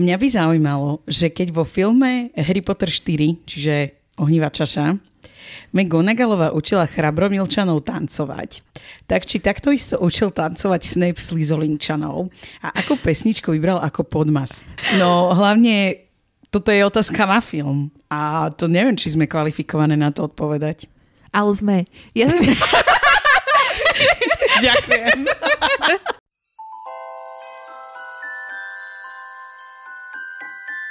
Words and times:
Mňa 0.00 0.16
by 0.16 0.28
zaujímalo, 0.32 1.04
že 1.04 1.28
keď 1.28 1.52
vo 1.52 1.68
filme 1.68 2.32
Harry 2.32 2.64
Potter 2.64 2.88
4, 2.88 3.44
čiže 3.44 4.00
Ohnivá 4.16 4.48
čaša, 4.48 4.96
McGonagallová 5.76 6.56
učila 6.56 6.88
chrabromilčanov 6.88 7.84
tancovať, 7.84 8.64
tak 9.04 9.28
či 9.28 9.44
takto 9.44 9.68
isto 9.68 10.00
učil 10.00 10.32
tancovať 10.32 10.88
Snape 10.88 11.20
Slizolinčanov 11.20 12.32
a 12.64 12.80
akú 12.80 12.96
pesničku 12.96 13.52
vybral 13.52 13.76
ako 13.76 14.08
podmas? 14.08 14.64
No 14.96 15.36
hlavne 15.36 16.08
toto 16.48 16.72
je 16.72 16.80
otázka 16.80 17.28
na 17.28 17.44
film 17.44 17.92
a 18.08 18.48
to 18.56 18.72
neviem, 18.72 18.96
či 18.96 19.12
sme 19.12 19.28
kvalifikované 19.28 20.00
na 20.00 20.08
to 20.08 20.24
odpovedať. 20.32 20.88
Ale 21.28 21.52
sme. 21.52 21.76
Ja 22.16 22.32
som... 22.32 22.40
Ďakujem. 24.64 25.28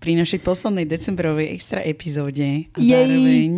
pri 0.00 0.16
našej 0.16 0.40
poslednej 0.40 0.88
decembrovej 0.88 1.52
extra 1.52 1.84
epizóde 1.84 2.72
a 2.72 2.78
Jej. 2.80 2.88
zároveň 2.88 3.50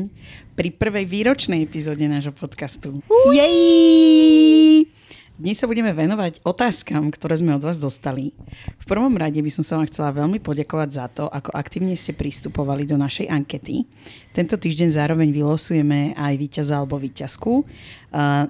pri 0.58 0.68
prvej 0.74 1.06
výročnej 1.06 1.62
epizóde 1.62 2.02
nášho 2.10 2.34
podcastu. 2.34 2.98
Jej! 3.30 4.90
Dnes 5.38 5.56
sa 5.58 5.70
budeme 5.70 5.94
venovať 5.94 6.42
otázkam, 6.42 7.14
ktoré 7.14 7.38
sme 7.38 7.54
od 7.54 7.62
vás 7.62 7.78
dostali. 7.78 8.34
V 8.78 8.84
prvom 8.90 9.14
rade 9.14 9.38
by 9.38 9.50
som 9.54 9.64
sa 9.64 9.78
vám 9.78 9.86
chcela 9.86 10.10
veľmi 10.12 10.42
poďakovať 10.42 10.88
za 10.90 11.06
to, 11.08 11.24
ako 11.30 11.54
aktívne 11.54 11.94
ste 11.94 12.10
pristupovali 12.10 12.90
do 12.90 12.98
našej 12.98 13.30
ankety. 13.30 13.86
Tento 14.34 14.58
týždeň 14.58 14.98
zároveň 14.98 15.30
vylosujeme 15.30 16.18
aj 16.18 16.34
víťaza 16.36 16.74
alebo 16.82 16.98
víťazku 16.98 17.62
uh, 17.62 17.64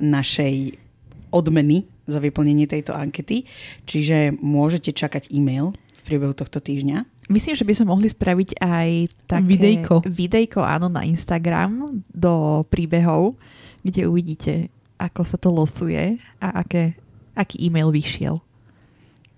našej 0.00 0.80
odmeny 1.28 1.84
za 2.08 2.18
vyplnenie 2.18 2.64
tejto 2.64 2.96
ankety, 2.96 3.44
čiže 3.84 4.36
môžete 4.40 4.96
čakať 4.96 5.28
e-mail 5.28 5.76
v 5.76 6.00
priebehu 6.02 6.32
tohto 6.34 6.58
týždňa. 6.58 7.11
Myslím, 7.32 7.56
že 7.56 7.64
by 7.64 7.72
sme 7.72 7.86
mohli 7.88 8.08
spraviť 8.12 8.60
aj 8.60 8.88
také 9.24 9.48
Videjko. 9.48 9.94
videjko 10.04 10.60
áno, 10.60 10.92
na 10.92 11.02
Instagram 11.08 12.04
do 12.12 12.62
príbehov, 12.68 13.40
kde 13.80 14.04
uvidíte, 14.04 14.68
ako 15.00 15.24
sa 15.24 15.40
to 15.40 15.48
losuje 15.48 16.20
a 16.38 16.62
aké, 16.62 16.94
aký 17.32 17.64
e-mail 17.64 17.88
vyšiel. 17.88 18.38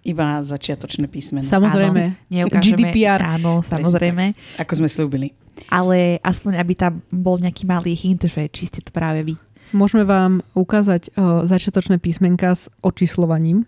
Iba 0.05 0.45
začiatočné 0.45 1.09
písmeno. 1.09 1.48
Samozrejme. 1.48 2.03
Áno, 2.12 2.28
neukážeme, 2.28 2.92
GDPR. 2.92 3.20
Áno, 3.41 3.65
samozrejme. 3.65 4.37
Ako 4.61 4.83
sme 4.83 4.89
slúbili. 4.91 5.33
Ale 5.72 6.20
aspoň, 6.20 6.61
aby 6.61 6.72
tam 6.77 7.00
bol 7.09 7.41
nejaký 7.41 7.65
malý 7.65 7.97
hint, 7.97 8.28
že 8.28 8.50
či 8.53 8.69
ste 8.69 8.84
to 8.84 8.92
práve 8.92 9.25
vy. 9.25 9.34
Môžeme 9.72 10.05
vám 10.05 10.45
ukázať 10.53 11.11
o, 11.17 11.42
začiatočné 11.48 11.98
písmenka 11.98 12.53
s 12.53 12.69
očíslovaním 12.84 13.65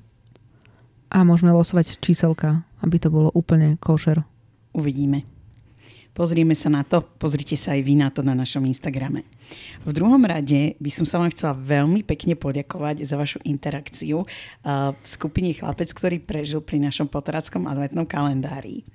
a 1.08 1.24
môžeme 1.24 1.50
losovať 1.50 1.96
číselka, 2.04 2.62
aby 2.86 2.96
to 3.02 3.10
bolo 3.10 3.34
úplne 3.34 3.74
košer. 3.82 4.22
Uvidíme. 4.70 5.26
Pozrieme 6.16 6.56
sa 6.56 6.72
na 6.72 6.80
to, 6.80 7.04
pozrite 7.04 7.60
sa 7.60 7.76
aj 7.76 7.82
vy 7.84 7.92
na 8.00 8.08
to 8.08 8.24
na 8.24 8.32
našom 8.32 8.64
Instagrame. 8.64 9.28
V 9.84 9.92
druhom 9.92 10.24
rade 10.24 10.72
by 10.80 10.88
som 10.88 11.04
sa 11.04 11.20
vám 11.20 11.28
chcela 11.28 11.52
veľmi 11.52 12.00
pekne 12.08 12.32
poďakovať 12.40 13.04
za 13.04 13.20
vašu 13.20 13.44
interakciu 13.44 14.24
uh, 14.24 14.96
v 14.96 15.04
skupine 15.04 15.52
Chlapec, 15.52 15.92
ktorý 15.92 16.24
prežil 16.24 16.64
pri 16.64 16.80
našom 16.80 17.12
potrackom 17.12 17.68
adventnom 17.68 18.08
kalendári. 18.08 18.88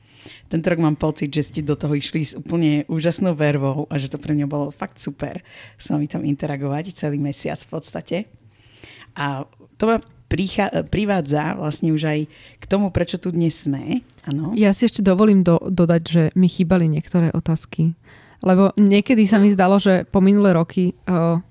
Tento 0.49 0.65
rok 0.65 0.81
mám 0.81 0.97
pocit, 0.97 1.29
že 1.29 1.53
ste 1.53 1.61
do 1.61 1.77
toho 1.77 1.93
išli 1.93 2.25
s 2.25 2.33
úplne 2.33 2.89
úžasnou 2.89 3.37
vervou 3.37 3.85
a 3.89 4.01
že 4.01 4.09
to 4.09 4.17
pre 4.17 4.33
mňa 4.33 4.49
bolo 4.49 4.73
fakt 4.73 4.97
super 4.97 5.45
s 5.77 5.93
vami 5.93 6.09
tam 6.09 6.25
interagovať 6.25 6.93
celý 6.97 7.21
mesiac 7.21 7.57
v 7.61 7.69
podstate. 7.69 8.17
A 9.13 9.45
to 9.77 9.83
ma 9.89 9.97
prichá, 10.31 10.71
privádza 10.87 11.59
vlastne 11.59 11.91
už 11.91 12.07
aj 12.07 12.19
k 12.31 12.65
tomu, 12.71 12.87
prečo 12.95 13.19
tu 13.19 13.35
dnes 13.35 13.51
sme. 13.51 13.99
Ano. 14.23 14.55
Ja 14.55 14.71
si 14.71 14.87
ešte 14.87 15.03
dovolím 15.03 15.43
do, 15.43 15.59
dodať, 15.59 16.01
že 16.07 16.23
mi 16.39 16.47
chýbali 16.47 16.87
niektoré 16.87 17.35
otázky. 17.35 17.91
Lebo 18.39 18.71
niekedy 18.79 19.27
sa 19.27 19.43
mi 19.43 19.51
zdalo, 19.51 19.75
že 19.75 20.07
po 20.07 20.23
minulé 20.23 20.55
roky 20.55 20.95
o, 21.05 21.43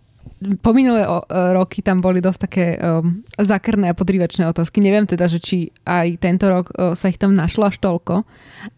po 0.64 0.72
minulé 0.72 1.04
roky 1.52 1.84
tam 1.84 2.00
boli 2.00 2.24
dosť 2.24 2.40
také 2.40 2.66
um, 2.80 3.20
zakrné 3.36 3.92
a 3.92 3.98
podrývačné 3.98 4.48
otázky. 4.48 4.80
Neviem 4.80 5.04
teda, 5.04 5.28
že 5.28 5.36
či 5.36 5.68
aj 5.84 6.16
tento 6.16 6.48
rok 6.48 6.72
o, 6.72 6.96
sa 6.96 7.12
ich 7.12 7.20
tam 7.20 7.36
našlo 7.36 7.68
až 7.68 7.76
toľko, 7.76 8.24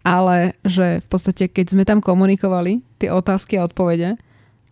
ale 0.03 0.59
že 0.67 0.99
v 0.99 1.07
podstate, 1.07 1.47
keď 1.47 1.67
sme 1.71 1.87
tam 1.87 2.03
komunikovali 2.03 2.83
tie 2.99 3.15
otázky 3.15 3.63
a 3.63 3.71
odpovede, 3.71 4.19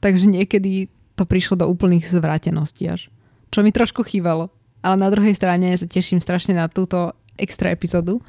takže 0.03 0.27
niekedy 0.27 0.91
to 1.15 1.23
prišlo 1.23 1.63
do 1.63 1.67
úplných 1.71 2.03
zvráteností 2.11 2.91
až. 2.91 3.07
Čo 3.55 3.63
mi 3.63 3.71
trošku 3.71 4.03
chýbalo. 4.03 4.51
Ale 4.81 4.97
na 4.97 5.09
druhej 5.13 5.37
strane 5.37 5.77
sa 5.77 5.85
teším 5.85 6.21
strašne 6.25 6.57
na 6.57 6.67
túto 6.69 7.13
extra 7.37 7.73
epizódu 7.73 8.21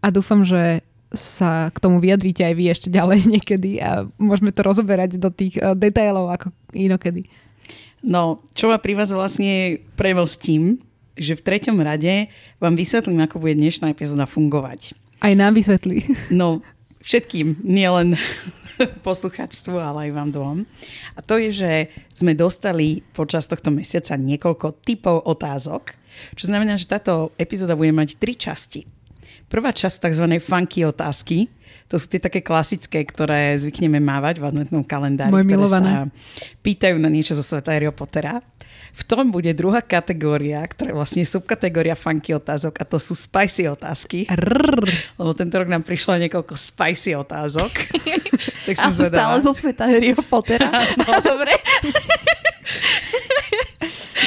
a 0.00 0.08
dúfam, 0.08 0.44
že 0.44 0.84
sa 1.14 1.70
k 1.70 1.78
tomu 1.78 2.02
vyjadríte 2.02 2.42
aj 2.42 2.54
vy 2.56 2.64
ešte 2.68 2.88
ďalej 2.90 3.26
niekedy 3.38 3.80
a 3.80 4.04
môžeme 4.20 4.52
to 4.52 4.64
rozoberať 4.64 5.20
do 5.20 5.30
tých 5.32 5.56
uh, 5.60 5.72
detailov 5.72 6.32
ako 6.32 6.46
inokedy. 6.74 7.28
No, 8.06 8.44
čo 8.52 8.70
ma 8.70 8.78
pri 8.78 8.94
vás 8.94 9.10
vlastne 9.10 9.82
premostím, 9.98 10.78
že 11.16 11.32
v 11.32 11.42
treťom 11.42 11.80
rade 11.80 12.28
vám 12.60 12.76
vysvetlím, 12.76 13.24
ako 13.24 13.40
bude 13.40 13.56
dnešná 13.56 13.90
epizóda 13.90 14.28
fungovať. 14.28 14.92
Aj 15.24 15.32
nám 15.32 15.56
vysvetlí. 15.56 16.04
No, 16.28 16.60
všetkým, 17.00 17.64
nielen 17.64 18.20
posluchačstvu, 19.06 19.76
ale 19.76 20.08
aj 20.08 20.10
vám 20.12 20.30
dvom. 20.32 20.58
A 21.16 21.20
to 21.24 21.40
je, 21.40 21.50
že 21.52 21.70
sme 22.12 22.36
dostali 22.36 23.02
počas 23.16 23.48
tohto 23.48 23.72
mesiaca 23.72 24.16
niekoľko 24.16 24.82
typov 24.84 25.24
otázok, 25.24 25.92
čo 26.36 26.44
znamená, 26.48 26.80
že 26.80 26.88
táto 26.88 27.32
epizóda 27.36 27.76
bude 27.76 27.92
mať 27.92 28.16
tri 28.16 28.32
časti. 28.36 28.88
Prvá 29.46 29.70
časť 29.70 30.10
tzv. 30.10 30.26
funky 30.42 30.82
otázky, 30.82 31.46
to 31.86 32.02
sú 32.02 32.10
tie 32.10 32.18
také 32.18 32.42
klasické, 32.42 33.06
ktoré 33.06 33.54
zvykneme 33.62 34.02
mávať 34.02 34.42
v 34.42 34.50
adventnom 34.50 34.82
kalendári, 34.82 35.30
Moje 35.30 35.46
ktoré 35.46 35.54
milované. 35.54 35.90
sa 35.90 35.98
pýtajú 36.66 36.96
na 36.98 37.06
niečo 37.06 37.38
zo 37.38 37.46
sveta 37.46 37.78
Harryho 37.78 37.94
Pottera. 37.94 38.42
V 38.96 39.02
tom 39.04 39.28
bude 39.28 39.52
druhá 39.52 39.84
kategória, 39.84 40.64
ktorá 40.64 40.88
je 40.88 40.96
vlastne 40.96 41.22
subkategória 41.28 41.92
funky 41.92 42.32
otázok 42.32 42.80
a 42.80 42.84
to 42.88 42.96
sú 42.96 43.12
spicy 43.12 43.68
otázky. 43.68 44.24
Rrr. 44.24 44.88
Lebo 45.20 45.36
tento 45.36 45.60
rok 45.60 45.68
nám 45.68 45.84
prišlo 45.84 46.16
niekoľko 46.16 46.56
spicy 46.56 47.12
otázok. 47.12 47.68
tak 48.66 48.74
som 48.80 48.92
sú 48.96 49.04
stále 49.12 49.44
zo 49.44 49.52
sveta 49.52 49.84
Harryho 49.84 50.24
Pottera. 50.24 50.72
No, 50.96 51.20
dobre. 51.20 51.52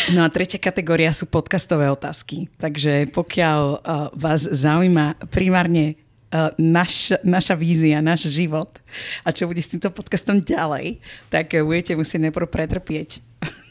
No 0.09 0.25
a 0.25 0.30
tretia 0.34 0.57
kategória 0.57 1.13
sú 1.13 1.30
podcastové 1.30 1.86
otázky. 1.86 2.50
Takže 2.57 3.13
pokiaľ 3.13 3.62
uh, 3.62 4.09
vás 4.18 4.41
zaujíma 4.41 5.22
primárne 5.30 6.01
uh, 6.34 6.50
naš, 6.57 7.13
naša 7.22 7.53
vízia, 7.53 8.01
náš 8.01 8.25
život 8.34 8.81
a 9.22 9.30
čo 9.30 9.46
bude 9.46 9.62
s 9.62 9.69
týmto 9.69 9.94
podcastom 9.94 10.41
ďalej, 10.41 10.97
tak 11.30 11.53
budete 11.62 11.94
musieť 11.94 12.25
najprv 12.25 12.47
pretrpieť 12.50 13.22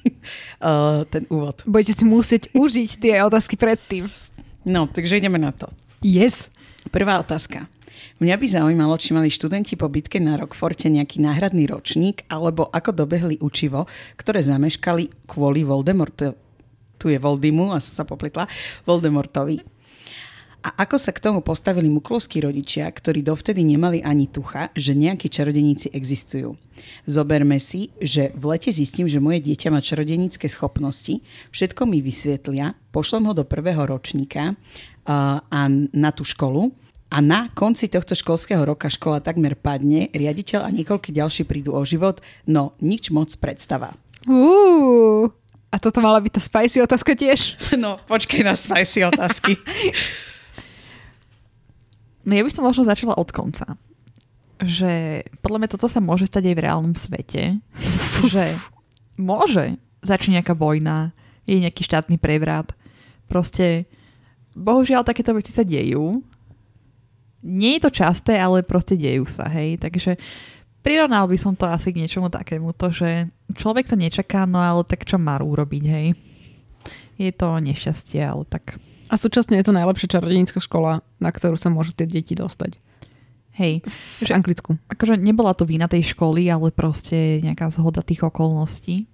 ten 1.13 1.23
úvod. 1.31 1.63
Budete 1.65 1.99
si 1.99 2.05
musieť 2.05 2.53
užiť 2.53 2.91
tie 2.99 3.15
otázky 3.25 3.59
predtým. 3.59 4.11
No, 4.69 4.87
takže 4.91 5.19
ideme 5.19 5.41
na 5.41 5.55
to. 5.55 5.71
Yes. 6.05 6.53
Prvá 6.89 7.19
otázka. 7.21 7.67
Mňa 8.19 8.35
by 8.35 8.47
zaujímalo, 8.51 8.95
či 8.99 9.15
mali 9.15 9.31
študenti 9.31 9.79
po 9.79 9.87
bitke 9.87 10.19
na 10.19 10.35
Rockforte 10.35 10.91
nejaký 10.91 11.23
náhradný 11.23 11.71
ročník, 11.71 12.27
alebo 12.27 12.67
ako 12.71 12.91
dobehli 12.91 13.39
učivo, 13.39 13.87
ktoré 14.19 14.43
zameškali 14.43 15.31
kvôli 15.31 15.63
Voldemortu. 15.63 16.35
Tu 16.99 17.15
je 17.15 17.19
Voldimu, 17.23 17.71
a 17.71 17.79
som 17.79 18.03
sa 18.03 18.05
popletla, 18.07 18.51
Voldemortovi. 18.83 19.78
A 20.59 20.75
ako 20.83 20.99
sa 20.99 21.15
k 21.15 21.23
tomu 21.23 21.39
postavili 21.39 21.87
muklovskí 21.87 22.43
rodičia, 22.43 22.91
ktorí 22.91 23.23
dovtedy 23.23 23.63
nemali 23.63 24.03
ani 24.03 24.27
tucha, 24.27 24.75
že 24.75 24.91
nejakí 24.91 25.31
čarodeníci 25.31 25.95
existujú. 25.95 26.59
Zoberme 27.07 27.63
si, 27.63 27.95
že 28.03 28.35
v 28.35 28.55
lete 28.55 28.75
zistím, 28.75 29.07
že 29.07 29.23
moje 29.23 29.39
dieťa 29.39 29.71
má 29.71 29.79
čarodenické 29.79 30.51
schopnosti, 30.51 31.23
všetko 31.55 31.87
mi 31.87 32.03
vysvetlia, 32.03 32.75
pošlem 32.91 33.31
ho 33.31 33.33
do 33.39 33.47
prvého 33.47 33.87
ročníka 33.87 34.59
a, 35.07 35.41
a 35.47 35.61
na 35.95 36.11
tú 36.11 36.27
školu 36.27 36.75
a 37.09 37.23
na 37.23 37.49
konci 37.55 37.87
tohto 37.87 38.19
školského 38.19 38.67
roka 38.67 38.91
škola 38.91 39.23
takmer 39.23 39.55
padne, 39.55 40.11
riaditeľ 40.11 40.67
a 40.67 40.75
niekoľkí 40.75 41.15
ďalší 41.15 41.47
prídu 41.47 41.73
o 41.73 41.83
život, 41.87 42.19
no 42.51 42.75
nič 42.83 43.15
moc 43.15 43.31
predstava. 43.39 43.95
Uú. 44.27 45.31
A 45.69 45.77
toto 45.77 46.01
mala 46.01 46.19
byť 46.19 46.33
tá 46.35 46.41
spicy 46.41 46.81
otázka 46.81 47.13
tiež? 47.13 47.57
No, 47.77 48.01
počkej 48.09 48.41
na 48.43 48.57
spicy 48.57 49.05
otázky. 49.05 49.55
No 52.29 52.37
ja 52.37 52.45
by 52.45 52.53
som 52.53 52.69
možno 52.69 52.85
začala 52.85 53.17
od 53.17 53.33
konca. 53.33 53.81
že 54.59 55.23
podľa 55.39 55.59
mňa 55.65 55.71
toto 55.71 55.87
sa 55.87 56.03
môže 56.03 56.27
stať 56.27 56.51
aj 56.51 56.55
v 56.59 56.65
reálnom 56.67 56.95
svete. 56.99 57.63
že 58.35 58.59
môže 59.17 59.81
začať 60.05 60.37
nejaká 60.37 60.53
vojna, 60.53 61.17
je 61.49 61.57
nejaký 61.63 61.87
štátny 61.87 62.21
prevrat. 62.21 62.77
Proste, 63.31 63.89
bohužiaľ, 64.53 65.07
takéto 65.07 65.33
veci 65.33 65.55
sa 65.55 65.65
dejú. 65.65 66.21
Nie 67.41 67.79
je 67.79 67.87
to 67.87 67.97
časté, 68.03 68.35
ale 68.37 68.67
proste 68.67 68.99
dejú 68.99 69.25
sa, 69.31 69.47
hej. 69.47 69.79
Takže 69.79 70.19
prirovnal 70.83 71.31
by 71.31 71.39
som 71.39 71.55
to 71.55 71.65
asi 71.71 71.95
k 71.95 72.03
niečomu 72.03 72.29
takému, 72.29 72.75
to, 72.75 72.91
že 72.91 73.31
človek 73.55 73.87
to 73.87 73.95
nečaká, 73.95 74.43
no 74.45 74.59
ale 74.59 74.83
tak 74.83 75.07
čo 75.07 75.17
má 75.23 75.39
urobiť, 75.39 75.85
hej. 75.87 76.19
Je 77.17 77.31
to 77.31 77.57
nešťastie, 77.57 78.21
ale 78.21 78.43
tak... 78.45 78.77
A 79.09 79.15
súčasne 79.17 79.57
je 79.57 79.65
to 79.65 79.77
najlepšia 79.77 80.21
čarodenická 80.21 80.61
škola, 80.61 81.01
na 81.17 81.31
ktorú 81.33 81.57
sa 81.57 81.73
môžu 81.73 81.97
tie 81.97 82.05
deti 82.05 82.37
dostať. 82.37 82.77
Hej. 83.59 83.83
V 84.23 84.31
Anglicku. 84.31 84.79
Akože 84.87 85.19
nebola 85.19 85.51
to 85.51 85.67
vina 85.67 85.91
tej 85.91 86.15
školy, 86.15 86.47
ale 86.47 86.71
proste 86.71 87.43
nejaká 87.43 87.75
zhoda 87.75 88.07
tých 88.07 88.23
okolností. 88.23 89.11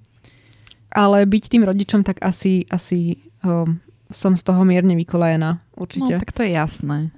Ale 0.92 1.24
byť 1.24 1.44
tým 1.48 1.64
rodičom, 1.64 2.04
tak 2.04 2.20
asi, 2.20 2.68
asi 2.68 3.24
um, 3.40 3.80
som 4.12 4.36
z 4.36 4.44
toho 4.44 4.62
mierne 4.68 4.92
vykolajená. 5.00 5.64
Určite. 5.74 6.18
No, 6.18 6.20
tak 6.20 6.36
to 6.36 6.44
je 6.44 6.52
jasné. 6.52 7.08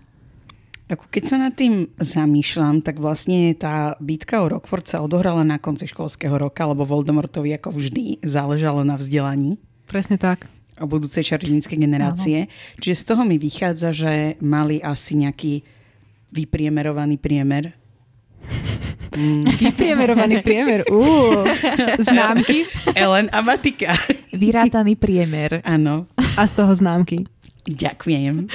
Ako 0.87 1.11
keď 1.11 1.23
sa 1.27 1.37
nad 1.43 1.59
tým 1.59 1.91
zamýšľam, 1.99 2.79
tak 2.79 3.03
vlastne 3.03 3.51
tá 3.59 3.99
bitka 3.99 4.39
o 4.39 4.47
Rockford 4.47 4.87
sa 4.87 5.03
odohrala 5.03 5.43
na 5.43 5.59
konci 5.59 5.91
školského 5.91 6.39
roka, 6.39 6.63
lebo 6.63 6.87
Voldemortovi 6.87 7.59
ako 7.59 7.75
vždy 7.75 8.23
záležalo 8.23 8.87
na 8.87 8.95
vzdelaní. 8.95 9.59
Presne 9.91 10.15
tak. 10.15 10.47
O 10.77 10.85
budúcej 10.85 11.25
čarodenickej 11.25 11.79
generácie. 11.81 12.39
Áno. 12.47 12.53
Čiže 12.85 12.97
z 13.01 13.05
toho 13.09 13.23
mi 13.25 13.41
vychádza, 13.41 13.97
že 13.97 14.37
mali 14.45 14.79
asi 14.85 15.17
nejaký 15.17 15.65
vypriemerovaný 16.37 17.17
priemer. 17.17 17.73
Mm. 19.17 19.49
Vypriemerovaný 19.73 20.45
priemer. 20.45 20.85
Uh, 20.93 21.49
známky. 22.09 22.69
Ellen 22.93 23.33
a 23.33 23.41
Matika. 23.41 23.97
Vyrátaný 24.37 25.01
priemer. 25.01 25.65
Áno. 25.65 26.05
A 26.37 26.45
z 26.45 26.53
toho 26.53 26.73
známky. 26.77 27.25
Ďakujem. 27.67 28.47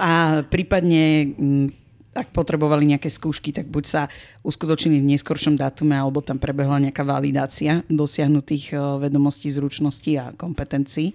A 0.00 0.42
prípadne, 0.48 1.30
mm, 1.36 1.85
ak 2.16 2.32
potrebovali 2.32 2.88
nejaké 2.88 3.12
skúšky, 3.12 3.52
tak 3.52 3.68
buď 3.68 3.84
sa 3.84 4.02
uskutočnili 4.42 5.04
v 5.04 5.14
neskoršom 5.14 5.60
dátume, 5.60 5.92
alebo 5.92 6.24
tam 6.24 6.40
prebehla 6.40 6.80
nejaká 6.88 7.04
validácia 7.04 7.84
dosiahnutých 7.92 8.72
eh, 8.72 8.80
vedomostí, 9.06 9.52
zručností 9.52 10.16
a 10.16 10.32
kompetencií. 10.32 11.12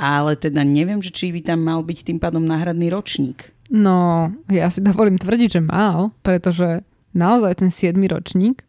Ale 0.00 0.34
teda 0.34 0.64
neviem, 0.64 0.98
že 1.04 1.12
či 1.12 1.30
by 1.30 1.44
tam 1.44 1.60
mal 1.62 1.84
byť 1.84 2.08
tým 2.08 2.18
pádom 2.18 2.40
náhradný 2.40 2.88
ročník. 2.88 3.52
No, 3.70 4.32
ja 4.50 4.66
si 4.72 4.82
dovolím 4.82 5.20
tvrdiť, 5.20 5.60
že 5.60 5.62
mal, 5.62 6.10
pretože 6.26 6.82
naozaj 7.14 7.62
ten 7.62 7.70
7. 7.70 7.94
ročník, 8.10 8.66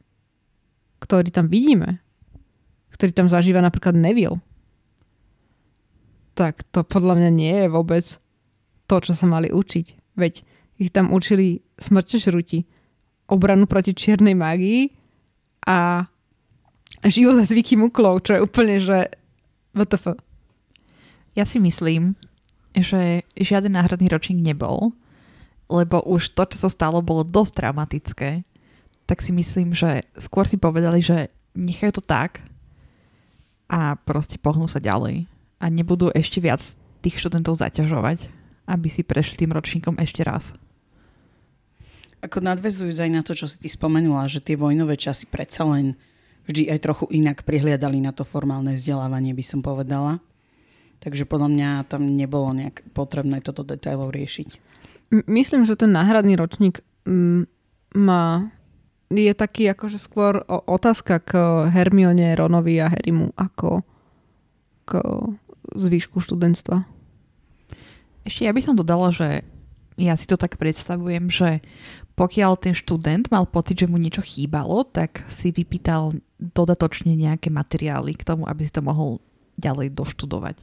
ktorý 1.01 1.33
tam 1.33 1.49
vidíme, 1.49 2.03
ktorý 2.93 3.11
tam 3.15 3.27
zažíva 3.31 3.63
napríklad 3.63 3.97
Neville, 3.97 4.43
tak 6.37 6.61
to 6.69 6.85
podľa 6.85 7.17
mňa 7.17 7.31
nie 7.33 7.55
je 7.65 7.67
vôbec 7.73 8.05
to, 8.85 8.95
čo 8.99 9.15
sa 9.15 9.25
mali 9.25 9.49
učiť. 9.49 10.19
Veď 10.19 10.43
ich 10.81 10.89
tam 10.89 11.13
učili 11.13 11.61
smrťožruti, 11.77 12.65
obranu 13.29 13.69
proti 13.69 13.93
čiernej 13.93 14.33
mágii 14.33 14.89
a 15.69 16.09
život 17.05 17.37
a 17.37 17.45
zvyky 17.45 17.77
muklov, 17.77 18.25
čo 18.25 18.35
je 18.35 18.43
úplne, 18.43 18.81
že 18.81 19.13
WTF. 19.77 20.17
Ja 21.37 21.45
si 21.45 21.61
myslím, 21.61 22.17
že 22.73 23.23
žiaden 23.37 23.77
náhradný 23.77 24.09
ročník 24.09 24.41
nebol, 24.41 24.91
lebo 25.71 26.03
už 26.03 26.33
to, 26.35 26.43
čo 26.49 26.67
sa 26.67 26.69
stalo, 26.73 26.99
bolo 26.99 27.23
dosť 27.23 27.53
dramatické, 27.55 28.43
tak 29.07 29.23
si 29.23 29.31
myslím, 29.31 29.71
že 29.71 30.03
skôr 30.19 30.49
si 30.49 30.59
povedali, 30.59 30.99
že 30.99 31.31
nechajú 31.55 32.01
to 32.01 32.03
tak 32.03 32.43
a 33.71 33.95
proste 34.03 34.35
pohnú 34.35 34.67
sa 34.67 34.83
ďalej 34.83 35.29
a 35.61 35.65
nebudú 35.71 36.11
ešte 36.11 36.43
viac 36.43 36.59
tých 36.99 37.21
študentov 37.21 37.55
zaťažovať, 37.59 38.27
aby 38.67 38.87
si 38.91 39.07
prešli 39.07 39.39
tým 39.39 39.55
ročníkom 39.55 39.95
ešte 39.99 40.27
raz. 40.27 40.51
Ako 42.21 42.37
nadvezujúc 42.37 43.01
aj 43.01 43.11
na 43.11 43.21
to, 43.25 43.33
čo 43.33 43.49
si 43.49 43.57
ty 43.57 43.69
spomenula, 43.69 44.29
že 44.29 44.45
tie 44.45 44.53
vojnové 44.53 44.93
časy 44.97 45.25
predsa 45.25 45.65
len 45.65 45.97
vždy 46.45 46.69
aj 46.69 46.79
trochu 46.85 47.05
inak 47.09 47.41
prihliadali 47.41 47.97
na 48.01 48.13
to 48.13 48.21
formálne 48.25 48.77
vzdelávanie, 48.77 49.33
by 49.33 49.41
som 49.45 49.65
povedala. 49.65 50.21
Takže 51.01 51.25
podľa 51.25 51.49
mňa 51.49 51.69
tam 51.89 52.05
nebolo 52.13 52.53
nejak 52.53 52.85
potrebné 52.93 53.41
toto 53.41 53.65
detailov 53.65 54.13
riešiť. 54.13 54.61
Myslím, 55.25 55.65
že 55.65 55.73
ten 55.73 55.89
náhradný 55.89 56.37
ročník 56.37 56.85
má 57.97 58.53
je 59.11 59.33
taký 59.35 59.67
akože 59.73 59.99
skôr 59.99 60.39
otázka 60.47 61.19
k 61.19 61.31
Hermione, 61.67 62.31
Ronovi 62.37 62.79
a 62.79 62.87
Harrymu 62.87 63.35
ako 63.35 63.83
k 64.87 64.91
zvýšku 65.75 66.23
študentstva. 66.23 66.87
Ešte 68.23 68.47
ja 68.47 68.55
by 68.55 68.61
som 68.63 68.77
dodala, 68.77 69.11
že 69.11 69.43
ja 69.99 70.15
si 70.15 70.25
to 70.29 70.39
tak 70.39 70.55
predstavujem, 70.55 71.27
že 71.27 71.59
pokiaľ 72.21 72.53
ten 72.61 72.77
študent 72.77 73.33
mal 73.33 73.49
pocit, 73.49 73.81
že 73.81 73.89
mu 73.89 73.97
niečo 73.97 74.21
chýbalo, 74.21 74.85
tak 74.85 75.25
si 75.33 75.49
vypýtal 75.49 76.13
dodatočne 76.37 77.17
nejaké 77.17 77.49
materiály 77.49 78.13
k 78.13 78.21
tomu, 78.21 78.45
aby 78.45 78.69
si 78.69 78.73
to 78.73 78.85
mohol 78.85 79.17
ďalej 79.57 79.97
doštudovať 79.97 80.61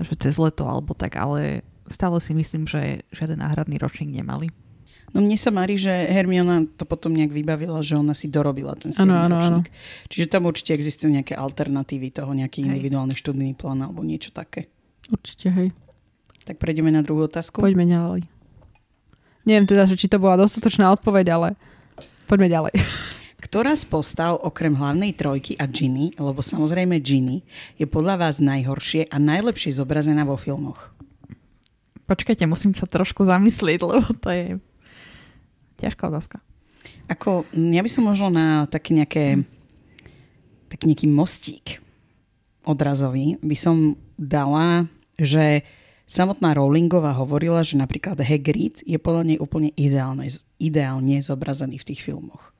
že 0.00 0.14
cez 0.16 0.34
leto 0.40 0.64
alebo 0.64 0.96
tak, 0.96 1.20
ale 1.20 1.60
stále 1.90 2.16
si 2.22 2.32
myslím, 2.32 2.64
že 2.64 3.04
žiaden 3.12 3.44
náhradný 3.44 3.76
ročník 3.76 4.08
nemali. 4.08 4.48
No 5.12 5.20
mne 5.20 5.36
sa 5.36 5.52
marí, 5.52 5.76
že 5.76 5.92
Hermiona 5.92 6.64
to 6.64 6.88
potom 6.88 7.12
nejak 7.12 7.36
vybavila, 7.36 7.84
že 7.84 8.00
ona 8.00 8.16
si 8.16 8.32
dorobila 8.32 8.72
ten 8.72 8.96
7 8.96 9.04
ano, 9.04 9.36
ročník. 9.36 9.68
Ano. 9.68 10.08
Čiže 10.08 10.26
tam 10.32 10.48
určite 10.48 10.72
existujú 10.72 11.12
nejaké 11.12 11.36
alternatívy 11.36 12.08
toho, 12.16 12.32
nejaký 12.32 12.64
hej. 12.64 12.72
individuálny 12.72 13.12
študijný 13.12 13.52
plán 13.52 13.84
alebo 13.84 14.00
niečo 14.00 14.32
také. 14.32 14.72
Určite, 15.12 15.52
hej. 15.52 15.68
Tak 16.48 16.56
prejdeme 16.56 16.88
na 16.88 17.04
druhú 17.04 17.28
otázku. 17.28 17.60
Poďme 17.60 17.84
ďalej. 17.84 18.31
Neviem 19.42 19.66
teda, 19.66 19.90
že 19.90 19.98
či 19.98 20.06
to 20.06 20.22
bola 20.22 20.38
dostatočná 20.38 20.90
odpoveď, 20.94 21.26
ale 21.34 21.48
poďme 22.30 22.48
ďalej. 22.48 22.74
Ktorá 23.42 23.74
z 23.74 23.84
postav 23.90 24.38
okrem 24.38 24.78
hlavnej 24.78 25.18
trojky 25.18 25.58
a 25.58 25.66
Ginny, 25.66 26.14
lebo 26.14 26.38
samozrejme 26.38 27.02
Ginny, 27.02 27.42
je 27.74 27.90
podľa 27.90 28.22
vás 28.22 28.38
najhoršie 28.38 29.10
a 29.10 29.18
najlepšie 29.18 29.74
zobrazená 29.74 30.22
vo 30.22 30.38
filmoch? 30.38 30.94
Počkajte, 32.06 32.46
musím 32.46 32.70
sa 32.70 32.86
trošku 32.86 33.26
zamyslieť, 33.26 33.82
lebo 33.82 34.06
to 34.14 34.28
je 34.30 34.46
ťažká 35.82 36.06
otázka. 36.06 36.38
Ako, 37.10 37.42
ja 37.50 37.82
by 37.82 37.90
som 37.90 38.06
možno 38.06 38.30
na 38.30 38.70
taký 38.70 38.94
nejaké 38.94 39.42
taký 40.72 40.88
nejaký 40.88 41.06
mostík 41.10 41.66
odrazový 42.64 43.36
by 43.44 43.56
som 43.58 43.98
dala, 44.16 44.88
že 45.20 45.66
samotná 46.12 46.52
Rowlingová 46.52 47.16
hovorila, 47.16 47.64
že 47.64 47.80
napríklad 47.80 48.20
Hagrid 48.20 48.84
je 48.84 49.00
podľa 49.00 49.32
nej 49.32 49.38
úplne 49.40 49.72
ideálne, 49.80 50.28
ideálne 50.60 51.24
zobrazený 51.24 51.80
v 51.80 51.88
tých 51.88 52.04
filmoch. 52.04 52.52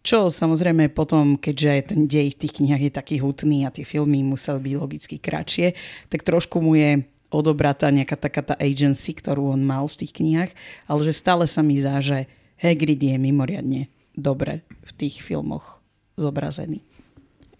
Čo 0.00 0.32
samozrejme 0.32 0.88
potom, 0.94 1.36
keďže 1.36 1.92
ten 1.92 2.06
dej 2.08 2.32
v 2.32 2.40
tých 2.46 2.62
knihách 2.62 2.82
je 2.88 2.92
taký 2.94 3.16
hutný 3.20 3.66
a 3.66 3.74
tie 3.74 3.84
filmy 3.84 4.24
museli 4.24 4.70
byť 4.70 4.74
logicky 4.78 5.16
kratšie, 5.20 5.76
tak 6.08 6.24
trošku 6.24 6.62
mu 6.62 6.78
je 6.78 7.04
odobratá 7.28 7.92
nejaká 7.92 8.16
taká 8.16 8.40
tá 8.40 8.54
agency, 8.56 9.12
ktorú 9.12 9.52
on 9.52 9.60
mal 9.60 9.84
v 9.90 10.06
tých 10.06 10.16
knihách, 10.16 10.52
ale 10.88 11.00
že 11.04 11.12
stále 11.12 11.44
sa 11.44 11.60
mi 11.60 11.76
zdá, 11.76 12.00
že 12.00 12.30
Hagrid 12.56 13.02
je 13.02 13.16
mimoriadne 13.20 13.92
dobre 14.16 14.64
v 14.86 14.90
tých 14.96 15.20
filmoch 15.20 15.84
zobrazený. 16.16 16.80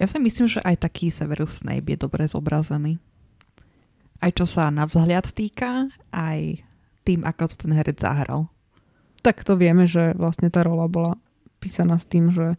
Ja 0.00 0.08
si 0.08 0.16
myslím, 0.16 0.48
že 0.48 0.64
aj 0.64 0.80
taký 0.80 1.12
Severus 1.12 1.60
Snape 1.60 1.92
je 1.92 1.98
dobre 2.00 2.24
zobrazený. 2.24 2.96
Aj 4.20 4.30
čo 4.30 4.44
sa 4.44 4.68
na 4.68 4.84
vzhľad 4.84 5.32
týka, 5.32 5.88
aj 6.12 6.60
tým, 7.08 7.24
ako 7.24 7.56
to 7.56 7.66
ten 7.66 7.72
herec 7.72 7.96
zahral. 7.96 8.52
Tak 9.24 9.44
to 9.44 9.56
vieme, 9.56 9.88
že 9.88 10.12
vlastne 10.16 10.52
tá 10.52 10.64
rola 10.64 10.88
bola 10.88 11.16
písaná 11.60 11.96
s 11.96 12.08
tým, 12.08 12.32
že 12.32 12.56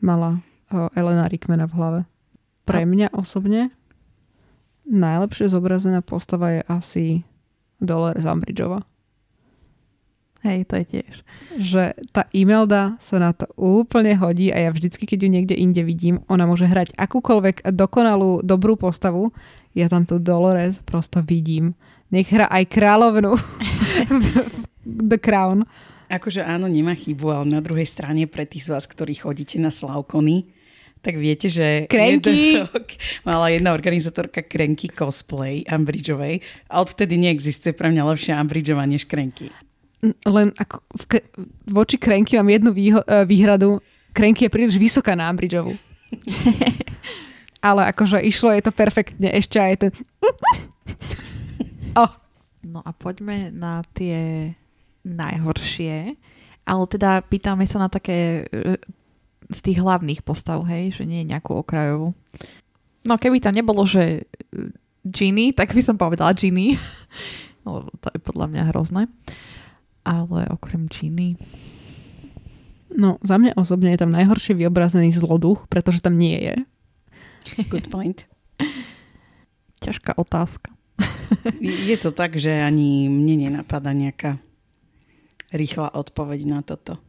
mala 0.00 0.40
Elena 0.70 1.28
Rickmana 1.28 1.68
v 1.68 1.76
hlave. 1.76 2.00
Pre 2.64 2.84
mňa 2.84 3.16
osobne 3.16 3.72
najlepšie 4.88 5.48
zobrazená 5.50 6.00
postava 6.04 6.56
je 6.56 6.62
asi 6.68 7.04
Dolores 7.80 8.24
Umbridgeova. 8.24 8.84
Hej, 10.40 10.72
to 10.72 10.80
je 10.80 10.84
tiež. 10.88 11.14
Že 11.60 11.82
tá 12.16 12.24
Imelda 12.32 12.96
sa 12.96 13.20
na 13.20 13.36
to 13.36 13.44
úplne 13.60 14.16
hodí 14.16 14.48
a 14.48 14.56
ja 14.56 14.70
vždycky, 14.72 15.04
keď 15.04 15.18
ju 15.20 15.28
niekde 15.28 15.52
inde 15.52 15.84
vidím, 15.84 16.24
ona 16.32 16.48
môže 16.48 16.64
hrať 16.64 16.96
akúkoľvek 16.96 17.68
dokonalú, 17.76 18.40
dobrú 18.40 18.80
postavu. 18.80 19.36
Ja 19.74 19.86
tam 19.86 20.02
tu 20.02 20.18
Dolores 20.18 20.82
prosto 20.82 21.22
vidím. 21.22 21.78
Nech 22.10 22.26
hra 22.26 22.50
aj 22.50 22.64
kráľovnu 22.66 23.38
The 25.10 25.18
Crown. 25.22 25.62
Akože 26.10 26.42
áno, 26.42 26.66
nemá 26.66 26.98
chybu, 26.98 27.30
ale 27.30 27.46
na 27.46 27.62
druhej 27.62 27.86
strane 27.86 28.26
pre 28.26 28.42
tých 28.42 28.66
z 28.66 28.74
vás, 28.74 28.90
ktorí 28.90 29.14
chodíte 29.14 29.62
na 29.62 29.70
Slavkony, 29.70 30.50
tak 31.00 31.16
viete, 31.16 31.46
že 31.46 31.86
Krenky. 31.86 32.66
rok 32.66 32.98
mala 33.22 33.48
jedna 33.54 33.70
organizátorka 33.70 34.42
Krenky 34.42 34.90
cosplay 34.90 35.62
Ambridgeovej 35.70 36.42
a 36.66 36.82
odvtedy 36.82 37.14
neexistuje 37.14 37.72
pre 37.72 37.94
mňa 37.94 38.02
lepšia 38.04 38.42
Ambridgeova 38.42 38.84
než 38.90 39.06
Krenky. 39.06 39.54
Len 40.26 40.50
ako 40.58 40.82
v 40.96 41.04
voči 41.70 41.96
Krenky 42.00 42.36
mám 42.36 42.50
jednu 42.50 42.74
výho- 42.74 43.06
e, 43.06 43.24
výhradu. 43.24 43.78
Krenky 44.10 44.48
je 44.48 44.52
príliš 44.52 44.76
vysoká 44.80 45.14
na 45.14 45.30
Ambridgeovu. 45.30 45.78
Ale 47.60 47.84
akože 47.92 48.24
išlo 48.24 48.56
je 48.56 48.62
to 48.64 48.72
perfektne. 48.72 49.28
Ešte 49.28 49.60
aj 49.60 49.74
ten... 49.76 49.92
oh, 52.00 52.20
No 52.60 52.84
a 52.84 52.92
poďme 52.92 53.48
na 53.48 53.80
tie 53.96 54.52
najhoršie. 55.04 56.14
Ale 56.68 56.82
teda 56.86 57.24
pýtame 57.24 57.64
sa 57.64 57.80
na 57.80 57.88
také 57.88 58.44
e, 58.52 58.76
z 59.48 59.60
tých 59.64 59.80
hlavných 59.80 60.20
postav, 60.20 60.60
hej, 60.68 60.92
že 60.92 61.08
nie 61.08 61.24
je 61.24 61.30
nejakú 61.32 61.56
okrajovú. 61.56 62.12
No 63.08 63.16
keby 63.16 63.40
tam 63.40 63.56
nebolo, 63.56 63.88
že 63.88 64.28
e, 64.52 64.70
Ginny, 65.08 65.56
tak 65.56 65.72
by 65.72 65.80
som 65.80 65.96
povedala 65.96 66.36
Ginny. 66.36 66.76
No, 67.60 67.84
Lebo 67.84 67.92
to 68.00 68.08
je 68.16 68.24
podľa 68.24 68.46
mňa 68.48 68.62
hrozné. 68.72 69.02
Ale 70.00 70.48
okrem 70.48 70.88
Ginny... 70.88 71.36
no, 72.88 73.20
za 73.20 73.36
mňa 73.36 73.52
osobne 73.52 73.92
je 73.92 74.00
tam 74.00 74.16
najhoršie 74.16 74.56
vyobrazený 74.56 75.12
zloduch, 75.12 75.68
pretože 75.68 76.00
tam 76.00 76.16
nie 76.16 76.40
je. 76.40 76.56
Good 77.72 77.88
point. 77.88 78.26
Ťažká 79.84 80.16
otázka. 80.20 80.74
Je 81.62 81.96
to 81.96 82.12
tak, 82.12 82.36
že 82.36 82.52
ani 82.52 83.08
mne 83.08 83.48
nenapadá 83.48 83.96
nejaká 83.96 84.36
rýchla 85.54 85.90
odpoveď 85.94 86.40
na 86.46 86.60
toto. 86.60 87.00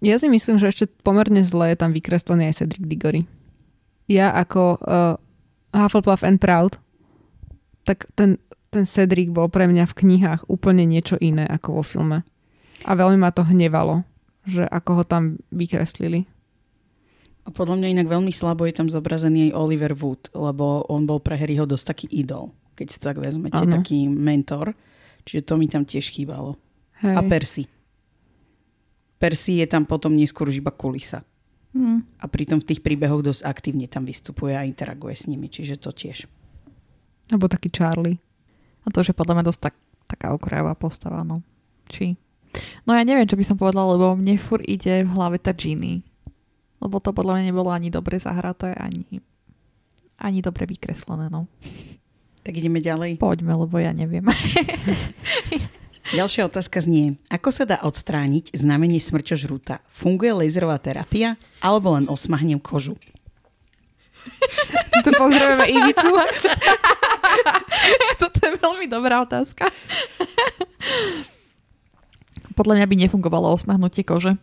Ja 0.00 0.16
si 0.16 0.32
myslím, 0.32 0.56
že 0.56 0.72
ešte 0.72 0.88
pomerne 1.04 1.44
zle 1.44 1.72
je 1.72 1.76
tam 1.76 1.92
vykreslený 1.92 2.48
aj 2.50 2.64
Cedric 2.64 2.84
Diggory. 2.88 3.28
Ja 4.08 4.32
ako 4.32 4.80
uh, 4.80 5.20
Hufflepuff 5.76 6.24
and 6.24 6.40
Proud, 6.40 6.80
tak 7.84 8.08
ten, 8.16 8.40
ten 8.72 8.88
Cedric 8.88 9.28
bol 9.28 9.52
pre 9.52 9.68
mňa 9.68 9.84
v 9.86 9.96
knihách 10.04 10.48
úplne 10.48 10.88
niečo 10.88 11.20
iné 11.20 11.44
ako 11.44 11.80
vo 11.80 11.82
filme. 11.84 12.18
A 12.88 12.96
veľmi 12.96 13.20
ma 13.20 13.28
to 13.28 13.44
hnevalo, 13.44 14.08
že 14.48 14.64
ako 14.64 14.90
ho 15.00 15.04
tam 15.04 15.36
vykreslili. 15.52 16.24
Podľa 17.52 17.76
mňa 17.76 17.88
inak 17.94 18.08
veľmi 18.08 18.32
slabo 18.32 18.64
je 18.66 18.74
tam 18.74 18.88
zobrazený 18.88 19.50
aj 19.50 19.56
Oliver 19.56 19.94
Wood, 19.94 20.32
lebo 20.32 20.86
on 20.88 21.04
bol 21.04 21.18
pre 21.18 21.36
Harryho 21.36 21.66
dosť 21.66 21.84
taký 21.94 22.06
idol, 22.10 22.54
keď 22.74 22.86
si 22.88 22.96
to 22.98 23.08
tak 23.10 23.18
vezmete, 23.18 23.62
Áno. 23.62 23.80
taký 23.80 24.06
mentor. 24.06 24.72
Čiže 25.28 25.42
to 25.44 25.54
mi 25.60 25.68
tam 25.68 25.84
tiež 25.84 26.08
chýbalo. 26.08 26.56
Hej. 27.04 27.14
A 27.16 27.20
Percy. 27.24 27.64
Percy 29.20 29.60
je 29.60 29.66
tam 29.68 29.84
potom 29.84 30.16
neskôr 30.16 30.48
už 30.48 30.64
iba 30.64 30.72
kulisa. 30.72 31.20
Hm. 31.76 32.02
A 32.18 32.24
pritom 32.26 32.58
v 32.58 32.66
tých 32.72 32.80
príbehoch 32.82 33.22
dosť 33.22 33.46
aktívne 33.46 33.86
tam 33.86 34.02
vystupuje 34.02 34.56
a 34.56 34.66
interaguje 34.66 35.14
s 35.14 35.28
nimi, 35.30 35.46
čiže 35.46 35.78
to 35.78 35.92
tiež. 35.92 36.26
Alebo 37.30 37.46
taký 37.46 37.70
Charlie. 37.70 38.18
A 38.82 38.90
to 38.90 39.04
už 39.04 39.12
je 39.12 39.16
podľa 39.16 39.38
mňa 39.38 39.44
dosť 39.46 39.60
tak, 39.70 39.74
taká 40.08 40.34
okrajová 40.34 40.74
postava, 40.74 41.22
no. 41.22 41.44
Či? 41.86 42.18
No 42.88 42.96
ja 42.96 43.06
neviem, 43.06 43.28
čo 43.28 43.38
by 43.38 43.44
som 43.46 43.60
povedala, 43.60 43.94
lebo 43.94 44.18
mne 44.18 44.34
fur 44.40 44.58
ide 44.66 45.06
v 45.06 45.10
hlave 45.14 45.38
tá 45.38 45.54
Ginny. 45.54 46.02
Lebo 46.80 46.96
to 46.98 47.12
podľa 47.12 47.40
mňa 47.40 47.44
nebolo 47.52 47.70
ani 47.70 47.92
dobre 47.92 48.16
zahraté, 48.16 48.72
ani, 48.72 49.20
ani 50.16 50.40
dobre 50.40 50.64
vykreslené, 50.64 51.28
no. 51.28 51.44
Tak 52.40 52.56
ideme 52.56 52.80
ďalej. 52.80 53.20
Poďme, 53.20 53.52
lebo 53.52 53.76
ja 53.76 53.92
neviem. 53.92 54.24
Ďalšia 56.10 56.48
otázka 56.48 56.82
znie, 56.82 57.20
ako 57.30 57.54
sa 57.54 57.68
dá 57.68 57.78
odstrániť 57.86 58.56
znamenie 58.56 58.98
smrťožrúta? 58.98 59.84
Funguje 59.92 60.32
laserová 60.34 60.80
terapia 60.80 61.38
alebo 61.62 61.94
len 61.94 62.08
osmahnem 62.10 62.58
kožu? 62.58 62.98
Tu 65.04 65.10
pozdravujeme 65.14 65.70
Ivicu. 65.70 66.10
Toto 68.20 68.38
je 68.42 68.52
veľmi 68.58 68.86
dobrá 68.90 69.22
otázka. 69.22 69.70
Podľa 72.58 72.74
mňa 72.80 72.86
by 72.90 72.96
nefungovalo 73.06 73.54
osmahnutie 73.54 74.02
kože. 74.02 74.36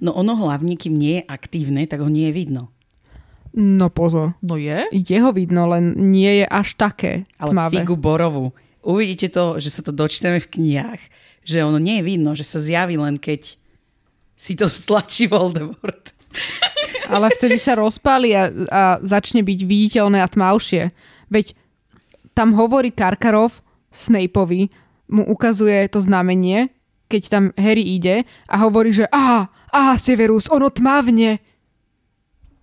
No 0.00 0.12
ono 0.16 0.34
hlavne, 0.36 0.74
kým 0.76 0.94
nie 0.96 1.20
je 1.20 1.28
aktívne, 1.28 1.84
tak 1.86 2.00
ho 2.02 2.10
nie 2.10 2.28
je 2.28 2.34
vidno. 2.34 2.62
No 3.50 3.90
pozor. 3.90 4.38
No 4.42 4.54
je? 4.54 4.86
Je 4.94 5.18
ho 5.18 5.30
vidno, 5.34 5.66
len 5.66 5.94
nie 6.14 6.42
je 6.42 6.46
až 6.46 6.78
také 6.78 7.26
Ale 7.34 7.50
tmavé. 7.50 7.82
figu 7.82 7.98
borovú. 7.98 8.54
Uvidíte 8.80 9.28
to, 9.28 9.58
že 9.58 9.74
sa 9.74 9.82
to 9.82 9.90
dočítame 9.90 10.38
v 10.38 10.50
knihách. 10.50 11.02
Že 11.42 11.66
ono 11.66 11.78
nie 11.82 11.98
je 11.98 12.06
vidno, 12.06 12.30
že 12.38 12.46
sa 12.46 12.62
zjaví 12.62 12.94
len 12.94 13.18
keď 13.18 13.58
si 14.38 14.56
to 14.56 14.70
stlačí 14.70 15.26
Voldemort. 15.28 16.14
Ale 17.12 17.26
vtedy 17.34 17.58
sa 17.58 17.74
rozpáli 17.74 18.32
a, 18.38 18.48
a 18.70 18.82
začne 19.02 19.42
byť 19.42 19.60
viditeľné 19.66 20.22
a 20.22 20.30
tmavšie. 20.30 20.94
Veď 21.26 21.58
tam 22.38 22.54
hovorí 22.54 22.94
Karkarov 22.94 23.58
Snapeovi, 23.90 24.70
mu 25.10 25.26
ukazuje 25.26 25.90
to 25.90 25.98
znamenie, 25.98 26.70
keď 27.10 27.22
tam 27.26 27.44
Harry 27.58 27.98
ide 27.98 28.22
a 28.46 28.62
hovorí, 28.62 28.94
že 28.94 29.10
aha, 29.10 29.50
aha, 29.74 29.98
Severus, 29.98 30.46
ono 30.46 30.70
tmavne. 30.70 31.42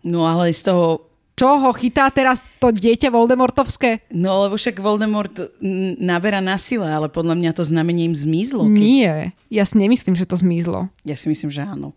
No 0.07 0.23
ale 0.23 0.55
z 0.55 0.71
toho 0.71 1.03
Čo 1.37 1.61
ho 1.61 1.69
chytá 1.69 2.09
teraz 2.09 2.41
to 2.57 2.73
dieťa 2.73 3.13
Voldemortovské? 3.13 4.09
No 4.09 4.41
lebo 4.41 4.57
však 4.57 4.81
Voldemort 4.81 5.37
naberá 6.01 6.41
na 6.41 6.57
sile, 6.57 6.89
ale 6.89 7.13
podľa 7.13 7.37
mňa 7.37 7.51
to 7.53 7.61
znamenie 7.61 8.09
im 8.09 8.17
zmizlo. 8.17 8.65
Keď... 8.65 8.81
Nie, 8.81 9.37
ja 9.53 9.61
si 9.61 9.77
nemyslím, 9.77 10.17
že 10.17 10.25
to 10.25 10.33
zmizlo. 10.33 10.89
Ja 11.05 11.13
si 11.13 11.29
myslím, 11.29 11.53
že 11.53 11.61
áno. 11.61 11.93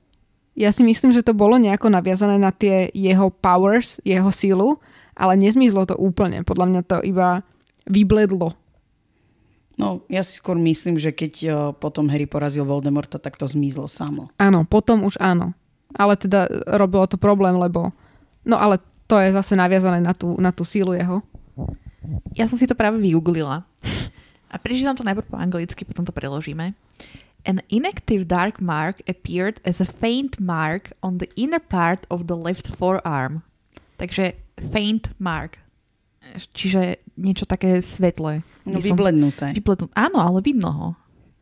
Ja 0.53 0.77
si 0.77 0.85
myslím, 0.85 1.17
že 1.17 1.25
to 1.25 1.33
bolo 1.33 1.57
nejako 1.57 1.89
naviazané 1.89 2.37
na 2.37 2.53
tie 2.53 2.93
jeho 2.93 3.33
powers, 3.33 3.97
jeho 4.05 4.29
sílu, 4.29 4.77
ale 5.17 5.41
nezmizlo 5.41 5.89
to 5.89 5.97
úplne. 5.97 6.45
Podľa 6.45 6.67
mňa 6.69 6.81
to 6.85 6.97
iba 7.01 7.41
vybledlo. 7.89 8.60
No, 9.81 10.05
ja 10.13 10.21
si 10.21 10.37
skôr 10.37 10.61
myslím, 10.61 11.01
že 11.01 11.17
keď 11.17 11.33
o, 11.49 11.49
potom 11.73 12.13
Harry 12.13 12.29
porazil 12.29 12.69
Voldemorta, 12.69 13.17
tak 13.17 13.41
to 13.41 13.49
zmizlo 13.49 13.89
samo. 13.89 14.29
Áno, 14.37 14.69
potom 14.69 15.09
už 15.09 15.17
áno. 15.17 15.57
Ale 15.97 16.21
teda 16.21 16.47
robilo 16.77 17.09
to 17.09 17.17
problém, 17.17 17.57
lebo... 17.57 17.91
No 18.45 18.61
ale 18.61 18.79
to 19.09 19.17
je 19.17 19.33
zase 19.33 19.57
naviazané 19.57 20.05
na 20.05 20.13
tú, 20.13 20.37
na 20.37 20.53
tú 20.53 20.69
sílu 20.69 20.93
jeho. 20.93 21.25
Ja 22.37 22.45
som 22.45 22.61
si 22.61 22.69
to 22.69 22.77
práve 22.77 23.01
vygooglila. 23.01 23.65
A 24.51 24.55
prečítam 24.61 24.95
to 24.99 25.07
najprv 25.07 25.31
po 25.31 25.41
anglicky, 25.41 25.83
potom 25.89 26.05
to 26.05 26.13
preložíme. 26.13 26.77
An 27.49 27.65
inactive 27.73 28.29
dark 28.29 28.61
mark 28.61 29.01
appeared 29.09 29.65
as 29.65 29.81
a 29.81 29.89
faint 29.89 30.37
mark 30.37 30.93
on 31.01 31.17
the 31.17 31.31
inner 31.41 31.63
part 31.63 32.05
of 32.13 32.29
the 32.29 32.37
left 32.37 32.69
forearm. 32.69 33.41
Takže 33.97 34.37
faint 34.61 35.09
mark. 35.17 35.57
Čiže 36.53 37.01
niečo 37.17 37.49
také 37.49 37.81
svetlé. 37.81 38.45
No 38.69 38.79
som- 38.79 38.87
vyblednuté. 38.93 39.57
Vypletnú. 39.57 39.89
Áno, 39.97 40.21
ale 40.21 40.39
vidno 40.41 40.69
ho. 40.71 40.89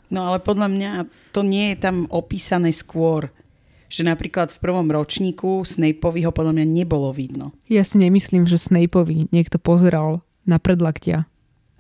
No 0.09 0.33
ale 0.33 0.41
podľa 0.41 0.69
mňa 0.73 0.91
to 1.37 1.45
nie 1.45 1.75
je 1.75 1.77
tam 1.79 2.09
opísané 2.09 2.73
skôr. 2.73 3.29
Že 3.89 4.05
napríklad 4.05 4.53
v 4.53 4.61
prvom 4.61 4.85
ročníku 4.85 5.65
Snapeovi 5.65 6.21
ho 6.25 6.33
podľa 6.33 6.61
mňa 6.61 6.67
nebolo 6.69 7.09
vidno. 7.09 7.57
Ja 7.69 7.85
si 7.85 7.97
nemyslím, 7.97 8.45
že 8.45 8.61
Snapeovi 8.61 9.33
niekto 9.33 9.57
pozeral 9.57 10.21
na 10.45 10.61
predlaktia. 10.61 11.25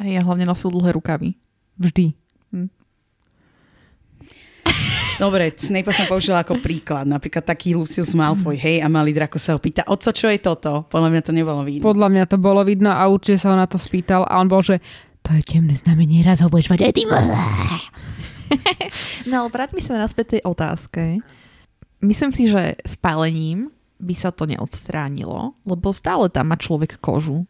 Hej, 0.01 0.17
ja 0.17 0.23
hlavne 0.25 0.49
nosil 0.49 0.73
dlhé 0.73 0.97
rukavy. 0.97 1.37
Vždy. 1.77 2.17
Dobre, 5.19 5.51
Snape 5.51 5.91
som 5.91 6.07
použila 6.07 6.47
ako 6.47 6.63
príklad. 6.63 7.03
Napríklad 7.03 7.43
taký 7.43 7.75
Lucius 7.75 8.15
Malfoy, 8.15 8.55
hej, 8.55 8.79
a 8.79 8.87
malý 8.87 9.11
Draco 9.11 9.35
sa 9.35 9.59
ho 9.59 9.59
pýta, 9.59 9.83
oco, 9.91 10.15
čo 10.15 10.31
je 10.31 10.39
toto? 10.39 10.87
Podľa 10.87 11.11
mňa 11.11 11.23
to 11.27 11.33
nebolo 11.35 11.67
vidno. 11.67 11.83
Podľa 11.83 12.07
mňa 12.07 12.25
to 12.31 12.39
bolo 12.39 12.63
vidno 12.63 12.95
a 12.95 13.03
určite 13.11 13.43
sa 13.43 13.51
ho 13.51 13.57
na 13.59 13.67
to 13.67 13.83
spýtal 13.83 14.23
a 14.31 14.39
on 14.39 14.47
bol, 14.47 14.63
že 14.63 14.79
to 15.27 15.35
je 15.35 15.43
temné 15.43 15.75
znamenie, 15.75 16.23
raz 16.23 16.39
ho 16.39 16.47
budeš 16.47 16.71
mať 16.71 16.81
aj 16.87 16.93
ty. 16.95 17.03
No 19.29 19.45
ale 19.45 19.53
vráťme 19.53 19.85
sa 19.85 20.01
naspäť 20.01 20.41
tej 20.41 20.43
otázke. 20.49 21.21
Myslím 22.01 22.33
si, 22.33 22.49
že 22.49 22.81
spálením 22.89 23.69
by 24.01 24.15
sa 24.17 24.33
to 24.33 24.49
neodstránilo, 24.49 25.53
lebo 25.69 25.93
stále 25.93 26.33
tam 26.33 26.49
má 26.49 26.57
človek 26.57 26.97
kožu. 26.97 27.45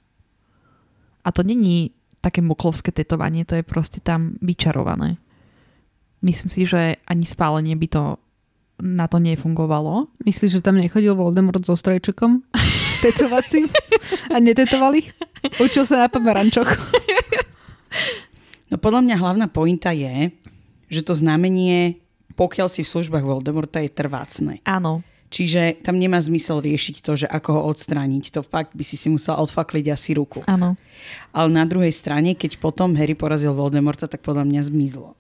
A 1.23 1.31
to 1.31 1.47
není 1.47 1.95
také 2.19 2.43
moklovské 2.43 2.91
tetovanie, 2.91 3.47
to 3.47 3.55
je 3.55 3.63
proste 3.63 4.03
tam 4.03 4.35
vyčarované. 4.43 5.23
Myslím 6.19 6.51
si, 6.51 6.67
že 6.67 6.99
ani 7.07 7.25
spálenie 7.25 7.79
by 7.79 7.89
to 7.91 8.03
na 8.79 9.11
to 9.11 9.19
nefungovalo. 9.19 10.07
Myslíš, 10.23 10.59
že 10.59 10.65
tam 10.65 10.79
nechodil 10.79 11.19
Voldemort 11.19 11.63
so 11.67 11.75
strojčekom? 11.75 12.47
Tetovacím? 13.03 13.67
A 14.31 14.39
netetoval 14.39 14.95
ich? 14.99 15.11
Učil 15.59 15.87
sa 15.87 16.07
na 16.07 16.09
pomarančoch. 16.11 16.67
No 18.71 18.77
podľa 18.77 19.01
mňa 19.01 19.17
hlavná 19.19 19.47
pointa 19.49 19.91
je, 19.91 20.31
že 20.93 21.01
to 21.03 21.17
znamenie, 21.17 21.99
pokiaľ 22.37 22.69
si 22.71 22.85
v 22.85 22.93
službách 22.93 23.25
Voldemorta, 23.25 23.83
je 23.83 23.91
trvácne. 23.91 24.55
Áno. 24.69 25.03
Čiže 25.29 25.85
tam 25.85 26.01
nemá 26.01 26.17
zmysel 26.25 26.65
riešiť 26.65 27.05
to, 27.05 27.13
že 27.25 27.27
ako 27.29 27.61
ho 27.61 27.63
odstrániť. 27.69 28.33
To 28.33 28.41
fakt 28.41 28.73
by 28.73 28.81
si 28.81 28.97
si 28.97 29.13
musel 29.13 29.37
odfakliť 29.37 29.93
asi 29.93 30.17
ruku. 30.17 30.41
Áno. 30.49 30.81
Ale 31.37 31.49
na 31.53 31.69
druhej 31.69 31.93
strane, 31.93 32.33
keď 32.33 32.57
potom 32.57 32.97
Harry 32.97 33.13
porazil 33.13 33.53
Voldemorta, 33.53 34.09
tak 34.09 34.25
podľa 34.25 34.49
mňa 34.49 34.61
zmizlo. 34.65 35.17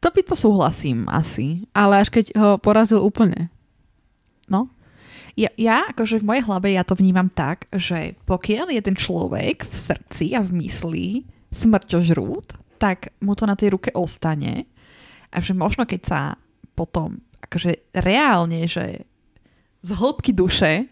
To 0.00 0.08
by 0.08 0.22
to 0.24 0.34
súhlasím 0.36 1.04
asi. 1.12 1.68
Ale 1.76 2.00
až 2.00 2.08
keď 2.08 2.24
ho 2.36 2.50
porazil 2.56 3.04
úplne. 3.04 3.52
No. 4.48 4.72
Ja, 5.38 5.48
ja 5.54 5.88
akože 5.92 6.20
v 6.20 6.26
mojej 6.26 6.44
hlave 6.44 6.68
ja 6.74 6.82
to 6.82 6.98
vnímam 6.98 7.30
tak, 7.30 7.70
že 7.70 8.18
pokiaľ 8.26 8.74
je 8.74 8.82
ten 8.82 8.96
človek 8.98 9.62
v 9.64 9.74
srdci 9.76 10.34
a 10.34 10.42
v 10.42 10.50
mysli 10.66 11.06
smrťožrút, 11.54 12.80
tak 12.82 13.14
mu 13.22 13.36
to 13.38 13.46
na 13.46 13.54
tej 13.54 13.78
ruke 13.78 13.94
ostane 13.94 14.66
a 15.30 15.36
že 15.38 15.54
možno 15.54 15.86
keď 15.86 16.00
sa 16.02 16.20
potom 16.74 17.22
akože 17.46 17.94
reálne, 17.94 18.66
že 18.66 19.06
z 19.80 19.90
hĺbky 19.96 20.34
duše 20.34 20.90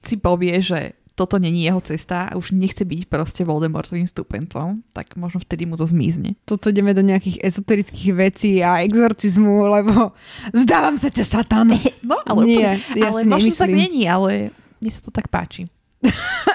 si 0.00 0.16
povie, 0.16 0.60
že 0.62 0.96
toto 1.14 1.38
není 1.38 1.62
jeho 1.62 1.78
cesta 1.78 2.26
a 2.26 2.34
už 2.34 2.50
nechce 2.50 2.82
byť 2.82 3.06
proste 3.06 3.46
Voldemortovým 3.46 4.10
stupencom, 4.10 4.82
tak 4.90 5.14
možno 5.14 5.38
vtedy 5.38 5.62
mu 5.62 5.78
to 5.78 5.86
zmizne. 5.86 6.34
Toto 6.42 6.74
ideme 6.74 6.90
do 6.90 7.06
nejakých 7.06 7.38
ezoterických 7.38 8.12
vecí 8.18 8.52
a 8.66 8.82
exorcizmu, 8.82 9.70
lebo 9.70 10.10
vzdávam 10.50 10.98
sa 10.98 11.08
ťa, 11.14 11.24
Satan. 11.24 11.70
No, 12.04 12.20
ale, 12.28 12.44
Nie, 12.44 12.56
úplne, 12.84 13.00
ja 13.00 13.08
ale 13.08 13.20
si 13.22 13.26
možno 13.30 13.52
tak 13.56 13.72
není, 13.72 14.04
ale 14.04 14.52
mne 14.76 14.90
sa 14.92 15.00
to 15.00 15.08
tak 15.08 15.32
páči. 15.32 15.70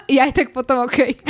Ja 0.09 0.25
aj 0.25 0.41
tak 0.41 0.47
potom 0.57 0.89
OK. 0.89 1.21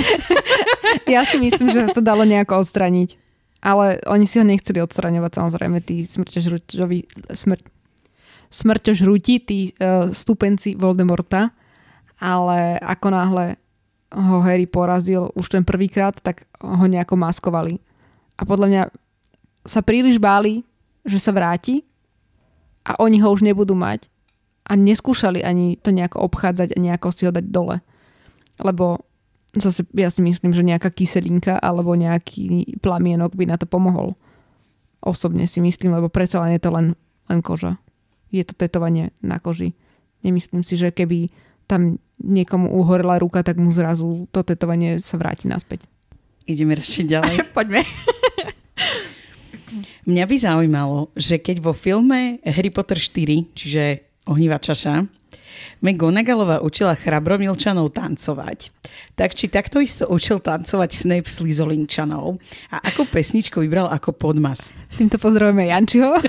ja 1.15 1.27
si 1.27 1.35
myslím, 1.35 1.67
že 1.67 1.87
sa 1.87 1.91
to 1.91 1.99
dalo 1.99 2.23
nejako 2.23 2.63
odstraniť. 2.63 3.19
Ale 3.59 3.99
oni 4.07 4.23
si 4.23 4.39
ho 4.39 4.47
nechceli 4.47 4.79
odstraňovať, 4.79 5.31
samozrejme, 5.35 5.83
tí 5.83 6.07
smrťožrúťoví, 6.07 7.27
smrť, 7.35 7.63
smrťožrúti, 8.47 9.35
tí 9.43 9.59
uh, 9.75 10.15
stupenci 10.15 10.79
Voldemorta. 10.79 11.51
Ale 12.19 12.75
ako 12.83 13.07
náhle 13.15 13.45
ho 14.11 14.43
Harry 14.43 14.67
porazil 14.67 15.31
už 15.37 15.47
ten 15.47 15.63
prvýkrát, 15.63 16.17
tak 16.19 16.45
ho 16.59 16.85
nejako 16.85 17.15
maskovali. 17.15 17.79
A 18.35 18.43
podľa 18.43 18.67
mňa 18.67 18.83
sa 19.63 19.79
príliš 19.79 20.19
báli, 20.19 20.67
že 21.07 21.19
sa 21.19 21.31
vráti 21.31 21.87
a 22.83 22.99
oni 22.99 23.23
ho 23.23 23.31
už 23.31 23.43
nebudú 23.43 23.75
mať. 23.75 24.11
A 24.69 24.77
neskúšali 24.77 25.41
ani 25.41 25.81
to 25.81 25.89
nejako 25.89 26.29
obchádzať 26.29 26.75
a 26.75 26.77
nejako 26.77 27.07
si 27.09 27.25
ho 27.25 27.31
dať 27.33 27.45
dole 27.49 27.81
lebo 28.63 28.99
zase 29.55 29.87
ja 29.95 30.11
si 30.11 30.21
myslím, 30.21 30.51
že 30.51 30.67
nejaká 30.67 30.91
kyselinka 30.91 31.57
alebo 31.57 31.95
nejaký 31.95 32.77
plamienok 32.83 33.33
by 33.33 33.49
na 33.49 33.57
to 33.57 33.65
pomohol. 33.65 34.13
Osobne 34.99 35.47
si 35.47 35.63
myslím, 35.63 35.95
lebo 35.95 36.11
predsa 36.11 36.43
len 36.43 36.59
je 36.59 36.61
to 36.61 36.69
len, 36.75 36.93
len 37.31 37.39
koža. 37.39 37.79
Je 38.29 38.43
to 38.43 38.53
tetovanie 38.53 39.15
na 39.23 39.39
koži. 39.39 39.73
Nemyslím 40.21 40.61
si, 40.61 40.75
že 40.75 40.91
keby 40.91 41.31
tam 41.69 42.01
niekomu 42.17 42.73
uhorela 42.73 43.21
ruka, 43.21 43.45
tak 43.45 43.61
mu 43.61 43.69
zrazu 43.69 44.25
to 44.33 44.41
tetovanie 44.41 44.97
sa 44.97 45.21
vráti 45.21 45.45
naspäť. 45.45 45.85
Ideme 46.49 46.73
radšej 46.73 47.05
ďalej. 47.05 47.35
Poďme. 47.57 47.85
Mňa 50.09 50.25
by 50.25 50.35
zaujímalo, 50.41 51.13
že 51.13 51.37
keď 51.37 51.61
vo 51.61 51.77
filme 51.77 52.41
Harry 52.41 52.73
Potter 52.73 52.97
4, 52.97 53.53
čiže 53.53 53.83
Ohnivá 54.25 54.57
čaša, 54.57 55.05
McGonagallová 55.85 56.65
učila 56.65 56.97
chrabromilčanov 56.97 57.93
tancovať, 57.93 58.73
tak 59.13 59.37
či 59.37 59.47
takto 59.47 59.77
isto 59.77 60.09
učil 60.09 60.41
tancovať 60.41 60.89
Snape 60.91 61.29
Slizolinčanov 61.29 62.41
a 62.73 62.81
akú 62.81 63.05
pesničku 63.05 63.61
vybral 63.61 63.87
ako 63.93 64.17
podmas? 64.17 64.73
Týmto 64.97 65.21
pozdravujeme 65.21 65.69
Jančiho. 65.69 66.17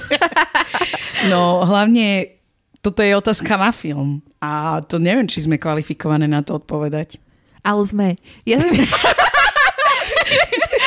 No 1.28 1.60
hlavne 1.68 2.39
toto 2.80 3.00
je 3.00 3.12
otázka 3.12 3.56
na 3.56 3.70
film 3.70 4.20
a 4.40 4.80
to 4.80 4.96
neviem, 4.96 5.28
či 5.28 5.44
sme 5.44 5.60
kvalifikované 5.60 6.24
na 6.24 6.40
to 6.40 6.56
odpovedať. 6.56 7.20
Ale 7.60 7.84
sme. 7.84 8.08
Ja 8.48 8.56
si, 8.56 8.68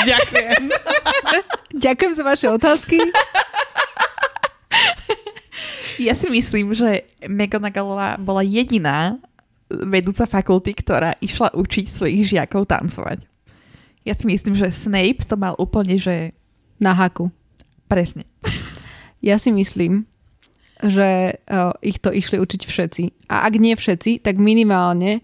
Ďakujem. 0.03 0.63
Ďakujem 1.73 2.13
za 2.13 2.23
vaše 2.25 2.47
otázky. 2.49 2.97
ja 6.01 6.13
si 6.17 6.27
myslím, 6.29 6.73
že 6.73 7.05
McGonagallová 7.23 8.17
bola 8.17 8.41
jediná 8.41 9.21
vedúca 9.69 10.25
fakulty, 10.25 10.73
ktorá 10.73 11.13
išla 11.19 11.53
učiť 11.53 11.85
svojich 11.87 12.29
žiakov 12.29 12.67
tancovať. 12.67 13.25
Ja 14.03 14.13
si 14.13 14.25
myslím, 14.27 14.53
že 14.53 14.67
Snape 14.69 15.23
to 15.23 15.39
mal 15.39 15.55
úplne, 15.55 15.95
že 15.95 16.35
Na 16.75 16.91
haku. 16.91 17.31
presne. 17.87 18.27
Ja 19.23 19.39
si 19.39 19.53
myslím, 19.55 20.03
že 20.83 21.39
uh, 21.39 21.71
ich 21.79 22.03
to 22.03 22.11
išli 22.11 22.43
učiť 22.43 22.61
všetci. 22.67 23.03
A 23.31 23.47
ak 23.47 23.55
nie 23.55 23.71
všetci, 23.71 24.19
tak 24.19 24.35
minimálne 24.35 25.23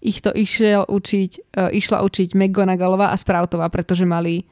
ich 0.00 0.20
to 0.20 0.32
išiel 0.32 0.84
učiť, 0.84 1.30
uh, 1.56 1.72
išla 1.72 2.04
učiť 2.04 2.36
McGonagallová 2.36 3.12
a 3.12 3.16
Sproutová, 3.16 3.72
pretože 3.72 4.04
mali 4.04 4.44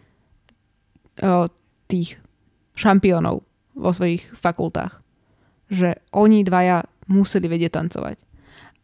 uh, 1.21 1.49
tých 1.89 2.17
šampiónov 2.77 3.45
vo 3.77 3.91
svojich 3.93 4.25
fakultách. 4.41 5.05
Že 5.69 6.01
oni 6.17 6.45
dvaja 6.49 6.89
museli 7.13 7.49
vedieť 7.49 7.77
tancovať. 7.77 8.17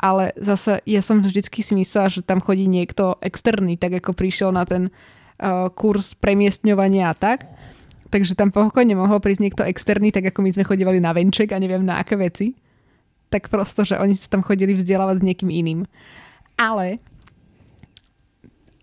Ale 0.01 0.37
zase 0.37 0.85
ja 0.85 1.01
som 1.01 1.25
vždycky 1.25 1.65
si 1.65 1.73
myslela, 1.73 2.13
že 2.13 2.21
tam 2.21 2.45
chodí 2.45 2.69
niekto 2.69 3.17
externý, 3.25 3.81
tak 3.81 4.05
ako 4.05 4.13
prišiel 4.13 4.53
na 4.53 4.69
ten 4.69 4.93
uh, 4.93 5.73
kurz 5.73 6.13
premiestňovania 6.13 7.09
a 7.09 7.17
tak. 7.17 7.49
Takže 8.15 8.39
tam 8.39 8.55
pokojne 8.55 8.95
mohol 8.95 9.19
prísť 9.19 9.43
niekto 9.43 9.67
externý, 9.67 10.15
tak 10.15 10.31
ako 10.31 10.47
my 10.47 10.55
sme 10.55 10.63
chodívali 10.63 11.03
na 11.03 11.11
venček 11.11 11.51
a 11.51 11.59
neviem 11.59 11.83
na 11.83 11.99
aké 11.99 12.15
veci. 12.15 12.55
Tak 13.27 13.51
prosto, 13.51 13.83
že 13.83 13.99
oni 13.99 14.15
sa 14.15 14.31
tam 14.31 14.47
chodili 14.47 14.71
vzdelávať 14.71 15.19
s 15.19 15.27
niekým 15.27 15.51
iným. 15.51 15.83
Ale 16.55 17.03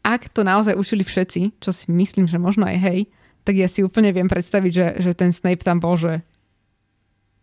ak 0.04 0.28
to 0.36 0.44
naozaj 0.44 0.76
učili 0.76 1.08
všetci, 1.08 1.64
čo 1.64 1.72
si 1.72 1.88
myslím, 1.96 2.28
že 2.28 2.44
možno 2.44 2.68
aj 2.68 2.78
hej, 2.84 3.00
tak 3.48 3.56
ja 3.56 3.72
si 3.72 3.88
úplne 3.88 4.12
viem 4.12 4.28
predstaviť, 4.28 4.72
že, 4.76 4.88
že 5.00 5.12
ten 5.16 5.32
Snape 5.32 5.64
tam 5.64 5.80
bol, 5.80 5.96
že 5.96 6.28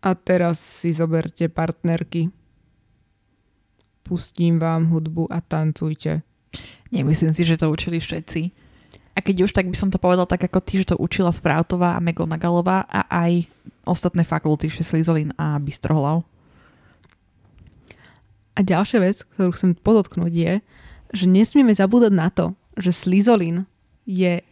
a 0.05 0.13
teraz 0.13 0.61
si 0.61 0.93
zoberte 0.93 1.49
partnerky. 1.49 2.29
Pustím 4.05 4.61
vám 4.61 4.93
hudbu 4.93 5.25
a 5.33 5.41
tancujte. 5.41 6.21
Nemyslím 6.93 7.33
si, 7.33 7.49
že 7.49 7.57
to 7.57 7.73
učili 7.73 7.97
všetci. 7.97 8.68
A 9.15 9.19
keď 9.19 9.49
už, 9.49 9.51
tak 9.51 9.67
by 9.67 9.75
som 9.75 9.89
to 9.91 9.99
povedal 9.99 10.29
tak 10.29 10.45
ako 10.45 10.59
ty, 10.63 10.81
že 10.81 10.93
to 10.93 11.01
učila 11.01 11.33
Sproutová 11.33 11.97
a 11.97 12.03
McGonagallová 12.03 12.87
a 12.87 13.05
aj 13.09 13.49
ostatné 13.83 14.23
fakulty, 14.23 14.69
že 14.69 14.85
Slizolin 14.85 15.33
a 15.35 15.57
Bystrohlav. 15.59 16.23
A 18.55 18.59
ďalšia 18.59 18.99
vec, 18.99 19.23
ktorú 19.35 19.55
chcem 19.55 19.71
podotknúť 19.75 20.33
je, 20.33 20.53
že 21.15 21.25
nesmieme 21.25 21.73
zabúdať 21.73 22.13
na 22.13 22.29
to, 22.29 22.53
že 22.77 22.95
Slizolin 22.95 23.65
je 24.05 24.43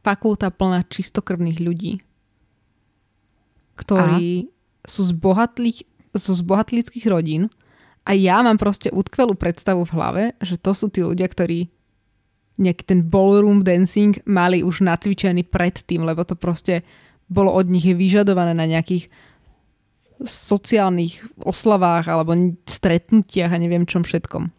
fakulta 0.00 0.50
plná 0.50 0.88
čistokrvných 0.88 1.58
ľudí, 1.62 2.00
ktorí 3.76 4.50
sú 4.82 5.02
z, 5.06 5.12
bohatlých, 5.14 5.84
sú 6.16 6.32
z 6.36 6.42
bohatlických 6.42 7.06
rodín 7.06 7.52
a 8.02 8.18
ja 8.18 8.42
mám 8.42 8.58
proste 8.58 8.90
utkvelú 8.90 9.38
predstavu 9.38 9.86
v 9.86 9.94
hlave, 9.94 10.22
že 10.42 10.58
to 10.58 10.74
sú 10.74 10.90
tí 10.90 11.06
ľudia, 11.06 11.30
ktorí 11.30 11.70
nejaký 12.60 12.84
ten 12.84 13.00
ballroom 13.06 13.64
dancing 13.64 14.20
mali 14.28 14.60
už 14.60 14.84
nacvičený 14.84 15.48
predtým, 15.48 16.04
lebo 16.04 16.24
to 16.26 16.36
proste 16.36 16.84
bolo 17.32 17.48
od 17.52 17.68
nich 17.68 17.88
vyžadované 17.88 18.52
na 18.52 18.68
nejakých 18.68 19.08
sociálnych 20.22 21.24
oslavách 21.42 22.06
alebo 22.06 22.36
stretnutiach 22.68 23.50
a 23.50 23.58
neviem 23.58 23.88
čom 23.88 24.04
všetkom. 24.04 24.52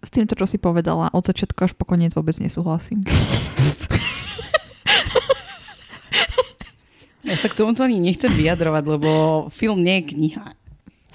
S 0.00 0.08
týmto, 0.08 0.32
čo 0.32 0.48
si 0.48 0.56
povedala, 0.56 1.12
od 1.12 1.24
začiatku 1.24 1.60
až 1.60 1.72
po 1.76 1.84
koniec 1.84 2.16
vôbec 2.16 2.36
nesúhlasím. 2.40 3.04
Ja 7.20 7.36
sa 7.36 7.52
k 7.52 7.62
tomuto 7.62 7.84
ani 7.84 8.00
nechcem 8.00 8.32
vyjadrovať, 8.32 8.84
lebo 8.90 9.10
film 9.54 9.84
nie 9.84 10.02
je 10.02 10.08
kniha. 10.16 10.56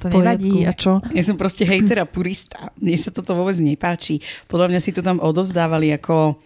To 0.06 0.14
nevadí. 0.14 0.66
A 0.66 0.74
čo? 0.78 1.02
Ja 1.14 1.24
som 1.26 1.36
proste 1.36 1.66
hejter 1.66 2.02
a 2.02 2.06
purista. 2.06 2.70
Mne 2.78 2.98
sa 3.02 3.10
toto 3.10 3.34
vôbec 3.34 3.58
nepáči. 3.58 4.22
Podľa 4.46 4.70
mňa 4.72 4.80
si 4.82 4.94
to 4.94 5.02
tam 5.02 5.18
odovzdávali 5.18 5.90
ako 5.98 6.38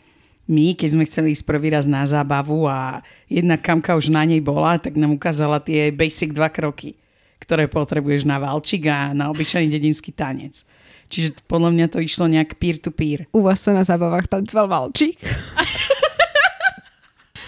my, 0.50 0.74
keď 0.74 0.90
sme 0.98 1.04
chceli 1.06 1.38
ísť 1.38 1.46
prvý 1.46 1.70
raz 1.70 1.86
na 1.86 2.02
zábavu 2.10 2.66
a 2.66 3.06
jedna 3.30 3.60
kamka 3.60 3.94
už 3.94 4.10
na 4.10 4.26
nej 4.26 4.42
bola, 4.42 4.82
tak 4.82 4.98
nám 4.98 5.14
ukázala 5.14 5.62
tie 5.62 5.94
basic 5.94 6.34
dva 6.34 6.50
kroky, 6.50 6.98
ktoré 7.38 7.70
potrebuješ 7.70 8.26
na 8.26 8.42
valčik 8.42 8.90
a 8.90 9.14
na 9.14 9.30
obyčajný 9.30 9.70
dedinský 9.70 10.10
tanec. 10.10 10.66
Čiže 11.10 11.42
podľa 11.46 11.70
mňa 11.74 11.86
to 11.90 12.00
išlo 12.02 12.30
nejak 12.30 12.58
peer-to-peer. 12.58 13.26
U 13.34 13.46
vás 13.46 13.62
sa 13.62 13.74
na 13.74 13.86
zábavách 13.86 14.30
tancoval 14.30 14.68
valčík? 14.70 15.18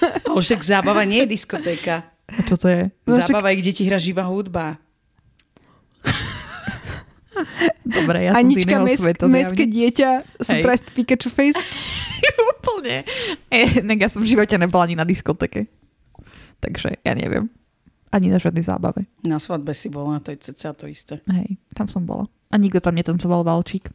Ale 0.02 0.41
však 0.41 0.65
zábava 0.65 1.06
nie 1.06 1.26
je 1.26 1.38
diskotéka. 1.38 2.10
A 2.32 2.41
čo 2.47 2.56
to 2.58 2.71
je? 2.71 2.89
No 3.06 3.19
Zábava 3.19 3.52
je, 3.52 3.60
kde 3.62 3.71
ti 3.76 3.84
hra 3.86 4.00
živá 4.02 4.24
hudba. 4.26 4.80
Dobre, 7.97 8.17
ja 8.27 8.32
som 8.34 8.39
z 8.39 8.41
Anička, 8.45 8.71
iného 8.71 8.86
mesk, 8.86 9.04
sveta. 9.04 9.25
meské 9.27 9.63
dieťa, 9.67 10.10
surprise 10.41 10.84
Pikachu 10.93 11.30
face. 11.30 11.60
Úplne. 12.58 13.04
E, 13.49 13.82
nek 13.82 13.97
ja 14.06 14.10
som 14.10 14.21
v 14.21 14.32
živote 14.32 14.54
nebola 14.58 14.86
ani 14.86 14.95
na 14.95 15.06
diskoteke. 15.06 15.65
Takže 16.62 17.01
ja 17.01 17.13
neviem. 17.17 17.49
Ani 18.12 18.27
na 18.27 18.38
žiadnej 18.38 18.62
zábave. 18.62 19.08
Na 19.23 19.39
svadbe 19.39 19.71
si 19.73 19.88
bola, 19.88 20.19
to 20.19 20.36
je 20.36 20.51
cca 20.51 20.75
to 20.75 20.86
isté. 20.86 21.23
Hej, 21.32 21.58
tam 21.73 21.88
som 21.88 22.04
bola. 22.06 22.27
A 22.51 22.60
nikto 22.60 22.84
tam 22.84 22.93
netancoval 22.93 23.41
valčík. 23.47 23.88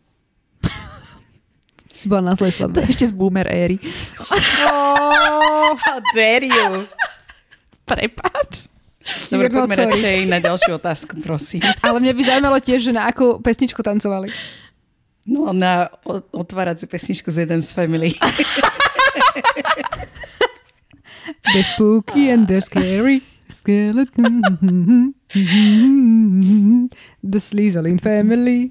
Si 1.96 2.12
bola 2.12 2.32
na 2.32 2.34
zlej 2.36 2.52
svadbe. 2.52 2.84
ešte 2.92 3.08
z 3.08 3.14
boomer 3.16 3.48
éry. 3.48 3.80
How 5.80 5.96
dare 6.12 6.44
you? 6.44 6.84
Prepáč. 7.88 8.68
Dobre, 9.30 9.48
poďme 9.50 9.76
sorry. 9.76 9.86
radšej 9.90 10.16
na 10.26 10.38
ďalšiu 10.42 10.70
otázku, 10.82 11.12
prosím. 11.22 11.62
Ale 11.86 12.02
mňa 12.02 12.12
by 12.12 12.22
zaujímalo 12.26 12.58
tiež, 12.58 12.80
že 12.90 12.92
na 12.92 13.06
akú 13.06 13.38
pesničku 13.38 13.82
tancovali. 13.82 14.30
No 15.26 15.50
na 15.50 15.90
otváraciu 16.30 16.86
pesničku 16.86 17.30
z 17.30 17.46
Jeden 17.46 17.62
z 17.62 17.74
Family. 17.74 18.14
They're 21.54 21.66
spooky 21.66 22.30
and 22.30 22.46
they're 22.46 22.62
scary. 22.62 23.22
Skeleton. 23.50 24.42
The 27.26 27.40
Slytherin 27.42 27.98
family. 27.98 28.70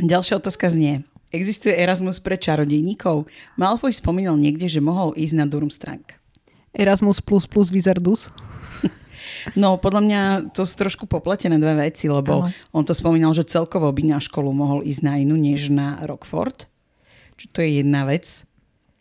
Ďalšia 0.00 0.40
otázka 0.42 0.66
znie. 0.72 1.06
Existuje 1.30 1.78
Erasmus 1.78 2.18
pre 2.18 2.34
čarodejníkov? 2.34 3.30
Malfoy 3.54 3.94
spomínal 3.94 4.34
niekde, 4.34 4.66
že 4.66 4.82
mohol 4.82 5.14
ísť 5.14 5.34
na 5.38 5.46
Durmstrang. 5.46 6.02
Erasmus 6.74 7.22
plus 7.22 7.46
plus 7.46 7.70
Wizardus. 7.70 8.30
No, 9.56 9.78
podľa 9.80 10.02
mňa 10.04 10.22
to 10.52 10.68
sú 10.68 10.74
trošku 10.76 11.04
popletené 11.08 11.56
dve 11.56 11.88
veci, 11.88 12.10
lebo 12.10 12.44
Áno. 12.44 12.52
on 12.76 12.84
to 12.84 12.92
spomínal, 12.92 13.32
že 13.32 13.48
celkovo 13.48 13.88
by 13.88 14.16
na 14.16 14.18
školu 14.20 14.52
mohol 14.52 14.84
ísť 14.84 15.00
na 15.06 15.16
inú, 15.16 15.38
než 15.38 15.72
na 15.72 15.96
Rockford. 16.04 16.66
Čiže 17.40 17.48
to 17.54 17.58
je 17.64 17.70
jedna 17.80 18.04
vec. 18.04 18.44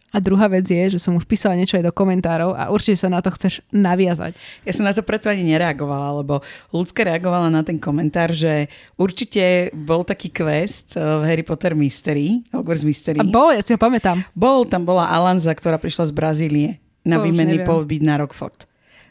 A 0.10 0.18
druhá 0.18 0.50
vec 0.50 0.66
je, 0.66 0.98
že 0.98 1.00
som 1.00 1.14
už 1.14 1.30
písala 1.30 1.54
niečo 1.54 1.78
aj 1.78 1.86
do 1.86 1.94
komentárov 1.94 2.58
a 2.58 2.74
určite 2.74 3.06
sa 3.06 3.14
na 3.14 3.22
to 3.22 3.30
chceš 3.30 3.62
naviazať. 3.70 4.34
Ja 4.66 4.74
som 4.74 4.86
na 4.86 4.94
to 4.94 5.06
preto 5.06 5.30
ani 5.30 5.46
nereagovala, 5.46 6.26
lebo 6.26 6.42
ľudská 6.74 7.06
reagovala 7.06 7.54
na 7.54 7.62
ten 7.62 7.78
komentár, 7.78 8.34
že 8.34 8.74
určite 8.98 9.70
bol 9.74 10.02
taký 10.02 10.34
quest 10.34 10.98
eh, 10.98 11.02
v 11.02 11.24
Harry 11.30 11.46
Potter 11.46 11.78
Mystery, 11.78 12.42
Hogwarts 12.50 12.82
Mystery. 12.82 13.22
A 13.22 13.26
bol, 13.26 13.54
ja 13.54 13.62
si 13.62 13.74
ho 13.74 13.80
pamätám. 13.80 14.26
Bol, 14.34 14.66
tam 14.66 14.82
bola 14.82 15.06
Alanza, 15.14 15.54
ktorá 15.54 15.78
prišla 15.78 16.10
z 16.10 16.14
Brazílie 16.14 16.70
na 17.06 17.22
To 17.22 17.30
výmenný 17.30 17.62
pobyt 17.62 18.02
na 18.02 18.18
Rockford. 18.18 18.66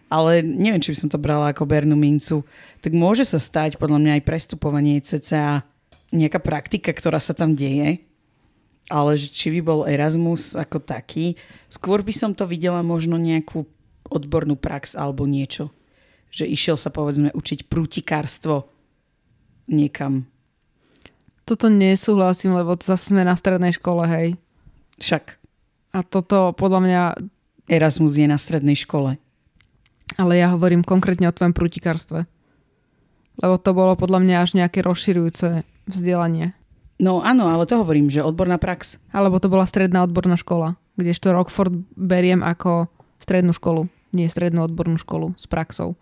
Ale 0.09 0.41
neviem, 0.41 0.81
či 0.81 0.97
by 0.97 0.99
som 1.05 1.11
to 1.13 1.21
brala 1.21 1.53
ako 1.53 1.69
bernú 1.69 1.93
mincu. 1.93 2.41
Tak 2.81 2.97
môže 2.97 3.29
sa 3.29 3.37
stať 3.37 3.77
podľa 3.77 4.01
mňa 4.01 4.13
aj 4.19 4.23
prestupovanie 4.25 4.97
cca 5.05 5.69
nejaká 6.09 6.41
praktika, 6.41 6.91
ktorá 6.97 7.21
sa 7.21 7.37
tam 7.37 7.53
deje. 7.53 8.08
Ale 8.89 9.21
že 9.21 9.29
či 9.29 9.53
by 9.53 9.61
bol 9.61 9.81
Erasmus 9.85 10.57
ako 10.57 10.81
taký, 10.81 11.37
skôr 11.69 12.01
by 12.01 12.13
som 12.17 12.33
to 12.33 12.49
videla 12.49 12.81
možno 12.81 13.21
nejakú 13.21 13.69
odbornú 14.09 14.57
prax 14.57 14.97
alebo 14.97 15.29
niečo. 15.29 15.69
Že 16.33 16.45
išiel 16.49 16.77
sa 16.81 16.89
povedzme 16.89 17.29
učiť 17.37 17.69
prútikárstvo 17.69 18.69
niekam. 19.69 20.25
Toto 21.45 21.69
nesúhlasím, 21.69 22.57
lebo 22.57 22.77
to 22.77 22.89
zase 22.89 23.13
sme 23.13 23.25
na 23.25 23.37
strednej 23.37 23.77
škole, 23.77 24.05
hej. 24.09 24.37
Však 25.01 25.41
A 25.93 26.05
toto 26.05 26.53
podľa 26.53 26.81
mňa, 26.85 27.03
Erasmus 27.69 28.21
je 28.21 28.29
na 28.29 28.37
strednej 28.37 28.77
škole. 28.77 29.17
ale 30.19 30.41
ja 30.41 30.51
hovorím 30.51 30.83
konkrétne 30.83 31.31
o 31.31 31.37
tvojom 31.37 31.55
prútikárstve. 31.55 32.27
Lebo 33.39 33.55
to 33.61 33.71
bolo 33.71 33.95
podľa 33.95 34.19
mňa 34.25 34.37
až 34.43 34.51
nejaké 34.59 34.83
rozširujúce 34.83 35.63
vzdelanie. 35.87 36.58
No 36.99 37.23
áno, 37.23 37.47
ale 37.47 37.63
to 37.65 37.79
hovorím, 37.79 38.11
že 38.11 38.27
odborná 38.27 38.59
prax. 38.59 38.99
Alebo 39.15 39.39
to 39.39 39.47
bola 39.47 39.65
stredná 39.71 40.03
odborná 40.03 40.35
škola, 40.35 40.75
kdežto 40.99 41.31
Rockford 41.31 41.71
beriem 41.95 42.43
ako 42.43 42.91
strednú 43.23 43.55
školu, 43.55 43.87
nie 44.11 44.27
strednú 44.27 44.67
odbornú 44.67 44.99
školu 44.99 45.39
s 45.39 45.47
praxou. 45.47 45.95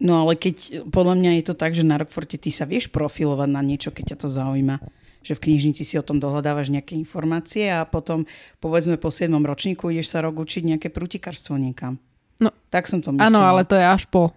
No 0.00 0.24
ale 0.24 0.36
keď, 0.36 0.88
podľa 0.88 1.14
mňa 1.20 1.30
je 1.40 1.44
to 1.44 1.54
tak, 1.56 1.76
že 1.76 1.84
na 1.84 2.00
Rockforte 2.00 2.40
ty 2.40 2.48
sa 2.48 2.64
vieš 2.64 2.88
profilovať 2.88 3.48
na 3.48 3.60
niečo, 3.60 3.92
keď 3.92 4.16
ťa 4.16 4.20
to 4.24 4.28
zaujíma. 4.32 4.76
Že 5.20 5.36
v 5.36 5.42
knižnici 5.44 5.84
si 5.84 6.00
o 6.00 6.04
tom 6.04 6.16
dohľadávaš 6.16 6.72
nejaké 6.72 6.96
informácie 6.96 7.68
a 7.68 7.84
potom, 7.84 8.24
povedzme 8.64 8.96
po 8.96 9.12
7. 9.12 9.28
ročníku, 9.36 9.92
ideš 9.92 10.16
sa 10.16 10.24
rok 10.24 10.40
učiť 10.40 10.64
nejaké 10.64 10.88
prútikárstvo 10.88 11.60
niekam. 11.60 12.00
No. 12.40 12.48
Tak 12.72 12.88
som 12.88 13.04
to 13.04 13.12
myslela. 13.12 13.28
Áno, 13.28 13.40
ale 13.44 13.68
to 13.68 13.76
je 13.76 13.84
až 13.84 14.08
po. 14.08 14.32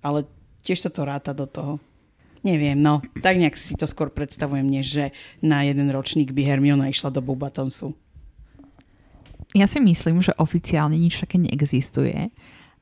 ale 0.00 0.24
tiež 0.64 0.84
sa 0.84 0.90
to 0.92 1.04
ráta 1.04 1.36
do 1.36 1.44
toho. 1.44 1.76
Neviem, 2.44 2.76
no. 2.76 3.00
Tak 3.24 3.40
nejak 3.40 3.56
si 3.56 3.72
to 3.72 3.88
skôr 3.88 4.12
predstavujem, 4.12 4.68
než 4.68 4.84
že 4.92 5.04
na 5.40 5.64
jeden 5.64 5.88
ročník 5.88 6.36
by 6.36 6.44
Hermiona 6.44 6.92
išla 6.92 7.08
do 7.08 7.24
Bubatonsu. 7.24 7.96
Ja 9.56 9.64
si 9.64 9.80
myslím, 9.80 10.20
že 10.20 10.36
oficiálne 10.36 11.00
nič 11.00 11.24
také 11.24 11.40
neexistuje, 11.40 12.28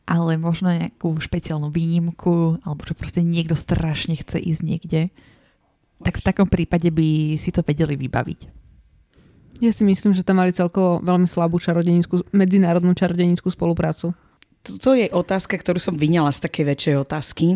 ale 0.03 0.35
možno 0.35 0.75
nejakú 0.75 1.15
špeciálnu 1.15 1.71
výnimku, 1.71 2.59
alebo 2.67 2.83
že 2.83 2.99
proste 2.99 3.23
niekto 3.23 3.55
strašne 3.55 4.19
chce 4.19 4.43
ísť 4.43 4.63
niekde, 4.67 5.03
tak 6.03 6.19
v 6.19 6.27
takom 6.27 6.51
prípade 6.51 6.91
by 6.91 7.39
si 7.39 7.55
to 7.55 7.63
vedeli 7.63 7.95
vybaviť. 7.95 8.41
Ja 9.63 9.71
si 9.71 9.87
myslím, 9.87 10.11
že 10.11 10.27
tam 10.27 10.43
mali 10.43 10.51
celkovo 10.51 10.99
veľmi 11.07 11.31
slabú 11.31 11.63
čarodenickú, 11.63 12.27
medzinárodnú 12.35 12.99
čarodenickú 12.99 13.47
spoluprácu. 13.47 14.11
Toto 14.67 14.99
je 14.99 15.07
otázka, 15.07 15.55
ktorú 15.55 15.79
som 15.79 15.95
vyňala 15.95 16.35
z 16.35 16.51
takej 16.51 16.65
väčšej 16.67 16.95
otázky. 16.99 17.47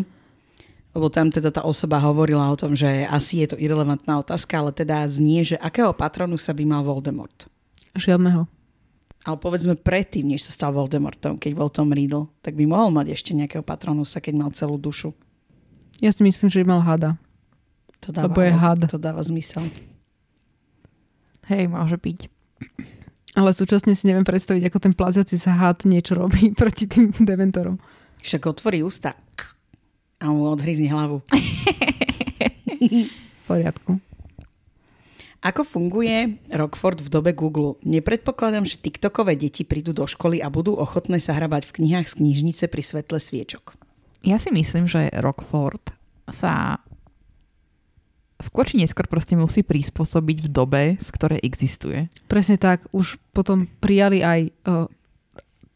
Lebo 0.97 1.13
tam 1.13 1.29
teda 1.29 1.53
tá 1.53 1.61
osoba 1.61 2.01
hovorila 2.01 2.49
o 2.49 2.57
tom, 2.57 2.73
že 2.73 3.05
asi 3.05 3.45
je 3.45 3.53
to 3.53 3.61
irrelevantná 3.61 4.17
otázka, 4.17 4.57
ale 4.57 4.73
teda 4.73 5.05
znie, 5.05 5.45
že 5.45 5.53
akého 5.61 5.93
patronu 5.93 6.41
sa 6.41 6.57
by 6.57 6.65
mal 6.65 6.81
Voldemort. 6.81 7.45
Žiadneho. 7.93 8.49
Ale 9.21 9.37
povedzme 9.37 9.77
predtým, 9.77 10.25
než 10.25 10.49
sa 10.49 10.57
stal 10.57 10.73
Voldemortom, 10.73 11.37
keď 11.37 11.51
bol 11.53 11.69
Tom 11.69 11.93
Riddle, 11.93 12.33
tak 12.41 12.57
by 12.57 12.65
mohol 12.65 12.89
mať 12.89 13.13
ešte 13.13 13.37
nejakého 13.37 13.61
patronusa, 13.61 14.17
keď 14.17 14.33
mal 14.41 14.49
celú 14.57 14.81
dušu. 14.81 15.13
Ja 16.01 16.09
si 16.09 16.25
myslím, 16.25 16.49
že 16.49 16.65
by 16.65 16.65
mal 16.65 16.81
hada. 16.81 17.21
To 18.01 18.09
dáva, 18.09 18.33
Lebo 18.33 18.41
je 18.41 18.53
had. 18.57 18.81
To 18.89 18.97
dáva 18.97 19.21
zmysel. 19.21 19.69
Hej, 21.45 21.69
môže 21.69 22.01
byť. 22.01 22.19
Ale 23.37 23.53
súčasne 23.53 23.93
si 23.93 24.09
neviem 24.09 24.25
predstaviť, 24.25 24.65
ako 24.65 24.77
ten 24.81 24.93
plaziaci 24.97 25.37
sa 25.37 25.53
had 25.53 25.85
niečo 25.85 26.17
robí 26.17 26.49
proti 26.57 26.89
tým 26.89 27.13
dementorom. 27.21 27.77
Však 28.25 28.49
otvorí 28.49 28.81
ústa 28.81 29.13
a 30.17 30.25
mu 30.29 30.49
odhryzni 30.49 30.89
hlavu. 30.89 31.21
V 32.77 33.43
poriadku. 33.47 34.01
Ako 35.45 35.63
funguje 35.63 36.41
Rockford 36.49 36.99
v 36.99 37.09
dobe 37.13 37.31
Google? 37.31 37.77
Nepredpokladám, 37.85 38.65
že 38.65 38.81
TikTokové 38.81 39.37
deti 39.37 39.61
prídu 39.63 39.93
do 39.93 40.09
školy 40.09 40.41
a 40.41 40.49
budú 40.49 40.73
ochotné 40.75 41.21
sa 41.21 41.37
hrabať 41.37 41.69
v 41.69 41.75
knihách 41.81 42.09
z 42.09 42.17
knižnice 42.19 42.65
pri 42.67 42.81
svetle 42.83 43.21
sviečok. 43.21 43.77
Ja 44.25 44.41
si 44.41 44.49
myslím, 44.49 44.89
že 44.89 45.13
Rockford 45.13 45.93
sa 46.33 46.81
skôr 48.41 48.65
či 48.65 48.81
neskôr 48.81 49.05
proste 49.05 49.37
musí 49.37 49.61
prispôsobiť 49.61 50.37
v 50.45 50.49
dobe, 50.49 50.83
v 50.97 51.09
ktorej 51.13 51.39
existuje. 51.45 52.09
Presne 52.25 52.57
tak. 52.57 52.85
Už 52.93 53.21
potom 53.33 53.69
prijali 53.79 54.21
aj 54.21 54.39
uh, 54.49 54.89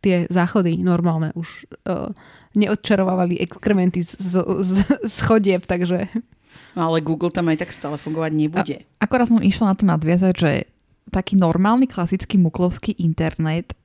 tie 0.02 0.26
záchody 0.28 0.82
normálne. 0.82 1.32
Už 1.38 1.70
uh, 1.86 2.12
neodčarovávali 2.58 3.40
exkrementy 3.40 4.04
z, 4.04 4.18
z, 4.18 4.34
z, 4.42 4.72
z 5.06 5.16
chodieb, 5.22 5.64
takže 5.70 6.10
No 6.72 6.88
ale 6.88 7.04
Google 7.04 7.32
tam 7.32 7.52
aj 7.52 7.68
tak 7.68 7.72
stále 7.76 8.00
fungovať 8.00 8.32
nebude. 8.32 8.76
Akorát 9.00 9.28
som 9.28 9.44
išla 9.44 9.72
na 9.72 9.76
to 9.76 9.84
nadviazať, 9.84 10.34
že 10.36 10.52
taký 11.12 11.36
normálny 11.36 11.88
klasický 11.88 12.40
muklovský 12.40 12.96
internet, 12.96 13.76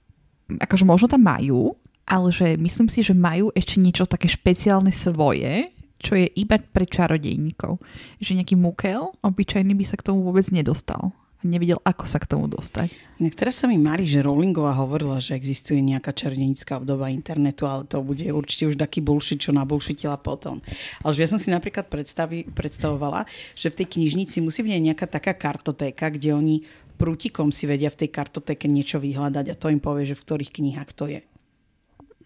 akože 0.47 0.87
možno 0.87 1.11
tam 1.11 1.27
majú, 1.27 1.75
ale 2.07 2.31
že 2.31 2.55
myslím 2.55 2.87
si, 2.87 3.03
že 3.03 3.19
majú 3.19 3.51
ešte 3.51 3.83
niečo 3.83 4.07
také 4.07 4.31
špeciálne 4.31 4.95
svoje, 4.95 5.75
čo 5.99 6.15
je 6.15 6.31
iba 6.39 6.63
pre 6.63 6.87
čarodejníkov. 6.87 7.83
Že 8.23 8.43
nejaký 8.43 8.55
mukel 8.55 9.11
obyčajný 9.27 9.75
by 9.75 9.85
sa 9.87 9.99
k 9.99 10.07
tomu 10.07 10.23
vôbec 10.23 10.47
nedostal. 10.55 11.11
A 11.47 11.55
nevedel, 11.55 11.79
ako 11.87 12.11
sa 12.11 12.19
k 12.19 12.27
tomu 12.27 12.51
dostať. 12.51 12.91
Inak 13.23 13.39
teraz 13.39 13.63
sa 13.63 13.71
mi 13.71 13.79
mári, 13.79 14.03
že 14.03 14.19
Rowlingová 14.19 14.75
hovorila, 14.75 15.23
že 15.23 15.39
existuje 15.39 15.79
nejaká 15.79 16.11
čarodenická 16.11 16.83
obdoba 16.83 17.07
internetu, 17.07 17.71
ale 17.71 17.87
to 17.87 18.03
bude 18.03 18.27
určite 18.27 18.75
už 18.75 18.77
taký 18.83 18.99
bullshit, 18.99 19.39
čo 19.39 19.55
nabulšitila 19.55 20.19
potom. 20.19 20.59
Ale 21.07 21.15
že 21.15 21.23
ja 21.23 21.31
som 21.31 21.39
si 21.39 21.55
napríklad 21.55 21.87
predstavi, 21.87 22.51
predstavovala, 22.51 23.31
že 23.55 23.71
v 23.71 23.79
tej 23.79 23.87
knižnici 23.95 24.43
musí 24.43 24.67
byť 24.67 24.91
nejaká 24.91 25.07
taká 25.07 25.39
kartotéka, 25.39 26.11
kde 26.11 26.35
oni 26.35 26.57
prútikom 26.99 27.55
si 27.55 27.71
vedia 27.71 27.95
v 27.95 28.03
tej 28.03 28.11
kartotéke 28.11 28.67
niečo 28.67 28.99
vyhľadať 28.99 29.47
a 29.53 29.55
to 29.55 29.71
im 29.71 29.79
povie, 29.79 30.09
že 30.09 30.19
v 30.19 30.25
ktorých 30.27 30.51
knihách 30.51 30.91
to 30.97 31.07
je. 31.07 31.21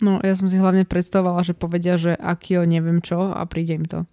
no 0.01 0.17
ja 0.25 0.33
som 0.33 0.49
si 0.49 0.57
hlavne 0.57 0.89
predstavovala, 0.89 1.45
že 1.45 1.53
povedia, 1.53 2.01
že 2.01 2.17
aký 2.17 2.57
neviem 2.65 3.05
čo 3.05 3.37
a 3.37 3.45
príde 3.45 3.77
im 3.77 3.85
to. 3.85 4.09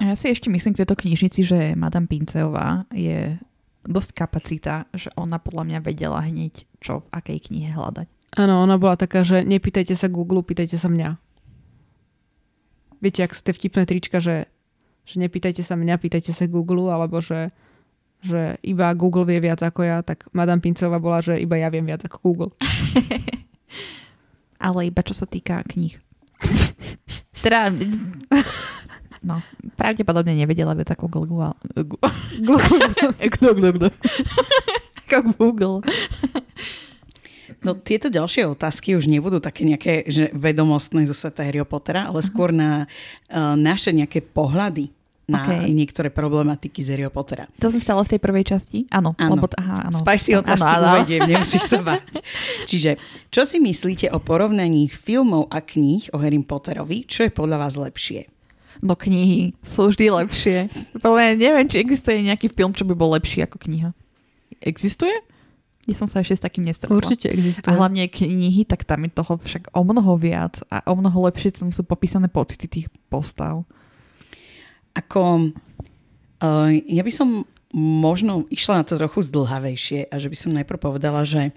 A 0.00 0.12
ja 0.12 0.14
si 0.16 0.32
ešte 0.32 0.48
myslím 0.48 0.72
k 0.72 0.80
tejto 0.84 0.96
knižnici, 0.96 1.40
že 1.44 1.58
Madame 1.76 2.08
Pinceová 2.08 2.88
je 2.88 3.36
dosť 3.84 4.10
kapacita, 4.12 4.84
že 4.92 5.08
ona 5.16 5.40
podľa 5.40 5.64
mňa 5.66 5.78
vedela 5.80 6.20
hneď, 6.20 6.68
čo 6.80 7.04
v 7.04 7.06
akej 7.12 7.50
knihe 7.50 7.72
hľadať. 7.72 8.08
Áno, 8.38 8.62
ona 8.62 8.78
bola 8.78 8.94
taká, 8.94 9.26
že 9.26 9.42
nepýtajte 9.42 9.96
sa 9.98 10.06
Google, 10.06 10.46
pýtajte 10.46 10.78
sa 10.78 10.86
mňa. 10.86 11.18
Viete, 13.00 13.24
ak 13.24 13.34
ste 13.34 13.50
vtipné 13.50 13.88
trička, 13.88 14.22
že, 14.22 14.46
že 15.08 15.16
nepýtajte 15.18 15.64
sa 15.64 15.74
mňa, 15.74 15.98
pýtajte 15.98 16.30
sa 16.30 16.46
Google, 16.46 16.92
alebo 16.92 17.18
že, 17.18 17.50
že 18.22 18.60
iba 18.62 18.92
Google 18.94 19.26
vie 19.26 19.40
viac 19.40 19.64
ako 19.64 19.82
ja, 19.82 20.04
tak 20.04 20.28
Madame 20.30 20.62
Pincová 20.62 21.00
bola, 21.00 21.24
že 21.24 21.40
iba 21.40 21.58
ja 21.58 21.72
viem 21.72 21.88
viac 21.88 22.06
ako 22.06 22.16
Google. 22.22 22.52
Ale 24.62 24.92
iba 24.92 25.00
čo 25.00 25.16
sa 25.16 25.24
týka 25.24 25.64
kníh. 25.64 25.96
teda, 27.42 27.72
no, 29.24 29.40
pravdepodobne 29.76 30.32
nevedela 30.36 30.72
viac 30.76 30.92
ako 30.92 31.06
Google. 31.08 31.52
Google. 32.40 33.90
Ako 35.10 35.34
Google. 35.36 35.76
No 37.60 37.76
tieto 37.76 38.08
ďalšie 38.08 38.48
otázky 38.48 38.96
už 38.96 39.04
nebudú 39.04 39.36
také 39.36 39.68
nejaké 39.68 40.08
že 40.08 40.32
vedomostné 40.32 41.04
zo 41.04 41.12
sveta 41.12 41.44
Harry 41.44 41.60
Pottera, 41.66 42.08
ale 42.08 42.24
skôr 42.24 42.54
na 42.54 42.88
uh, 43.28 43.52
naše 43.52 43.92
nejaké 43.92 44.24
pohľady 44.24 44.88
na 45.30 45.46
Okej. 45.46 45.70
niektoré 45.70 46.08
problematiky 46.10 46.82
z 46.82 46.98
Harryho 46.98 47.12
Pottera. 47.14 47.46
To 47.62 47.70
sme 47.70 47.78
stalo 47.78 48.02
v 48.02 48.16
tej 48.16 48.20
prvej 48.20 48.44
časti? 48.50 48.90
Áno. 48.90 49.14
Áno. 49.14 49.38
Lebo, 49.38 49.46
aha, 49.54 49.86
áno. 49.86 49.98
Spicy 50.02 50.34
otázky 50.34 50.66
Áno, 50.66 50.82
áno. 50.82 50.94
uvediem, 50.98 51.22
nemusíš 51.30 51.70
sa 51.70 51.78
báť. 51.78 52.18
Čiže, 52.66 52.98
čo 53.30 53.46
si 53.46 53.62
myslíte 53.62 54.10
o 54.10 54.18
porovnaní 54.18 54.90
filmov 54.90 55.46
a 55.54 55.62
kníh 55.62 56.10
o 56.10 56.18
Harry 56.18 56.42
Potterovi? 56.42 57.06
Čo 57.06 57.30
je 57.30 57.30
podľa 57.30 57.56
vás 57.62 57.78
lepšie? 57.78 58.26
No 58.80 58.96
knihy 58.96 59.52
sú 59.60 59.92
vždy 59.92 60.08
lepšie. 60.08 60.72
Mňa 61.04 61.36
neviem, 61.36 61.68
či 61.68 61.84
existuje 61.84 62.24
nejaký 62.24 62.48
film, 62.48 62.72
čo 62.72 62.88
by 62.88 62.96
bol 62.96 63.12
lepší 63.12 63.44
ako 63.44 63.60
kniha. 63.60 63.92
Existuje? 64.64 65.12
Ja 65.88 65.96
som 65.96 66.08
sa 66.08 66.20
ešte 66.20 66.36
s 66.38 66.44
takým 66.44 66.64
nestretla. 66.64 66.96
Určite 66.96 67.32
existuje. 67.32 67.68
A 67.68 67.76
hlavne 67.76 68.08
knihy, 68.08 68.64
tak 68.68 68.84
tam 68.88 69.04
je 69.04 69.12
toho 69.12 69.40
však 69.40 69.72
o 69.72 69.82
mnoho 69.84 70.16
viac 70.16 70.60
a 70.68 70.84
o 70.88 70.94
mnoho 70.96 71.28
lepšie 71.28 71.56
tam 71.56 71.72
sú 71.72 71.84
popísané 71.84 72.28
pocity 72.28 72.68
tých 72.68 72.86
postav. 73.08 73.64
Ako, 74.96 75.50
uh, 76.40 76.68
ja 76.72 77.02
by 77.04 77.12
som 77.12 77.48
možno 77.74 78.44
išla 78.50 78.82
na 78.82 78.84
to 78.84 78.98
trochu 78.98 79.24
zdlhavejšie 79.24 80.10
a 80.10 80.14
že 80.18 80.28
by 80.28 80.36
som 80.36 80.56
najprv 80.56 80.78
povedala, 80.78 81.22
že 81.22 81.54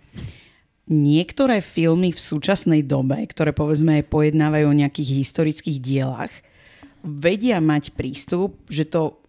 niektoré 0.87 1.63
filmy 1.63 2.11
v 2.11 2.19
súčasnej 2.19 2.83
dobe, 2.83 3.23
ktoré 3.27 3.55
povedzme 3.55 4.03
aj 4.03 4.11
pojednávajú 4.11 4.65
o 4.67 4.77
nejakých 4.77 5.09
historických 5.25 5.77
dielach, 5.79 6.33
vedia 7.03 7.59
mať 7.59 7.91
prístup, 7.93 8.55
že 8.71 8.87
to 8.87 9.19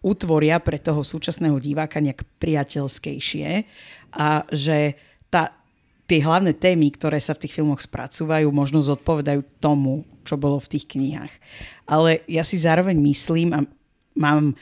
utvoria 0.00 0.56
pre 0.58 0.80
toho 0.80 1.04
súčasného 1.04 1.60
diváka 1.60 2.00
nejak 2.00 2.24
priateľskejšie 2.40 3.48
a 4.16 4.48
že 4.48 4.96
tá, 5.28 5.52
tie 6.08 6.24
hlavné 6.24 6.56
témy, 6.56 6.88
ktoré 6.96 7.20
sa 7.20 7.36
v 7.36 7.44
tých 7.46 7.60
filmoch 7.60 7.84
spracúvajú, 7.84 8.48
možno 8.48 8.80
zodpovedajú 8.80 9.44
tomu, 9.60 10.08
čo 10.24 10.40
bolo 10.40 10.56
v 10.56 10.70
tých 10.72 10.88
knihách. 10.96 11.32
Ale 11.84 12.24
ja 12.24 12.40
si 12.40 12.56
zároveň 12.56 12.96
myslím 12.96 13.48
a 13.52 13.60
mám 14.16 14.56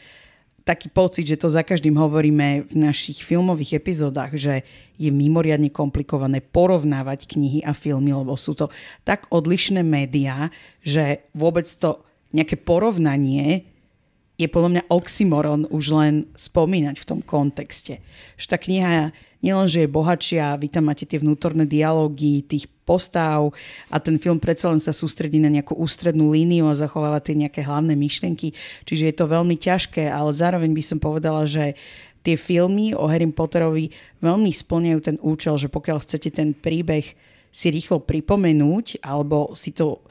taký 0.66 0.92
pocit, 0.92 1.24
že 1.24 1.40
to 1.40 1.48
za 1.48 1.64
každým 1.64 1.96
hovoríme 1.96 2.68
v 2.68 2.74
našich 2.76 3.24
filmových 3.24 3.80
epizódach, 3.80 4.36
že 4.36 4.68
je 5.00 5.08
mimoriadne 5.08 5.72
komplikované 5.72 6.44
porovnávať 6.44 7.24
knihy 7.24 7.64
a 7.64 7.72
filmy, 7.72 8.12
lebo 8.12 8.36
sú 8.36 8.52
to 8.52 8.68
tak 9.00 9.24
odlišné 9.32 9.80
médiá, 9.80 10.52
že 10.84 11.24
vôbec 11.32 11.64
to 11.64 12.04
nejaké 12.32 12.60
porovnanie 12.60 13.64
je 14.38 14.46
podľa 14.46 14.70
mňa 14.70 14.84
oxymoron 14.86 15.66
už 15.66 15.84
len 15.90 16.14
spomínať 16.38 17.02
v 17.02 17.08
tom 17.08 17.20
kontexte. 17.26 17.98
Že 18.38 18.46
tá 18.46 18.56
kniha 18.56 19.10
nielenže 19.42 19.82
je 19.82 19.90
bohatšia, 19.90 20.58
vy 20.62 20.70
tam 20.70 20.86
máte 20.86 21.02
tie 21.02 21.18
vnútorné 21.18 21.66
dialógy 21.66 22.46
tých 22.46 22.70
postav 22.86 23.50
a 23.90 23.98
ten 23.98 24.14
film 24.18 24.38
predsa 24.38 24.70
len 24.70 24.78
sa 24.78 24.94
sústredí 24.94 25.42
na 25.42 25.50
nejakú 25.50 25.74
ústrednú 25.74 26.30
líniu 26.30 26.70
a 26.70 26.78
zachováva 26.78 27.18
tie 27.18 27.34
nejaké 27.34 27.66
hlavné 27.66 27.98
myšlenky. 27.98 28.54
Čiže 28.86 29.10
je 29.10 29.14
to 29.18 29.26
veľmi 29.26 29.58
ťažké, 29.58 30.06
ale 30.06 30.30
zároveň 30.30 30.70
by 30.70 30.82
som 30.86 30.98
povedala, 31.02 31.42
že 31.50 31.74
tie 32.22 32.38
filmy 32.38 32.94
o 32.94 33.10
Harry 33.10 33.26
Potterovi 33.30 33.90
veľmi 34.22 34.50
splňajú 34.54 34.98
ten 35.02 35.16
účel, 35.18 35.58
že 35.58 35.66
pokiaľ 35.66 35.98
chcete 36.02 36.30
ten 36.30 36.54
príbeh 36.54 37.14
si 37.50 37.66
rýchlo 37.74 38.04
pripomenúť 38.06 39.02
alebo 39.02 39.50
si 39.58 39.74
to 39.74 40.02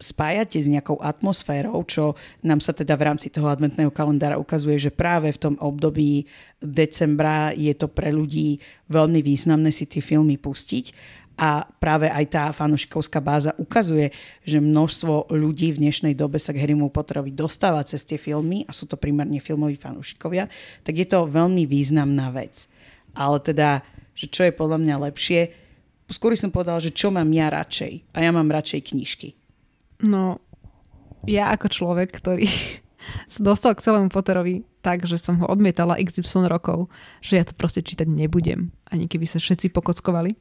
spájate 0.00 0.56
s 0.56 0.66
nejakou 0.66 0.96
atmosférou, 1.04 1.84
čo 1.84 2.16
nám 2.40 2.64
sa 2.64 2.72
teda 2.72 2.96
v 2.96 3.06
rámci 3.12 3.28
toho 3.28 3.52
adventného 3.52 3.92
kalendára 3.92 4.40
ukazuje, 4.40 4.80
že 4.80 4.90
práve 4.90 5.28
v 5.28 5.38
tom 5.38 5.54
období 5.60 6.24
decembra 6.58 7.52
je 7.52 7.76
to 7.76 7.86
pre 7.86 8.08
ľudí 8.08 8.58
veľmi 8.88 9.20
významné 9.20 9.68
si 9.68 9.84
tie 9.84 10.00
filmy 10.00 10.40
pustiť. 10.40 11.20
A 11.40 11.64
práve 11.64 12.04
aj 12.12 12.24
tá 12.28 12.44
fanúšikovská 12.52 13.16
báza 13.24 13.56
ukazuje, 13.56 14.12
že 14.44 14.60
množstvo 14.60 15.32
ľudí 15.32 15.72
v 15.72 15.88
dnešnej 15.88 16.12
dobe 16.12 16.36
sa 16.36 16.52
k 16.52 16.60
Harrymu 16.60 16.92
Potterovi 16.92 17.32
dostáva 17.32 17.80
cez 17.80 18.04
tie 18.04 18.20
filmy 18.20 18.68
a 18.68 18.76
sú 18.76 18.84
to 18.84 19.00
primárne 19.00 19.40
filmoví 19.40 19.80
fanúšikovia, 19.80 20.52
tak 20.84 21.00
je 21.00 21.08
to 21.08 21.24
veľmi 21.24 21.64
významná 21.64 22.28
vec. 22.28 22.68
Ale 23.16 23.40
teda, 23.40 23.80
že 24.12 24.28
čo 24.28 24.44
je 24.44 24.52
podľa 24.52 24.84
mňa 24.84 24.96
lepšie, 25.08 25.40
skôr 26.12 26.36
som 26.36 26.52
povedala, 26.52 26.76
že 26.76 26.92
čo 26.92 27.08
mám 27.08 27.32
ja 27.32 27.48
radšej. 27.48 28.12
A 28.12 28.20
ja 28.20 28.30
mám 28.36 28.52
radšej 28.52 28.92
knižky. 28.92 29.39
No, 30.04 30.40
ja 31.28 31.52
ako 31.52 31.68
človek, 31.68 32.16
ktorý 32.16 32.48
sa 33.32 33.40
dostal 33.40 33.76
k 33.76 33.84
celému 33.84 34.08
Potterovi 34.08 34.64
tak, 34.80 35.04
že 35.04 35.20
som 35.20 35.36
ho 35.44 35.46
odmietala 35.48 36.00
XY 36.00 36.48
rokov, 36.48 36.88
že 37.20 37.36
ja 37.36 37.44
to 37.44 37.52
proste 37.52 37.84
čítať 37.84 38.08
nebudem, 38.08 38.72
ani 38.88 39.04
keby 39.04 39.28
sa 39.28 39.36
všetci 39.36 39.68
pokockovali, 39.76 40.32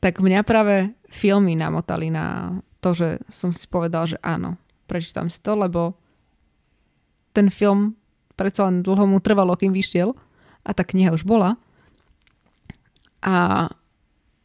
tak 0.00 0.20
mňa 0.20 0.40
práve 0.44 0.92
filmy 1.08 1.56
namotali 1.56 2.08
na 2.12 2.56
to, 2.80 2.92
že 2.92 3.08
som 3.32 3.52
si 3.52 3.64
povedal, 3.68 4.04
že 4.08 4.20
áno, 4.20 4.60
prečítam 4.84 5.32
si 5.32 5.40
to, 5.40 5.56
lebo 5.56 5.96
ten 7.32 7.48
film 7.48 7.96
predsa 8.36 8.68
len 8.68 8.84
dlho 8.84 9.08
mu 9.08 9.20
trvalo, 9.20 9.56
kým 9.56 9.72
vyšiel 9.72 10.12
a 10.64 10.70
tá 10.76 10.84
kniha 10.84 11.12
už 11.12 11.24
bola. 11.24 11.56
A 13.24 13.68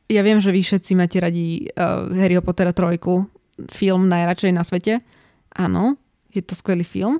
ja 0.07 0.21
viem, 0.23 0.39
že 0.39 0.55
vy 0.55 0.63
všetci 0.63 0.95
máte 0.95 1.19
radi 1.19 1.67
uh, 1.75 2.07
Harryho 2.15 2.39
Pottera 2.39 2.71
trojku, 2.71 3.27
film 3.67 4.07
najradšej 4.07 4.51
na 4.55 4.63
svete. 4.63 5.03
Áno, 5.51 5.99
je 6.31 6.39
to 6.39 6.55
skvelý 6.55 6.87
film. 6.87 7.19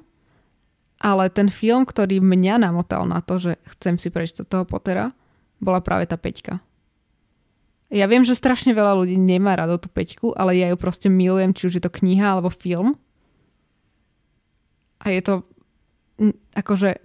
Ale 0.99 1.32
ten 1.32 1.47
film, 1.47 1.88
ktorý 1.88 2.19
mňa 2.19 2.63
namotal 2.63 3.08
na 3.08 3.23
to, 3.23 3.39
že 3.39 3.52
chcem 3.75 3.95
si 3.95 4.12
prečítať 4.12 4.47
toho 4.47 4.67
Pottera, 4.67 5.15
bola 5.60 5.84
práve 5.84 6.08
tá 6.08 6.19
peťka. 6.19 6.60
Ja 7.89 8.06
viem, 8.06 8.21
že 8.21 8.38
strašne 8.38 8.75
veľa 8.75 9.02
ľudí 9.02 9.17
nemá 9.17 9.58
rado 9.58 9.80
tú 9.82 9.89
peťku, 9.89 10.36
ale 10.38 10.60
ja 10.60 10.69
ju 10.69 10.78
proste 10.78 11.10
milujem, 11.10 11.56
či 11.56 11.71
už 11.71 11.73
je 11.80 11.84
to 11.84 11.91
kniha 11.91 12.38
alebo 12.38 12.54
film. 12.54 12.99
A 14.99 15.15
je 15.15 15.21
to 15.23 15.34
akože 16.54 16.99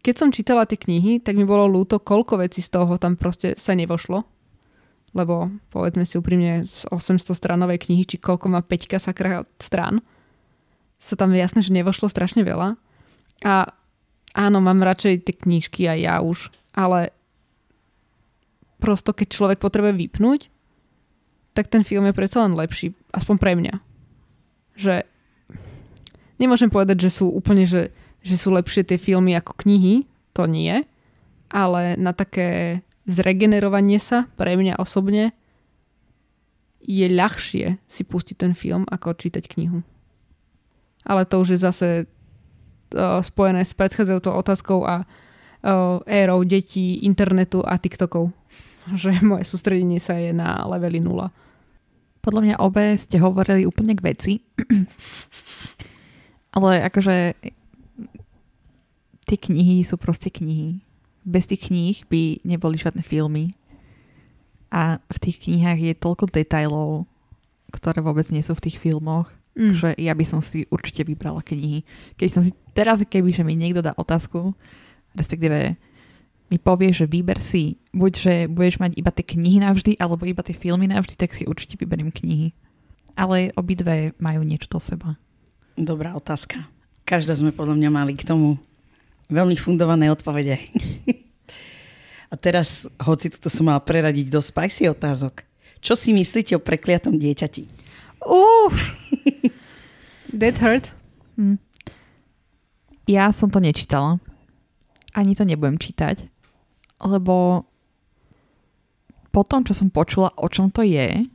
keď 0.00 0.14
som 0.16 0.32
čítala 0.32 0.64
tie 0.64 0.80
knihy, 0.80 1.20
tak 1.20 1.36
mi 1.36 1.44
bolo 1.44 1.68
ľúto, 1.68 2.00
koľko 2.00 2.40
vecí 2.40 2.64
z 2.64 2.72
toho 2.72 2.96
tam 2.96 3.20
proste 3.20 3.52
sa 3.60 3.76
nevošlo. 3.76 4.24
Lebo 5.10 5.50
povedzme 5.74 6.06
si 6.06 6.14
úprimne 6.14 6.62
z 6.62 6.86
800 6.90 7.34
stranovej 7.34 7.82
knihy, 7.88 8.06
či 8.06 8.16
koľko 8.22 8.46
má 8.46 8.62
5 8.62 9.02
sakra 9.02 9.42
strán, 9.58 10.04
sa 11.00 11.16
tam 11.16 11.32
jasné, 11.32 11.64
že 11.64 11.74
nevošlo 11.74 12.12
strašne 12.12 12.44
veľa. 12.44 12.76
A 13.42 13.54
áno, 14.36 14.58
mám 14.60 14.84
radšej 14.84 15.24
tie 15.24 15.34
knížky 15.34 15.88
aj 15.88 15.98
ja 15.98 16.14
už, 16.20 16.52
ale 16.76 17.10
prosto 18.78 19.16
keď 19.16 19.28
človek 19.32 19.58
potrebuje 19.58 19.96
vypnúť, 19.96 20.40
tak 21.56 21.72
ten 21.72 21.82
film 21.82 22.06
je 22.06 22.14
predsa 22.14 22.44
len 22.46 22.54
lepší, 22.54 22.94
aspoň 23.10 23.36
pre 23.40 23.52
mňa. 23.58 23.74
Že 24.76 24.94
nemôžem 26.38 26.70
povedať, 26.70 27.08
že 27.08 27.10
sú 27.10 27.32
úplne, 27.32 27.66
že, 27.66 27.90
že 28.22 28.36
sú 28.38 28.54
lepšie 28.54 28.86
tie 28.86 29.00
filmy 29.00 29.34
ako 29.34 29.56
knihy, 29.66 30.06
to 30.36 30.46
nie, 30.46 30.84
ale 31.50 31.98
na 31.98 32.14
také 32.14 32.80
zregenerovanie 33.08 34.00
sa 34.00 34.28
pre 34.36 34.56
mňa 34.56 34.80
osobne 34.80 35.32
je 36.80 37.06
ľahšie 37.06 37.76
si 37.84 38.02
pustiť 38.02 38.36
ten 38.40 38.52
film, 38.56 38.88
ako 38.88 39.14
čítať 39.14 39.44
knihu. 39.56 39.84
Ale 41.04 41.28
to 41.28 41.40
už 41.40 41.56
je 41.56 41.60
zase 41.60 41.88
uh, 42.04 43.20
spojené 43.20 43.64
s 43.64 43.76
predchádzajúcou 43.76 44.32
otázkou 44.36 44.78
a 44.84 45.04
uh, 45.04 46.00
érou 46.08 46.44
detí, 46.44 47.04
internetu 47.04 47.60
a 47.64 47.76
TikTokov. 47.76 48.32
Že 49.00 49.22
moje 49.22 49.44
sústredenie 49.44 50.00
sa 50.00 50.16
je 50.16 50.32
na 50.32 50.64
leveli 50.66 51.04
0. 51.04 51.28
Podľa 52.20 52.40
mňa 52.44 52.56
obe 52.60 53.00
ste 53.00 53.16
hovorili 53.16 53.64
úplne 53.64 53.96
k 53.96 54.04
veci. 54.04 54.32
Ale 56.56 56.84
akože 56.84 57.16
tie 59.24 59.38
knihy 59.38 59.86
sú 59.86 59.94
proste 59.94 60.28
knihy. 60.28 60.89
Bez 61.24 61.46
tých 61.46 61.68
kníh 61.68 61.96
by 62.08 62.40
neboli 62.44 62.80
žiadne 62.80 63.04
filmy. 63.04 63.54
A 64.70 65.02
v 65.10 65.18
tých 65.18 65.42
knihách 65.44 65.80
je 65.82 65.94
toľko 65.98 66.30
detajlov, 66.30 67.04
ktoré 67.74 67.98
vôbec 68.00 68.26
nie 68.30 68.40
sú 68.40 68.54
v 68.54 68.70
tých 68.70 68.78
filmoch, 68.78 69.30
Mm. 69.50 69.74
že 69.74 69.88
ja 69.98 70.14
by 70.14 70.24
som 70.24 70.38
si 70.38 70.62
určite 70.70 71.02
vybrala 71.02 71.42
knihy. 71.42 71.82
Keď 72.14 72.28
som 72.30 72.42
si 72.46 72.54
teraz, 72.70 73.02
keby 73.02 73.34
že 73.34 73.42
mi 73.42 73.58
niekto 73.58 73.82
dá 73.82 73.92
otázku, 73.98 74.54
respektíve 75.18 75.74
mi 76.50 76.58
povie, 76.58 76.94
že 76.94 77.10
vyber 77.10 77.42
si, 77.42 77.78
buď, 77.90 78.12
že 78.14 78.34
budeš 78.46 78.78
mať 78.78 78.94
iba 78.94 79.10
tie 79.10 79.26
knihy 79.26 79.58
navždy, 79.62 79.98
alebo 79.98 80.22
iba 80.26 80.42
tie 80.46 80.54
filmy 80.54 80.86
navždy, 80.86 81.14
tak 81.18 81.34
si 81.34 81.46
určite 81.46 81.78
vyberiem 81.78 82.14
knihy. 82.14 82.54
Ale 83.18 83.50
obidve 83.58 84.14
majú 84.22 84.46
niečo 84.46 84.70
do 84.70 84.78
seba. 84.78 85.18
Dobrá 85.74 86.14
otázka. 86.14 86.66
Každá 87.06 87.34
sme 87.34 87.50
podľa 87.50 87.74
mňa 87.74 87.90
mali 87.90 88.14
k 88.14 88.26
tomu 88.26 88.58
veľmi 89.30 89.56
fundované 89.56 90.10
odpovede. 90.10 90.58
A 92.30 92.34
teraz, 92.38 92.86
hoci 93.02 93.30
toto 93.30 93.50
som 93.50 93.66
mala 93.66 93.82
preradiť 93.82 94.30
do 94.30 94.38
spicy 94.38 94.86
otázok. 94.90 95.42
Čo 95.80 95.96
si 95.96 96.12
myslíte 96.14 96.54
o 96.54 96.62
prekliatom 96.62 97.16
dieťati? 97.16 97.66
Uh, 98.22 98.70
that 100.36 100.60
hurt. 100.60 100.92
Hm. 101.40 101.56
Ja 103.08 103.32
som 103.34 103.50
to 103.50 103.58
nečítala. 103.58 104.22
Ani 105.10 105.34
to 105.34 105.42
nebudem 105.42 105.74
čítať, 105.74 106.22
lebo 107.02 107.66
po 109.34 109.42
tom, 109.42 109.66
čo 109.66 109.74
som 109.74 109.90
počula, 109.90 110.30
o 110.38 110.46
čom 110.46 110.70
to 110.70 110.86
je, 110.86 111.26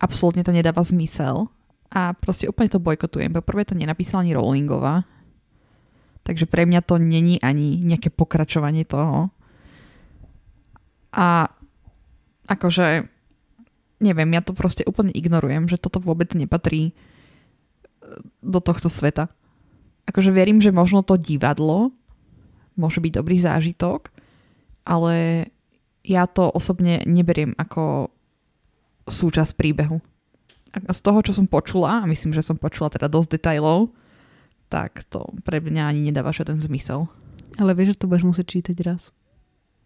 absolútne 0.00 0.40
to 0.40 0.52
nedáva 0.52 0.80
zmysel. 0.80 1.52
a 1.90 2.14
proste 2.14 2.46
úplne 2.46 2.70
to 2.70 2.78
bojkotujem. 2.78 3.34
Po 3.34 3.42
prvé 3.42 3.66
to 3.66 3.74
nenapísala 3.74 4.22
ani 4.22 4.38
Rowlingová, 4.38 5.02
takže 6.22 6.46
pre 6.46 6.68
mňa 6.68 6.80
to 6.84 7.00
není 7.00 7.40
ani 7.40 7.80
nejaké 7.80 8.12
pokračovanie 8.12 8.84
toho. 8.84 9.32
A 11.10 11.50
akože 12.46 13.08
neviem, 14.00 14.30
ja 14.32 14.42
to 14.42 14.56
proste 14.56 14.86
úplne 14.86 15.12
ignorujem, 15.12 15.68
že 15.68 15.80
toto 15.80 16.00
vôbec 16.00 16.32
nepatrí 16.32 16.90
e, 16.90 16.92
do 18.40 18.58
tohto 18.62 18.88
sveta. 18.88 19.28
Akože 20.08 20.32
verím, 20.32 20.58
že 20.58 20.74
možno 20.74 21.04
to 21.04 21.20
divadlo 21.20 21.92
môže 22.80 23.04
byť 23.04 23.12
dobrý 23.12 23.36
zážitok, 23.36 24.08
ale 24.88 25.46
ja 26.00 26.24
to 26.24 26.48
osobne 26.48 27.04
neberiem 27.04 27.52
ako 27.60 28.08
súčasť 29.04 29.52
príbehu. 29.52 30.00
A 30.72 30.94
z 30.94 31.00
toho, 31.02 31.20
čo 31.20 31.36
som 31.36 31.50
počula, 31.50 32.00
a 32.00 32.08
myslím, 32.08 32.32
že 32.32 32.46
som 32.46 32.56
počula 32.56 32.88
teda 32.88 33.10
dosť 33.10 33.36
detajlov, 33.36 33.92
tak 34.70 35.02
to 35.10 35.26
pre 35.42 35.58
mňa 35.58 35.90
ani 35.90 36.00
nedáva 36.08 36.30
žiaden 36.30 36.56
zmysel. 36.62 37.10
Ale 37.58 37.74
vieš, 37.74 37.98
že 37.98 38.06
to 38.06 38.08
budeš 38.08 38.24
musieť 38.24 38.46
čítať 38.56 38.76
raz. 38.86 39.10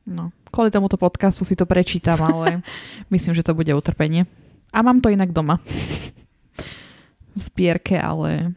No, 0.04 0.36
kvôli 0.52 0.68
tomuto 0.68 1.00
podcastu 1.00 1.48
si 1.48 1.56
to 1.56 1.64
prečítam, 1.64 2.20
ale 2.20 2.60
myslím, 3.14 3.32
že 3.32 3.42
to 3.42 3.56
bude 3.56 3.72
utrpenie. 3.72 4.28
A 4.68 4.84
mám 4.84 5.00
to 5.00 5.08
inak 5.08 5.32
doma. 5.32 5.58
v 7.34 7.42
spierke, 7.42 7.96
ale... 7.96 8.52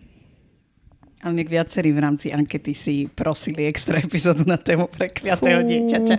Ale 1.17 1.33
nech 1.33 1.49
viacerí 1.49 1.89
v 1.95 2.03
rámci 2.03 2.29
ankety 2.29 2.77
si 2.77 2.95
prosili 3.09 3.65
extra 3.65 3.97
epizódu 3.97 4.45
na 4.45 4.59
tému 4.59 4.85
prekliatého 4.85 5.65
dieťaťa. 5.65 6.17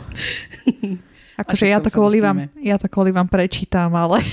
Akože 1.47 1.71
ja 1.71 1.79
to, 1.79 1.87
kvôli 1.87 2.19
vám, 2.19 2.51
ja 2.59 2.83
to 2.83 2.91
kvôli 2.91 3.15
vám 3.15 3.31
prečítam, 3.31 3.95
ale 3.95 4.27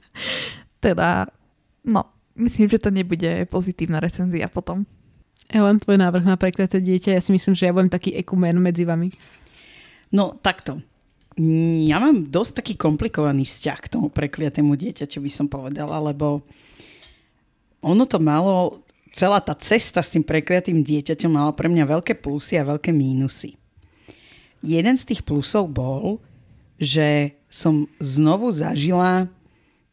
teda, 0.84 1.32
no, 1.80 2.15
myslím, 2.36 2.68
že 2.68 2.78
to 2.78 2.92
nebude 2.92 3.48
pozitívna 3.48 4.00
recenzia 4.00 4.46
potom. 4.46 4.84
Ellen, 5.46 5.78
tvoj 5.78 5.98
návrh 5.98 6.26
na 6.26 6.36
prekliaté 6.38 6.82
dieťa, 6.82 7.16
ja 7.16 7.22
si 7.22 7.30
myslím, 7.30 7.54
že 7.54 7.66
ja 7.70 7.74
budem 7.74 7.90
taký 7.90 8.14
ekumen 8.18 8.58
medzi 8.58 8.82
vami. 8.82 9.14
No, 10.10 10.34
takto. 10.38 10.82
Ja 11.86 12.00
mám 12.00 12.32
dosť 12.32 12.64
taký 12.64 12.74
komplikovaný 12.80 13.44
vzťah 13.44 13.78
k 13.78 13.90
tomu 13.92 14.08
prekliatému 14.08 14.72
dieťaťu, 14.72 15.20
by 15.20 15.30
som 15.30 15.46
povedala, 15.46 16.00
lebo 16.00 16.42
ono 17.84 18.08
to 18.08 18.18
malo, 18.18 18.82
celá 19.12 19.38
tá 19.38 19.52
cesta 19.54 20.00
s 20.02 20.10
tým 20.10 20.24
prekliatým 20.24 20.82
dieťaťom 20.82 21.30
mala 21.30 21.52
pre 21.52 21.68
mňa 21.68 21.84
veľké 21.86 22.18
plusy 22.18 22.58
a 22.58 22.66
veľké 22.66 22.90
mínusy. 22.90 23.54
Jeden 24.64 24.96
z 24.96 25.04
tých 25.12 25.22
plusov 25.22 25.70
bol, 25.70 26.18
že 26.80 27.36
som 27.46 27.86
znovu 28.02 28.50
zažila 28.50 29.30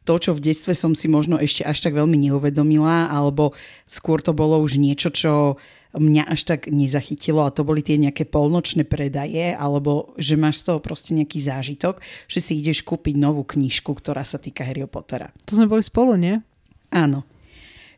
to, 0.04 0.20
čo 0.20 0.32
v 0.36 0.44
detstve 0.44 0.76
som 0.76 0.94
si 0.94 1.08
možno 1.08 1.40
ešte 1.40 1.64
až 1.64 1.80
tak 1.84 1.96
veľmi 1.96 2.16
neuvedomila, 2.30 3.10
alebo 3.10 3.56
skôr 3.88 4.20
to 4.20 4.36
bolo 4.36 4.60
už 4.60 4.78
niečo, 4.80 5.10
čo 5.10 5.56
mňa 5.94 6.26
až 6.26 6.42
tak 6.50 6.74
nezachytilo 6.74 7.46
a 7.46 7.54
to 7.54 7.62
boli 7.62 7.86
tie 7.86 8.02
nejaké 8.02 8.26
polnočné 8.26 8.84
predaje, 8.84 9.54
alebo 9.54 10.18
že 10.18 10.34
máš 10.34 10.66
z 10.66 10.74
toho 10.74 10.80
proste 10.82 11.14
nejaký 11.14 11.38
zážitok, 11.38 12.02
že 12.26 12.40
si 12.42 12.58
ideš 12.58 12.82
kúpiť 12.82 13.14
novú 13.14 13.46
knižku, 13.46 13.94
ktorá 13.94 14.26
sa 14.26 14.42
týka 14.42 14.66
Harry 14.66 14.86
Pottera. 14.90 15.30
To 15.46 15.54
sme 15.54 15.70
boli 15.70 15.86
spolu, 15.86 16.18
nie? 16.18 16.42
Áno 16.90 17.33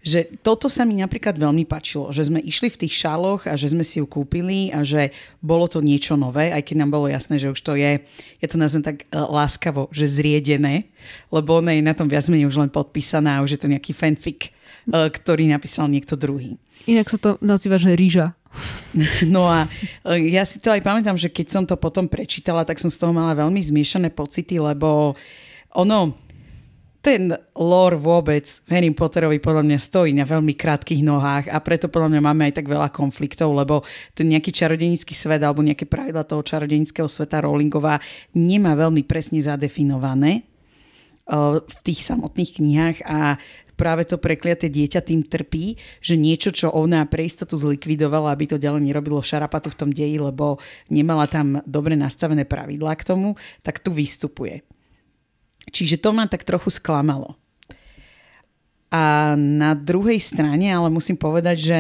že 0.06 0.30
toto 0.46 0.70
sa 0.70 0.86
mi 0.86 0.94
napríklad 1.02 1.34
veľmi 1.34 1.66
páčilo, 1.66 2.14
že 2.14 2.30
sme 2.30 2.38
išli 2.38 2.70
v 2.70 2.86
tých 2.86 2.94
šáloch 2.94 3.50
a 3.50 3.58
že 3.58 3.74
sme 3.74 3.82
si 3.82 3.98
ju 3.98 4.06
kúpili 4.06 4.70
a 4.70 4.86
že 4.86 5.10
bolo 5.42 5.66
to 5.66 5.82
niečo 5.82 6.14
nové, 6.14 6.54
aj 6.54 6.62
keď 6.62 6.86
nám 6.86 6.94
bolo 6.94 7.10
jasné, 7.10 7.42
že 7.42 7.50
už 7.50 7.58
to 7.66 7.74
je, 7.74 8.06
ja 8.38 8.48
to 8.48 8.62
nazvem 8.62 8.86
tak 8.86 9.10
uh, 9.10 9.26
láskavo, 9.26 9.90
že 9.90 10.06
zriedené, 10.06 10.94
lebo 11.34 11.58
ona 11.58 11.74
je 11.74 11.82
na 11.82 11.98
tom 11.98 12.06
viac 12.06 12.30
menej 12.30 12.46
už 12.46 12.62
len 12.62 12.70
podpísaná 12.70 13.42
už 13.42 13.58
je 13.58 13.60
to 13.66 13.72
nejaký 13.74 13.98
fanfic, 13.98 14.54
uh, 14.94 15.10
ktorý 15.10 15.50
napísal 15.50 15.90
niekto 15.90 16.14
druhý. 16.14 16.62
Inak 16.86 17.10
sa 17.10 17.18
to 17.18 17.30
nazýva, 17.42 17.82
že 17.82 17.98
rýža. 17.98 18.38
No 19.28 19.50
a 19.50 19.68
uh, 19.68 20.16
ja 20.16 20.46
si 20.46 20.62
to 20.62 20.70
aj 20.70 20.86
pamätám, 20.86 21.18
že 21.18 21.34
keď 21.34 21.48
som 21.50 21.64
to 21.66 21.76
potom 21.76 22.06
prečítala, 22.06 22.64
tak 22.64 22.78
som 22.78 22.94
z 22.94 23.02
toho 23.02 23.12
mala 23.12 23.36
veľmi 23.36 23.60
zmiešané 23.60 24.14
pocity, 24.14 24.62
lebo 24.62 25.18
ono, 25.76 26.16
ten 27.06 27.30
lore 27.54 28.02
vôbec 28.02 28.50
Harry 28.66 28.90
Potterovi 28.90 29.38
podľa 29.38 29.62
mňa 29.62 29.78
stojí 29.78 30.10
na 30.18 30.26
veľmi 30.26 30.58
krátkých 30.58 31.06
nohách 31.06 31.54
a 31.54 31.62
preto 31.62 31.86
podľa 31.86 32.18
mňa 32.18 32.22
máme 32.26 32.50
aj 32.50 32.58
tak 32.58 32.66
veľa 32.66 32.90
konfliktov, 32.90 33.54
lebo 33.54 33.86
ten 34.18 34.26
nejaký 34.34 34.50
čarodenický 34.50 35.14
svet 35.14 35.46
alebo 35.46 35.62
nejaké 35.62 35.86
pravidla 35.86 36.26
toho 36.26 36.42
čarodenického 36.42 37.06
sveta 37.06 37.46
Rowlingová 37.46 38.02
nemá 38.34 38.74
veľmi 38.74 39.06
presne 39.06 39.38
zadefinované 39.38 40.50
v 41.62 41.76
tých 41.86 42.02
samotných 42.10 42.52
knihách 42.58 42.98
a 43.06 43.38
práve 43.78 44.10
to 44.10 44.18
prekliaté 44.18 44.74
dieťa 44.74 45.06
tým 45.06 45.30
trpí, 45.30 45.78
že 46.02 46.18
niečo, 46.18 46.50
čo 46.50 46.74
ona 46.74 47.06
pre 47.06 47.30
istotu 47.30 47.54
zlikvidovala, 47.54 48.34
aby 48.34 48.50
to 48.50 48.58
ďalej 48.58 48.82
nerobilo 48.82 49.22
šarapatu 49.22 49.70
v 49.70 49.78
tom 49.78 49.90
deji, 49.94 50.18
lebo 50.18 50.58
nemala 50.90 51.30
tam 51.30 51.62
dobre 51.70 51.94
nastavené 51.94 52.50
pravidlá 52.50 52.98
k 52.98 53.14
tomu, 53.14 53.38
tak 53.62 53.78
tu 53.78 53.94
vystupuje. 53.94 54.66
Čiže 55.70 56.02
to 56.02 56.14
ma 56.14 56.30
tak 56.30 56.46
trochu 56.46 56.70
sklamalo. 56.70 57.38
A 58.94 59.36
na 59.36 59.76
druhej 59.76 60.22
strane, 60.24 60.72
ale 60.72 60.88
musím 60.88 61.20
povedať, 61.20 61.58
že 61.60 61.80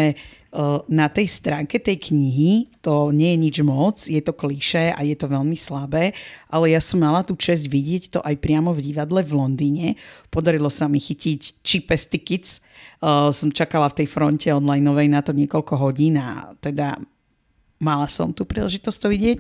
na 0.87 1.11
tej 1.11 1.27
stránke 1.27 1.83
tej 1.83 1.99
knihy 1.99 2.71
to 2.79 3.11
nie 3.11 3.35
je 3.35 3.41
nič 3.43 3.55
moc, 3.59 3.99
je 4.07 4.23
to 4.23 4.31
klíše 4.31 4.95
a 4.95 5.03
je 5.03 5.11
to 5.11 5.27
veľmi 5.27 5.55
slabé, 5.59 6.15
ale 6.47 6.71
ja 6.71 6.79
som 6.79 7.03
mala 7.03 7.27
tú 7.27 7.35
čest 7.35 7.67
vidieť 7.67 8.03
to 8.07 8.19
aj 8.23 8.39
priamo 8.39 8.71
v 8.71 8.79
divadle 8.79 9.19
v 9.19 9.35
Londýne. 9.35 9.87
Podarilo 10.31 10.71
sa 10.71 10.87
mi 10.87 11.03
chytiť 11.03 11.59
Cheapest 11.59 12.07
Tickets. 12.07 12.63
Som 13.35 13.51
čakala 13.51 13.91
v 13.91 14.03
tej 14.03 14.07
fronte 14.07 14.47
online 14.47 15.11
na 15.11 15.19
to 15.19 15.35
niekoľko 15.35 15.75
hodín 15.75 16.15
a 16.15 16.55
teda 16.63 17.03
mala 17.75 18.07
som 18.07 18.31
tú 18.31 18.47
príležitosť 18.47 18.97
to 19.03 19.07
vidieť. 19.11 19.39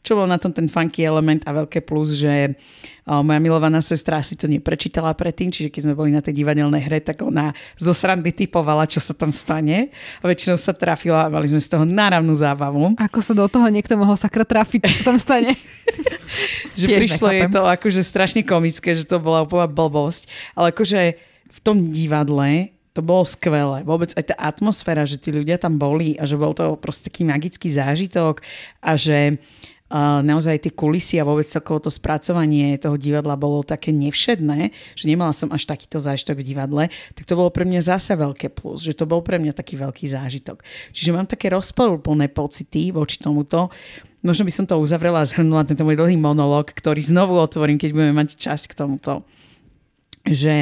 Čo 0.00 0.16
bol 0.16 0.24
na 0.24 0.40
tom 0.40 0.56
ten 0.56 0.72
funky 0.72 1.04
element 1.04 1.44
a 1.44 1.52
veľké 1.52 1.84
plus, 1.84 2.16
že 2.16 2.56
moja 3.04 3.36
milovaná 3.36 3.84
sestra 3.84 4.24
si 4.24 4.32
to 4.32 4.48
neprečítala 4.48 5.12
predtým, 5.12 5.52
čiže 5.52 5.68
keď 5.68 5.80
sme 5.84 5.94
boli 5.94 6.08
na 6.08 6.24
tej 6.24 6.40
divadelnej 6.40 6.80
hre, 6.80 7.04
tak 7.04 7.20
ona 7.20 7.52
zo 7.76 7.92
srandy 7.92 8.32
typovala, 8.32 8.88
čo 8.88 8.96
sa 8.96 9.12
tam 9.12 9.28
stane 9.28 9.92
a 10.20 10.24
väčšinou 10.24 10.56
sa 10.56 10.72
trafila 10.72 11.28
a 11.28 11.32
mali 11.32 11.52
sme 11.52 11.60
z 11.60 11.68
toho 11.68 11.84
náravnú 11.84 12.32
zábavu. 12.32 12.96
Ako 12.96 13.20
sa 13.20 13.36
do 13.36 13.44
toho 13.44 13.68
niekto 13.68 13.92
mohol 14.00 14.16
sakra 14.16 14.48
trafiť, 14.48 14.88
čo 14.88 14.94
sa 15.04 15.04
tam 15.12 15.18
stane? 15.20 15.52
že 16.80 16.88
Tiež 16.88 16.96
prišlo 16.96 17.28
nechápem. 17.28 17.44
je 17.44 17.48
to 17.52 17.62
akože 17.68 18.00
strašne 18.00 18.40
komické, 18.40 18.96
že 18.96 19.04
to 19.04 19.20
bola 19.20 19.44
úplná 19.44 19.68
blbosť. 19.68 20.24
Ale 20.56 20.72
akože 20.72 21.20
v 21.52 21.58
tom 21.60 21.92
divadle 21.92 22.72
to 22.96 23.04
bolo 23.04 23.28
skvelé. 23.28 23.84
Vôbec 23.84 24.16
aj 24.16 24.32
tá 24.32 24.36
atmosféra, 24.40 25.04
že 25.04 25.20
tí 25.20 25.28
ľudia 25.28 25.60
tam 25.60 25.76
boli 25.76 26.16
a 26.16 26.24
že 26.24 26.40
bol 26.40 26.56
to 26.56 26.78
proste 26.80 27.12
taký 27.12 27.26
magický 27.26 27.68
zážitok 27.68 28.40
a 28.80 28.94
že 28.96 29.34
uh, 29.34 29.63
naozaj 29.94 30.66
tie 30.66 30.72
kulisy 30.74 31.22
a 31.22 31.28
vôbec 31.28 31.46
celkovo 31.46 31.86
to 31.86 31.90
spracovanie 31.92 32.74
toho 32.82 32.98
divadla 32.98 33.38
bolo 33.38 33.62
také 33.62 33.94
nevšedné, 33.94 34.74
že 34.98 35.04
nemala 35.06 35.30
som 35.30 35.54
až 35.54 35.70
takýto 35.70 36.02
zážitok 36.02 36.42
v 36.42 36.48
divadle, 36.50 36.82
tak 37.14 37.22
to 37.22 37.38
bolo 37.38 37.54
pre 37.54 37.62
mňa 37.62 37.94
zase 37.94 38.18
veľké 38.18 38.50
plus, 38.50 38.82
že 38.82 38.98
to 38.98 39.06
bol 39.06 39.22
pre 39.22 39.38
mňa 39.38 39.54
taký 39.54 39.78
veľký 39.78 40.10
zážitok. 40.10 40.66
Čiže 40.90 41.14
mám 41.14 41.30
také 41.30 41.54
rozporúplné 41.54 42.26
pocity 42.34 42.90
voči 42.90 43.22
tomuto. 43.22 43.70
Možno 44.26 44.42
by 44.42 44.52
som 44.56 44.66
to 44.66 44.82
uzavrela 44.82 45.22
a 45.22 45.28
zhrnula 45.28 45.62
tento 45.62 45.86
môj 45.86 45.94
dlhý 45.94 46.18
monológ, 46.18 46.74
ktorý 46.74 46.98
znovu 46.98 47.38
otvorím, 47.38 47.78
keď 47.78 47.90
budeme 47.94 48.18
mať 48.18 48.34
čas 48.34 48.66
k 48.66 48.74
tomuto. 48.74 49.22
Že 50.26 50.56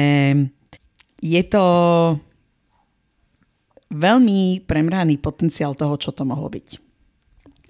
je 1.23 1.41
to 1.47 1.65
veľmi 3.89 4.61
premraný 4.67 5.17
potenciál 5.17 5.73
toho, 5.73 5.95
čo 5.97 6.13
to 6.13 6.21
mohlo 6.21 6.51
byť. 6.51 6.77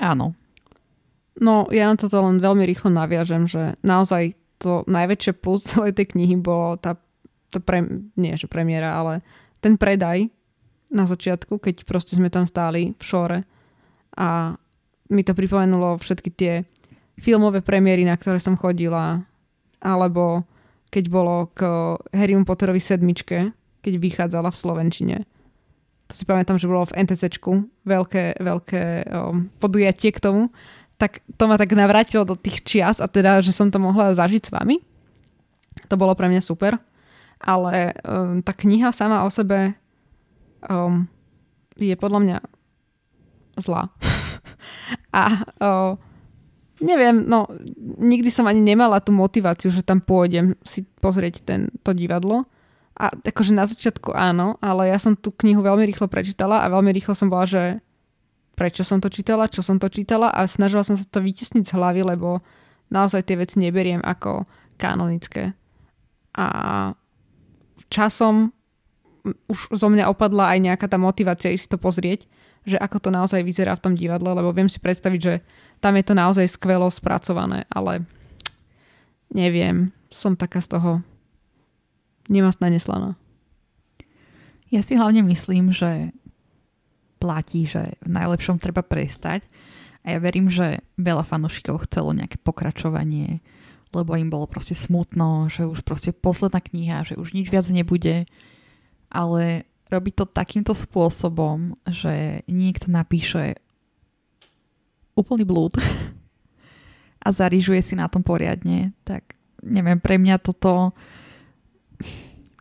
Áno. 0.02 0.36
No, 1.41 1.65
ja 1.74 1.89
na 1.89 1.98
toto 1.98 2.22
len 2.22 2.38
veľmi 2.38 2.62
rýchlo 2.67 2.93
naviažem, 2.93 3.50
že 3.50 3.74
naozaj 3.82 4.38
to 4.62 4.86
najväčšie 4.86 5.34
plus 5.41 5.65
celej 5.65 5.98
tej 5.98 6.13
knihy 6.13 6.38
bolo 6.38 6.78
tá, 6.78 6.96
tá 7.50 7.60
pre, 7.60 7.84
nie 8.13 8.34
že 8.38 8.46
premiéra, 8.46 8.93
ale 8.93 9.26
ten 9.60 9.80
predaj 9.80 10.30
na 10.93 11.10
začiatku, 11.10 11.58
keď 11.58 11.89
proste 11.89 12.13
sme 12.13 12.30
tam 12.30 12.46
stáli 12.46 12.93
v 12.93 13.04
šore 13.04 13.39
a 14.13 14.54
mi 15.10 15.25
to 15.25 15.34
pripomenulo 15.34 15.98
všetky 15.98 16.29
tie 16.34 16.54
filmové 17.17 17.65
premiéry, 17.65 18.06
na 18.06 18.13
ktoré 18.13 18.38
som 18.38 18.58
chodila, 18.58 19.21
alebo 19.81 20.46
keď 20.94 21.06
bolo 21.10 21.50
k 21.58 21.65
Harry 22.13 22.38
Potterovi 22.38 22.77
sedmičke, 22.77 23.50
keď 23.81 23.94
vychádzala 23.98 24.54
v 24.54 24.60
Slovenčine. 24.62 25.17
To 26.10 26.13
si 26.13 26.23
pamätám, 26.29 26.62
že 26.62 26.69
bolo 26.69 26.86
v 26.86 26.96
NTCčku 27.04 27.52
veľké, 27.90 28.38
veľké 28.38 28.84
um, 29.10 29.50
podujatie 29.58 30.13
k 30.13 30.21
tomu. 30.21 30.54
Tak 31.04 31.19
to 31.35 31.51
ma 31.51 31.60
tak 31.60 31.75
navrátilo 31.75 32.23
do 32.23 32.39
tých 32.39 32.63
čias 32.63 33.04
a 33.04 33.12
teda, 33.12 33.43
že 33.43 33.51
som 33.51 33.67
to 33.67 33.75
mohla 33.75 34.15
zažiť 34.15 34.47
s 34.47 34.54
vami. 34.56 34.79
To 35.91 35.99
bolo 35.99 36.15
pre 36.15 36.31
mňa 36.31 36.39
super. 36.39 36.79
Ale 37.43 37.91
um, 38.08 38.39
tá 38.39 38.56
kniha 38.56 38.95
sama 38.95 39.27
o 39.27 39.29
sebe 39.29 39.75
um, 40.63 41.04
je 41.75 41.91
podľa 41.99 42.19
mňa 42.23 42.37
zlá. 43.60 43.91
a 45.12 45.43
um, 45.60 45.99
neviem, 46.79 47.19
no 47.19 47.51
nikdy 47.99 48.31
som 48.31 48.47
ani 48.47 48.63
nemala 48.63 49.04
tú 49.04 49.12
motiváciu, 49.12 49.75
že 49.75 49.83
tam 49.83 49.99
pôjdem 49.99 50.56
si 50.63 50.87
pozrieť 51.04 51.43
to 51.83 51.91
divadlo. 51.91 52.47
A 52.95 53.12
akože 53.12 53.51
na 53.51 53.67
začiatku 53.67 54.15
áno, 54.15 54.56
ale 54.63 54.87
ja 54.87 55.01
som 55.04 55.19
tú 55.19 55.35
knihu 55.35 55.65
veľmi 55.65 55.83
rýchlo 55.83 56.08
prečítala 56.08 56.63
a 56.63 56.71
veľmi 56.71 56.95
rýchlo 56.95 57.12
som 57.12 57.27
bola, 57.27 57.43
že 57.43 57.83
prečo 58.54 58.85
som 58.85 59.01
to 59.01 59.10
čítala, 59.10 59.49
čo 59.49 59.65
som 59.65 59.81
to 59.81 59.89
čítala 59.89 60.29
a 60.29 60.45
snažila 60.45 60.85
som 60.85 60.93
sa 60.93 61.06
to 61.06 61.19
vytesniť 61.21 61.65
z 61.65 61.75
hlavy, 61.75 62.01
lebo 62.06 62.41
naozaj 62.93 63.25
tie 63.25 63.37
veci 63.37 63.58
neberiem 63.58 64.01
ako 64.01 64.45
kanonické. 64.77 65.58
A 66.37 66.47
časom 67.89 68.54
už 69.23 69.71
zo 69.71 69.87
mňa 69.87 70.12
opadla 70.12 70.51
aj 70.54 70.60
nejaká 70.60 70.85
tá 70.91 70.99
motivácia 70.99 71.54
ísť 71.56 71.75
to 71.75 71.77
pozrieť, 71.79 72.27
že 72.63 72.79
ako 72.79 72.97
to 72.99 73.10
naozaj 73.12 73.43
vyzerá 73.43 73.75
v 73.75 73.83
tom 73.83 73.93
divadle, 73.95 74.35
lebo 74.35 74.51
viem 74.56 74.67
si 74.67 74.79
predstaviť, 74.79 75.19
že 75.19 75.43
tam 75.79 75.95
je 75.95 76.04
to 76.04 76.13
naozaj 76.15 76.45
skvelo 76.47 76.87
spracované, 76.91 77.67
ale 77.71 78.04
neviem, 79.31 79.91
som 80.12 80.35
taká 80.35 80.60
z 80.60 80.75
toho 80.75 80.91
nemastná 82.27 82.71
neslaná. 82.71 83.15
Ja 84.71 84.81
si 84.81 84.95
hlavne 84.97 85.21
myslím, 85.27 85.69
že 85.69 86.15
platí, 87.24 87.63
že 87.63 87.96
v 88.04 88.10
najlepšom 88.12 88.60
treba 88.60 88.84
prestať. 88.84 89.48
A 90.04 90.15
ja 90.15 90.19
verím, 90.19 90.52
že 90.52 90.84
veľa 91.00 91.24
fanúšikov 91.24 91.88
chcelo 91.88 92.12
nejaké 92.12 92.36
pokračovanie, 92.44 93.40
lebo 93.96 94.19
im 94.19 94.28
bolo 94.28 94.52
proste 94.52 94.76
smutno, 94.76 95.48
že 95.48 95.63
už 95.63 95.88
proste 95.88 96.12
posledná 96.12 96.60
kniha, 96.60 97.08
že 97.08 97.15
už 97.15 97.32
nič 97.32 97.48
viac 97.48 97.63
nebude. 97.71 98.28
Ale 99.08 99.63
robiť 99.88 100.13
to 100.19 100.26
takýmto 100.28 100.76
spôsobom, 100.76 101.80
že 101.88 102.44
niekto 102.52 102.92
napíše 102.92 103.56
úplný 105.15 105.48
blúd 105.48 105.80
a 107.24 107.28
zarižuje 107.32 107.80
si 107.80 107.96
na 107.96 108.12
tom 108.12 108.28
poriadne, 108.28 108.92
tak 109.08 109.40
neviem, 109.63 110.04
pre 110.04 110.19
mňa 110.19 110.44
toto 110.44 110.92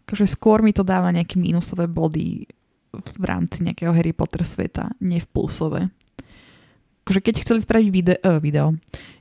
akože 0.07 0.29
skôr 0.29 0.61
mi 0.61 0.77
to 0.77 0.85
dáva 0.85 1.09
nejaké 1.09 1.41
mínusové 1.41 1.89
body 1.89 2.45
v 2.93 3.25
rámci 3.25 3.65
nejakého 3.65 3.93
Harry 3.93 4.13
Potter 4.13 4.45
sveta, 4.45 4.93
nie 5.01 5.19
v 5.19 5.29
plusové. 5.29 5.89
Akože 7.03 7.21
keď 7.25 7.35
chceli 7.43 7.61
spraviť 7.65 7.89
video, 7.91 8.17
uh, 8.23 8.39
video, 8.39 8.67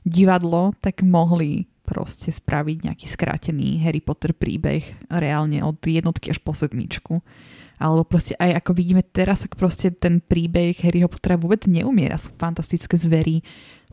divadlo, 0.06 0.76
tak 0.78 1.02
mohli 1.02 1.66
proste 1.82 2.30
spraviť 2.30 2.88
nejaký 2.88 3.06
skrátený 3.10 3.82
Harry 3.82 3.98
Potter 3.98 4.36
príbeh 4.36 5.10
reálne 5.10 5.60
od 5.66 5.82
jednotky 5.82 6.30
až 6.30 6.38
po 6.38 6.54
sedmičku. 6.54 7.20
Alebo 7.82 8.06
proste 8.06 8.38
aj 8.38 8.62
ako 8.62 8.78
vidíme 8.78 9.02
teraz, 9.02 9.42
tak 9.42 9.58
proste 9.58 9.90
ten 9.90 10.22
príbeh 10.22 10.78
Harryho 10.78 11.10
Pottera 11.10 11.34
vôbec 11.34 11.66
neumiera. 11.66 12.14
Sú 12.14 12.30
fantastické 12.38 12.94
zvery. 12.94 13.42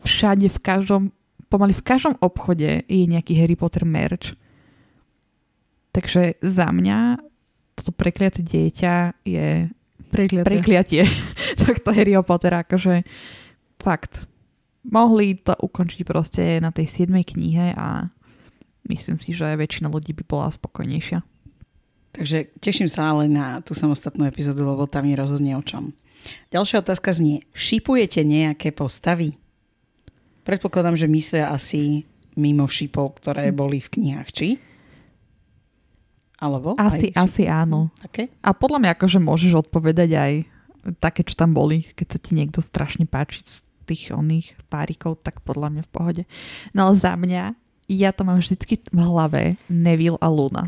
Všade, 0.06 0.46
v 0.46 0.58
každom, 0.62 1.02
pomaly 1.50 1.74
v 1.74 1.82
každom 1.82 2.14
obchode 2.22 2.86
je 2.86 3.04
nejaký 3.10 3.34
Harry 3.34 3.58
Potter 3.58 3.82
merch 3.82 4.38
Takže 5.90 6.38
za 6.42 6.70
mňa 6.70 7.18
toto 7.80 7.96
prekliaté 7.96 8.44
dieťa 8.44 9.24
je 9.24 9.72
Prekliaté. 10.12 10.44
prekliatie 10.44 11.02
tohto 11.64 11.96
Harryho 11.96 12.20
Pottera. 12.20 12.60
Akože 12.60 13.08
fakt. 13.80 14.28
Mohli 14.84 15.40
to 15.40 15.56
ukončiť 15.56 16.00
proste 16.04 16.60
na 16.60 16.68
tej 16.72 17.08
7. 17.08 17.12
knihe 17.12 17.72
a 17.76 18.08
myslím 18.88 19.16
si, 19.16 19.32
že 19.32 19.56
väčšina 19.56 19.88
ľudí 19.88 20.12
by 20.16 20.24
bola 20.24 20.48
spokojnejšia. 20.52 21.20
Takže 22.10 22.50
teším 22.58 22.90
sa 22.90 23.14
ale 23.14 23.30
na 23.30 23.62
tú 23.62 23.72
samostatnú 23.76 24.26
epizódu, 24.26 24.66
lebo 24.66 24.88
tam 24.90 25.06
je 25.06 25.14
rozhodne 25.14 25.52
o 25.54 25.62
čom. 25.62 25.94
Ďalšia 26.50 26.82
otázka 26.82 27.14
znie, 27.14 27.46
šipujete 27.54 28.26
nejaké 28.26 28.74
postavy? 28.74 29.38
Predpokladám, 30.42 30.98
že 30.98 31.06
myslia 31.06 31.52
asi 31.52 32.02
mimo 32.34 32.66
šipov, 32.66 33.20
ktoré 33.20 33.52
boli 33.54 33.78
v 33.78 33.88
knihách, 33.94 34.28
či? 34.32 34.58
Alebo? 36.40 36.72
Asi, 36.80 37.12
aj 37.12 37.28
asi 37.28 37.44
áno. 37.44 37.92
Také? 38.00 38.32
A 38.40 38.56
podľa 38.56 38.80
mňa 38.80 38.90
akože 38.96 39.20
môžeš 39.20 39.52
odpovedať 39.68 40.10
aj 40.16 40.32
také, 40.96 41.20
čo 41.20 41.36
tam 41.36 41.52
boli, 41.52 41.84
keď 41.92 42.16
sa 42.16 42.18
ti 42.18 42.32
niekto 42.32 42.64
strašne 42.64 43.04
páči 43.04 43.44
z 43.44 43.60
tých 43.84 44.16
oných 44.16 44.56
párikov, 44.72 45.20
tak 45.20 45.44
podľa 45.44 45.68
mňa 45.68 45.82
v 45.84 45.92
pohode. 45.92 46.22
No 46.72 46.88
ale 46.88 46.94
za 46.96 47.12
mňa, 47.12 47.52
ja 47.92 48.10
to 48.16 48.24
mám 48.24 48.40
vždycky 48.40 48.80
v 48.88 49.00
hlave 49.04 49.60
Neville 49.68 50.16
a 50.16 50.32
Luna. 50.32 50.64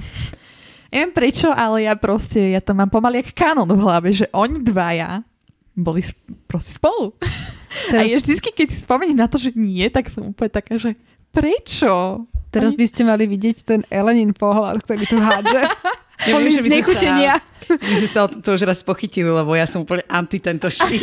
Neviem 0.93 1.17
prečo, 1.17 1.49
ale 1.49 1.89
ja 1.89 1.97
proste, 1.97 2.53
ja 2.53 2.61
to 2.61 2.77
mám 2.77 2.93
pomaly 2.93 3.25
jak 3.25 3.33
kanon 3.33 3.73
v 3.73 3.81
hlave, 3.81 4.13
že 4.13 4.29
oni 4.37 4.61
dvaja 4.61 5.25
boli 5.73 6.05
proste 6.45 6.77
spolu. 6.77 7.17
Teraz... 7.89 8.05
A 8.05 8.13
ja 8.13 8.21
vždycky, 8.21 8.53
keď 8.53 8.69
si 8.77 8.85
spomeniem 8.85 9.17
na 9.17 9.25
to, 9.25 9.41
že 9.41 9.57
nie, 9.57 9.89
tak 9.89 10.13
som 10.13 10.29
úplne 10.29 10.53
taká, 10.53 10.77
že 10.77 10.93
prečo? 11.33 12.29
Teraz 12.53 12.77
by 12.77 12.85
ste 12.85 13.03
mali 13.09 13.25
vidieť 13.25 13.57
ten 13.65 13.81
Elenin 13.89 14.37
pohľad, 14.37 14.85
ktorý 14.85 15.05
tu 15.09 15.17
hádže. 15.19 15.65
Ja 16.23 16.39
viem, 16.39 16.55
že 16.55 16.63
by 16.63 16.71
sme 16.71 16.83
sa-. 16.87 17.43
My 17.83 17.95
sme 17.99 18.07
sa 18.07 18.21
o 18.23 18.31
to 18.31 18.55
už 18.55 18.63
raz 18.63 18.87
pochytili, 18.87 19.27
lebo 19.27 19.59
ja 19.59 19.67
som 19.67 19.83
úplne 19.83 20.07
anti 20.07 20.39
tento 20.39 20.71
šip. 20.71 21.03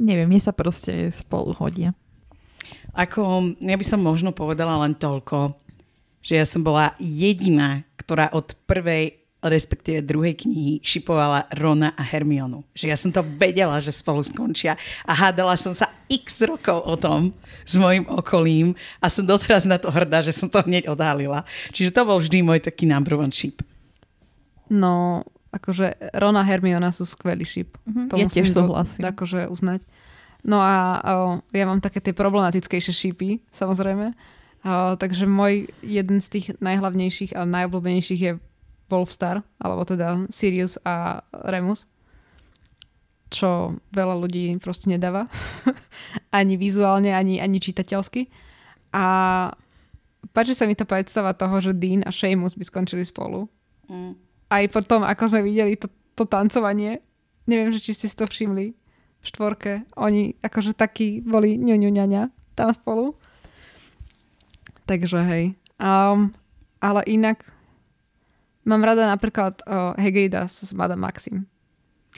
Neviem, 0.00 0.28
mne 0.28 0.40
sa 0.40 0.52
proste 0.52 1.12
spolu 1.16 1.56
hodia. 1.56 1.96
Ako, 2.92 3.56
ja 3.60 3.76
by 3.76 3.84
som 3.88 4.04
možno 4.04 4.36
povedala 4.36 4.80
len 4.84 4.96
toľko, 4.96 5.56
že 6.20 6.40
ja 6.40 6.44
som 6.44 6.60
bola 6.60 6.92
jediná, 7.00 7.84
ktorá 7.96 8.32
od 8.36 8.52
prvej, 8.68 9.16
respektíve 9.40 10.04
druhej 10.04 10.36
knihy 10.36 10.84
šipovala 10.84 11.48
Rona 11.56 11.96
a 11.96 12.02
Hermionu. 12.04 12.64
Že 12.76 12.86
ja 12.92 12.96
som 13.00 13.08
to 13.12 13.24
vedela, 13.24 13.80
že 13.80 13.96
spolu 13.96 14.20
skončia 14.20 14.76
a 15.08 15.12
hádala 15.16 15.56
som 15.56 15.72
sa 15.72 15.88
x 16.10 16.42
rokov 16.42 16.82
o 16.82 16.98
tom 16.98 17.30
s 17.62 17.78
mojim 17.78 18.02
okolím 18.10 18.74
a 18.98 19.06
som 19.06 19.22
doteraz 19.22 19.62
na 19.62 19.78
to 19.78 19.94
hrdá, 19.94 20.26
že 20.26 20.34
som 20.34 20.50
to 20.50 20.58
hneď 20.66 20.90
odhalila. 20.90 21.46
Čiže 21.70 21.94
to 21.94 22.02
bol 22.02 22.18
vždy 22.18 22.42
môj 22.42 22.58
taký 22.66 22.90
number 22.90 23.14
one 23.14 23.30
ship. 23.30 23.62
No, 24.66 25.22
akože 25.54 26.14
Ron 26.18 26.38
a 26.38 26.42
Hermiona 26.46 26.90
sú 26.90 27.06
skvelý 27.06 27.46
šip. 27.46 27.78
Mhm. 27.86 28.02
To 28.10 28.14
Ja 28.18 28.26
tiež 28.26 28.50
súhlasím. 28.54 29.02
Akože 29.06 29.46
uznať. 29.46 29.86
No 30.40 30.58
a 30.58 30.98
o, 30.98 31.14
ja 31.52 31.68
mám 31.68 31.84
také 31.84 32.00
tie 32.00 32.16
problematickejšie 32.16 32.92
šipy, 32.96 33.44
samozrejme. 33.52 34.16
O, 34.64 34.96
takže 34.96 35.28
môj 35.28 35.68
jeden 35.84 36.18
z 36.24 36.26
tých 36.32 36.46
najhlavnejších 36.64 37.36
a 37.36 37.44
najobľúbenejších 37.44 38.20
je 38.20 38.32
Wolfstar, 38.88 39.44
alebo 39.60 39.86
teda 39.86 40.26
Sirius 40.32 40.80
a 40.82 41.22
Remus. 41.30 41.86
Čo 43.30 43.78
veľa 43.94 44.18
ľudí 44.18 44.58
proste 44.58 44.90
nedáva. 44.90 45.30
ani 46.38 46.58
vizuálne, 46.58 47.14
ani, 47.14 47.38
ani 47.38 47.62
čitateľsky. 47.62 48.26
A 48.90 49.04
páči 50.34 50.58
sa 50.58 50.66
mi 50.66 50.74
tá 50.74 50.82
predstava 50.82 51.30
toho, 51.32 51.62
že 51.62 51.78
Dean 51.78 52.02
a 52.02 52.10
Seamus 52.10 52.58
by 52.58 52.64
skončili 52.66 53.06
spolu 53.06 53.46
Mm. 53.90 54.14
aj 54.54 54.64
potom, 54.70 55.02
ako 55.02 55.34
sme 55.34 55.42
videli 55.42 55.74
to, 55.74 55.90
to 56.14 56.22
tancovanie, 56.22 57.02
neviem, 57.50 57.74
že 57.74 57.82
či 57.82 57.90
ste 57.90 58.06
si 58.06 58.14
to 58.14 58.30
všimli, 58.30 58.70
v 59.20 59.24
štvorke, 59.26 59.84
oni 59.98 60.38
akože 60.40 60.78
takí 60.78 61.20
boli 61.20 61.58
ňuňu 61.58 61.90
ňaňa 61.90 62.22
tam 62.54 62.70
spolu. 62.72 63.18
Takže 64.86 65.20
hej. 65.26 65.44
Um, 65.76 66.32
ale 66.80 67.04
inak 67.04 67.44
mám 68.64 68.80
rada 68.80 69.04
napríklad 69.10 69.60
uh, 69.66 69.92
Hegrida 70.00 70.48
s 70.48 70.72
Madame 70.72 71.04
Maxim. 71.04 71.50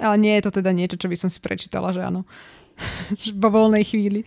Ale 0.01 0.17
nie 0.17 0.33
je 0.41 0.49
to 0.49 0.63
teda 0.63 0.73
niečo, 0.73 0.97
čo 0.97 1.11
by 1.11 1.17
som 1.19 1.29
si 1.29 1.37
prečítala, 1.37 1.93
že 1.93 2.01
áno. 2.01 2.25
Vo 3.43 3.49
voľnej 3.53 3.85
chvíli. 3.85 4.25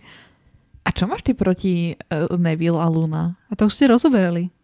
A 0.86 0.94
čo 0.94 1.10
máš 1.10 1.26
ty 1.26 1.34
proti 1.34 1.98
uh, 1.98 2.30
Neville 2.38 2.78
a 2.78 2.86
Luna? 2.86 3.34
A 3.50 3.58
to 3.58 3.66
už 3.66 3.74
ste 3.74 3.90
rozoberali. 3.90 4.54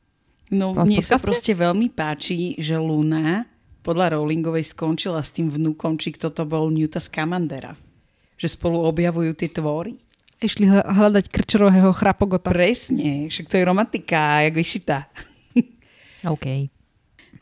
No, 0.55 0.70
V 0.70 0.86
mne 0.86 1.03
sa 1.03 1.18
podcaste? 1.18 1.26
proste 1.26 1.53
veľmi 1.59 1.88
páči, 1.90 2.55
že 2.62 2.78
Luna 2.78 3.42
podľa 3.82 4.14
Rowlingovej 4.14 4.70
skončila 4.70 5.18
s 5.18 5.34
tým 5.34 5.50
vnúkom, 5.50 5.98
či 5.98 6.14
kto 6.14 6.30
to 6.30 6.46
bol 6.46 6.70
Newta 6.70 7.03
Scamandera. 7.03 7.74
Že 8.38 8.48
spolu 8.55 8.78
objavujú 8.86 9.34
tie 9.34 9.50
tvory. 9.50 9.98
Išli 10.38 10.70
hľadať 10.70 11.26
krčerového 11.30 11.90
chrapogota. 11.90 12.50
Presne, 12.55 13.26
však 13.26 13.50
to 13.50 13.59
je 13.59 13.64
romantika, 13.66 14.42
jak 14.46 14.55
vyšitá. 14.55 15.11
OK. 16.34 16.70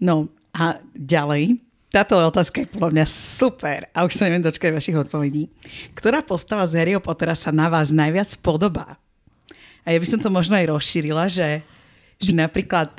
No 0.00 0.32
a 0.56 0.80
ďalej, 0.96 1.61
táto 1.91 2.14
otázka 2.14 2.62
je 2.62 2.70
podľa 2.70 2.91
mňa 2.95 3.07
super 3.11 3.91
a 3.91 4.07
už 4.07 4.14
sa 4.14 4.30
neviem 4.30 4.47
dočkať 4.47 4.70
vašich 4.70 4.95
odpovedí. 4.95 5.51
Ktorá 5.99 6.22
postava 6.22 6.62
z 6.70 6.78
Harryho 6.78 7.03
Pottera 7.03 7.34
sa 7.34 7.51
na 7.51 7.66
vás 7.66 7.91
najviac 7.91 8.30
podobá? 8.38 9.03
A 9.82 9.91
ja 9.91 9.99
by 9.99 10.07
som 10.07 10.22
to 10.22 10.30
možno 10.30 10.55
aj 10.55 10.70
rozšírila, 10.70 11.26
že, 11.26 11.66
že 12.22 12.30
napríklad, 12.30 12.95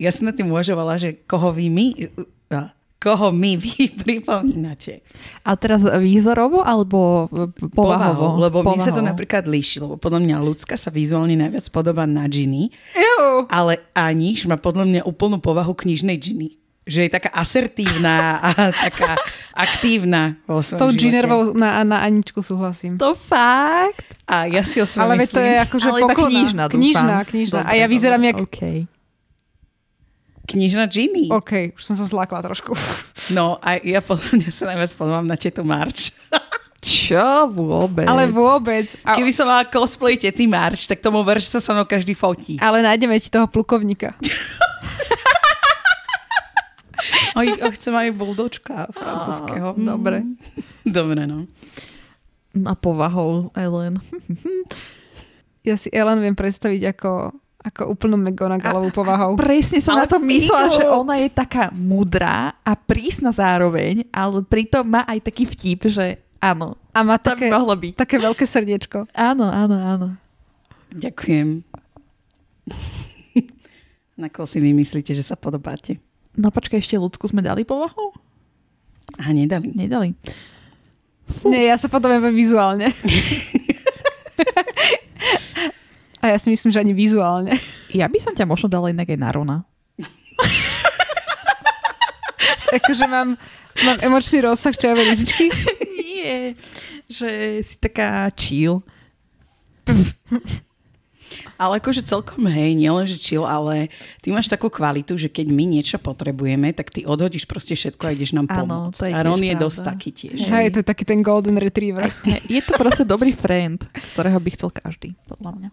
ja 0.00 0.08
som 0.08 0.24
na 0.24 0.32
tým 0.32 0.48
uvažovala, 0.48 0.96
že 0.96 1.20
koho 1.28 1.52
vy 1.52 1.68
my, 1.68 1.86
koho 3.00 3.28
my 3.28 3.60
vy 3.60 3.92
pripomínate. 4.04 5.04
A 5.44 5.56
teraz 5.56 5.84
výzorovo 5.84 6.64
alebo 6.64 7.28
povahovo? 7.28 7.76
Povahou, 7.76 8.30
lebo 8.40 8.56
mne 8.64 8.80
sa 8.80 8.92
to 8.92 9.00
Povahovo. 9.00 9.10
napríklad 9.10 9.44
líši, 9.48 9.84
lebo 9.84 10.00
podľa 10.00 10.20
mňa 10.24 10.36
ľudská 10.40 10.80
sa 10.80 10.92
vizuálne 10.92 11.36
najviac 11.36 11.68
podobá 11.72 12.04
na 12.04 12.24
Ginny, 12.24 12.72
ale 13.48 13.84
Aniš 13.96 14.44
má 14.48 14.60
podľa 14.60 14.84
mňa 14.88 15.02
úplnú 15.08 15.40
povahu 15.40 15.72
knižnej 15.72 16.16
Ginny. 16.20 16.60
Že 16.82 17.00
je 17.02 17.10
taká 17.10 17.30
asertívna 17.30 18.16
a 18.38 18.48
taká 18.88 19.14
aktívna 19.52 20.40
vo 20.44 20.58
S 20.58 20.72
tou 20.72 20.88
živote. 20.88 20.96
Ginnerovou 20.98 21.52
na, 21.52 21.84
na 21.84 22.00
Aničku 22.00 22.40
súhlasím. 22.40 22.96
To 22.96 23.12
fakt? 23.12 24.04
A 24.24 24.46
ja 24.46 24.62
si 24.62 24.78
o 24.78 24.86
svojom 24.86 25.04
Ale 25.04 25.14
veď 25.18 25.28
to 25.28 25.36
myslím, 25.36 25.46
je 25.46 25.58
akože 25.60 25.88
Ale 25.88 25.98
pokorná. 26.00 26.24
knižná, 26.26 26.62
dúfam. 26.66 26.78
knižná, 26.78 27.16
knižná. 27.24 27.60
A 27.60 27.64
Dobre, 27.66 27.78
ja 27.78 27.86
vyzerám 27.86 28.20
dobre, 28.20 28.28
jak... 28.28 28.38
OK. 28.42 28.60
Knižná 30.46 30.84
Ginny. 30.86 31.30
OK, 31.30 31.78
už 31.78 31.82
som 31.84 31.94
sa 31.94 32.02
zlákla 32.02 32.42
trošku. 32.42 32.74
No 33.30 33.62
a 33.62 33.78
ja 33.78 34.02
podľa 34.02 34.26
mňa 34.34 34.50
sa 34.50 34.66
najviac 34.66 34.90
podobám 34.96 35.22
na 35.22 35.38
tieto 35.38 35.62
March. 35.62 36.10
Čo 36.80 37.46
vôbec? 37.46 38.08
Ale 38.08 38.26
vôbec. 38.26 38.90
A, 39.04 39.14
Keby 39.14 39.30
som 39.30 39.46
mala 39.46 39.62
cosplay 39.62 40.18
tety 40.18 40.48
March, 40.48 40.88
tak 40.88 40.98
tomu 40.98 41.22
ver, 41.22 41.38
že 41.38 41.46
sa 41.46 41.60
so 41.60 41.70
mnou 41.70 41.84
každý 41.84 42.16
fotí. 42.16 42.56
ale 42.58 42.80
nájdeme 42.80 43.14
ti 43.20 43.28
toho 43.28 43.46
plukovníka. 43.46 44.16
Oj, 47.32 47.46
oj, 47.58 47.72
chcem 47.72 47.92
aj 47.92 48.08
buldočka 48.12 48.90
francúzského. 48.90 49.74
dobre. 49.76 50.24
Dobre, 50.82 51.24
no. 51.24 51.46
Na 52.50 52.74
povahou, 52.74 53.54
Ellen. 53.54 53.96
Ja 55.60 55.76
si 55.76 55.92
Ellen 55.92 56.16
viem 56.18 56.32
predstaviť 56.32 56.96
ako, 56.96 57.36
ako 57.60 57.82
úplnú 57.92 58.16
McGonagallovú 58.16 58.96
povahou. 58.96 59.36
Presne 59.36 59.84
som 59.84 59.92
Ale 59.92 60.08
na 60.08 60.08
to 60.08 60.16
myslela, 60.16 60.72
že 60.72 60.84
ona 60.88 61.20
je 61.20 61.28
taká 61.28 61.68
mudrá 61.68 62.56
a 62.64 62.72
prísna 62.72 63.28
zároveň, 63.28 64.08
ale 64.08 64.40
pritom 64.40 64.88
má 64.88 65.04
aj 65.04 65.20
taký 65.20 65.44
vtip, 65.44 65.92
že 65.92 66.16
áno, 66.40 66.80
A 66.96 67.04
má 67.04 67.20
to 67.20 67.36
také, 67.36 67.52
by 67.52 67.60
mohlo 67.60 67.76
byť. 67.76 67.92
také 67.92 68.16
veľké 68.16 68.44
srdiečko. 68.48 69.04
Áno, 69.12 69.52
áno, 69.52 69.76
áno. 69.76 70.08
Ďakujem. 70.96 71.60
Na 74.16 74.32
koho 74.32 74.48
si 74.48 74.64
vy 74.64 74.72
myslíte, 74.72 75.12
že 75.12 75.20
sa 75.20 75.36
podobáte? 75.36 76.00
No 76.38 76.54
počkaj, 76.54 76.78
ešte 76.78 77.00
ľudku 77.00 77.26
sme 77.26 77.42
dali 77.42 77.66
povahou? 77.66 78.14
A 79.18 79.34
nedali. 79.34 79.74
Nedali. 79.74 80.14
Nie, 81.46 81.70
ja 81.70 81.76
sa 81.78 81.90
podobám 81.90 82.22
iba 82.22 82.30
vizuálne. 82.30 82.90
A 86.20 86.36
ja 86.36 86.38
si 86.38 86.52
myslím, 86.52 86.68
že 86.68 86.84
ani 86.84 86.92
vizuálne. 86.92 87.56
Ja 87.96 88.04
by 88.04 88.20
som 88.20 88.36
ťa 88.36 88.44
možno 88.44 88.68
dala 88.68 88.92
inak 88.92 89.08
aj 89.08 89.18
na 89.18 89.30
Rona. 89.32 89.56
Akože 92.76 93.08
mám, 93.08 93.40
mám 93.82 93.98
emočný 94.04 94.44
rozsah 94.44 94.76
čajovej 94.76 95.16
lyžičky. 95.16 95.48
Nie, 95.96 96.60
že 97.08 97.64
si 97.64 97.80
taká 97.80 98.28
chill. 98.36 98.84
Ale 101.56 101.78
akože 101.78 102.02
celkom 102.02 102.42
hej, 102.50 102.74
nielen 102.74 103.06
že 103.06 103.16
chill, 103.16 103.46
ale 103.46 103.88
ty 104.20 104.34
máš 104.34 104.50
takú 104.50 104.66
kvalitu, 104.66 105.14
že 105.14 105.30
keď 105.30 105.46
my 105.50 105.64
niečo 105.66 105.96
potrebujeme, 105.96 106.74
tak 106.74 106.90
ty 106.90 107.06
odhodíš 107.06 107.46
proste 107.46 107.78
všetko 107.78 108.02
a 108.06 108.10
ideš 108.12 108.34
nám 108.34 108.50
Áno, 108.50 108.56
pomôcť. 108.58 108.98
to 108.98 109.06
je 109.06 109.14
a 109.14 109.20
Ron 109.22 109.42
je 109.42 109.54
pravda. 109.54 109.64
dosť 109.64 109.78
taký 109.86 110.10
tiež. 110.10 110.38
Hej. 110.42 110.50
Hej, 110.50 110.66
to 110.74 110.78
je 110.82 110.86
taký 110.86 111.04
ten 111.06 111.20
golden 111.22 111.56
retriever. 111.56 112.10
Je 112.50 112.60
to 112.60 112.74
proste 112.74 113.04
dobrý 113.06 113.30
friend, 113.32 113.86
ktorého 114.12 114.38
by 114.42 114.50
chcel 114.54 114.70
každý, 114.74 115.14
podľa 115.28 115.52
mňa. 115.56 115.70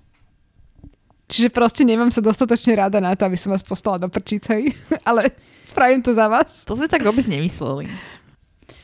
Čiže 1.28 1.52
proste 1.52 1.84
nemám 1.84 2.08
sa 2.08 2.24
dostatočne 2.24 2.72
rada 2.80 3.04
na 3.04 3.12
to, 3.12 3.28
aby 3.28 3.36
som 3.36 3.52
vás 3.52 3.60
poslala 3.60 4.00
do 4.00 4.08
prčícej. 4.08 4.72
Ale 5.10 5.28
spravím 5.68 6.00
to 6.00 6.16
za 6.16 6.32
vás. 6.32 6.64
To 6.64 6.80
sme 6.80 6.88
tak 6.88 7.04
vôbec 7.04 7.28
nemysleli. 7.28 7.92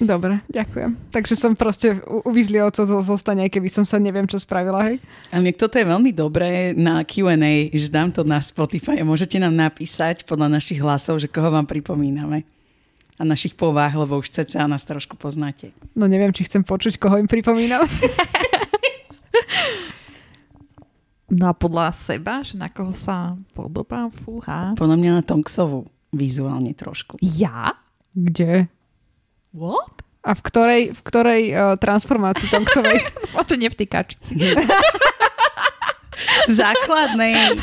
Dobre, 0.03 0.43
ďakujem. 0.45 1.15
Takže 1.15 1.33
som 1.33 1.55
proste 1.55 1.95
u- 2.03 2.27
uvízli 2.27 2.59
oco 2.59 2.83
zo 2.83 2.99
zostane, 2.99 3.47
aj 3.47 3.55
keby 3.55 3.71
som 3.71 3.87
sa 3.87 3.95
neviem, 3.95 4.27
čo 4.27 4.35
spravila, 4.35 4.83
hej. 4.83 4.99
A 5.31 5.39
mne 5.39 5.55
toto 5.55 5.79
je 5.79 5.87
veľmi 5.87 6.11
dobré 6.11 6.75
na 6.75 6.99
Q&A, 7.01 7.71
že 7.71 7.87
dám 7.87 8.11
to 8.11 8.21
na 8.21 8.37
Spotify 8.37 8.99
a 8.99 9.07
môžete 9.07 9.39
nám 9.39 9.55
napísať 9.55 10.27
podľa 10.27 10.51
našich 10.51 10.77
hlasov, 10.77 11.17
že 11.17 11.31
koho 11.31 11.47
vám 11.47 11.63
pripomíname. 11.63 12.43
A 13.15 13.23
našich 13.23 13.55
povách, 13.55 13.95
lebo 13.95 14.19
už 14.19 14.27
cca 14.27 14.67
nás 14.67 14.83
trošku 14.83 15.15
poznáte. 15.15 15.71
No 15.93 16.03
neviem, 16.05 16.33
či 16.33 16.43
chcem 16.43 16.59
počuť, 16.59 16.99
koho 16.99 17.15
im 17.15 17.29
pripomínam. 17.29 17.87
No 21.33 21.49
a 21.49 21.53
podľa 21.57 21.89
seba, 21.97 22.45
že 22.45 22.53
na 22.53 22.69
koho 22.69 22.93
sa 22.93 23.33
podobá, 23.57 24.05
fúha. 24.13 24.77
Podľa 24.77 24.97
mňa 25.01 25.11
na 25.17 25.23
Tonksovu 25.25 25.89
vizuálne 26.13 26.77
trošku. 26.77 27.17
Ja? 27.19 27.73
Kde? 28.13 28.69
What? 29.53 30.01
A 30.23 30.33
v 30.33 30.41
ktorej, 30.41 30.81
v 30.95 31.01
ktorej 31.03 31.41
uh, 31.51 31.75
transformácii 31.77 32.47
Tonksovej? 32.49 33.05
Možno 33.35 33.53
nie 33.59 33.69
v 33.69 33.77
tej 33.77 33.87
kačici. 33.91 34.33
Základnej. 36.49 37.59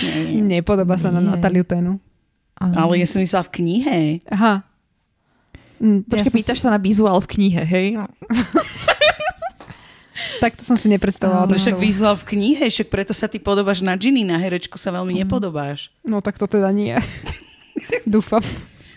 Nie. 0.00 0.60
Nepodobá 0.60 0.96
sa 0.96 1.10
na. 1.10 1.20
Nataliu 1.20 1.66
Tenu. 1.66 1.98
Ale 2.56 2.96
ja 2.96 3.06
som 3.06 3.20
myslela 3.20 3.44
v 3.46 3.52
knihe. 3.60 3.98
Aha. 4.32 4.64
Mm, 5.76 6.08
Počkaj, 6.08 6.24
som 6.24 6.36
pýtaš 6.40 6.58
sa 6.64 6.72
na 6.72 6.80
vizuál 6.80 7.20
v 7.20 7.28
knihe, 7.36 7.60
hej? 7.60 7.86
Takto 10.42 10.64
som 10.64 10.76
si 10.80 10.88
nepredstavovala. 10.88 11.48
No 11.48 11.56
však 11.56 11.76
vizuál 11.76 12.16
v 12.16 12.24
knihe, 12.32 12.64
však 12.72 12.88
preto 12.88 13.12
sa 13.12 13.28
ty 13.28 13.36
podobáš 13.36 13.84
na 13.84 13.92
Ginny, 13.96 14.24
na 14.24 14.40
herečku 14.40 14.80
sa 14.80 14.88
veľmi 14.92 15.12
nepodobáš. 15.24 15.92
No 16.00 16.24
tak 16.24 16.40
to 16.40 16.48
teda 16.48 16.72
nie. 16.72 16.96
Dúfam. 18.08 18.40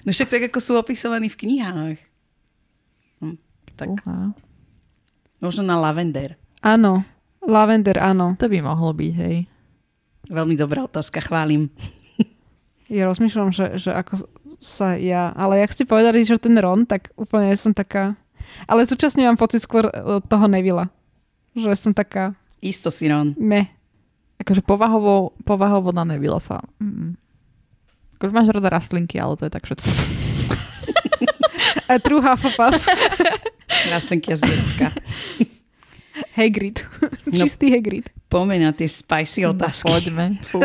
No 0.07 0.15
však 0.15 0.31
tak, 0.31 0.43
ako 0.47 0.59
sú 0.63 0.79
opisovaní 0.79 1.27
v 1.27 1.35
knihách. 1.35 1.97
Tak 3.80 4.03
Fúha. 4.03 4.36
možno 5.39 5.63
na 5.63 5.80
Lavender. 5.80 6.36
Áno. 6.59 7.07
Lavender, 7.39 7.95
áno. 7.97 8.36
To 8.36 8.51
by 8.51 8.59
mohlo 8.59 8.91
byť, 8.91 9.13
hej. 9.15 9.47
Veľmi 10.27 10.53
dobrá 10.53 10.86
otázka, 10.86 11.23
chválim. 11.23 11.71
Ja 12.89 13.05
rozmýšľam, 13.05 13.53
že, 13.53 13.77
že 13.77 13.93
ako 13.93 14.25
sa 14.57 14.97
ja... 14.97 15.30
Ale 15.38 15.61
jak 15.61 15.77
ste 15.77 15.86
povedali, 15.86 16.25
že 16.25 16.41
ten 16.41 16.57
Ron, 16.57 16.89
tak 16.89 17.13
úplne 17.13 17.53
som 17.53 17.69
taká... 17.69 18.17
Ale 18.65 18.82
súčasne 18.82 19.30
mám 19.30 19.38
pocit 19.38 19.61
skôr 19.61 19.86
e, 19.86 19.93
toho 20.25 20.49
Nevilla. 20.49 20.89
Že 21.53 21.77
som 21.77 21.93
taká 21.93 22.34
Isto 22.65 22.89
si 22.89 23.05
Ron. 23.05 23.38
me. 23.38 23.69
Akože 24.41 24.65
povahovo, 24.65 25.38
povahovo 25.45 25.93
na 25.93 26.01
Nevilla 26.01 26.41
sa... 26.41 26.65
Mm. 26.82 27.13
Akože 28.17 28.34
máš 28.34 28.49
rada 28.57 28.73
rastlinky, 28.73 29.21
ale 29.21 29.38
to 29.38 29.45
je 29.45 29.53
tak 29.53 29.69
všetko. 29.69 29.86
A 31.93 32.01
true 32.01 32.25
Hufflepuff. 32.25 32.73
Rastlinky 33.88 34.30
a 34.30 34.36
zvieratka. 34.36 34.88
Hagrid. 36.38 36.84
No. 37.26 37.36
Čistý 37.36 37.72
Hagrid. 37.72 38.09
Poďme 38.28 38.59
na 38.59 38.72
tie 38.72 38.86
spicy 38.86 39.45
otázky. 39.45 39.86
No, 39.86 39.93
poďme. 39.93 40.26
Fú. 40.49 40.59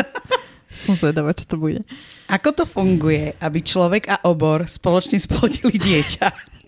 Som 0.83 0.93
zvedavá, 0.95 1.31
čo 1.31 1.47
to 1.47 1.55
bude. 1.55 1.81
Ako 2.27 2.51
to 2.51 2.63
funguje, 2.63 3.31
aby 3.37 3.59
človek 3.59 4.05
a 4.05 4.19
obor 4.23 4.65
spoločne 4.65 5.15
splodili 5.15 5.75
dieťa? 5.75 6.27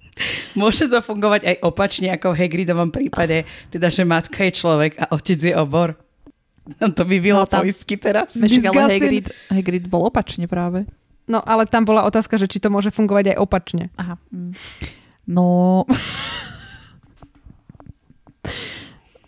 Môže 0.56 0.88
to 0.88 0.98
fungovať 0.98 1.46
aj 1.46 1.56
opačne, 1.62 2.10
ako 2.10 2.34
v 2.34 2.40
Hagridovom 2.40 2.90
prípade, 2.90 3.44
teda, 3.70 3.88
že 3.88 4.02
matka 4.02 4.42
je 4.42 4.54
človek 4.56 4.98
a 4.98 5.14
otec 5.14 5.38
je 5.38 5.54
obor? 5.54 5.94
No 6.78 6.90
to 6.90 7.04
by 7.04 7.18
bylo 7.18 7.44
No, 7.44 7.48
tam- 7.48 7.62
poistky 7.62 7.96
teraz. 7.96 8.34
Mečik, 8.34 8.66
ale. 8.66 8.92
Hagrid, 8.92 9.28
Hagrid 9.48 9.86
bol 9.86 10.04
opačne 10.04 10.48
práve. 10.48 10.84
No 11.24 11.40
ale 11.40 11.64
tam 11.64 11.84
bola 11.84 12.04
otázka, 12.04 12.36
že 12.36 12.48
či 12.48 12.58
to 12.58 12.68
môže 12.68 12.88
fungovať 12.88 13.36
aj 13.36 13.38
opačne. 13.38 13.84
Aha. 13.96 14.16
Mm. 14.32 14.52
No... 15.28 15.84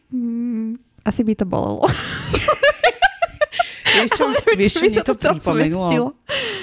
Mm, 0.09 0.79
Asi 1.01 1.21
by 1.21 1.35
to 1.35 1.45
bolelo. 1.45 1.85
Vieš 3.89 4.09
čo, 4.15 4.23
vieš, 4.53 4.73
čo 4.75 4.85
mne 4.85 5.01
to 5.01 5.11
to 5.11 5.33
pripomenulo? 5.35 6.13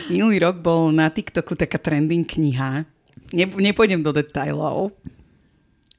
Minulý 0.07 0.39
rok 0.41 0.57
bol 0.57 0.89
na 0.89 1.11
TikToku 1.11 1.53
taká 1.53 1.77
trending 1.77 2.23
kniha. 2.23 2.87
Ne, 3.29 3.45
nepôjdem 3.45 3.99
do 3.99 4.09
detajlov, 4.09 4.95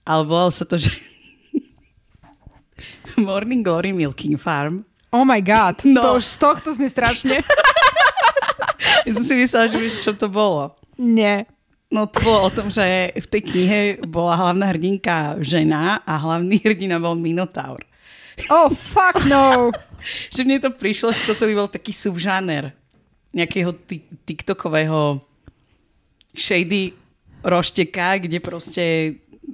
ale 0.02 0.22
volalo 0.24 0.50
sa 0.50 0.64
to, 0.64 0.80
že 0.80 0.88
Morning 3.20 3.60
Glory 3.60 3.92
Milking 3.92 4.40
Farm. 4.40 4.88
Oh 5.12 5.28
my 5.28 5.38
god, 5.38 5.84
No. 5.84 6.00
to 6.00 6.10
už 6.16 6.26
z 6.26 6.38
tohto 6.40 6.70
znie 6.72 6.88
strašne. 6.88 7.44
Ja 9.04 9.12
som 9.12 9.24
si 9.24 9.34
myslela, 9.34 9.68
že 9.68 9.78
vieš, 9.78 10.00
čo 10.02 10.12
to 10.14 10.28
bolo. 10.28 10.76
Nie. 10.96 11.48
No 11.88 12.04
to 12.04 12.20
bolo 12.20 12.52
o 12.52 12.52
tom, 12.52 12.68
že 12.68 13.16
v 13.16 13.28
tej 13.32 13.42
knihe 13.48 13.80
bola 14.04 14.36
hlavná 14.36 14.76
hrdinka 14.76 15.40
žena 15.40 16.04
a 16.04 16.20
hlavný 16.20 16.60
hrdina 16.60 17.00
bol 17.00 17.16
Minotaur. 17.16 17.80
Oh 18.52 18.68
fuck 18.70 19.24
no. 19.26 19.72
Že 20.36 20.46
mne 20.46 20.62
to 20.62 20.70
prišlo, 20.70 21.10
že 21.10 21.26
toto 21.26 21.50
by 21.50 21.58
bol 21.58 21.66
taký 21.66 21.90
subžáner 21.90 22.70
nejakého 23.34 23.74
ti- 23.90 24.06
tiktokového 24.30 25.18
shady 26.38 26.94
rošteka, 27.42 28.22
kde 28.22 28.38
proste 28.38 28.84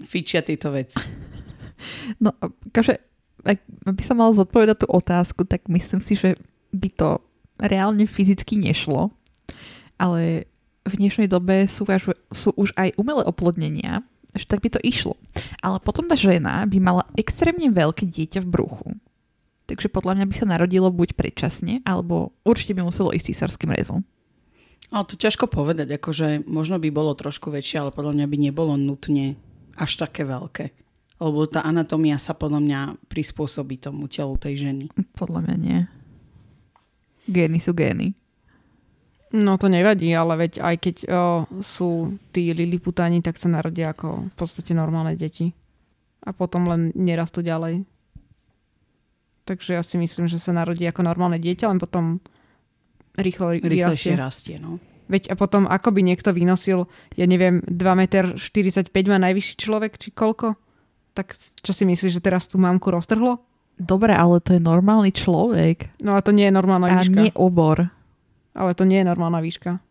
fičia 0.04 0.44
tieto 0.44 0.68
veci. 0.76 1.00
No, 2.20 2.36
akože, 2.44 3.00
ak 3.48 3.60
by 3.88 4.04
som 4.04 4.20
mal 4.20 4.36
zodpovedať 4.36 4.84
tú 4.84 4.88
otázku, 4.92 5.48
tak 5.48 5.68
myslím 5.72 6.04
si, 6.04 6.20
že 6.20 6.36
by 6.76 6.90
to 6.92 7.10
reálne 7.60 8.04
fyzicky 8.04 8.60
nešlo, 8.60 9.16
ale 9.96 10.52
v 10.84 10.94
dnešnej 11.00 11.32
dobe 11.32 11.66
sú, 11.72 11.88
až, 11.88 12.12
sú 12.32 12.52
už 12.56 12.76
aj 12.76 12.96
umelé 13.00 13.24
oplodnenia, 13.24 14.04
že 14.36 14.50
tak 14.50 14.66
by 14.66 14.70
to 14.76 14.80
išlo. 14.84 15.16
Ale 15.64 15.80
potom 15.80 16.10
tá 16.10 16.18
žena 16.18 16.68
by 16.68 16.78
mala 16.82 17.04
extrémne 17.16 17.70
veľké 17.72 18.04
dieťa 18.10 18.44
v 18.44 18.52
bruchu. 18.52 18.88
Takže 19.64 19.88
podľa 19.88 20.20
mňa 20.20 20.26
by 20.28 20.36
sa 20.36 20.46
narodilo 20.50 20.92
buď 20.92 21.16
predčasne, 21.16 21.80
alebo 21.88 22.36
určite 22.44 22.76
by 22.76 22.84
muselo 22.84 23.16
ísť 23.16 23.32
císarským 23.32 23.72
rezom. 23.72 24.04
Ale 24.92 25.08
to 25.08 25.16
ťažko 25.16 25.48
povedať, 25.48 25.96
akože 25.96 26.44
možno 26.44 26.76
by 26.78 26.92
bolo 26.92 27.16
trošku 27.16 27.48
väčšie, 27.48 27.80
ale 27.80 27.96
podľa 27.96 28.20
mňa 28.20 28.26
by 28.28 28.38
nebolo 28.38 28.76
nutne 28.76 29.40
až 29.80 29.92
také 29.96 30.28
veľké. 30.28 30.76
Lebo 31.24 31.48
tá 31.48 31.64
anatómia 31.64 32.20
sa 32.20 32.36
podľa 32.36 32.60
mňa 32.60 32.80
prispôsobí 33.08 33.80
tomu 33.80 34.12
telu 34.12 34.36
tej 34.36 34.68
ženy. 34.68 34.92
Podľa 35.16 35.48
mňa 35.48 35.56
nie. 35.56 35.80
Gény 37.32 37.64
sú 37.64 37.72
gény. 37.72 38.12
No 39.34 39.58
to 39.58 39.66
nevadí, 39.66 40.14
ale 40.14 40.46
veď 40.46 40.62
aj 40.62 40.76
keď 40.78 40.96
o, 41.04 41.10
sú 41.66 42.14
tí 42.30 42.54
liliputáni, 42.54 43.26
tak 43.26 43.42
sa 43.42 43.50
narodia 43.50 43.90
ako 43.90 44.30
v 44.30 44.36
podstate 44.38 44.78
normálne 44.78 45.18
deti. 45.18 45.50
A 46.22 46.32
potom 46.38 46.70
len 46.70 46.94
nerastú 46.94 47.42
ďalej. 47.42 47.82
Takže 49.44 49.76
ja 49.76 49.84
si 49.84 49.98
myslím, 49.98 50.30
že 50.30 50.38
sa 50.38 50.54
narodí 50.54 50.86
ako 50.86 51.02
normálne 51.04 51.42
dieťa, 51.42 51.66
len 51.66 51.82
potom 51.82 52.22
rýchlo 53.18 53.58
Rýchlejšie 53.58 54.14
vyrastie. 54.14 54.14
rastie, 54.16 54.56
no. 54.62 54.78
Veď 55.12 55.34
a 55.34 55.36
potom 55.36 55.68
ako 55.68 55.92
by 55.92 56.02
niekto 56.06 56.32
vynosil, 56.32 56.88
ja 57.20 57.26
neviem, 57.28 57.60
2,45 57.68 58.40
m 58.88 59.08
má 59.12 59.20
najvyšší 59.20 59.56
človek, 59.60 60.00
či 60.00 60.16
koľko? 60.16 60.56
Tak 61.14 61.36
čo 61.38 61.72
si 61.76 61.84
myslíš, 61.84 62.18
že 62.18 62.22
teraz 62.24 62.48
tú 62.48 62.58
mámku 62.62 62.88
roztrhlo? 62.90 63.42
Dobre, 63.76 64.14
ale 64.14 64.40
to 64.40 64.56
je 64.56 64.62
normálny 64.62 65.12
človek. 65.12 65.98
No 66.06 66.14
a 66.16 66.22
to 66.22 66.30
nie 66.32 66.48
je 66.48 66.54
normálna 66.54 66.88
A 66.88 66.94
výška. 67.02 67.18
nie 67.18 67.32
obor. 67.36 67.90
Ale 68.54 68.78
to 68.78 68.86
nie 68.86 69.02
je 69.02 69.10
normálna 69.10 69.42
výška. 69.42 69.82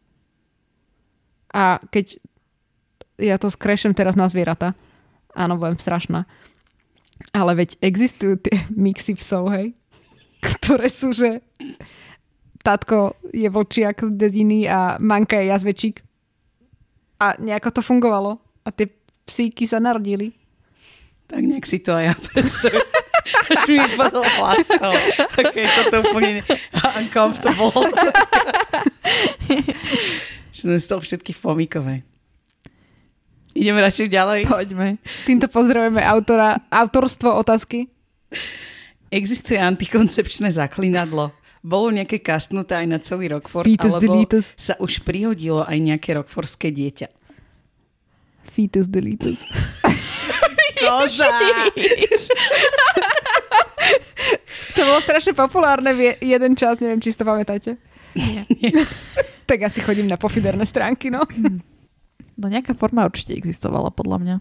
A 1.53 1.83
keď 1.93 2.17
ja 3.21 3.37
to 3.37 3.53
skrešem 3.53 3.93
teraz 3.93 4.17
na 4.17 4.27
zvieratá, 4.27 4.73
áno, 5.37 5.61
budem 5.61 5.77
strašná, 5.77 6.25
ale 7.31 7.53
veď 7.55 7.79
existujú 7.79 8.41
tie 8.41 8.57
mixy 8.87 9.15
psov, 9.15 9.53
hej, 9.53 9.77
ktoré 10.43 10.89
sú, 10.89 11.15
že 11.15 11.45
tatko 12.63 13.19
je 13.35 13.47
vlčiak 13.51 14.07
z 14.07 14.11
dediny 14.15 14.71
a 14.71 14.97
manka 15.03 15.39
je 15.39 15.51
jazvečík. 15.51 15.97
A 17.23 17.39
nejako 17.39 17.79
to 17.79 17.83
fungovalo. 17.83 18.39
A 18.67 18.71
tie 18.75 18.91
psíky 19.27 19.67
sa 19.67 19.79
narodili. 19.79 20.35
Tak 21.31 21.43
nejak 21.43 21.67
si 21.67 21.79
to 21.79 21.95
aj 21.95 22.05
ja 22.11 22.15
predstavím. 22.19 22.87
Až 23.25 23.63
mi 23.69 23.79
padol 23.95 24.25
hlas. 24.25 24.67
Tak 25.37 25.55
je 25.55 25.67
toto 25.67 25.97
úplne 26.11 26.43
uncomfortable. 26.99 27.71
Že 30.53 30.61
sme 30.69 30.79
z 30.79 30.87
toho 30.87 31.01
všetkých 31.01 31.39
fomikové. 31.39 32.05
Ideme 33.53 33.81
radšej 33.85 34.09
ďalej. 34.09 34.41
Poďme. 34.49 34.97
Týmto 35.29 35.49
pozdravujeme 35.49 36.01
autora, 36.01 36.61
autorstvo 36.73 37.37
otázky. 37.37 37.89
Existuje 39.13 39.61
antikoncepčné 39.61 40.53
zaklinadlo? 40.57 41.33
Bolo 41.63 41.95
nejaké 41.95 42.19
kastnuté 42.19 42.75
aj 42.75 42.87
na 42.89 42.99
celý 42.99 43.31
Rockford? 43.31 43.69
Fetus 43.69 43.95
alebo 43.95 44.25
deletus. 44.25 44.57
sa 44.59 44.75
už 44.83 45.05
prihodilo 45.07 45.63
aj 45.63 45.79
nejaké 45.79 46.19
rockfordské 46.19 46.75
dieťa? 46.75 47.07
Fetus 48.51 48.91
deletus. 48.91 49.47
Koza! 50.83 51.29
To 54.77 54.83
bolo 54.83 55.01
strašne 55.01 55.33
populárne 55.33 55.93
v 55.93 56.01
je- 56.13 56.19
jeden 56.33 56.57
čas, 56.57 56.81
neviem, 56.81 56.99
či 56.99 57.13
si 57.13 57.19
to 57.19 57.29
pamätáte. 57.29 57.77
Nie. 58.17 58.45
Tak 59.43 59.69
asi 59.69 59.85
chodím 59.85 60.09
na 60.09 60.17
pofiderné 60.17 60.65
stránky, 60.65 61.13
no. 61.13 61.23
No 62.41 62.49
nejaká 62.49 62.73
forma 62.73 63.05
určite 63.05 63.37
existovala, 63.37 63.93
podľa 63.93 64.19
mňa. 64.19 64.37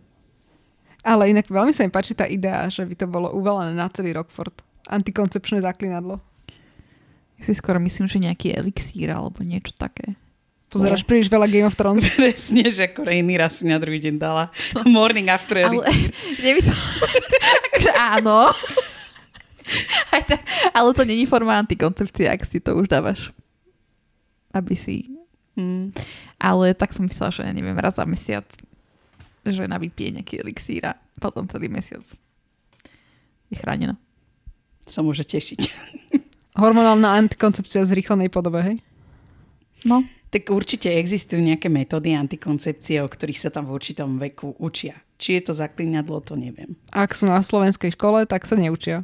Ale 1.04 1.28
inak 1.28 1.52
veľmi 1.52 1.76
sa 1.76 1.84
mi 1.84 1.92
páči 1.92 2.16
tá 2.16 2.24
idea, 2.24 2.64
že 2.72 2.88
by 2.88 2.96
to 2.96 3.06
bolo 3.06 3.28
uvalené 3.36 3.76
na 3.76 3.92
celý 3.92 4.16
Rockford. 4.16 4.64
Antikoncepčné 4.88 5.60
zaklinadlo. 5.60 6.24
Ja 7.36 7.44
si 7.44 7.52
skoro 7.52 7.84
myslím, 7.84 8.08
že 8.08 8.24
nejaký 8.24 8.56
elixír 8.56 9.12
alebo 9.12 9.44
niečo 9.44 9.76
také. 9.76 10.16
Pozeráš 10.72 11.04
príliš 11.04 11.28
veľa 11.28 11.52
Game 11.52 11.68
of 11.68 11.76
Thrones. 11.76 12.08
Presne, 12.16 12.72
že 12.72 12.88
ako 12.88 13.04
Rainy 13.04 13.36
raz 13.36 13.60
si 13.60 13.68
na 13.68 13.76
druhý 13.76 14.00
deň 14.00 14.16
dala 14.16 14.48
morning 14.88 15.28
after 15.28 15.60
Ale, 15.60 15.84
elixir. 15.84 16.16
neby 16.40 16.60
to... 16.64 16.72
akože 17.76 17.92
áno. 17.92 18.56
Ta, 20.30 20.38
ale 20.74 20.94
to 20.94 21.06
není 21.06 21.26
forma 21.26 21.58
antikoncepcie, 21.60 22.30
ak 22.30 22.46
si 22.46 22.60
to 22.60 22.76
už 22.78 22.88
dávaš. 22.88 23.32
Aby 24.54 24.76
si... 24.76 25.08
Mm. 25.56 25.92
Ale 26.40 26.74
tak 26.74 26.96
som 26.96 27.08
myslela, 27.08 27.32
že 27.32 27.44
neviem, 27.52 27.76
raz 27.76 27.96
za 28.00 28.06
mesiac 28.08 28.48
žena 29.46 29.82
vypije 29.82 30.22
nejaký 30.22 30.46
elixír 30.46 30.84
a 30.86 30.94
potom 31.18 31.50
celý 31.50 31.68
mesiac 31.68 32.06
je 33.52 33.56
chránená. 33.58 33.98
Sa 34.86 35.04
môže 35.04 35.26
tešiť. 35.28 35.60
Hormonálna 36.62 37.20
antikoncepcia 37.26 37.84
v 37.84 37.92
zrýchlenej 37.92 38.30
podobe, 38.30 38.60
hej? 38.64 38.78
No, 39.88 40.06
Tak 40.32 40.48
určite 40.48 40.88
existujú 40.88 41.44
nejaké 41.44 41.68
metódy 41.68 42.16
antikoncepcie, 42.16 43.04
o 43.04 43.12
ktorých 43.12 43.36
sa 43.44 43.50
tam 43.52 43.68
v 43.68 43.76
určitom 43.76 44.16
veku 44.16 44.56
učia. 44.64 44.96
Či 45.20 45.38
je 45.38 45.52
to 45.52 45.54
zaklinadlo, 45.54 46.24
to 46.24 46.40
neviem. 46.40 46.80
Ak 46.88 47.12
sú 47.12 47.28
na 47.28 47.44
slovenskej 47.44 48.00
škole, 48.00 48.24
tak 48.24 48.48
sa 48.48 48.56
neučia. 48.56 49.04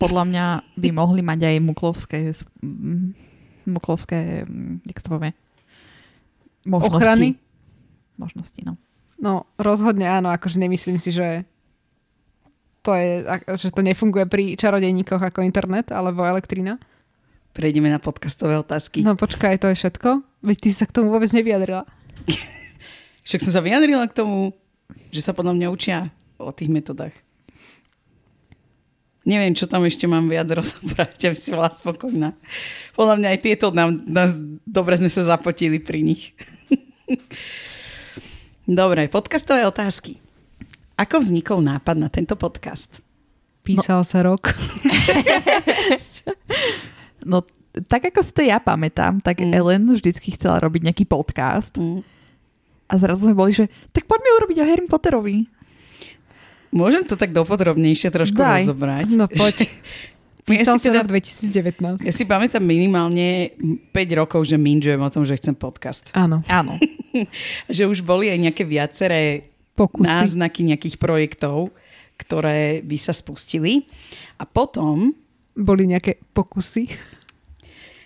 Podľa 0.00 0.24
mňa 0.24 0.44
by 0.80 0.88
mohli 0.96 1.20
mať 1.20 1.40
aj 1.44 1.56
muklovské 1.60 2.18
muklovské, 3.68 4.48
jak 4.88 5.00
to 5.04 5.08
povie, 5.08 5.30
možnosti. 6.64 6.96
Ochrany? 6.96 7.28
Možnosti, 8.16 8.60
no. 8.64 8.74
No, 9.20 9.44
rozhodne 9.60 10.08
áno, 10.08 10.32
akože 10.32 10.56
nemyslím 10.56 10.96
si, 10.96 11.12
že 11.12 11.44
to, 12.80 12.96
je, 12.96 13.24
že 13.60 13.68
to 13.68 13.84
nefunguje 13.84 14.24
pri 14.24 14.56
čarodejníkoch 14.56 15.20
ako 15.20 15.44
internet 15.44 15.92
alebo 15.92 16.24
elektrina. 16.24 16.80
Prejdeme 17.52 17.92
na 17.92 18.00
podcastové 18.00 18.56
otázky. 18.56 19.04
No 19.04 19.12
počkaj, 19.18 19.60
to 19.60 19.68
je 19.68 19.76
všetko? 19.76 20.24
Veď 20.40 20.56
ty 20.56 20.68
si 20.72 20.76
sa 20.80 20.88
k 20.88 20.96
tomu 20.96 21.12
vôbec 21.12 21.28
nevyjadrila. 21.36 21.84
Však 23.28 23.44
som 23.44 23.52
sa 23.52 23.60
vyjadrila 23.60 24.08
k 24.08 24.16
tomu, 24.16 24.56
že 25.12 25.20
sa 25.20 25.36
podľa 25.36 25.52
mňa 25.60 25.68
učia 25.68 26.08
o 26.40 26.48
tých 26.56 26.72
metodách. 26.72 27.12
Neviem, 29.30 29.54
čo 29.54 29.70
tam 29.70 29.86
ešte 29.86 30.10
mám 30.10 30.26
viac 30.26 30.50
rozobrať, 30.58 31.30
aby 31.30 31.38
si 31.38 31.54
bola 31.54 31.70
spokojná. 31.70 32.34
Podľa 32.98 33.14
mňa 33.14 33.28
aj 33.30 33.38
tieto 33.38 33.70
nám, 33.70 34.02
nás, 34.10 34.34
dobre 34.66 34.98
sme 34.98 35.06
sa 35.06 35.22
zapotili 35.22 35.78
pri 35.78 36.02
nich. 36.02 36.34
Dobre, 38.70 39.10
podcastové 39.10 39.66
otázky. 39.66 40.22
Ako 40.94 41.18
vznikol 41.18 41.58
nápad 41.58 41.96
na 41.98 42.06
tento 42.06 42.38
podcast? 42.38 43.02
Písal 43.66 44.06
sa 44.06 44.22
rok. 44.22 44.50
No, 47.20 47.44
tak 47.84 48.08
ako 48.08 48.24
si 48.24 48.32
to 48.32 48.40
ja 48.40 48.56
pamätám, 48.56 49.20
tak 49.20 49.44
mm. 49.44 49.52
Ellen 49.52 49.84
vždycky 49.92 50.32
chcela 50.32 50.56
robiť 50.56 50.88
nejaký 50.88 51.04
podcast 51.04 51.76
Mm. 51.76 52.00
a 52.88 52.92
zrazu 52.96 53.28
sme 53.28 53.36
boli, 53.36 53.52
že 53.52 53.68
tak 53.92 54.08
poďme 54.08 54.40
urobiť 54.40 54.56
o 54.56 54.64
Harry 54.64 54.88
Potterovi. 54.88 55.44
Môžem 56.70 57.02
to 57.02 57.14
tak 57.14 57.30
dopodrobnejšie 57.30 58.08
trošku 58.08 58.36
Daj. 58.36 58.62
rozobrať? 58.62 59.06
No 59.12 59.26
poď. 59.26 59.66
Ja 60.50 60.66
Písal 60.66 60.82
si 60.82 60.82
sa 60.82 60.90
teda- 60.90 61.00
rok 61.00 61.10
2019. 61.14 62.02
Ja 62.02 62.10
si 62.10 62.26
pamätám 62.26 62.58
minimálne 62.60 63.54
5 63.94 64.18
rokov, 64.18 64.42
že 64.42 64.58
minžujem 64.58 64.98
o 64.98 65.06
tom, 65.06 65.22
že 65.22 65.38
chcem 65.38 65.54
podcast. 65.54 66.10
Áno, 66.10 66.42
Áno. 66.50 66.74
Že 67.70 67.86
už 67.86 68.02
boli 68.02 68.26
aj 68.26 68.38
nejaké 68.40 68.64
viaceré 68.64 69.46
pokusy. 69.74 70.10
náznaky 70.10 70.66
nejakých 70.66 70.96
projektov, 70.96 71.70
ktoré 72.16 72.82
by 72.82 72.96
sa 72.98 73.12
spustili. 73.12 73.86
A 74.36 74.44
potom, 74.44 75.14
Boli 75.52 75.86
nejaké 75.86 76.18
pokusy. 76.30 76.90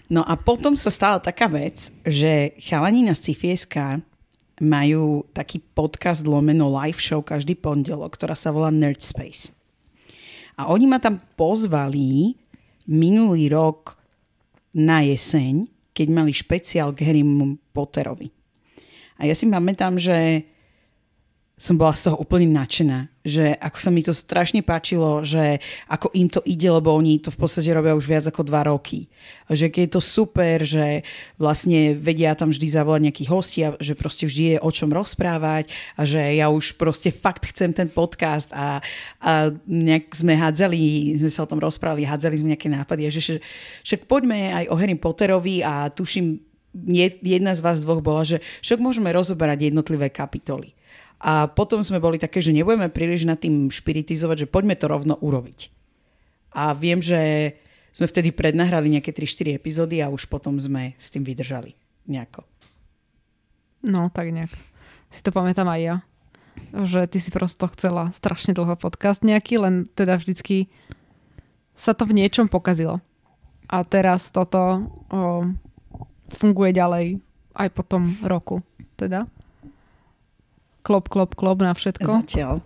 no 0.07 0.21
a 0.21 0.37
potom 0.37 0.77
sa 0.77 0.93
stala 0.93 1.19
taká 1.19 1.49
vec, 1.49 1.89
že 2.05 2.53
chalani 2.59 3.09
na 3.09 3.15
Sci-Fi.sk 3.15 4.05
majú 4.63 5.27
taký 5.35 5.59
podcast 5.59 6.23
lomeno 6.23 6.71
live 6.71 7.01
show 7.01 7.25
každý 7.25 7.59
pondelok, 7.59 8.15
ktorá 8.15 8.39
sa 8.39 8.55
volá 8.55 8.71
Nerd 8.71 9.03
Space. 9.03 9.51
A 10.55 10.71
oni 10.71 10.87
ma 10.87 11.03
tam 11.03 11.19
pozvali 11.35 12.39
minulý 12.87 13.51
rok 13.51 13.99
na 14.75 15.03
jeseň, 15.03 15.67
keď 15.91 16.07
mali 16.11 16.31
špeciál 16.31 16.95
k 16.95 17.07
Harrymu 17.07 17.59
Potterovi. 17.75 18.31
A 19.19 19.27
ja 19.27 19.35
si 19.35 19.47
pamätám, 19.47 19.99
že 19.99 20.47
som 21.55 21.79
bola 21.79 21.95
z 21.95 22.11
toho 22.11 22.19
úplne 22.19 22.51
nadšená, 22.51 23.23
že 23.23 23.55
ako 23.63 23.79
sa 23.79 23.91
mi 23.95 24.03
to 24.03 24.11
strašne 24.11 24.59
páčilo, 24.67 25.23
že 25.23 25.63
ako 25.87 26.11
im 26.11 26.27
to 26.27 26.43
ide, 26.43 26.67
lebo 26.67 26.91
oni 26.91 27.23
to 27.23 27.31
v 27.31 27.39
podstate 27.39 27.71
robia 27.71 27.95
už 27.95 28.11
viac 28.11 28.27
ako 28.27 28.43
dva 28.43 28.67
roky. 28.67 29.07
Že 29.47 29.71
keď 29.71 29.83
je 29.87 29.93
to 29.95 30.03
super, 30.03 30.57
že 30.67 31.07
vlastne 31.39 31.95
vedia 31.95 32.35
tam 32.35 32.51
vždy 32.51 32.67
zavolať 32.75 33.01
nejakých 33.07 33.31
hostí 33.31 33.63
a 33.63 33.79
že 33.79 33.95
proste 33.95 34.27
vždy 34.27 34.59
je 34.59 34.59
o 34.59 34.71
čom 34.75 34.91
rozprávať 34.91 35.71
a 35.95 36.03
že 36.03 36.19
ja 36.19 36.51
už 36.51 36.75
proste 36.75 37.15
fakt 37.15 37.47
chcem 37.47 37.71
ten 37.71 37.87
podcast 37.87 38.51
a, 38.51 38.83
a 39.23 39.55
nejak 39.71 40.11
sme 40.11 40.35
hádzali, 40.35 41.15
sme 41.23 41.31
sa 41.31 41.47
o 41.47 41.51
tom 41.55 41.63
rozprávali, 41.63 42.03
hádzali 42.03 42.35
sme 42.35 42.59
nejaké 42.59 42.67
nápady 42.67 43.07
a 43.07 43.11
že, 43.15 43.39
však 43.87 44.11
poďme 44.11 44.59
aj 44.59 44.65
o 44.69 44.75
Harry 44.75 44.99
Potterovi 44.99 45.63
a 45.63 45.87
tuším, 45.87 46.43
je- 46.75 47.23
jedna 47.23 47.55
z 47.55 47.63
vás 47.63 47.79
dvoch 47.79 48.03
bola, 48.03 48.27
že 48.27 48.43
však 48.59 48.83
môžeme 48.83 49.15
rozoberať 49.15 49.71
jednotlivé 49.71 50.11
kapitoly. 50.11 50.75
A 51.25 51.49
potom 51.49 51.81
sme 51.81 52.05
boli 52.05 52.21
také, 52.21 52.45
že 52.45 52.53
nebudeme 52.53 52.93
príliš 52.93 53.25
nad 53.25 53.41
tým 53.41 53.73
špiritizovať, 53.73 54.45
že 54.45 54.51
poďme 54.53 54.77
to 54.77 54.93
rovno 54.93 55.17
urobiť. 55.17 55.73
A 56.53 56.77
viem, 56.77 57.01
že 57.01 57.57
sme 57.97 58.05
vtedy 58.05 58.29
prednahrali 58.29 58.93
nejaké 58.93 59.17
3-4 59.17 59.57
epizódy 59.57 60.05
a 60.05 60.13
už 60.13 60.29
potom 60.29 60.61
sme 60.61 60.93
s 61.01 61.09
tým 61.09 61.25
vydržali 61.25 61.73
nejako. 62.05 62.45
No, 63.89 64.13
tak 64.13 64.37
nejak. 64.37 64.53
Si 65.09 65.25
to 65.25 65.33
pamätám 65.33 65.65
aj 65.73 65.81
ja. 65.81 65.97
Že 66.77 67.09
ty 67.09 67.19
si 67.23 67.33
prosto 67.33 67.73
chcela 67.73 68.13
strašne 68.13 68.53
dlho 68.53 68.77
podcast 68.77 69.25
nejaký, 69.25 69.65
len 69.65 69.89
teda 69.97 70.21
vždycky 70.21 70.69
sa 71.73 71.97
to 71.97 72.05
v 72.05 72.21
niečom 72.21 72.53
pokazilo. 72.53 73.01
A 73.65 73.81
teraz 73.81 74.29
toto 74.29 74.61
o, 74.61 75.49
funguje 76.37 76.77
ďalej 76.77 77.25
aj 77.57 77.69
po 77.73 77.83
tom 77.83 78.13
roku. 78.21 78.61
Teda 78.95 79.25
klop, 80.85 81.09
klop, 81.09 81.33
klop 81.33 81.65
na 81.65 81.73
všetko. 81.73 82.29
Zatiaľ. 82.29 82.61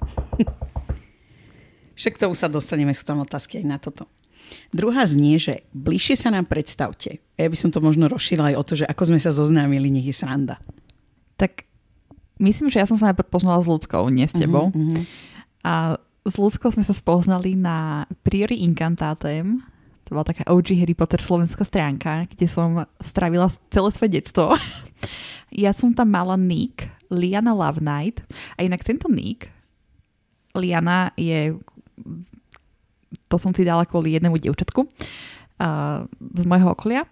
Však 1.99 2.19
to 2.19 2.31
už 2.31 2.39
sa 2.39 2.51
dostaneme, 2.51 2.91
sú 2.91 3.07
tam 3.07 3.23
otázky 3.23 3.63
aj 3.63 3.67
na 3.67 3.79
toto. 3.79 4.11
Druhá 4.73 5.05
znie, 5.05 5.39
že 5.39 5.67
bližšie 5.75 6.17
sa 6.19 6.29
nám 6.35 6.51
predstavte. 6.51 7.23
Ja 7.39 7.47
by 7.47 7.57
som 7.59 7.71
to 7.71 7.79
možno 7.79 8.11
rozšírila 8.11 8.55
aj 8.55 8.57
o 8.59 8.67
to, 8.67 8.75
že 8.81 8.85
ako 8.89 9.03
sme 9.15 9.21
sa 9.21 9.31
zoznámili, 9.31 9.93
nech 9.93 10.09
je 10.09 10.17
sranda. 10.17 10.59
Tak 11.37 11.69
myslím, 12.43 12.73
že 12.73 12.81
ja 12.81 12.87
som 12.89 12.97
sa 12.97 13.13
najprv 13.13 13.29
poznala 13.29 13.61
s 13.61 13.69
ľudskou, 13.71 14.09
nie 14.09 14.27
s 14.27 14.35
tebou. 14.35 14.73
Uh-huh, 14.73 14.83
uh-huh. 14.95 15.05
A 15.63 15.75
s 16.25 16.35
ľudskou 16.39 16.73
sme 16.73 16.85
sa 16.87 16.97
spoznali 16.97 17.55
na 17.55 18.09
Priori 18.25 18.65
Incantatem. 18.65 19.61
To 20.09 20.17
bola 20.17 20.25
taká 20.25 20.49
OG 20.49 20.81
Harry 20.81 20.97
Potter 20.97 21.21
slovenská 21.21 21.69
stránka, 21.69 22.25
kde 22.33 22.49
som 22.49 22.89
stravila 23.05 23.53
celé 23.69 23.89
svoje 23.93 24.11
detstvo. 24.17 24.57
ja 25.53 25.77
som 25.77 25.93
tam 25.93 26.09
mala 26.09 26.41
nick 26.41 26.89
Liana 27.09 27.53
Love 27.57 27.81
Night. 27.81 28.25
A 28.57 28.65
inak 28.65 28.85
tento 28.85 29.09
nick 29.09 29.53
Liana 30.57 31.13
je 31.17 31.57
to 33.29 33.37
som 33.37 33.53
si 33.53 33.65
dala 33.65 33.85
kvôli 33.85 34.17
jednému 34.17 34.41
dievčatku 34.41 34.85
uh, 34.85 36.05
z 36.37 36.45
môjho 36.49 36.73
okolia, 36.73 37.03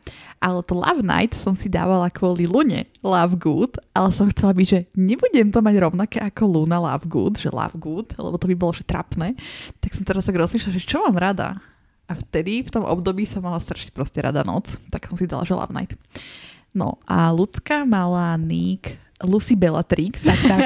ale 0.41 0.65
to 0.65 0.77
Love 0.77 1.05
Night 1.05 1.37
som 1.37 1.53
si 1.53 1.69
dávala 1.69 2.09
kvôli 2.09 2.49
Lune 2.49 2.89
Love 3.05 3.37
Good, 3.37 3.81
ale 3.93 4.09
som 4.13 4.29
chcela 4.33 4.57
byť, 4.57 4.67
že 4.67 4.81
nebudem 4.97 5.53
to 5.53 5.61
mať 5.61 5.77
rovnaké 5.81 6.19
ako 6.21 6.43
Luna 6.49 6.81
Love 6.81 7.07
Good, 7.09 7.41
že 7.41 7.53
Love 7.53 7.77
Good, 7.77 8.17
lebo 8.17 8.37
to 8.41 8.49
by 8.49 8.57
bolo 8.57 8.73
trapné, 8.77 9.37
tak 9.81 9.93
som 9.93 10.05
teraz 10.05 10.29
tak 10.29 10.37
rozmýšľala, 10.37 10.77
že 10.77 10.89
čo 10.89 11.05
mám 11.05 11.17
rada. 11.17 11.61
A 12.07 12.15
vtedy, 12.15 12.63
v 12.63 12.71
tom 12.71 12.87
období 12.87 13.27
som 13.27 13.43
mala 13.43 13.59
strašne 13.59 13.91
proste 13.91 14.23
rada 14.23 14.47
noc, 14.47 14.79
tak 14.95 15.11
som 15.11 15.19
si 15.19 15.27
dala, 15.27 15.43
že 15.43 15.59
Love 15.59 15.75
Night. 15.75 15.99
No 16.71 17.03
a 17.09 17.33
ľudská 17.33 17.83
mala 17.83 18.37
nick 18.39 18.95
Lucy 19.25 19.57
Bellatrix. 19.57 20.21
Tak, 20.21 20.41
tak. 20.45 20.61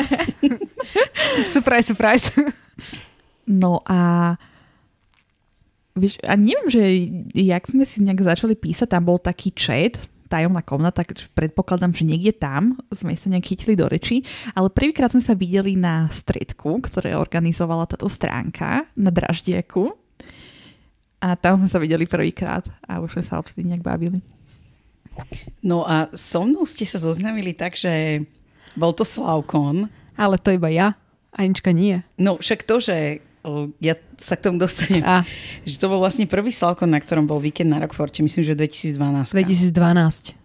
surprise, 1.55 1.87
surprise. 1.87 2.35
No 3.47 3.83
a 3.87 4.35
Víš, 5.99 6.23
a 6.23 6.39
neviem, 6.39 6.71
že 6.71 6.83
jak 7.35 7.67
sme 7.67 7.83
si 7.83 7.99
nejak 7.99 8.23
začali 8.23 8.55
písať, 8.55 8.95
tam 8.95 9.11
bol 9.11 9.19
taký 9.19 9.51
chat, 9.51 9.99
tajomná 10.31 10.63
komnata, 10.63 11.03
tak 11.03 11.19
predpokladám, 11.35 11.91
že 11.91 12.07
niekde 12.07 12.31
tam 12.31 12.79
sme 12.95 13.19
sa 13.19 13.27
nejak 13.27 13.51
chytili 13.51 13.75
do 13.75 13.91
reči, 13.91 14.23
ale 14.55 14.71
prvýkrát 14.71 15.11
sme 15.11 15.21
sa 15.21 15.35
videli 15.35 15.75
na 15.75 16.07
stredku, 16.07 16.79
ktoré 16.87 17.19
organizovala 17.19 17.91
táto 17.91 18.07
stránka 18.07 18.87
na 18.95 19.11
Draždiaku 19.11 19.91
a 21.19 21.35
tam 21.35 21.59
sme 21.59 21.69
sa 21.69 21.83
videli 21.83 22.07
prvýkrát 22.07 22.63
a 22.87 23.03
už 23.03 23.19
sme 23.19 23.25
sa 23.27 23.43
odtedy 23.43 23.67
nejak 23.67 23.83
bavili. 23.83 24.23
No 25.61 25.83
a 25.83 26.07
so 26.15 26.47
mnou 26.47 26.63
ste 26.65 26.87
sa 26.87 27.03
zoznámili 27.03 27.51
tak, 27.53 27.75
že 27.75 28.25
bol 28.79 28.93
to 28.95 29.03
Slavkon. 29.07 29.91
Ale 30.15 30.37
to 30.37 30.55
iba 30.55 30.69
ja. 30.69 30.99
Anička 31.31 31.71
nie. 31.71 32.03
No 32.19 32.37
však 32.39 32.67
to, 32.67 32.83
že 32.83 33.23
ja 33.81 33.95
sa 34.21 34.37
k 34.37 34.51
tomu 34.51 34.61
dostanem. 34.61 35.01
A. 35.01 35.25
Že 35.65 35.77
to 35.81 35.87
bol 35.89 36.01
vlastne 36.05 36.29
prvý 36.29 36.53
Salkon, 36.53 36.93
na 36.93 37.01
ktorom 37.01 37.25
bol 37.25 37.41
víkend 37.41 37.73
na 37.73 37.81
Rockforte, 37.81 38.21
myslím, 38.21 38.45
že 38.45 38.53
2012. 38.53 39.33
2012. 39.33 40.37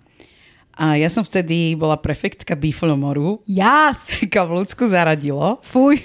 A 0.76 1.00
ja 1.00 1.08
som 1.08 1.24
vtedy 1.24 1.76
bola 1.76 1.96
prefektka 1.96 2.56
Biflomoru. 2.56 3.44
Jas! 3.48 4.12
Kam 4.34 4.52
ľudsku 4.52 4.88
zaradilo. 4.88 5.60
Fuj. 5.64 6.04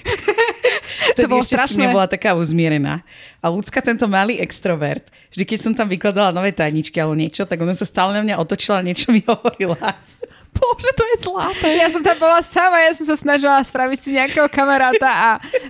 to 1.15 1.27
bolo 1.27 1.43
ešte 1.43 1.59
strašné. 1.59 1.79
nebola 1.79 2.07
taká 2.07 2.35
uzmierená. 2.35 3.03
A 3.43 3.51
ľudská 3.51 3.83
tento 3.83 4.07
malý 4.07 4.39
extrovert, 4.39 5.11
vždy 5.31 5.43
keď 5.43 5.59
som 5.59 5.73
tam 5.75 5.87
vykladala 5.91 6.31
nové 6.31 6.55
tajničky 6.55 6.95
alebo 6.99 7.19
niečo, 7.19 7.43
tak 7.43 7.59
ona 7.59 7.75
sa 7.75 7.83
stále 7.83 8.15
na 8.15 8.23
mňa 8.23 8.35
otočila 8.39 8.79
a 8.79 8.85
niečo 8.85 9.11
mi 9.11 9.23
hovorila. 9.31 9.79
Bože, 10.51 10.91
to 10.93 11.03
je 11.03 11.15
zlaté. 11.23 11.69
Ja 11.79 11.87
som 11.89 12.03
tam 12.03 12.17
bola 12.19 12.43
sama, 12.43 12.83
ja 12.83 12.91
som 12.93 13.05
sa 13.07 13.15
snažila 13.15 13.63
spraviť 13.63 13.97
si 13.97 14.09
nejakého 14.13 14.47
kamaráta 14.51 15.09
a 15.09 15.29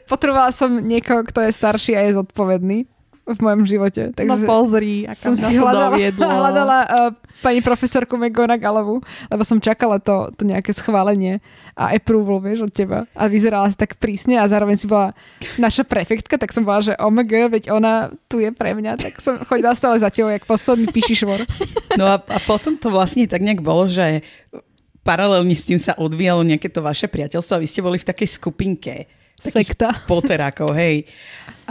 potrebovala 0.10 0.52
som 0.52 0.70
niekoho, 0.82 1.22
kto 1.28 1.46
je 1.46 1.52
starší 1.54 1.94
a 1.96 2.02
je 2.10 2.18
zodpovedný 2.18 2.90
v 3.22 3.40
mojom 3.40 3.64
živote. 3.64 4.12
Takže 4.18 4.28
no 4.28 4.50
pozri, 4.50 5.06
aká 5.06 5.16
som 5.16 5.34
si 5.38 5.54
hľadala, 5.56 5.96
hľadala 6.18 6.78
uh, 6.90 7.12
pani 7.40 7.62
profesorku 7.62 8.18
McGonagallovu, 8.18 9.02
lebo 9.30 9.44
som 9.46 9.62
čakala 9.62 10.02
to, 10.02 10.34
to 10.36 10.44
nejaké 10.44 10.74
schválenie 10.74 11.40
a 11.78 11.94
approval, 11.94 12.42
vieš, 12.42 12.68
od 12.68 12.74
teba. 12.74 13.06
A 13.14 13.30
vyzerala 13.30 13.70
si 13.72 13.78
tak 13.78 13.96
prísne 13.98 14.42
a 14.42 14.50
zároveň 14.50 14.78
si 14.78 14.90
bola 14.90 15.14
naša 15.56 15.86
prefektka, 15.88 16.36
tak 16.36 16.52
som 16.52 16.66
bola, 16.66 16.84
že 16.84 16.98
OMG, 16.98 17.34
veď 17.62 17.64
ona 17.72 18.12
tu 18.28 18.42
je 18.42 18.50
pre 18.52 18.74
mňa, 18.76 19.00
tak 19.00 19.22
som 19.22 19.40
chodila 19.46 19.78
stále 19.78 20.02
za 20.02 20.10
tebou, 20.10 20.34
jak 20.34 20.46
posledný 20.46 20.90
píši 20.90 21.24
švor. 21.24 21.46
No 21.96 22.08
a, 22.08 22.18
a 22.20 22.38
potom 22.44 22.76
to 22.76 22.88
vlastne 22.88 23.30
tak 23.30 23.44
nejak 23.46 23.62
bolo, 23.62 23.88
že 23.88 24.26
paralelne 25.02 25.54
s 25.58 25.66
tým 25.66 25.80
sa 25.82 25.98
odvíjalo 25.98 26.46
nejaké 26.46 26.70
to 26.70 26.82
vaše 26.82 27.10
priateľstvo 27.10 27.58
a 27.58 27.62
vy 27.62 27.68
ste 27.70 27.86
boli 27.86 27.98
v 27.98 28.08
takej 28.08 28.30
skupinke. 28.30 28.94
Sekta. 29.42 30.06
Poterákov, 30.06 30.78
hej. 30.78 31.10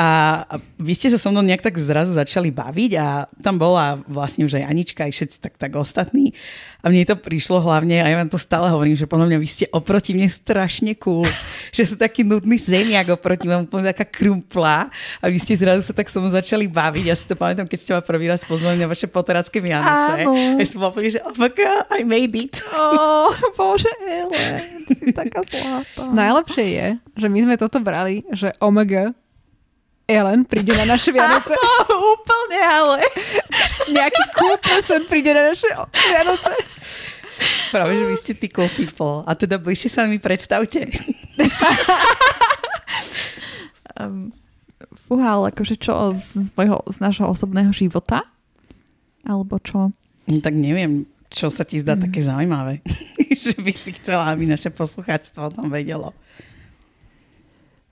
A 0.00 0.40
vy 0.80 0.96
ste 0.96 1.12
sa 1.12 1.20
so 1.20 1.28
mnou 1.28 1.44
nejak 1.44 1.60
tak 1.60 1.76
zrazu 1.76 2.16
začali 2.16 2.48
baviť 2.48 2.92
a 2.96 3.28
tam 3.44 3.60
bola 3.60 4.00
vlastne 4.08 4.48
už 4.48 4.56
aj 4.56 4.64
Anička, 4.64 5.04
aj 5.04 5.12
všetci 5.12 5.36
tak, 5.44 5.60
tak 5.60 5.76
ostatní. 5.76 6.32
A 6.80 6.88
mne 6.88 7.04
to 7.04 7.20
prišlo 7.20 7.60
hlavne, 7.60 8.00
a 8.00 8.08
ja 8.08 8.16
vám 8.16 8.32
to 8.32 8.40
stále 8.40 8.72
hovorím, 8.72 8.96
že 8.96 9.04
podľa 9.04 9.28
mňa 9.28 9.36
vy 9.36 9.48
ste 9.52 9.68
oproti 9.68 10.16
mne 10.16 10.24
strašne 10.32 10.96
cool. 10.96 11.28
že 11.76 11.84
sú 11.84 12.00
taký 12.00 12.24
nudný 12.24 12.56
zemiak 12.56 13.12
oproti 13.12 13.44
vám, 13.44 13.68
úplne 13.68 13.92
taká 13.92 14.08
krumpla. 14.08 14.88
A 15.20 15.24
vy 15.28 15.36
ste 15.36 15.52
zrazu 15.52 15.84
sa 15.84 15.92
tak 15.92 16.08
so 16.08 16.16
mnou 16.16 16.32
začali 16.32 16.64
baviť. 16.64 17.04
Ja 17.04 17.12
si 17.12 17.28
to 17.28 17.36
pamätám, 17.36 17.68
keď 17.68 17.78
ste 17.84 17.92
ma 17.92 18.00
prvý 18.00 18.24
raz 18.32 18.40
pozvali 18.40 18.80
na 18.80 18.88
vaše 18.88 19.04
poterácké 19.04 19.60
Vianoce. 19.60 20.24
Áno. 20.24 20.56
Ja 20.56 20.64
som 20.64 20.80
bola 20.80 20.96
že 21.12 21.20
oh 21.28 21.36
my 21.36 21.52
God, 21.52 21.84
I 21.92 22.08
made 22.08 22.32
it. 22.40 22.56
Oh, 22.72 23.36
bože, 23.60 23.92
Ele, 24.00 24.64
si 24.88 25.12
taká 25.12 25.44
zlatá. 25.44 26.08
Najlepšie 26.08 26.66
je, 26.72 26.86
že 27.20 27.26
my 27.28 27.38
sme 27.44 27.54
toto 27.60 27.84
brali, 27.84 28.24
že 28.32 28.56
omega 28.64 29.12
Ellen 30.10 30.42
príde 30.42 30.74
na 30.74 30.82
naše 30.82 31.14
Vianoce. 31.14 31.54
Áno, 31.58 32.18
úplne, 32.18 32.58
ale... 32.58 32.98
Nejaký 33.86 34.22
cool 34.34 34.56
person 34.58 35.06
príde 35.06 35.30
na 35.30 35.54
naše 35.54 35.70
Vianoce. 35.94 36.54
Práve, 37.70 37.96
že 37.96 38.04
vy 38.04 38.16
ste 38.18 38.32
tí 38.34 38.50
cool 38.50 38.68
people. 38.74 39.22
A 39.24 39.38
teda 39.38 39.56
bližšie 39.56 39.88
sa 39.88 40.04
mi 40.10 40.18
predstavte. 40.18 40.90
um, 43.96 44.34
fúha, 45.06 45.38
ale 45.38 45.54
akože 45.54 45.78
čo 45.78 46.18
z, 46.18 46.50
mojho, 46.58 46.82
z 46.90 46.98
nášho 46.98 47.30
osobného 47.30 47.70
života? 47.70 48.26
Alebo 49.24 49.56
čo? 49.62 49.94
No 50.26 50.38
tak 50.42 50.58
neviem, 50.58 51.06
čo 51.30 51.48
sa 51.48 51.62
ti 51.62 51.78
zdá 51.78 51.94
mm. 51.94 52.02
také 52.10 52.20
zaujímavé. 52.20 52.74
že 53.42 53.54
by 53.56 53.72
si 53.72 53.94
chcela, 53.96 54.28
aby 54.34 54.44
naše 54.44 54.68
poslucháčstvo 54.74 55.48
o 55.48 55.54
tom 55.54 55.70
vedelo. 55.70 56.12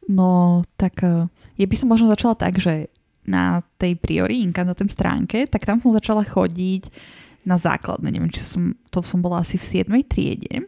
No, 0.09 0.65
tak 0.81 1.05
uh, 1.05 1.29
ja 1.61 1.67
by 1.69 1.77
som 1.77 1.93
možno 1.93 2.09
začala 2.09 2.33
tak, 2.33 2.57
že 2.57 2.89
na 3.29 3.61
tej 3.77 4.01
priori 4.01 4.49
na 4.49 4.73
tém 4.73 4.89
stránke, 4.89 5.45
tak 5.45 5.69
tam 5.69 5.85
som 5.85 5.93
začala 5.93 6.25
chodiť 6.25 6.89
na 7.45 7.61
základné. 7.61 8.09
Neviem, 8.09 8.33
či 8.33 8.41
som, 8.41 8.73
to 8.89 9.05
som 9.05 9.21
bola 9.21 9.45
asi 9.45 9.61
v 9.61 9.85
7. 9.85 9.93
triede. 10.09 10.65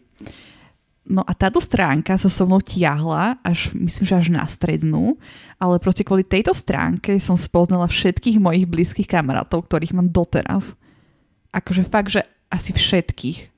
No 1.11 1.24
a 1.24 1.32
táto 1.32 1.59
stránka 1.59 2.20
sa 2.20 2.28
so 2.28 2.45
mnou 2.45 2.61
tiahla, 2.61 3.41
až 3.41 3.72
myslím, 3.72 4.05
že 4.05 4.14
až 4.14 4.28
na 4.28 4.45
strednú, 4.45 5.16
ale 5.57 5.80
proste 5.80 6.05
kvôli 6.05 6.22
tejto 6.22 6.53
stránke 6.53 7.16
som 7.18 7.34
spoznala 7.34 7.88
všetkých 7.88 8.38
mojich 8.38 8.68
blízkych 8.68 9.09
kamarátov, 9.09 9.66
ktorých 9.66 9.97
mám 9.97 10.12
doteraz. 10.12 10.76
Akože 11.51 11.82
fakt, 11.88 12.14
že 12.14 12.22
asi 12.53 12.76
všetkých. 12.76 13.51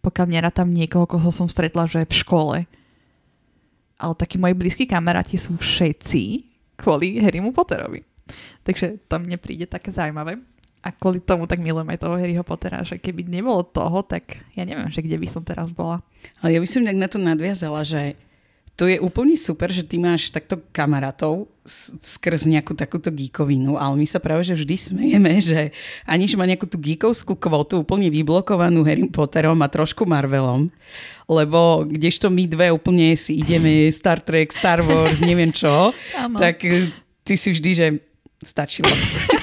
Pokiaľ 0.00 0.26
nerátam 0.30 0.70
niekoho, 0.70 1.04
koho 1.04 1.28
som 1.34 1.50
stretla, 1.50 1.90
že 1.90 2.06
v 2.06 2.14
škole 2.14 2.56
ale 3.96 4.12
takí 4.16 4.36
moji 4.36 4.54
blízki 4.56 4.84
kamaráti 4.84 5.40
sú 5.40 5.56
všetci 5.56 6.44
kvôli 6.76 7.20
Harrymu 7.20 7.50
Potterovi. 7.50 8.04
Takže 8.66 9.06
to 9.06 9.16
mne 9.22 9.40
príde 9.40 9.64
také 9.70 9.94
zaujímavé. 9.94 10.36
A 10.86 10.94
kvôli 10.94 11.18
tomu 11.18 11.50
tak 11.50 11.58
milujem 11.58 11.90
aj 11.90 11.98
toho 11.98 12.14
Harryho 12.14 12.46
Pottera, 12.46 12.86
že 12.86 13.02
keby 13.02 13.26
nebolo 13.26 13.66
toho, 13.66 14.06
tak 14.06 14.38
ja 14.54 14.62
neviem, 14.62 14.86
že 14.86 15.02
kde 15.02 15.18
by 15.18 15.26
som 15.26 15.42
teraz 15.42 15.74
bola. 15.74 15.98
Ale 16.38 16.54
ja 16.54 16.60
by 16.62 16.68
som 16.70 16.86
nejak 16.86 17.00
na 17.02 17.08
to 17.10 17.18
nadviazala, 17.18 17.82
že 17.82 18.14
to 18.76 18.84
je 18.84 19.00
úplne 19.00 19.40
super, 19.40 19.72
že 19.72 19.80
ty 19.80 19.96
máš 19.96 20.28
takto 20.28 20.60
kamarátov 20.68 21.48
skrz 22.04 22.46
nejakú 22.46 22.76
takúto 22.76 23.08
geekovinu, 23.10 23.74
ale 23.80 23.98
my 23.98 24.06
sa 24.06 24.22
práve 24.22 24.46
že 24.46 24.54
vždy 24.54 24.76
smejeme, 24.76 25.32
že 25.40 25.74
aniž 26.06 26.36
má 26.36 26.44
nejakú 26.46 26.68
tú 26.68 26.78
geekovskú 26.78 27.34
kvotu 27.34 27.80
úplne 27.82 28.12
vyblokovanú 28.12 28.84
Harry 28.86 29.08
Potterom 29.08 29.58
a 29.64 29.72
trošku 29.72 30.04
Marvelom, 30.06 30.68
lebo 31.26 31.88
kdežto 31.88 32.28
my 32.30 32.44
dve 32.46 32.68
úplne 32.70 33.16
si 33.18 33.40
ideme 33.40 33.88
Star 33.90 34.20
Trek, 34.22 34.52
Star 34.52 34.84
Wars, 34.84 35.18
neviem 35.24 35.50
čo, 35.50 35.90
tak 36.38 36.60
ty 37.26 37.34
si 37.34 37.50
vždy, 37.56 37.70
že 37.74 37.86
Stačilo. 38.46 38.86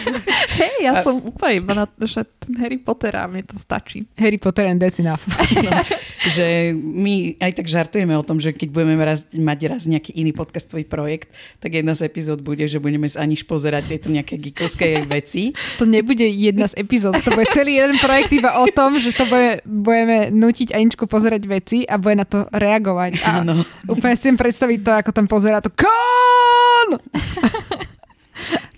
Hej, 0.64 0.76
ja 0.86 1.04
som 1.04 1.20
úplne 1.20 1.60
iba 1.60 1.74
na 1.76 1.86
to, 1.90 2.08
že 2.08 2.24
ten 2.40 2.56
Harry 2.62 2.80
Potter 2.80 3.12
a 3.20 3.28
mne 3.28 3.44
to 3.44 3.58
stačí. 3.60 4.08
Harry 4.16 4.40
Potter 4.40 4.70
and 4.70 4.80
that's 4.80 5.02
enough. 5.02 5.20
No, 5.60 5.72
že 6.36 6.72
my 6.72 7.36
aj 7.42 7.52
tak 7.60 7.68
žartujeme 7.68 8.14
o 8.16 8.24
tom, 8.24 8.38
že 8.38 8.54
keď 8.54 8.70
budeme 8.72 8.96
raz, 9.02 9.26
mať 9.34 9.60
raz 9.68 9.82
nejaký 9.90 10.14
iný 10.16 10.32
podcastový 10.32 10.86
projekt, 10.88 11.34
tak 11.60 11.74
jedna 11.76 11.98
z 11.98 12.06
epizód 12.08 12.40
bude, 12.46 12.64
že 12.64 12.78
budeme 12.80 13.10
s 13.10 13.18
Aniš 13.20 13.44
pozerať 13.44 13.92
tieto 13.92 14.08
nejaké 14.14 14.40
geekovské 14.40 15.04
veci. 15.16 15.52
To 15.82 15.90
nebude 15.90 16.24
jedna 16.24 16.70
z 16.70 16.80
epizód, 16.80 17.18
to 17.20 17.34
bude 17.34 17.50
celý 17.52 17.82
jeden 17.82 17.98
projekt 17.98 18.32
iba 18.32 18.56
o 18.62 18.66
tom, 18.70 18.96
že 19.02 19.12
to 19.12 19.26
bude, 19.28 19.66
budeme 19.66 20.32
nutiť 20.32 20.72
Aničku 20.72 21.10
pozerať 21.10 21.44
veci 21.50 21.84
a 21.84 22.00
bude 22.00 22.24
na 22.24 22.28
to 22.30 22.46
reagovať. 22.54 23.12
A 23.26 23.42
Áno. 23.44 23.66
úplne 23.90 24.16
si 24.16 24.30
predstaviť 24.32 24.80
to, 24.80 24.92
ako 24.96 25.12
tam 25.12 25.26
pozera 25.26 25.60
to 25.60 25.74
Kon! 25.74 27.02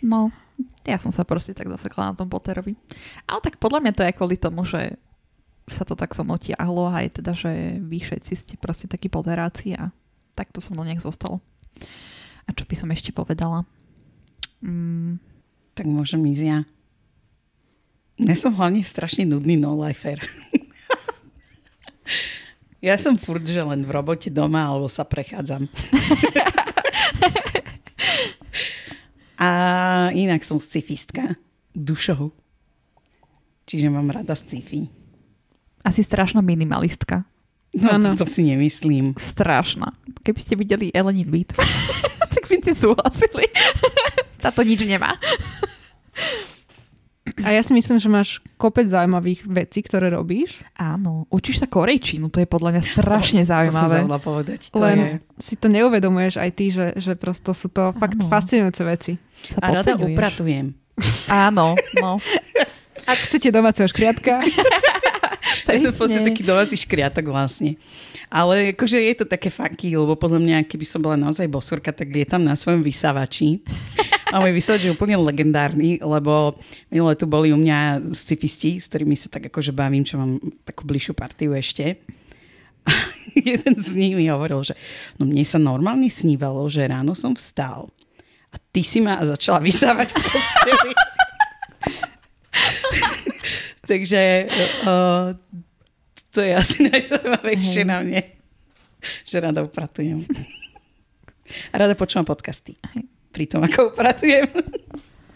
No, 0.05 0.29
ja 0.85 1.01
som 1.01 1.09
sa 1.09 1.25
proste 1.25 1.51
tak 1.57 1.67
zasekla 1.67 2.13
na 2.13 2.17
tom 2.17 2.29
Potterovi. 2.29 2.77
Ale 3.25 3.39
tak 3.41 3.57
podľa 3.57 3.81
mňa 3.81 3.93
to 3.95 4.05
je 4.05 4.17
kvôli 4.17 4.37
tomu, 4.37 4.63
že 4.63 4.95
sa 5.65 5.81
to 5.81 5.97
tak 5.97 6.13
so 6.13 6.21
mnou 6.21 6.37
tiahlo 6.37 6.93
a 6.93 7.01
aj 7.01 7.21
teda, 7.21 7.33
že 7.33 7.81
vy 7.81 7.97
všetci 7.97 8.33
ste 8.37 8.53
proste 8.61 8.85
takí 8.85 9.09
Potteráci 9.09 9.73
a 9.73 9.89
tak 10.37 10.53
to 10.53 10.61
so 10.61 10.77
mnou 10.77 10.85
nejak 10.85 11.01
zostalo. 11.01 11.41
A 12.45 12.53
čo 12.53 12.69
by 12.69 12.75
som 12.77 12.93
ešte 12.93 13.09
povedala? 13.09 13.65
Mm, 14.61 15.17
Tak 15.73 15.89
môžem 15.89 16.21
ísť 16.29 16.43
ja. 16.45 16.59
Ja 18.15 18.35
som 18.37 18.55
hlavne 18.55 18.79
strašne 18.85 19.27
nudný 19.27 19.59
no-lifer. 19.59 20.23
ja 22.85 22.95
som 22.95 23.19
furt, 23.19 23.43
že 23.43 23.59
len 23.59 23.83
v 23.83 23.91
robote 23.91 24.31
doma 24.31 24.69
alebo 24.69 24.87
sa 24.87 25.03
prechádzam. 25.03 25.67
A 29.35 29.49
inak 30.11 30.41
som 30.41 30.55
scifistka. 30.55 31.35
Dušou. 31.71 32.31
Čiže 33.65 33.89
mám 33.89 34.07
rada 34.07 34.31
sci-fi. 34.31 34.87
asi 35.81 36.01
strašná 36.01 36.41
minimalistka. 36.41 37.25
No, 37.75 37.99
Áno. 37.99 38.15
to, 38.15 38.23
to 38.23 38.27
si 38.31 38.47
nemyslím. 38.47 39.13
Strašná. 39.19 39.91
Keby 40.23 40.39
ste 40.39 40.55
videli 40.55 40.85
Elenin 40.89 41.27
byt, 41.27 41.51
tak 42.33 42.47
by 42.47 42.55
ste 42.63 42.71
súhlasili. 42.71 43.51
Táto 44.43 44.63
nič 44.63 44.79
nemá. 44.81 45.11
A 47.43 47.51
ja 47.51 47.59
si 47.59 47.75
myslím, 47.75 47.99
že 47.99 48.07
máš 48.07 48.29
kopec 48.55 48.87
zaujímavých 48.87 49.43
vecí, 49.43 49.83
ktoré 49.83 50.07
robíš, 50.07 50.63
Áno, 50.79 51.27
učíš 51.27 51.59
sa 51.59 51.67
korejčinu, 51.67 52.31
to 52.31 52.39
je 52.39 52.47
podľa 52.47 52.79
mňa 52.79 52.83
strašne 52.95 53.43
To 53.43 53.51
som 53.51 53.91
zaujímavé. 53.91 54.23
povedať. 54.23 54.59
To 54.71 54.79
len 54.79 54.97
je... 54.97 55.11
si 55.43 55.55
to 55.59 55.67
neuvedomuješ 55.67 56.39
aj 56.39 56.49
ty, 56.55 56.71
že, 56.71 56.95
že 56.95 57.19
prosto 57.19 57.51
sú 57.51 57.67
to 57.67 57.91
fakt 57.99 58.15
Áno. 58.15 58.31
fascinujúce 58.31 58.81
veci. 58.87 59.13
Sa 59.51 59.59
A 59.59 59.67
rada 59.83 59.99
upratujem. 59.99 60.71
Áno, 61.27 61.75
no. 61.99 62.23
Ak 63.11 63.19
chcete 63.27 63.51
domáceho 63.51 63.85
škriatka, 63.91 64.39
Ja 65.65 65.81
som 65.81 65.93
v 65.93 65.97
podstate 65.97 66.25
taký 66.29 66.43
domáci 66.45 66.75
škriatok 66.77 67.25
vlastne. 67.29 67.77
Ale 68.29 68.73
akože 68.73 68.97
je 68.97 69.15
to 69.17 69.25
také 69.25 69.53
funky, 69.53 69.93
lebo 69.93 70.17
podľa 70.17 70.41
mňa, 70.41 70.57
keby 70.65 70.85
som 70.85 71.01
bola 71.01 71.17
naozaj 71.17 71.45
bosorka, 71.49 71.93
tak 71.93 72.09
lietam 72.09 72.41
na 72.41 72.57
svojom 72.57 72.81
vysávači. 72.81 73.61
A 74.35 74.43
môj 74.43 74.51
vysávač 74.51 74.83
je 74.83 74.91
úplne 74.91 75.15
legendárny, 75.15 75.95
lebo 76.03 76.59
minule 76.91 77.15
tu 77.15 77.23
boli 77.23 77.55
u 77.55 77.57
mňa 77.57 78.11
scifisti, 78.11 78.83
s 78.83 78.91
ktorými 78.91 79.15
sa 79.15 79.31
tak 79.31 79.47
akože 79.47 79.71
bavím, 79.71 80.03
čo 80.03 80.19
mám 80.19 80.43
takú 80.67 80.83
bližšiu 80.83 81.15
partiu 81.15 81.55
ešte. 81.55 82.03
A 82.83 82.91
jeden 83.55 83.79
z 83.79 83.95
nich 83.95 84.11
mi 84.11 84.27
hovoril, 84.27 84.59
že 84.67 84.75
no 85.15 85.23
mne 85.23 85.47
sa 85.47 85.55
normálne 85.55 86.11
snívalo, 86.11 86.67
že 86.67 86.83
ráno 86.83 87.15
som 87.15 87.31
vstal 87.31 87.87
a 88.51 88.59
ty 88.75 88.83
si 88.83 88.99
ma 88.99 89.23
začala 89.23 89.63
vysávať 89.63 90.11
v 90.11 90.19
posteli. 90.19 90.91
Takže 93.89 94.51
uh, 94.83 95.31
to 96.35 96.43
je 96.43 96.51
asi 96.51 96.91
najzaujímavejšie 96.91 97.87
na 97.87 98.03
mne, 98.03 98.19
že 99.23 99.39
rada 99.39 99.63
upratujem. 99.63 100.27
A 101.71 101.75
rada 101.79 101.95
počúvam 101.95 102.27
podcasty. 102.27 102.75
Hej. 102.91 103.14
Pri 103.35 103.51
tom, 103.51 103.67
ako 103.67 103.91
upratujem. 103.91 104.47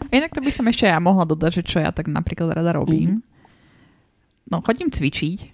Inak 0.08 0.32
to 0.32 0.40
by 0.40 0.48
som 0.48 0.64
ešte 0.72 0.88
ja 0.88 0.96
mohla 0.96 1.28
dodať, 1.28 1.60
že 1.60 1.68
čo 1.68 1.78
ja 1.84 1.92
tak 1.92 2.08
napríklad 2.08 2.56
rada 2.56 2.72
robím. 2.72 3.20
No, 4.48 4.64
chodím 4.64 4.88
cvičiť. 4.88 5.52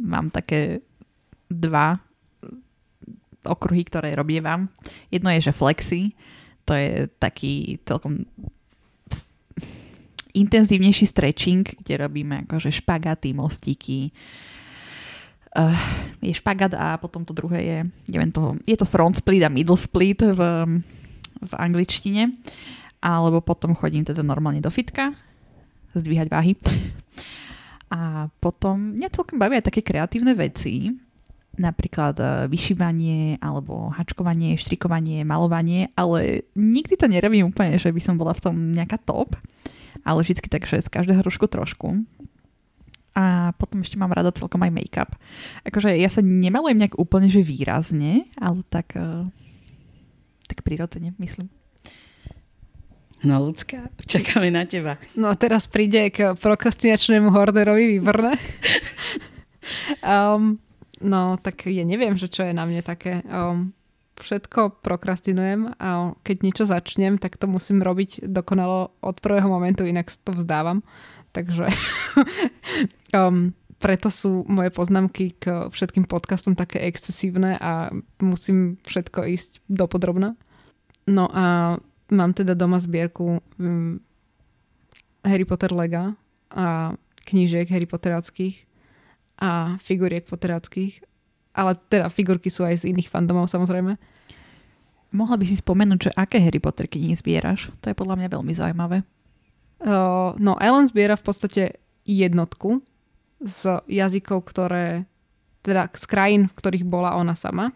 Mám 0.00 0.32
také 0.32 0.80
dva 1.52 2.00
okruhy, 3.44 3.84
ktoré 3.84 4.16
robievam. 4.16 4.72
Jedno 5.12 5.28
je, 5.36 5.52
že 5.52 5.52
flexi. 5.52 6.16
To 6.64 6.72
je 6.72 7.12
taký 7.20 7.76
celkom 7.84 8.24
intenzívnejší 10.32 11.04
stretching, 11.06 11.62
kde 11.84 11.94
robíme 12.00 12.48
akože 12.48 12.72
špagaty, 12.72 13.36
mostíky. 13.36 14.10
Uh, 15.52 15.76
je 16.24 16.32
špagat 16.32 16.72
a 16.72 16.96
potom 16.96 17.28
to 17.28 17.36
druhé 17.36 17.60
je, 17.60 17.78
neviem 18.08 18.32
to, 18.32 18.56
je 18.64 18.72
to 18.72 18.88
front 18.88 19.20
split 19.20 19.44
a 19.44 19.52
middle 19.52 19.76
split 19.76 20.24
v, 20.24 20.40
v 21.42 21.52
angličtine 21.58 22.32
alebo 23.02 23.42
potom 23.42 23.74
chodím 23.74 24.06
teda 24.06 24.22
normálne 24.22 24.62
do 24.62 24.70
fitka, 24.70 25.12
zdvíhať 25.92 26.30
váhy. 26.30 26.54
A 27.92 28.30
potom 28.40 28.96
mňa 28.96 29.12
celkom 29.12 29.36
bavia 29.36 29.60
aj 29.60 29.68
také 29.68 29.84
kreatívne 29.84 30.32
veci, 30.32 30.94
napríklad 31.60 32.16
e, 32.16 32.24
vyšívanie, 32.48 33.36
alebo 33.42 33.92
hačkovanie, 33.92 34.56
štrikovanie, 34.56 35.26
malovanie, 35.28 35.92
ale 35.92 36.48
nikdy 36.56 36.96
to 36.96 37.10
nerobím 37.10 37.52
úplne, 37.52 37.76
že 37.76 37.92
by 37.92 38.00
som 38.00 38.16
bola 38.16 38.32
v 38.32 38.40
tom 38.48 38.56
nejaká 38.72 38.96
top, 39.04 39.36
ale 40.06 40.24
vždycky 40.24 40.48
tak, 40.48 40.64
že 40.64 40.80
z 40.80 40.88
každého 40.88 41.20
trošku 41.20 41.44
trošku. 41.52 42.00
A 43.12 43.52
potom 43.60 43.84
ešte 43.84 44.00
mám 44.00 44.16
rada 44.16 44.32
celkom 44.32 44.64
aj 44.64 44.72
make-up. 44.72 45.12
Akože 45.68 45.92
ja 45.92 46.08
sa 46.08 46.24
nemalujem 46.24 46.80
nejak 46.80 46.96
úplne, 46.96 47.28
že 47.28 47.44
výrazne, 47.44 48.24
ale 48.40 48.64
tak, 48.72 48.96
e, 48.96 49.28
tak 50.52 50.60
prirodzene, 50.60 51.16
myslím. 51.16 51.48
No 53.24 53.40
ľudská, 53.40 53.88
čakáme 54.04 54.52
na 54.52 54.68
teba. 54.68 55.00
no 55.16 55.32
a 55.32 55.34
teraz 55.38 55.64
príde 55.64 56.12
k 56.12 56.36
prokrastinačnému 56.36 57.32
horderovi, 57.32 57.96
výborné. 57.96 58.36
um, 60.04 60.60
no 61.00 61.40
tak 61.40 61.64
ja 61.72 61.88
neviem, 61.88 62.20
že 62.20 62.28
čo 62.28 62.44
je 62.44 62.52
na 62.52 62.68
mne 62.68 62.84
také. 62.84 63.24
Um, 63.24 63.72
všetko 64.20 64.84
prokrastinujem 64.84 65.72
a 65.80 66.12
keď 66.22 66.36
niečo 66.44 66.64
začnem, 66.68 67.16
tak 67.16 67.40
to 67.40 67.48
musím 67.48 67.80
robiť 67.80 68.28
dokonalo 68.28 68.92
od 69.00 69.16
prvého 69.18 69.48
momentu, 69.48 69.88
inak 69.88 70.12
to 70.22 70.36
vzdávam. 70.36 70.84
Takže 71.32 71.64
um, 73.18 73.56
preto 73.82 74.06
sú 74.14 74.46
moje 74.46 74.70
poznámky 74.70 75.34
k 75.42 75.66
všetkým 75.66 76.06
podcastom 76.06 76.54
také 76.54 76.86
excesívne 76.86 77.58
a 77.58 77.90
musím 78.22 78.78
všetko 78.86 79.26
ísť 79.26 79.58
dopodrobna. 79.66 80.38
No 81.10 81.26
a 81.26 81.76
mám 82.14 82.30
teda 82.30 82.54
doma 82.54 82.78
zbierku 82.78 83.42
um, 83.58 83.98
Harry 85.26 85.42
Potter 85.42 85.74
Lega 85.74 86.14
a 86.54 86.94
knížiek 87.26 87.66
Harry 87.74 87.90
Potteráckých 87.90 88.70
a 89.42 89.74
figuriek 89.82 90.30
Potteráckých. 90.30 91.02
Ale 91.58 91.74
teda 91.90 92.06
figurky 92.06 92.54
sú 92.54 92.62
aj 92.62 92.86
z 92.86 92.94
iných 92.94 93.10
fandomov 93.10 93.50
samozrejme. 93.50 93.98
Mohla 95.12 95.36
by 95.36 95.44
si 95.44 95.58
spomenúť, 95.58 96.08
že 96.08 96.10
aké 96.14 96.38
Harry 96.38 96.62
Potter 96.62 96.86
knihy 96.86 97.18
zbieraš? 97.18 97.74
To 97.82 97.90
je 97.90 97.98
podľa 97.98 98.14
mňa 98.14 98.28
veľmi 98.30 98.54
zaujímavé. 98.54 99.02
Uh, 99.82 100.38
no 100.38 100.54
Ellen 100.62 100.86
zbiera 100.86 101.18
v 101.18 101.26
podstate 101.26 101.82
jednotku 102.06 102.78
z 103.44 103.82
jazykov, 103.86 104.46
ktoré 104.46 105.06
teda 105.62 105.90
z 105.94 106.04
krajín, 106.10 106.42
v 106.50 106.58
ktorých 106.58 106.84
bola 106.86 107.14
ona 107.14 107.38
sama. 107.38 107.70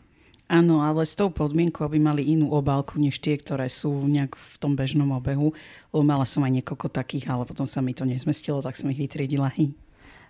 Áno, 0.46 0.78
ale 0.78 1.02
s 1.02 1.18
tou 1.18 1.26
podmienkou, 1.26 1.82
aby 1.82 1.98
mali 1.98 2.22
inú 2.22 2.54
obálku, 2.54 3.02
než 3.02 3.18
tie, 3.18 3.34
ktoré 3.34 3.66
sú 3.66 3.90
nejak 4.06 4.38
v 4.38 4.54
tom 4.62 4.78
bežnom 4.78 5.10
obehu. 5.10 5.50
Lebo 5.90 6.02
mala 6.06 6.22
som 6.22 6.46
aj 6.46 6.62
niekoľko 6.62 6.86
takých, 6.86 7.26
ale 7.26 7.42
potom 7.42 7.66
sa 7.66 7.82
mi 7.82 7.90
to 7.98 8.06
nezmestilo, 8.06 8.62
tak 8.62 8.78
som 8.78 8.86
ich 8.94 8.98
vytriedila. 8.98 9.50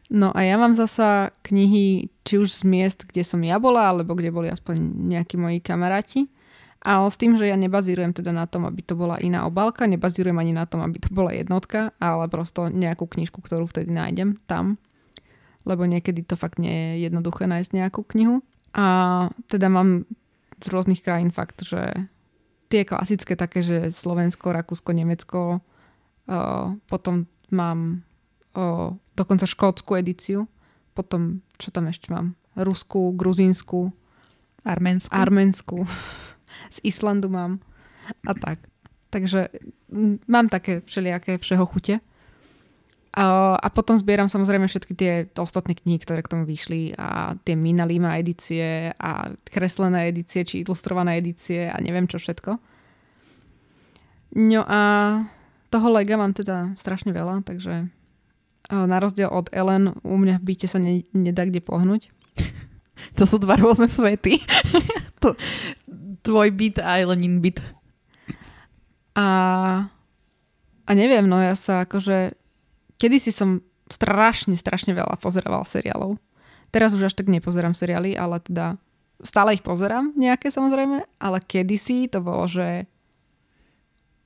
No 0.08 0.32
a 0.32 0.40
ja 0.40 0.56
mám 0.56 0.72
zasa 0.72 1.36
knihy 1.44 2.08
či 2.24 2.40
už 2.40 2.48
z 2.48 2.62
miest, 2.64 3.04
kde 3.04 3.28
som 3.28 3.44
ja 3.44 3.60
bola, 3.60 3.92
alebo 3.92 4.16
kde 4.16 4.32
boli 4.32 4.48
aspoň 4.48 4.80
nejakí 5.12 5.36
moji 5.36 5.60
kamaráti. 5.60 6.32
A 6.80 7.04
s 7.04 7.18
tým, 7.20 7.36
že 7.36 7.50
ja 7.50 7.58
nebazírujem 7.58 8.14
teda 8.16 8.32
na 8.32 8.48
tom, 8.48 8.64
aby 8.64 8.80
to 8.80 8.96
bola 8.96 9.20
iná 9.20 9.44
obálka, 9.44 9.90
nebazírujem 9.90 10.38
ani 10.38 10.54
na 10.56 10.64
tom, 10.64 10.80
aby 10.80 10.96
to 11.02 11.10
bola 11.12 11.34
jednotka, 11.34 11.92
ale 12.00 12.30
prosto 12.30 12.70
nejakú 12.70 13.04
knižku, 13.04 13.42
ktorú 13.42 13.68
vtedy 13.68 13.90
nájdem 13.90 14.38
tam. 14.46 14.80
Lebo 15.66 15.82
niekedy 15.84 16.22
to 16.22 16.38
fakt 16.38 16.62
nie 16.62 16.70
je 16.70 17.10
jednoduché 17.10 17.50
nájsť 17.50 17.70
nejakú 17.74 18.06
knihu. 18.14 18.40
A 18.76 18.86
teda 19.50 19.66
mám 19.66 20.06
z 20.62 20.66
rôznych 20.70 21.02
krajín 21.02 21.34
fakt, 21.34 21.66
že 21.66 22.08
tie 22.70 22.82
klasické 22.86 23.36
také, 23.36 23.62
že 23.62 23.90
Slovensko, 23.90 24.54
Rakúsko, 24.54 24.90
Nemecko, 24.94 25.40
o, 25.58 25.60
potom 26.86 27.26
mám 27.50 28.02
o, 28.54 28.94
dokonca 29.14 29.46
škótsku 29.46 29.96
edíciu, 29.98 30.50
potom 30.96 31.44
čo 31.60 31.70
tam 31.70 31.90
ešte 31.90 32.10
mám? 32.10 32.34
Rusku, 32.56 33.12
Gruzínsku, 33.12 33.92
Arménsku. 34.64 35.12
Arménsku, 35.12 35.76
z 36.74 36.78
Islandu 36.82 37.28
mám 37.28 37.60
a 38.26 38.34
tak. 38.34 38.58
Takže 39.10 39.48
mám 40.28 40.48
také 40.48 40.80
všelijaké 40.80 41.38
všeho 41.38 41.66
chute. 41.66 42.00
A, 43.16 43.68
potom 43.72 43.96
zbieram 43.96 44.28
samozrejme 44.28 44.68
všetky 44.68 44.92
tie 44.92 45.12
ostatné 45.40 45.72
knihy, 45.72 45.96
ktoré 46.04 46.20
k 46.20 46.36
tomu 46.36 46.44
vyšli 46.44 46.92
a 47.00 47.32
tie 47.48 47.56
Mina 47.56 47.88
Lima 47.88 48.20
edície 48.20 48.92
a 48.92 49.32
kreslené 49.48 50.12
edície 50.12 50.44
či 50.44 50.60
ilustrované 50.60 51.16
edície 51.16 51.64
a 51.64 51.80
neviem 51.80 52.04
čo 52.04 52.20
všetko. 52.20 52.60
No 54.36 54.60
a 54.68 54.80
toho 55.72 55.88
lega 55.96 56.20
mám 56.20 56.36
teda 56.36 56.76
strašne 56.76 57.16
veľa, 57.16 57.40
takže 57.40 57.88
na 58.68 58.96
rozdiel 59.00 59.32
od 59.32 59.48
Ellen 59.48 59.96
u 60.04 60.16
mňa 60.20 60.36
v 60.42 60.44
byte 60.52 60.66
sa 60.68 60.76
ne, 60.76 61.06
nedá 61.16 61.48
kde 61.48 61.64
pohnúť. 61.64 62.12
To 63.20 63.28
sú 63.28 63.36
dva 63.36 63.60
rôzne 63.60 63.92
svety. 63.92 64.40
to, 65.20 65.36
tvoj 66.24 66.48
byt 66.48 66.80
a 66.80 66.96
Elenin 66.96 67.44
byt. 67.44 67.60
A, 69.12 69.28
a 70.84 70.90
neviem, 70.96 71.28
no 71.28 71.36
ja 71.36 71.52
sa 71.52 71.84
akože 71.84 72.32
Kedy 72.96 73.16
si 73.20 73.32
som 73.32 73.60
strašne, 73.86 74.56
strašne 74.58 74.92
veľa 74.96 75.20
pozerovala 75.20 75.68
seriálov. 75.68 76.18
Teraz 76.74 76.92
už 76.92 77.08
až 77.08 77.14
tak 77.14 77.30
nepozerám 77.30 77.72
seriály, 77.72 78.18
ale 78.18 78.42
teda 78.42 78.76
stále 79.22 79.56
ich 79.56 79.64
pozerám 79.64 80.12
nejaké 80.18 80.52
samozrejme, 80.52 81.06
ale 81.22 81.38
kedysi 81.40 82.10
to 82.10 82.20
bolo, 82.20 82.44
že 82.50 82.84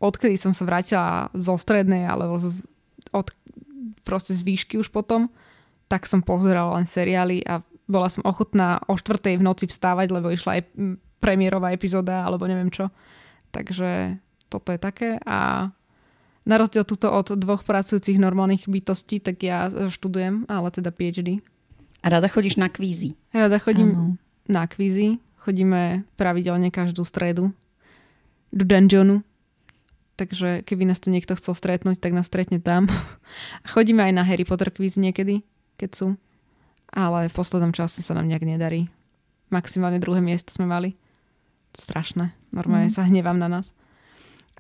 odkedy 0.01 0.35
som 0.41 0.57
sa 0.57 0.65
vrátila 0.65 1.29
zo 1.37 1.55
strednej 1.61 2.09
alebo 2.09 2.41
z, 2.41 2.65
od 3.13 3.31
proste 4.03 4.33
z 4.33 4.43
výšky 4.43 4.81
už 4.81 4.89
potom, 4.91 5.29
tak 5.87 6.09
som 6.09 6.25
pozerala 6.25 6.81
len 6.81 6.89
seriály 6.89 7.45
a 7.45 7.61
bola 7.91 8.09
som 8.09 8.25
ochotná 8.25 8.81
o 8.87 8.95
štvrtej 8.95 9.39
v 9.39 9.47
noci 9.47 9.67
vstávať, 9.67 10.09
lebo 10.15 10.31
išla 10.31 10.59
aj 10.59 10.63
premiérová 11.19 11.75
epizóda 11.75 12.23
alebo 12.25 12.47
neviem 12.47 12.71
čo. 12.73 12.89
Takže 13.51 14.17
toto 14.47 14.71
je 14.71 14.81
také 14.81 15.19
a 15.27 15.71
na 16.51 16.59
rozdiel 16.59 16.83
tuto 16.83 17.15
od 17.15 17.39
dvoch 17.39 17.63
pracujúcich 17.63 18.19
normálnych 18.19 18.67
bytostí, 18.67 19.23
tak 19.23 19.39
ja 19.47 19.71
študujem, 19.71 20.51
ale 20.51 20.75
teda 20.75 20.91
PhD. 20.91 21.39
A 22.03 22.11
rada 22.11 22.27
chodíš 22.27 22.59
na 22.59 22.67
kvízy? 22.67 23.15
Rada 23.31 23.63
chodím 23.63 23.95
ano. 23.95 24.05
na 24.51 24.67
kvízy. 24.67 25.23
Chodíme 25.39 26.03
pravidelne 26.19 26.75
každú 26.75 27.07
stredu 27.07 27.55
do 28.51 28.65
dungeonu. 28.67 29.23
Takže 30.19 30.67
keby 30.67 30.85
nás 30.85 31.01
to 31.01 31.09
niekto 31.09 31.33
chcel 31.39 31.57
stretnúť, 31.57 31.97
tak 31.97 32.13
nás 32.13 32.29
stretne 32.29 32.61
tam. 32.61 32.91
Chodíme 33.73 34.05
aj 34.05 34.13
na 34.13 34.27
Harry 34.27 34.45
Potter 34.45 34.69
kvízy 34.69 35.01
niekedy, 35.01 35.47
keď 35.81 35.91
sú. 35.97 36.09
Ale 36.91 37.31
v 37.31 37.37
poslednom 37.37 37.73
čase 37.73 38.03
sa 38.03 38.13
nám 38.13 38.29
nejak 38.29 38.45
nedarí. 38.45 38.91
Maximálne 39.49 40.03
druhé 40.03 40.21
miesto 40.21 40.53
sme 40.53 40.69
mali. 40.69 40.99
Strašné. 41.73 42.35
Normálne 42.51 42.91
mm. 42.91 42.97
sa 42.99 43.07
hnevám 43.07 43.39
na 43.39 43.49
nás. 43.49 43.73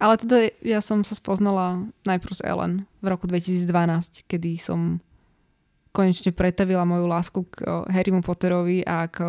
Ale 0.01 0.16
teda 0.16 0.48
ja 0.64 0.80
som 0.80 1.05
sa 1.05 1.12
spoznala 1.12 1.92
najprv 2.09 2.32
s 2.32 2.40
Ellen 2.40 2.88
v 3.05 3.07
roku 3.12 3.28
2012, 3.28 4.24
kedy 4.24 4.57
som 4.57 5.05
konečne 5.92 6.32
pretavila 6.32 6.88
moju 6.88 7.05
lásku 7.05 7.40
k 7.53 7.68
Harrymu 7.92 8.24
Potterovi 8.24 8.80
a 8.88 9.05
k 9.12 9.20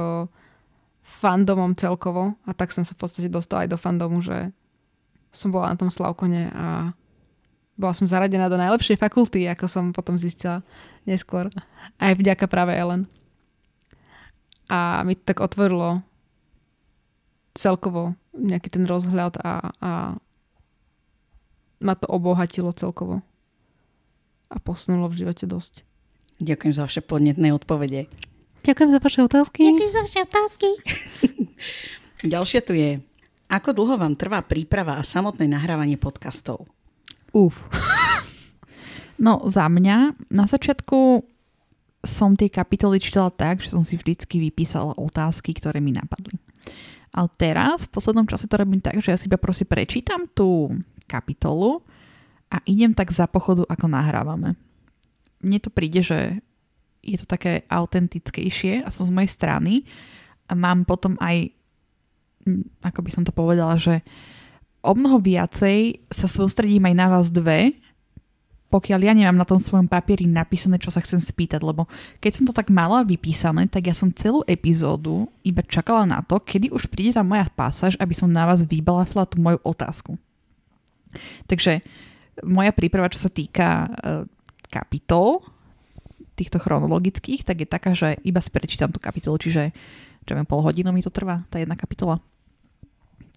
fandomom 1.04 1.76
celkovo. 1.76 2.40
A 2.48 2.56
tak 2.56 2.72
som 2.72 2.88
sa 2.88 2.96
v 2.96 3.04
podstate 3.04 3.28
dostala 3.28 3.68
aj 3.68 3.76
do 3.76 3.78
fandomu, 3.78 4.24
že 4.24 4.56
som 5.36 5.52
bola 5.52 5.76
na 5.76 5.80
tom 5.80 5.92
Slavkone 5.92 6.48
a 6.56 6.96
bola 7.76 7.94
som 7.98 8.08
zaradená 8.08 8.48
do 8.48 8.56
najlepšej 8.56 8.96
fakulty, 8.96 9.52
ako 9.52 9.66
som 9.68 9.86
potom 9.92 10.16
zistila 10.16 10.64
neskôr. 11.04 11.52
Aj 12.00 12.14
vďaka 12.16 12.48
práve 12.48 12.78
Ellen. 12.78 13.12
A 14.72 15.04
mi 15.04 15.20
to 15.20 15.28
tak 15.28 15.44
otvorilo 15.44 16.00
celkovo 17.52 18.16
nejaký 18.32 18.72
ten 18.72 18.88
rozhľad 18.88 19.36
a, 19.44 19.76
a 19.84 19.92
ma 21.82 21.98
to 21.98 22.06
obohatilo 22.08 22.72
celkovo. 22.72 23.26
A 24.54 24.58
posunulo 24.62 25.10
v 25.10 25.26
živote 25.26 25.50
dosť. 25.50 25.82
Ďakujem 26.42 26.74
za 26.74 26.86
vaše 26.86 27.02
podnetné 27.02 27.54
odpovede. 27.54 28.10
Ďakujem 28.62 28.90
za 28.94 29.00
vaše 29.02 29.20
otázky. 29.26 29.62
Ďakujem 29.66 29.94
za 29.94 30.02
vaše 30.06 30.20
otázky. 30.22 30.70
Ďalšia 32.34 32.62
tu 32.62 32.74
je. 32.78 33.02
Ako 33.50 33.74
dlho 33.74 33.98
vám 33.98 34.14
trvá 34.14 34.40
príprava 34.46 35.02
a 35.02 35.04
samotné 35.04 35.50
nahrávanie 35.50 35.98
podcastov? 35.98 36.70
Uf. 37.34 37.68
no 39.26 39.42
za 39.50 39.66
mňa 39.66 40.14
na 40.30 40.46
začiatku 40.46 41.26
som 42.06 42.34
tie 42.34 42.50
kapitoly 42.50 42.98
čítala 42.98 43.30
tak, 43.30 43.62
že 43.62 43.74
som 43.74 43.86
si 43.86 43.98
vždycky 43.98 44.42
vypísala 44.42 44.98
otázky, 44.98 45.54
ktoré 45.54 45.78
mi 45.78 45.94
napadli. 45.94 46.38
Ale 47.12 47.28
teraz, 47.36 47.86
v 47.86 47.94
poslednom 47.94 48.26
čase 48.26 48.48
to 48.48 48.56
robím 48.56 48.80
tak, 48.80 48.98
že 49.04 49.12
ja 49.12 49.18
si 49.20 49.28
iba 49.28 49.38
prosím 49.38 49.68
prečítam 49.68 50.26
tú 50.32 50.72
kapitolu 51.12 51.84
a 52.48 52.64
idem 52.64 52.96
tak 52.96 53.12
za 53.12 53.28
pochodu, 53.28 53.68
ako 53.68 53.92
nahrávame. 53.92 54.56
Mne 55.44 55.60
to 55.60 55.68
príde, 55.68 56.00
že 56.00 56.40
je 57.04 57.18
to 57.20 57.28
také 57.28 57.68
autentickejšie, 57.68 58.88
som 58.94 59.04
z 59.04 59.12
mojej 59.12 59.32
strany. 59.32 59.84
A 60.48 60.54
mám 60.54 60.88
potom 60.88 61.18
aj, 61.18 61.50
ako 62.86 63.00
by 63.04 63.10
som 63.12 63.24
to 63.28 63.34
povedala, 63.34 63.76
že 63.76 64.06
o 64.86 64.94
mnoho 64.94 65.18
viacej 65.22 66.08
sa 66.14 66.28
sústredím 66.30 66.86
aj 66.88 66.96
na 66.96 67.08
vás 67.10 67.28
dve, 67.34 67.76
pokiaľ 68.72 69.00
ja 69.04 69.12
nemám 69.12 69.36
na 69.36 69.44
tom 69.44 69.60
svojom 69.60 69.92
papieri 69.92 70.24
napísané, 70.24 70.80
čo 70.80 70.96
sa 70.96 71.04
chcem 71.04 71.20
spýtať, 71.20 71.60
lebo 71.60 71.92
keď 72.24 72.32
som 72.32 72.46
to 72.48 72.56
tak 72.56 72.72
mala 72.72 73.04
vypísané, 73.04 73.68
tak 73.68 73.92
ja 73.92 73.96
som 73.96 74.16
celú 74.16 74.48
epizódu 74.48 75.28
iba 75.44 75.60
čakala 75.60 76.08
na 76.08 76.24
to, 76.24 76.40
kedy 76.40 76.72
už 76.72 76.88
príde 76.88 77.20
tá 77.20 77.22
moja 77.22 77.44
pasáž, 77.52 78.00
aby 78.00 78.16
som 78.16 78.32
na 78.32 78.48
vás 78.48 78.64
vybalafla 78.64 79.28
tú 79.28 79.44
moju 79.44 79.60
otázku. 79.60 80.16
Takže 81.46 81.82
moja 82.48 82.72
príprava, 82.72 83.12
čo 83.12 83.20
sa 83.20 83.32
týka 83.32 83.88
uh, 83.88 84.24
kapitol, 84.72 85.44
týchto 86.36 86.58
chronologických, 86.58 87.46
tak 87.46 87.62
je 87.62 87.68
taká, 87.68 87.92
že 87.94 88.18
iba 88.26 88.42
si 88.42 88.50
prečítam 88.50 88.90
tú 88.90 88.98
kapitolu, 88.98 89.38
čiže 89.38 89.76
čo 90.26 90.34
viem, 90.34 90.48
pol 90.48 90.66
hodinu 90.66 90.90
mi 90.90 91.06
to 91.06 91.14
trvá, 91.14 91.46
tá 91.54 91.62
jedna 91.62 91.78
kapitola. 91.78 92.18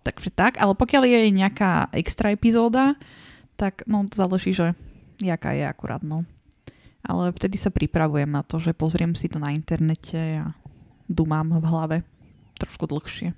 Takže 0.05 0.33
tak, 0.33 0.61
ale 0.61 0.77
pokiaľ 0.77 1.03
je 1.09 1.21
nejaká 1.33 1.93
extra 1.97 2.33
epizóda, 2.33 2.97
tak 3.57 3.85
no 3.89 4.05
záleží, 4.13 4.53
že 4.53 4.77
jaká 5.21 5.57
je 5.57 5.65
akurát, 5.65 6.05
no. 6.05 6.29
Ale 7.05 7.33
vtedy 7.37 7.61
sa 7.61 7.69
pripravujem 7.69 8.29
na 8.29 8.41
to, 8.41 8.57
že 8.57 8.77
pozriem 8.77 9.13
si 9.13 9.29
to 9.29 9.37
na 9.37 9.53
internete 9.53 10.41
a 10.41 10.57
dumám 11.09 11.61
v 11.61 11.67
hlave 11.69 11.97
trošku 12.57 12.89
dlhšie. 12.89 13.37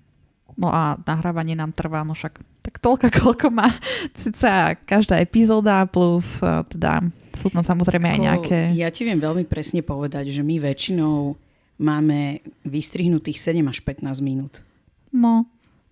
No 0.56 0.72
a 0.72 0.96
nahrávanie 0.96 1.52
nám 1.52 1.76
trvá, 1.76 2.00
no 2.00 2.16
však 2.16 2.40
tak 2.64 2.80
toľko, 2.80 3.06
koľko 3.22 3.46
má 3.52 3.68
ceca 4.16 4.74
každá 4.88 5.20
epizóda, 5.20 5.84
plus 5.84 6.40
e, 6.40 6.64
teda 6.72 7.04
sú 7.36 7.52
tam 7.52 7.62
samozrejme 7.62 8.08
aj 8.08 8.18
nejaké... 8.18 8.58
Ja 8.72 8.88
ti 8.88 9.04
viem 9.04 9.20
veľmi 9.20 9.44
presne 9.44 9.84
povedať, 9.84 10.32
že 10.32 10.40
my 10.40 10.56
väčšinou 10.56 11.36
máme 11.76 12.40
vystrihnutých 12.64 13.36
7 13.36 13.60
až 13.68 13.84
15 13.84 14.08
minút. 14.24 14.64
No, 15.12 15.44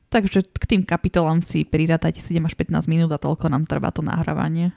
takže 0.09 0.49
k 0.49 0.65
tým 0.65 0.83
kapitolám 0.83 1.45
si 1.45 1.69
pridátajte 1.69 2.25
7 2.25 2.41
až 2.49 2.57
15 2.57 2.89
minút 2.89 3.13
a 3.13 3.21
toľko 3.21 3.53
nám 3.53 3.69
trvá 3.69 3.93
to 3.93 4.01
nahrávanie. 4.01 4.73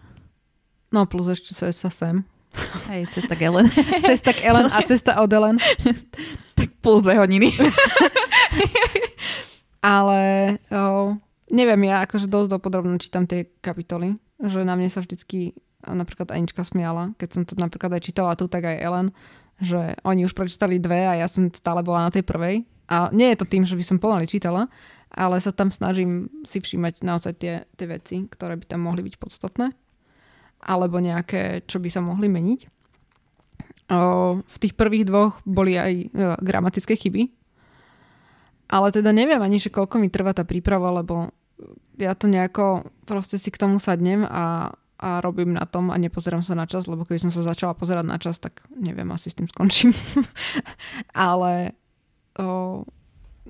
No 0.91 1.07
plus 1.07 1.31
ešte 1.31 1.55
sa 1.55 1.71
sem. 1.71 2.27
Hej, 2.91 3.11
cesta 3.11 3.35
k 3.35 3.47
Ellen. 3.51 3.67
cesta 4.09 4.31
k 4.31 4.43
Ellen 4.43 4.67
a 4.71 4.79
cesta 4.83 5.19
od 5.23 5.31
Ellen. 5.31 5.59
tak 6.55 6.69
plus 6.83 7.03
dve 7.03 7.19
hodiny. 7.19 7.51
Ale 9.87 10.19
o, 10.67 11.15
neviem, 11.47 11.87
ja 11.87 12.03
akože 12.03 12.27
dosť 12.27 12.59
dopodrobne 12.59 12.99
čítam 12.99 13.23
tie 13.23 13.47
kapitoly, 13.63 14.19
že 14.43 14.67
na 14.67 14.75
mne 14.75 14.91
sa 14.91 14.99
vždycky 14.99 15.55
napríklad 15.87 16.35
Anička 16.35 16.67
smiala, 16.67 17.15
keď 17.15 17.29
som 17.31 17.41
to 17.47 17.55
napríklad 17.55 17.95
aj 17.95 18.03
čítala 18.03 18.35
tu, 18.35 18.51
tak 18.51 18.67
aj 18.67 18.83
Ellen, 18.83 19.15
že 19.63 19.95
oni 20.03 20.27
už 20.27 20.35
prečítali 20.35 20.75
dve 20.83 21.07
a 21.07 21.15
ja 21.15 21.31
som 21.31 21.47
stále 21.55 21.79
bola 21.87 22.03
na 22.03 22.11
tej 22.11 22.27
prvej. 22.27 22.67
A 22.91 23.07
nie 23.15 23.31
je 23.31 23.39
to 23.39 23.47
tým, 23.47 23.63
že 23.63 23.79
by 23.79 23.83
som 23.83 23.97
pomaly 23.99 24.27
čítala, 24.27 24.67
ale 25.11 25.39
sa 25.39 25.55
tam 25.55 25.71
snažím 25.71 26.27
si 26.43 26.59
všímať 26.59 27.03
naozaj 27.03 27.33
tie, 27.39 27.53
tie 27.79 27.87
veci, 27.87 28.27
ktoré 28.27 28.59
by 28.59 28.67
tam 28.67 28.83
mohli 28.83 29.07
byť 29.07 29.15
podstatné. 29.15 29.71
Alebo 30.63 30.99
nejaké, 30.99 31.63
čo 31.63 31.79
by 31.79 31.89
sa 31.91 32.03
mohli 32.03 32.27
meniť. 32.27 32.59
O, 33.87 33.99
v 34.43 34.57
tých 34.59 34.75
prvých 34.75 35.07
dvoch 35.07 35.39
boli 35.47 35.79
aj 35.79 35.93
o, 35.95 36.03
e, 36.11 36.35
gramatické 36.43 36.99
chyby, 36.99 37.31
ale 38.67 38.91
teda 38.91 39.15
neviem 39.15 39.39
ani, 39.39 39.63
že 39.63 39.71
koľko 39.71 39.99
mi 39.99 40.11
trvá 40.11 40.35
tá 40.35 40.43
príprava, 40.43 40.91
lebo 40.91 41.31
ja 41.97 42.13
to 42.13 42.29
nejako 42.29 42.85
proste 43.07 43.41
si 43.41 43.49
k 43.49 43.57
tomu 43.57 43.81
sadnem 43.81 44.27
a, 44.27 44.75
a 44.99 45.09
robím 45.23 45.55
na 45.55 45.65
tom 45.65 45.89
a 45.89 45.97
nepozerám 45.97 46.45
sa 46.45 46.53
na 46.53 46.69
čas, 46.69 46.85
lebo 46.85 47.07
keby 47.07 47.17
som 47.17 47.31
sa 47.33 47.41
začala 47.41 47.73
pozerať 47.73 48.05
na 48.05 48.17
čas, 48.21 48.37
tak 48.37 48.61
neviem, 48.69 49.07
asi 49.09 49.33
s 49.33 49.37
tým 49.39 49.49
skončím. 49.49 49.95
Ale 51.15 51.73
o, 52.37 52.85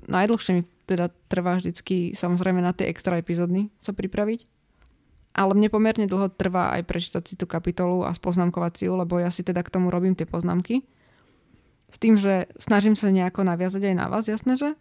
najdlhšie 0.08 0.52
mi 0.56 0.62
teda 0.88 1.12
trvá 1.28 1.60
vždycky 1.60 2.16
samozrejme 2.16 2.64
na 2.64 2.72
tie 2.72 2.88
extra 2.88 3.20
epizódy 3.20 3.68
sa 3.76 3.92
pripraviť. 3.92 4.48
Ale 5.36 5.52
mne 5.52 5.68
pomerne 5.68 6.08
dlho 6.08 6.32
trvá 6.32 6.72
aj 6.80 6.88
prečítať 6.88 7.22
si 7.28 7.34
tú 7.36 7.44
kapitolu 7.44 8.02
a 8.02 8.16
spoznámkovať 8.16 8.72
si 8.74 8.82
ju, 8.88 8.96
lebo 8.96 9.20
ja 9.20 9.28
si 9.28 9.44
teda 9.44 9.60
k 9.60 9.70
tomu 9.70 9.92
robím 9.92 10.16
tie 10.16 10.24
poznámky. 10.24 10.88
S 11.92 11.96
tým, 12.00 12.16
že 12.16 12.48
snažím 12.56 12.96
sa 12.96 13.12
nejako 13.12 13.44
naviazať 13.44 13.92
aj 13.92 13.94
na 13.94 14.06
vás, 14.08 14.24
jasné, 14.26 14.56
že? 14.56 14.72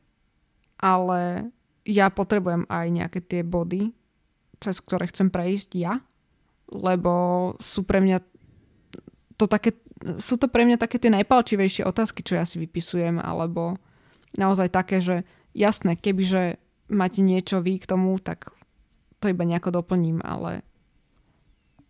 Ale 0.78 1.52
ja 1.88 2.12
potrebujem 2.12 2.68
aj 2.68 2.88
nejaké 2.92 3.20
tie 3.24 3.42
body, 3.42 3.92
cez 4.62 4.82
ktoré 4.82 5.08
chcem 5.10 5.30
prejsť 5.30 5.70
ja, 5.78 6.02
lebo 6.68 7.54
sú 7.62 7.88
pre 7.88 8.04
mňa 8.04 8.20
to 9.38 9.46
také, 9.46 9.78
sú 10.18 10.42
to 10.42 10.50
pre 10.50 10.66
mňa 10.66 10.82
také 10.82 10.98
tie 10.98 11.14
najpalčivejšie 11.14 11.86
otázky, 11.86 12.26
čo 12.26 12.36
ja 12.36 12.44
si 12.44 12.58
vypisujem, 12.58 13.22
alebo 13.22 13.78
naozaj 14.36 14.74
také, 14.74 14.98
že 15.00 15.24
jasné, 15.54 15.94
kebyže 15.94 16.58
máte 16.90 17.22
niečo 17.22 17.62
vy 17.62 17.78
k 17.78 17.86
tomu, 17.86 18.18
tak 18.18 18.50
to 19.22 19.30
iba 19.30 19.46
nejako 19.46 19.82
doplním, 19.82 20.26
ale 20.26 20.66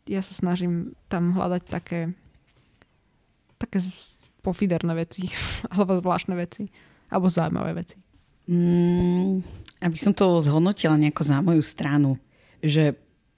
ja 0.07 0.19
sa 0.23 0.35
snažím 0.35 0.95
tam 1.11 1.35
hľadať 1.35 1.63
také 1.67 2.15
také 3.57 3.81
pofiderné 4.45 4.93
veci, 4.93 5.27
alebo 5.73 5.97
zvláštne 5.97 6.37
veci, 6.37 6.69
alebo 7.09 7.27
zaujímavé 7.27 7.73
veci. 7.73 7.97
Mm, 8.47 9.43
aby 9.83 9.97
som 9.99 10.15
to 10.15 10.39
zhodnotila 10.39 10.95
nejako 10.95 11.23
za 11.23 11.37
moju 11.43 11.61
stranu, 11.61 12.15
že 12.63 12.95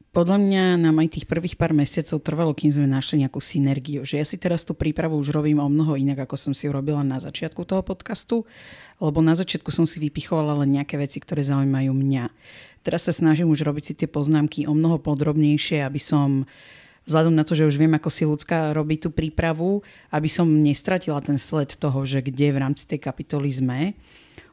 podľa 0.09 0.41
mňa 0.41 0.63
nám 0.81 1.05
aj 1.05 1.21
tých 1.21 1.29
prvých 1.29 1.53
pár 1.53 1.69
mesiacov 1.69 2.17
trvalo, 2.25 2.57
kým 2.57 2.73
sme 2.73 2.89
našli 2.89 3.21
nejakú 3.21 3.37
synergiu. 3.37 4.01
Že 4.01 4.15
ja 4.17 4.25
si 4.25 4.41
teraz 4.41 4.65
tú 4.65 4.73
prípravu 4.73 5.13
už 5.21 5.29
robím 5.29 5.61
o 5.61 5.69
mnoho 5.69 5.93
inak, 5.93 6.25
ako 6.25 6.33
som 6.33 6.53
si 6.57 6.65
ju 6.65 6.73
robila 6.73 7.05
na 7.05 7.21
začiatku 7.21 7.61
toho 7.61 7.85
podcastu, 7.85 8.41
lebo 8.97 9.21
na 9.21 9.37
začiatku 9.37 9.69
som 9.69 9.85
si 9.85 10.01
vypichovala 10.01 10.65
len 10.65 10.81
nejaké 10.81 10.97
veci, 10.97 11.21
ktoré 11.21 11.45
zaujímajú 11.45 11.93
mňa. 11.93 12.25
Teraz 12.81 13.05
sa 13.05 13.13
snažím 13.13 13.53
už 13.53 13.61
robiť 13.61 13.83
si 13.85 13.93
tie 13.93 14.09
poznámky 14.09 14.65
o 14.65 14.73
mnoho 14.73 14.97
podrobnejšie, 14.97 15.85
aby 15.85 16.01
som 16.01 16.49
vzhľadom 17.05 17.37
na 17.37 17.45
to, 17.45 17.53
že 17.53 17.69
už 17.69 17.77
viem, 17.77 17.93
ako 17.93 18.09
si 18.09 18.25
ľudská 18.25 18.73
robí 18.73 18.97
tú 18.97 19.13
prípravu, 19.13 19.85
aby 20.09 20.25
som 20.25 20.49
nestratila 20.49 21.21
ten 21.21 21.37
sled 21.37 21.77
toho, 21.77 22.01
že 22.05 22.25
kde 22.25 22.49
v 22.49 22.61
rámci 22.61 22.89
tej 22.89 22.97
kapitoly 22.97 23.49
sme. 23.53 23.93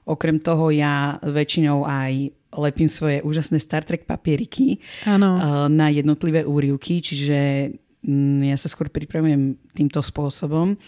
Okrem 0.06 0.38
toho 0.38 0.70
ja 0.70 1.18
väčšinou 1.20 1.82
aj 1.82 2.30
lepím 2.56 2.88
svoje 2.88 3.20
úžasné 3.26 3.58
Star 3.58 3.82
Trek 3.82 4.06
papieriky 4.06 4.80
ano. 5.04 5.30
Eh, 5.36 5.42
na 5.68 5.90
jednotlivé 5.90 6.46
úrivky, 6.46 7.02
čiže 7.02 7.70
mm, 8.06 8.54
ja 8.54 8.56
sa 8.56 8.70
skôr 8.70 8.88
pripravujem 8.88 9.58
týmto 9.74 10.00
spôsobom 10.00 10.78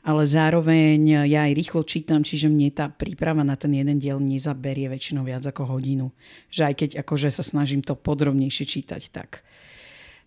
ale 0.00 0.24
zároveň 0.24 1.28
ja 1.28 1.44
aj 1.44 1.52
rýchlo 1.52 1.84
čítam, 1.84 2.24
čiže 2.24 2.48
mne 2.48 2.72
tá 2.72 2.88
príprava 2.88 3.44
na 3.44 3.52
ten 3.60 3.76
jeden 3.76 4.00
diel 4.00 4.16
nezaberie 4.16 4.88
väčšinou 4.88 5.28
viac 5.28 5.44
ako 5.44 5.76
hodinu. 5.76 6.08
Že 6.48 6.62
aj 6.72 6.74
keď 6.80 6.90
akože 7.04 7.28
sa 7.28 7.44
snažím 7.44 7.84
to 7.84 7.92
podrobnejšie 7.92 8.64
čítať, 8.64 9.02
tak 9.12 9.44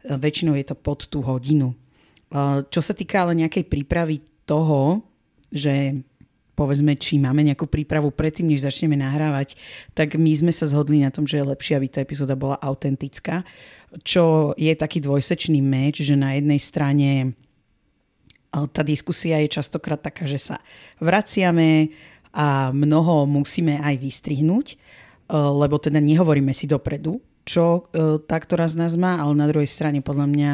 eh, 0.05 0.13
väčšinou 0.13 0.53
je 0.53 0.65
to 0.69 0.75
pod 0.77 1.09
tú 1.09 1.25
hodinu. 1.25 1.73
Eh, 2.29 2.61
čo 2.69 2.81
sa 2.85 2.93
týka 2.93 3.25
ale 3.25 3.33
nejakej 3.33 3.65
prípravy 3.65 4.21
toho, 4.45 5.01
že 5.49 6.05
povedzme, 6.53 6.93
či 6.93 7.17
máme 7.17 7.41
nejakú 7.41 7.65
prípravu 7.65 8.13
predtým, 8.13 8.49
než 8.49 8.65
začneme 8.65 8.93
nahrávať, 8.97 9.57
tak 9.97 10.15
my 10.17 10.31
sme 10.33 10.53
sa 10.53 10.69
zhodli 10.69 11.01
na 11.01 11.09
tom, 11.09 11.25
že 11.25 11.41
je 11.41 11.49
lepšie, 11.49 11.73
aby 11.77 11.87
tá 11.89 11.99
epizóda 12.05 12.37
bola 12.37 12.61
autentická, 12.61 13.41
čo 14.05 14.53
je 14.57 14.73
taký 14.73 15.01
dvojsečný 15.01 15.61
meč, 15.61 16.05
že 16.05 16.13
na 16.13 16.37
jednej 16.37 16.61
strane 16.61 17.09
tá 18.53 18.85
diskusia 18.85 19.41
je 19.41 19.49
častokrát 19.49 19.97
taká, 19.97 20.29
že 20.29 20.37
sa 20.37 20.61
vraciame 21.01 21.89
a 22.33 22.69
mnoho 22.69 23.25
musíme 23.25 23.81
aj 23.81 23.97
vystrihnúť, 23.97 24.77
lebo 25.33 25.81
teda 25.81 25.97
nehovoríme 25.97 26.53
si 26.53 26.69
dopredu, 26.69 27.17
čo 27.43 27.91
e, 27.91 28.19
tá, 28.23 28.39
ktorá 28.39 28.67
z 28.71 28.79
nás 28.79 28.95
má, 28.95 29.19
ale 29.19 29.35
na 29.35 29.47
druhej 29.51 29.67
strane 29.67 29.99
podľa 29.99 30.27
mňa 30.31 30.51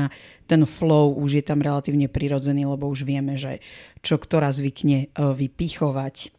ten 0.50 0.62
flow 0.66 1.14
už 1.14 1.42
je 1.42 1.44
tam 1.46 1.62
relatívne 1.62 2.10
prirodzený, 2.10 2.66
lebo 2.66 2.90
už 2.90 3.06
vieme, 3.06 3.38
že 3.38 3.62
čo 4.02 4.18
ktorá 4.18 4.50
zvykne 4.50 5.06
e, 5.06 5.08
vypichovať. 5.14 6.34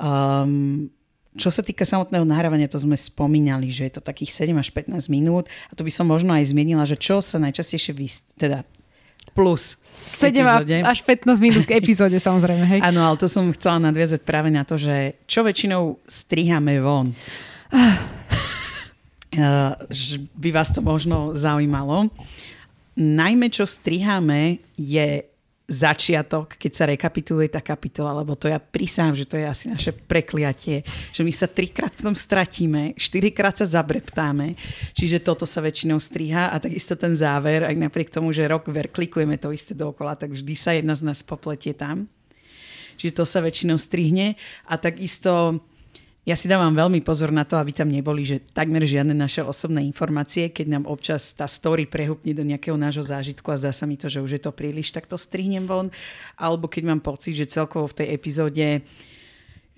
Um, 0.00 0.88
čo 1.36 1.52
sa 1.52 1.62
týka 1.62 1.86
samotného 1.86 2.26
nahrávania, 2.26 2.66
to 2.66 2.80
sme 2.80 2.98
spomínali, 2.98 3.70
že 3.70 3.86
je 3.86 3.92
to 4.00 4.02
takých 4.02 4.34
7 4.50 4.56
až 4.58 4.74
15 4.74 5.06
minút 5.12 5.46
a 5.70 5.76
to 5.78 5.86
by 5.86 5.92
som 5.92 6.08
možno 6.08 6.34
aj 6.34 6.50
zmienila, 6.50 6.82
že 6.88 6.98
čo 6.98 7.22
sa 7.22 7.38
najčastejšie 7.38 7.92
vys- 7.94 8.26
teda 8.34 8.66
plus 9.30 9.78
7 9.94 10.42
epizóde. 10.42 10.76
až 10.82 10.98
15 11.06 11.38
minút 11.38 11.62
k 11.68 11.78
epizóde 11.78 12.18
samozrejme, 12.28 12.64
hej. 12.66 12.80
Áno, 12.82 13.06
ale 13.06 13.16
to 13.20 13.30
som 13.30 13.46
chcela 13.54 13.78
nadviazať 13.92 14.26
práve 14.26 14.50
na 14.50 14.66
to, 14.66 14.74
že 14.74 15.22
čo 15.30 15.46
väčšinou 15.46 16.02
striháme 16.08 16.82
von. 16.82 17.14
Eh, 19.30 19.72
by 20.34 20.50
vás 20.50 20.74
to 20.74 20.82
možno 20.82 21.38
zaujímalo. 21.38 22.10
Najmä 22.98 23.46
čo 23.54 23.62
striháme 23.62 24.58
je 24.74 25.22
začiatok, 25.70 26.58
keď 26.58 26.72
sa 26.74 26.84
rekapituluje 26.90 27.46
tá 27.46 27.62
kapitola, 27.62 28.10
lebo 28.10 28.34
to 28.34 28.50
ja 28.50 28.58
prísahám, 28.58 29.14
že 29.14 29.22
to 29.22 29.38
je 29.38 29.46
asi 29.46 29.70
naše 29.70 29.94
prekliatie, 29.94 30.82
že 31.14 31.22
my 31.22 31.30
sa 31.30 31.46
trikrát 31.46 31.94
v 31.94 32.10
tom 32.10 32.16
stratíme, 32.18 32.98
štyrikrát 32.98 33.54
sa 33.54 33.70
zabreptáme, 33.70 34.58
čiže 34.98 35.22
toto 35.22 35.46
sa 35.46 35.62
väčšinou 35.62 36.02
striha 36.02 36.50
a 36.50 36.58
takisto 36.58 36.98
ten 36.98 37.14
záver, 37.14 37.62
aj 37.62 37.78
napriek 37.78 38.10
tomu, 38.10 38.34
že 38.34 38.50
rok 38.50 38.66
verklikujeme 38.66 39.38
to 39.38 39.54
isté 39.54 39.78
dookola, 39.78 40.18
tak 40.18 40.34
vždy 40.34 40.54
sa 40.58 40.74
jedna 40.74 40.98
z 40.98 41.06
nás 41.06 41.22
popletie 41.22 41.70
tam. 41.70 42.10
Čiže 42.98 43.22
to 43.22 43.24
sa 43.24 43.38
väčšinou 43.38 43.78
strihne 43.78 44.34
a 44.66 44.74
takisto 44.74 45.62
ja 46.30 46.38
si 46.38 46.46
dávam 46.46 46.70
veľmi 46.70 47.02
pozor 47.02 47.34
na 47.34 47.42
to, 47.42 47.58
aby 47.58 47.74
tam 47.74 47.90
neboli, 47.90 48.22
že 48.22 48.38
takmer 48.54 48.86
žiadne 48.86 49.10
naše 49.10 49.42
osobné 49.42 49.82
informácie, 49.82 50.54
keď 50.54 50.78
nám 50.78 50.84
občas 50.86 51.34
tá 51.34 51.50
story 51.50 51.90
prehupne 51.90 52.30
do 52.30 52.46
nejakého 52.46 52.78
nášho 52.78 53.02
zážitku 53.02 53.50
a 53.50 53.58
zdá 53.58 53.74
sa 53.74 53.82
mi 53.82 53.98
to, 53.98 54.06
že 54.06 54.22
už 54.22 54.38
je 54.38 54.42
to 54.46 54.54
príliš, 54.54 54.94
tak 54.94 55.10
to 55.10 55.18
strihnem 55.18 55.66
von. 55.66 55.90
Alebo 56.38 56.70
keď 56.70 56.86
mám 56.86 57.02
pocit, 57.02 57.34
že 57.34 57.50
celkovo 57.50 57.90
v 57.90 57.98
tej 57.98 58.08
epizóde 58.14 58.86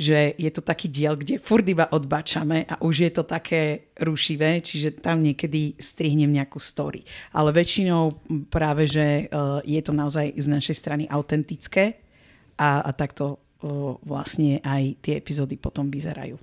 že 0.02 0.34
je 0.34 0.50
to 0.50 0.64
taký 0.64 0.90
diel, 0.90 1.14
kde 1.14 1.38
furt 1.38 1.62
iba 1.68 1.86
odbačame 1.86 2.66
a 2.66 2.80
už 2.82 3.06
je 3.06 3.10
to 3.12 3.22
také 3.22 3.92
rušivé, 4.02 4.58
čiže 4.58 4.98
tam 4.98 5.22
niekedy 5.22 5.78
strihnem 5.78 6.32
nejakú 6.32 6.58
story. 6.58 7.06
Ale 7.30 7.54
väčšinou 7.54 8.10
práve, 8.50 8.90
že 8.90 9.30
e, 9.30 9.34
je 9.62 9.80
to 9.84 9.92
naozaj 9.94 10.32
z 10.34 10.46
našej 10.48 10.74
strany 10.74 11.04
autentické 11.06 12.02
a, 12.58 12.82
a 12.82 12.90
takto 12.90 13.38
vlastne 14.02 14.58
aj 14.62 14.98
tie 15.02 15.14
epizódy 15.18 15.54
potom 15.56 15.88
vyzerajú. 15.88 16.36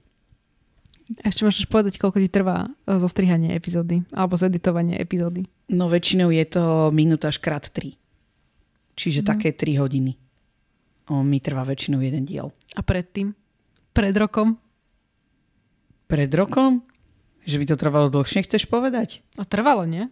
Ešte 1.26 1.42
môžeš 1.42 1.66
povedať, 1.66 1.98
koľko 1.98 2.22
ti 2.22 2.30
trvá 2.30 2.70
e, 2.86 3.02
zostrihanie 3.02 3.58
epizódy 3.58 4.06
alebo 4.14 4.38
zeditovanie 4.38 5.02
epizódy? 5.02 5.50
No 5.74 5.90
väčšinou 5.90 6.30
je 6.30 6.46
to 6.46 6.94
minúta 6.94 7.34
až 7.34 7.42
krát 7.42 7.66
3. 7.66 7.98
Čiže 8.94 9.26
mm. 9.26 9.28
také 9.28 9.50
3 9.50 9.82
hodiny. 9.82 10.14
O, 11.10 11.26
mi 11.26 11.42
trvá 11.42 11.66
väčšinou 11.66 11.98
jeden 12.06 12.30
diel. 12.30 12.54
A 12.78 12.86
predtým? 12.86 13.34
Pred 13.98 14.14
rokom? 14.22 14.62
Pred 16.06 16.30
rokom? 16.38 16.86
Že 17.42 17.58
by 17.58 17.66
to 17.66 17.76
trvalo 17.82 18.08
dlhšie, 18.14 18.46
chceš 18.46 18.70
povedať? 18.70 19.26
A 19.42 19.50
trvalo, 19.50 19.90
nie? 19.90 20.06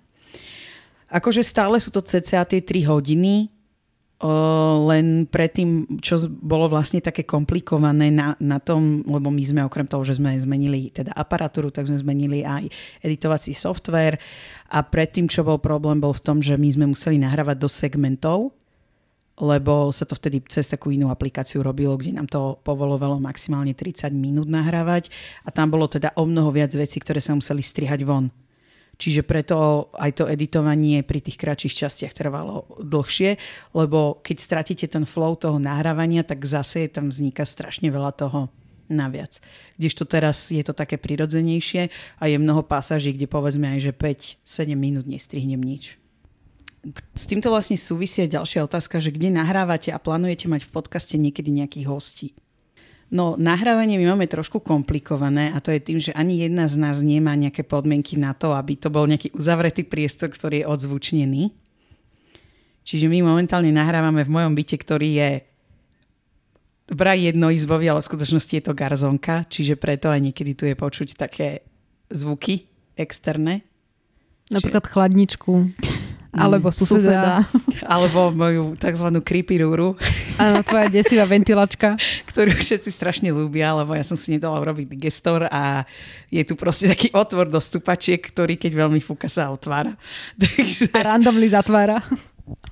Akože 1.13 1.45
stále 1.45 1.77
sú 1.77 1.93
to 1.93 2.01
cca 2.01 2.41
tie 2.41 2.59
3 2.59 2.89
hodiny, 2.89 3.53
len 4.17 5.29
predtým, 5.29 6.01
čo 6.01 6.17
bolo 6.25 6.65
vlastne 6.65 6.97
také 7.05 7.21
komplikované 7.21 8.09
na, 8.09 8.33
na 8.41 8.57
tom, 8.57 9.05
lebo 9.05 9.29
my 9.29 9.43
sme 9.45 9.61
okrem 9.61 9.85
toho, 9.85 10.01
že 10.01 10.17
sme 10.17 10.33
zmenili 10.33 10.89
teda 10.89 11.13
aparatúru, 11.13 11.69
tak 11.69 11.85
sme 11.85 12.01
zmenili 12.01 12.41
aj 12.41 12.65
editovací 13.05 13.53
software 13.53 14.17
a 14.73 14.81
predtým, 14.81 15.29
čo 15.29 15.45
bol 15.45 15.61
problém, 15.61 16.01
bol 16.01 16.17
v 16.17 16.25
tom, 16.25 16.41
že 16.41 16.57
my 16.57 16.65
sme 16.65 16.85
museli 16.89 17.21
nahrávať 17.21 17.57
do 17.61 17.69
segmentov, 17.69 18.57
lebo 19.37 19.93
sa 19.93 20.09
to 20.09 20.17
vtedy 20.17 20.41
cez 20.49 20.65
takú 20.65 20.89
inú 20.89 21.13
aplikáciu 21.13 21.61
robilo, 21.61 21.93
kde 21.93 22.17
nám 22.17 22.25
to 22.25 22.57
povolovalo 22.65 23.21
maximálne 23.21 23.77
30 23.77 24.09
minút 24.17 24.49
nahrávať 24.49 25.13
a 25.45 25.53
tam 25.53 25.69
bolo 25.69 25.85
teda 25.85 26.17
o 26.17 26.25
mnoho 26.25 26.49
viac 26.49 26.73
vecí, 26.73 26.97
ktoré 26.97 27.21
sa 27.21 27.37
museli 27.37 27.61
strihať 27.61 28.01
von. 28.01 28.33
Čiže 28.97 29.21
preto 29.21 29.87
aj 29.93 30.11
to 30.17 30.23
editovanie 30.25 31.05
pri 31.05 31.21
tých 31.21 31.37
kratších 31.37 31.85
častiach 31.85 32.17
trvalo 32.17 32.65
dlhšie, 32.81 33.37
lebo 33.77 34.17
keď 34.25 34.37
stratíte 34.41 34.85
ten 34.89 35.05
flow 35.05 35.37
toho 35.37 35.61
nahrávania, 35.61 36.25
tak 36.25 36.41
zase 36.49 36.89
tam 36.89 37.13
vzniká 37.13 37.45
strašne 37.45 37.93
veľa 37.93 38.11
toho 38.17 38.49
naviac. 38.89 39.37
Kdežto 39.77 40.09
teraz 40.09 40.49
je 40.49 40.63
to 40.65 40.73
také 40.73 40.97
prirodzenejšie 40.97 41.93
a 42.17 42.23
je 42.25 42.37
mnoho 42.41 42.65
pasáží, 42.65 43.13
kde 43.13 43.29
povedzme 43.29 43.67
aj, 43.77 43.79
že 43.85 43.91
5-7 43.93 44.73
minút 44.73 45.05
nestrihnem 45.05 45.61
nič. 45.61 45.99
S 47.13 47.27
týmto 47.27 47.51
vlastne 47.51 47.75
súvisia 47.75 48.31
ďalšia 48.31 48.63
otázka, 48.63 49.03
že 49.03 49.11
kde 49.11 49.29
nahrávate 49.29 49.91
a 49.91 49.99
plánujete 49.99 50.47
mať 50.47 50.63
v 50.63 50.73
podcaste 50.73 51.19
niekedy 51.19 51.51
nejakých 51.51 51.85
hostí. 51.91 52.27
No, 53.07 53.39
nahrávanie 53.39 53.95
my 53.95 54.11
máme 54.11 54.27
trošku 54.27 54.59
komplikované 54.59 55.55
a 55.55 55.63
to 55.63 55.71
je 55.71 55.79
tým, 55.79 55.95
že 55.95 56.11
ani 56.11 56.43
jedna 56.43 56.67
z 56.67 56.75
nás 56.75 56.99
nemá 56.99 57.31
nejaké 57.39 57.63
podmienky 57.63 58.19
na 58.19 58.35
to, 58.35 58.51
aby 58.51 58.75
to 58.75 58.91
bol 58.91 59.07
nejaký 59.07 59.31
uzavretý 59.31 59.87
priestor, 59.87 60.27
ktorý 60.27 60.63
je 60.63 60.69
odzvučnený. 60.69 61.43
Čiže 62.83 63.07
my 63.07 63.23
momentálne 63.23 63.71
nahrávame 63.71 64.27
v 64.27 64.31
mojom 64.31 64.53
byte, 64.55 64.75
ktorý 64.83 65.09
je 65.23 65.29
vraj 66.91 67.19
jednoizbový, 67.31 67.91
ale 67.91 68.03
v 68.03 68.09
skutočnosti 68.11 68.53
je 68.59 68.63
to 68.63 68.75
garzonka, 68.75 69.47
čiže 69.47 69.79
preto 69.79 70.11
aj 70.11 70.23
niekedy 70.23 70.51
tu 70.55 70.63
je 70.67 70.75
počuť 70.75 71.19
také 71.19 71.67
zvuky 72.11 72.67
externé. 72.95 73.63
Napríklad 74.51 74.83
Čiže... 74.83 74.91
chladničku. 74.95 75.51
Alebo 76.37 76.71
suseda. 76.71 77.43
Alebo 77.93 78.31
moju 78.31 78.77
tzv. 78.77 79.07
creepy 79.25 79.61
rúru, 79.61 79.97
Áno, 80.37 80.61
tvoja 80.61 80.87
desivá 81.01 81.25
ventilačka. 81.25 81.97
ktorú 82.29 82.53
všetci 82.53 82.89
strašne 82.93 83.29
ľúbia, 83.33 83.73
lebo 83.73 83.97
ja 83.97 84.05
som 84.05 84.13
si 84.13 84.37
nedala 84.37 84.61
urobiť 84.61 84.85
digestor 84.85 85.49
a 85.49 85.83
je 86.29 86.45
tu 86.45 86.53
proste 86.53 86.85
taký 86.87 87.09
otvor 87.11 87.49
do 87.49 87.57
stupačiek, 87.57 88.21
ktorý 88.21 88.55
keď 88.55 88.87
veľmi 88.87 89.01
fúka 89.01 89.27
sa 89.27 89.49
otvára. 89.49 89.97
Takže... 90.41 90.93
A 90.93 91.01
randomly 91.01 91.49
zatvára. 91.49 92.05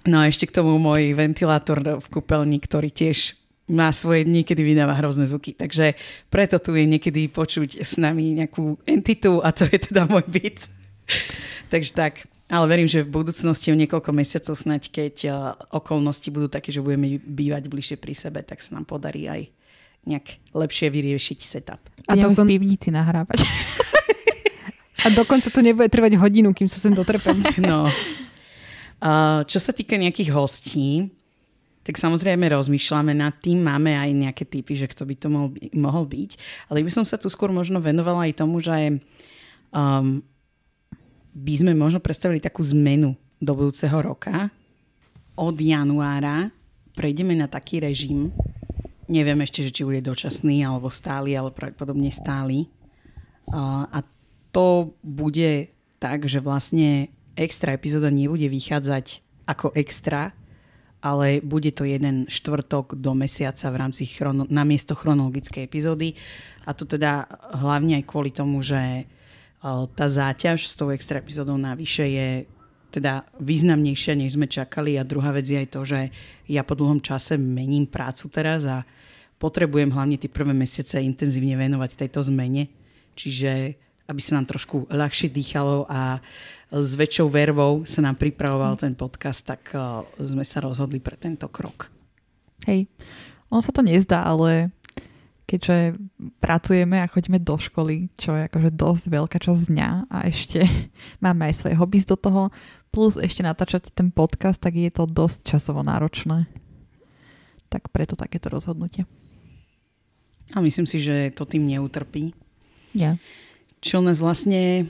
No 0.05 0.23
a 0.23 0.29
ešte 0.29 0.47
k 0.47 0.55
tomu 0.61 0.77
môj 0.77 1.17
ventilátor 1.17 1.81
v 1.81 2.07
kúpeľni, 2.07 2.61
ktorý 2.61 2.93
tiež 2.93 3.35
má 3.65 3.89
svoje 3.89 4.29
dni, 4.29 4.45
kedy 4.45 4.61
vydáva 4.61 4.93
hrozné 4.93 5.25
zvuky. 5.25 5.57
Takže 5.57 5.97
preto 6.29 6.61
tu 6.61 6.77
je 6.77 6.85
niekedy 6.85 7.25
počuť 7.33 7.81
s 7.81 7.97
nami 7.97 8.37
nejakú 8.37 8.77
entitu 8.85 9.41
a 9.41 9.49
to 9.49 9.65
je 9.65 9.89
teda 9.89 10.05
môj 10.05 10.21
byt. 10.29 10.69
Takže 11.73 11.91
tak. 11.97 12.29
Ale 12.45 12.65
verím, 12.69 12.85
že 12.85 13.01
v 13.01 13.09
budúcnosti 13.09 13.73
o 13.73 13.79
niekoľko 13.79 14.13
mesiacov 14.13 14.53
snať, 14.53 14.93
keď 14.93 15.15
uh, 15.25 15.35
okolnosti 15.73 16.29
budú 16.29 16.45
také, 16.45 16.69
že 16.69 16.77
budeme 16.77 17.17
bývať 17.17 17.65
bližšie 17.65 17.97
pri 17.97 18.13
sebe, 18.13 18.45
tak 18.45 18.61
sa 18.61 18.77
nám 18.77 18.85
podarí 18.85 19.25
aj 19.25 19.49
nejak 20.05 20.53
lepšie 20.53 20.93
vyriešiť 20.93 21.39
setup. 21.41 21.81
A, 22.05 22.13
A 22.13 22.21
dokon- 22.21 22.45
v 22.45 22.53
pivnici 22.61 22.93
nahrávať. 22.93 23.41
a 25.05 25.07
dokonca 25.09 25.49
to 25.49 25.65
nebude 25.65 25.89
trvať 25.89 26.21
hodinu, 26.21 26.53
kým 26.53 26.69
sa 26.69 26.77
sem 26.77 26.93
dotrepem. 26.93 27.41
No. 27.65 27.89
Čo 29.45 29.59
sa 29.59 29.75
týka 29.75 29.99
nejakých 29.99 30.33
hostí, 30.33 31.13
tak 31.85 32.01
samozrejme 32.01 32.49
rozmýšľame 32.49 33.13
nad 33.13 33.37
tým, 33.37 33.61
máme 33.61 33.93
aj 33.93 34.09
nejaké 34.09 34.43
typy, 34.49 34.73
že 34.73 34.89
kto 34.89 35.05
by 35.05 35.15
to 35.17 35.27
mohol, 35.29 35.49
mohol 35.77 36.05
byť. 36.09 36.31
Ale 36.73 36.81
by 36.81 36.89
som 36.89 37.05
sa 37.05 37.21
tu 37.21 37.29
skôr 37.29 37.53
možno 37.53 37.77
venovala 37.77 38.25
aj 38.25 38.41
tomu, 38.41 38.57
že 38.57 38.97
um, 39.69 40.25
by 41.35 41.53
sme 41.59 41.75
možno 41.75 41.99
predstavili 41.99 42.39
takú 42.39 42.63
zmenu 42.63 43.19
do 43.43 43.51
budúceho 43.51 43.99
roka. 43.99 44.47
Od 45.35 45.59
januára 45.59 46.47
prejdeme 46.95 47.35
na 47.35 47.51
taký 47.51 47.83
režim, 47.83 48.31
neviem 49.11 49.43
ešte, 49.43 49.67
že 49.67 49.75
či 49.75 49.83
bude 49.83 49.99
dočasný 49.99 50.63
alebo 50.63 50.87
stály, 50.87 51.35
ale 51.35 51.51
pravdepodobne 51.51 52.07
stály. 52.07 52.71
A 53.51 53.99
to 54.55 54.95
bude 55.03 55.75
tak, 55.99 56.23
že 56.25 56.39
vlastne 56.39 57.11
extra 57.35 57.75
epizóda 57.75 58.07
nebude 58.07 58.47
vychádzať 58.47 59.19
ako 59.43 59.75
extra, 59.75 60.31
ale 61.03 61.43
bude 61.43 61.69
to 61.75 61.83
jeden 61.83 62.25
štvrtok 62.31 62.95
do 62.97 63.11
mesiaca 63.13 63.69
v 63.69 63.77
rámci 63.77 64.07
chrono, 64.07 64.47
na 64.47 64.63
miesto 64.63 64.95
chronologickej 64.95 65.67
epizódy. 65.67 66.15
A 66.63 66.73
to 66.73 66.87
teda 66.87 67.27
hlavne 67.59 67.99
aj 67.99 68.07
kvôli 68.07 68.31
tomu, 68.31 68.63
že 68.63 69.05
tá 69.97 70.05
záťaž 70.05 70.69
s 70.69 70.77
tou 70.77 70.93
extra 70.93 71.17
epizódou 71.17 71.57
navyše 71.57 72.05
je 72.05 72.29
teda 72.93 73.27
významnejšia, 73.41 74.13
než 74.15 74.37
sme 74.37 74.47
čakali. 74.47 74.95
A 74.95 75.03
druhá 75.03 75.33
vec 75.35 75.49
je 75.49 75.57
aj 75.57 75.69
to, 75.73 75.81
že 75.83 75.99
ja 76.47 76.61
po 76.61 76.77
dlhom 76.77 77.01
čase 77.01 77.35
mením 77.35 77.89
prácu 77.89 78.29
teraz 78.31 78.63
a 78.63 78.87
potrebujem 79.35 79.91
hlavne 79.91 80.15
tie 80.15 80.31
prvé 80.31 80.55
mesiace 80.55 81.03
intenzívne 81.03 81.59
venovať 81.59 81.97
tejto 81.97 82.23
zmene. 82.23 82.71
Čiže 83.19 83.75
aby 84.05 84.21
sa 84.21 84.37
nám 84.37 84.45
trošku 84.45 84.85
ľahšie 84.93 85.33
dýchalo 85.33 85.89
a 85.89 86.21
s 86.69 86.91
väčšou 86.93 87.25
vervou 87.29 87.81
sa 87.89 88.05
nám 88.05 88.21
pripravoval 88.21 88.77
ten 88.77 88.93
podcast, 88.93 89.41
tak 89.41 89.73
uh, 89.73 90.05
sme 90.21 90.45
sa 90.45 90.61
rozhodli 90.61 91.01
pre 91.01 91.17
tento 91.17 91.49
krok. 91.49 91.89
Hej, 92.69 92.85
ono 93.49 93.61
sa 93.65 93.73
to 93.73 93.81
nezdá, 93.81 94.21
ale 94.21 94.74
keďže 95.45 95.97
pracujeme 96.41 97.01
a 97.01 97.09
chodíme 97.09 97.37
do 97.37 97.55
školy, 97.57 98.09
čo 98.17 98.33
je 98.33 98.49
akože 98.49 98.73
dosť 98.73 99.03
veľká 99.13 99.37
časť 99.37 99.61
dňa 99.69 99.89
a 100.09 100.17
ešte 100.25 100.65
máme 101.23 101.49
aj 101.49 101.61
svoje 101.61 101.75
hobby 101.77 102.01
do 102.01 102.17
toho, 102.17 102.49
plus 102.89 103.15
ešte 103.17 103.45
natáčať 103.45 103.93
ten 103.93 104.09
podcast, 104.09 104.57
tak 104.57 104.75
je 104.75 104.89
to 104.89 105.05
dosť 105.05 105.45
časovo 105.45 105.85
náročné. 105.85 106.49
Tak 107.69 107.93
preto 107.93 108.17
takéto 108.17 108.49
rozhodnutie. 108.49 109.05
A 110.53 110.61
myslím 110.61 110.85
si, 110.85 111.01
že 111.01 111.33
to 111.33 111.49
tým 111.49 111.65
neutrpí. 111.65 112.37
Ja. 112.93 113.17
Čo 113.81 114.01
nás 114.05 114.21
vlastne 114.21 114.87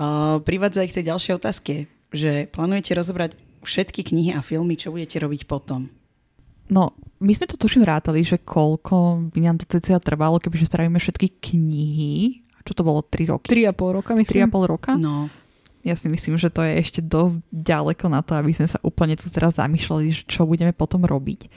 uh, 0.00 0.40
privádza 0.40 0.84
aj 0.84 0.88
k 0.90 0.96
tej 1.00 1.04
ďalšej 1.12 1.34
otázke, 1.36 1.74
že 2.10 2.48
plánujete 2.50 2.96
rozobrať 2.96 3.36
všetky 3.62 4.08
knihy 4.08 4.32
a 4.34 4.40
filmy, 4.40 4.74
čo 4.74 4.90
budete 4.90 5.20
robiť 5.20 5.44
potom. 5.44 5.92
No, 6.70 6.94
my 7.18 7.32
sme 7.34 7.50
to 7.50 7.58
tuším 7.58 7.82
rátali, 7.82 8.22
že 8.22 8.38
koľko 8.38 9.28
by 9.34 9.38
nám 9.42 9.58
to 9.60 9.66
cca 9.66 9.98
trvalo, 9.98 10.38
kebyže 10.38 10.70
spravíme 10.70 11.02
všetky 11.02 11.42
knihy. 11.42 12.46
Čo 12.62 12.72
to 12.78 12.82
bolo? 12.86 13.02
3 13.02 13.26
roky? 13.26 13.50
3,5 13.50 13.96
roka, 13.98 14.10
myslím. 14.14 14.46
3,5 14.46 14.72
roka? 14.72 14.90
No, 14.94 15.26
Ja 15.80 15.96
si 15.96 16.12
myslím, 16.12 16.36
že 16.36 16.52
to 16.52 16.60
je 16.60 16.76
ešte 16.76 17.00
dosť 17.00 17.40
ďaleko 17.50 18.06
na 18.12 18.20
to, 18.20 18.36
aby 18.36 18.52
sme 18.52 18.68
sa 18.68 18.78
úplne 18.84 19.16
tu 19.16 19.32
teraz 19.32 19.56
zamýšľali, 19.56 20.06
že 20.12 20.22
čo 20.28 20.44
budeme 20.44 20.76
potom 20.76 21.08
robiť. 21.08 21.48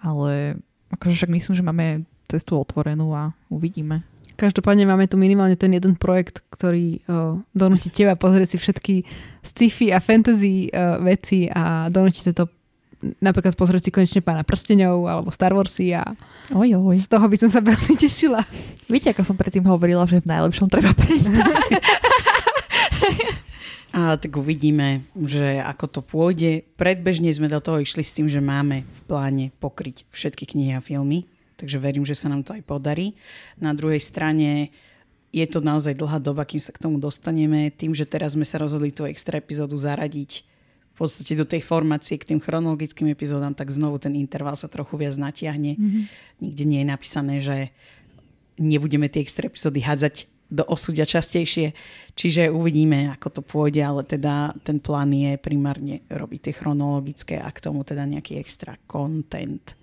Ale 0.00 0.56
akože 0.94 1.14
však 1.18 1.30
myslím, 1.34 1.54
že 1.58 1.66
máme 1.66 1.86
cestu 2.30 2.54
otvorenú 2.56 3.10
a 3.10 3.34
uvidíme. 3.50 4.06
Každopádne 4.38 4.88
máme 4.88 5.04
tu 5.04 5.20
minimálne 5.20 5.58
ten 5.58 5.74
jeden 5.74 5.98
projekt, 5.98 6.40
ktorý 6.48 7.02
o, 7.04 7.42
donúti 7.52 7.92
teba 7.92 8.16
pozrieť 8.16 8.56
si 8.56 8.56
všetky 8.56 8.94
sci-fi 9.44 9.92
a 9.92 10.00
fantasy 10.00 10.70
o, 10.70 11.02
veci 11.04 11.50
a 11.50 11.92
donúti 11.92 12.24
to 12.24 12.48
napríklad 13.20 13.56
pozrieť 13.56 13.88
si 13.88 13.90
konečne 13.90 14.20
Pána 14.20 14.44
prstenov 14.44 15.08
alebo 15.08 15.32
Star 15.32 15.56
Warsy 15.56 15.96
a 15.96 16.04
Oj, 16.50 16.74
oj. 16.74 16.98
z 16.98 17.08
toho 17.08 17.24
by 17.30 17.36
som 17.38 17.50
sa 17.50 17.62
veľmi 17.70 17.94
tešila. 17.94 18.42
Viete, 18.90 19.14
ako 19.14 19.22
som 19.22 19.36
predtým 19.38 19.64
hovorila, 19.64 20.04
že 20.04 20.20
v 20.20 20.30
najlepšom 20.30 20.68
treba 20.68 20.92
prestať. 20.94 21.46
A 23.90 24.14
tak 24.14 24.38
uvidíme, 24.38 25.02
že 25.18 25.58
ako 25.58 25.86
to 25.90 26.00
pôjde. 26.00 26.62
Predbežne 26.78 27.26
sme 27.34 27.50
do 27.50 27.58
toho 27.58 27.82
išli 27.82 28.06
s 28.06 28.14
tým, 28.14 28.30
že 28.30 28.38
máme 28.38 28.86
v 28.86 29.00
pláne 29.10 29.50
pokryť 29.58 30.06
všetky 30.14 30.46
knihy 30.46 30.78
a 30.78 30.84
filmy, 30.84 31.26
takže 31.58 31.82
verím, 31.82 32.06
že 32.06 32.14
sa 32.14 32.30
nám 32.30 32.46
to 32.46 32.54
aj 32.54 32.62
podarí. 32.62 33.18
Na 33.58 33.74
druhej 33.74 33.98
strane 33.98 34.70
je 35.34 35.42
to 35.42 35.58
naozaj 35.58 35.98
dlhá 35.98 36.22
doba, 36.22 36.46
kým 36.46 36.62
sa 36.62 36.70
k 36.70 36.86
tomu 36.86 37.02
dostaneme. 37.02 37.66
Tým, 37.74 37.90
že 37.90 38.06
teraz 38.06 38.38
sme 38.38 38.46
sa 38.46 38.62
rozhodli 38.62 38.94
tú 38.94 39.10
extra 39.10 39.42
epizódu 39.42 39.74
zaradiť 39.74 40.46
podstate 41.00 41.32
do 41.32 41.48
tej 41.48 41.64
formácie 41.64 42.20
k 42.20 42.28
tým 42.28 42.40
chronologickým 42.44 43.08
epizódam, 43.08 43.56
tak 43.56 43.72
znovu 43.72 43.96
ten 43.96 44.12
interval 44.12 44.52
sa 44.52 44.68
trochu 44.68 45.00
viac 45.00 45.16
natiahne. 45.16 45.80
Mm-hmm. 45.80 46.02
Nikde 46.44 46.64
nie 46.68 46.80
je 46.84 46.88
napísané, 46.92 47.34
že 47.40 47.56
nebudeme 48.60 49.08
tie 49.08 49.24
extra 49.24 49.48
epizódy 49.48 49.80
hádzať 49.80 50.28
do 50.50 50.66
osudia 50.68 51.08
častejšie. 51.08 51.72
Čiže 52.18 52.52
uvidíme, 52.52 53.08
ako 53.16 53.40
to 53.40 53.40
pôjde, 53.40 53.80
ale 53.80 54.04
teda 54.04 54.52
ten 54.60 54.82
plán 54.82 55.14
je 55.14 55.40
primárne 55.40 56.04
robiť 56.10 56.50
tie 56.50 56.54
chronologické 56.60 57.40
a 57.40 57.48
k 57.48 57.62
tomu 57.64 57.80
teda 57.86 58.04
nejaký 58.04 58.36
extra 58.36 58.76
content. 58.84 59.78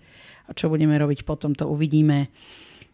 A 0.45 0.53
čo 0.53 0.69
budeme 0.69 0.93
robiť 0.93 1.25
potom, 1.25 1.57
to 1.57 1.65
uvidíme. 1.65 2.29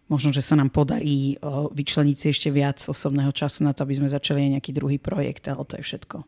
Možno, 0.08 0.32
že 0.32 0.46
sa 0.46 0.54
nám 0.54 0.70
podarí 0.70 1.36
vyčleniť 1.74 2.18
si 2.18 2.28
ešte 2.30 2.54
viac 2.54 2.78
osobného 2.78 3.34
času 3.34 3.66
na 3.66 3.74
to, 3.74 3.84
aby 3.84 3.98
sme 3.98 4.08
začali 4.08 4.46
aj 4.46 4.52
nejaký 4.60 4.72
druhý 4.72 5.02
projekt, 5.02 5.50
ale 5.50 5.66
to 5.66 5.76
je 5.82 5.84
všetko 5.84 6.24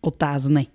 otázne. 0.00 0.72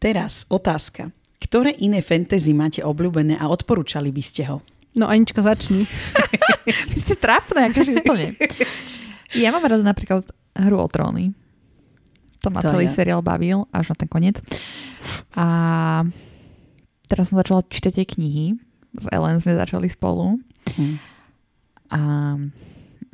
Teraz 0.00 0.48
otázka. 0.48 1.12
Ktoré 1.40 1.76
iné 1.76 2.00
fantasy 2.00 2.56
máte 2.56 2.80
obľúbené 2.80 3.36
a 3.36 3.52
odporúčali 3.52 4.08
by 4.08 4.22
ste 4.24 4.48
ho? 4.48 4.64
No 4.96 5.06
Anička, 5.06 5.44
začni. 5.44 5.84
Vy 6.90 6.96
ste 6.98 7.14
trápne, 7.14 7.70
akože 7.70 8.00
úplne. 8.00 8.34
Ja 9.36 9.54
mám 9.54 9.62
rada 9.62 9.84
napríklad 9.84 10.26
Hru 10.56 10.76
o 10.80 10.88
tróny. 10.90 11.30
To 12.40 12.48
ma 12.48 12.64
To 12.64 12.72
celý 12.72 12.88
ja. 12.88 12.96
seriál 12.96 13.20
bavil, 13.20 13.68
až 13.70 13.92
na 13.92 13.96
ten 13.96 14.08
koniec. 14.08 14.40
A 15.36 15.46
teraz 17.06 17.28
som 17.30 17.36
začala 17.38 17.62
čítať 17.68 18.00
tie 18.00 18.06
knihy. 18.08 18.46
S 18.96 19.06
Ellen 19.12 19.38
sme 19.38 19.54
začali 19.54 19.86
spolu. 19.86 20.40
Hm. 20.74 20.96
A 21.92 22.00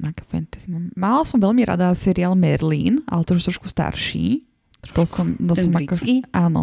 aké 0.06 0.22
fantasy 0.30 0.66
mám? 0.70 0.88
Mala 0.94 1.26
som 1.26 1.42
veľmi 1.42 1.66
rada 1.66 1.90
seriál 1.92 2.38
Merlin, 2.38 3.02
ale 3.10 3.26
to 3.26 3.36
už 3.36 3.52
trošku 3.52 3.66
starší. 3.68 4.46
To 4.94 5.02
som, 5.04 5.34
to 5.36 5.54
Ten 5.56 5.68
som 5.68 5.72
britský? 5.72 6.24
Ako, 6.26 6.32
áno. 6.32 6.62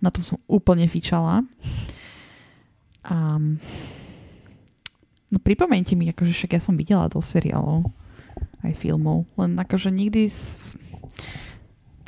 Na 0.00 0.08
tom 0.08 0.24
som 0.24 0.38
úplne 0.48 0.88
fičala. 0.88 1.44
A, 3.04 3.16
no 5.28 5.38
pripomeňte 5.40 5.96
mi, 5.96 6.08
akože 6.08 6.32
však 6.32 6.56
ja 6.56 6.60
som 6.60 6.76
videla 6.76 7.08
do 7.08 7.20
seriálov 7.20 7.88
aj 8.60 8.72
filmov, 8.76 9.24
len 9.40 9.56
akože 9.56 9.88
nikdy 9.88 10.28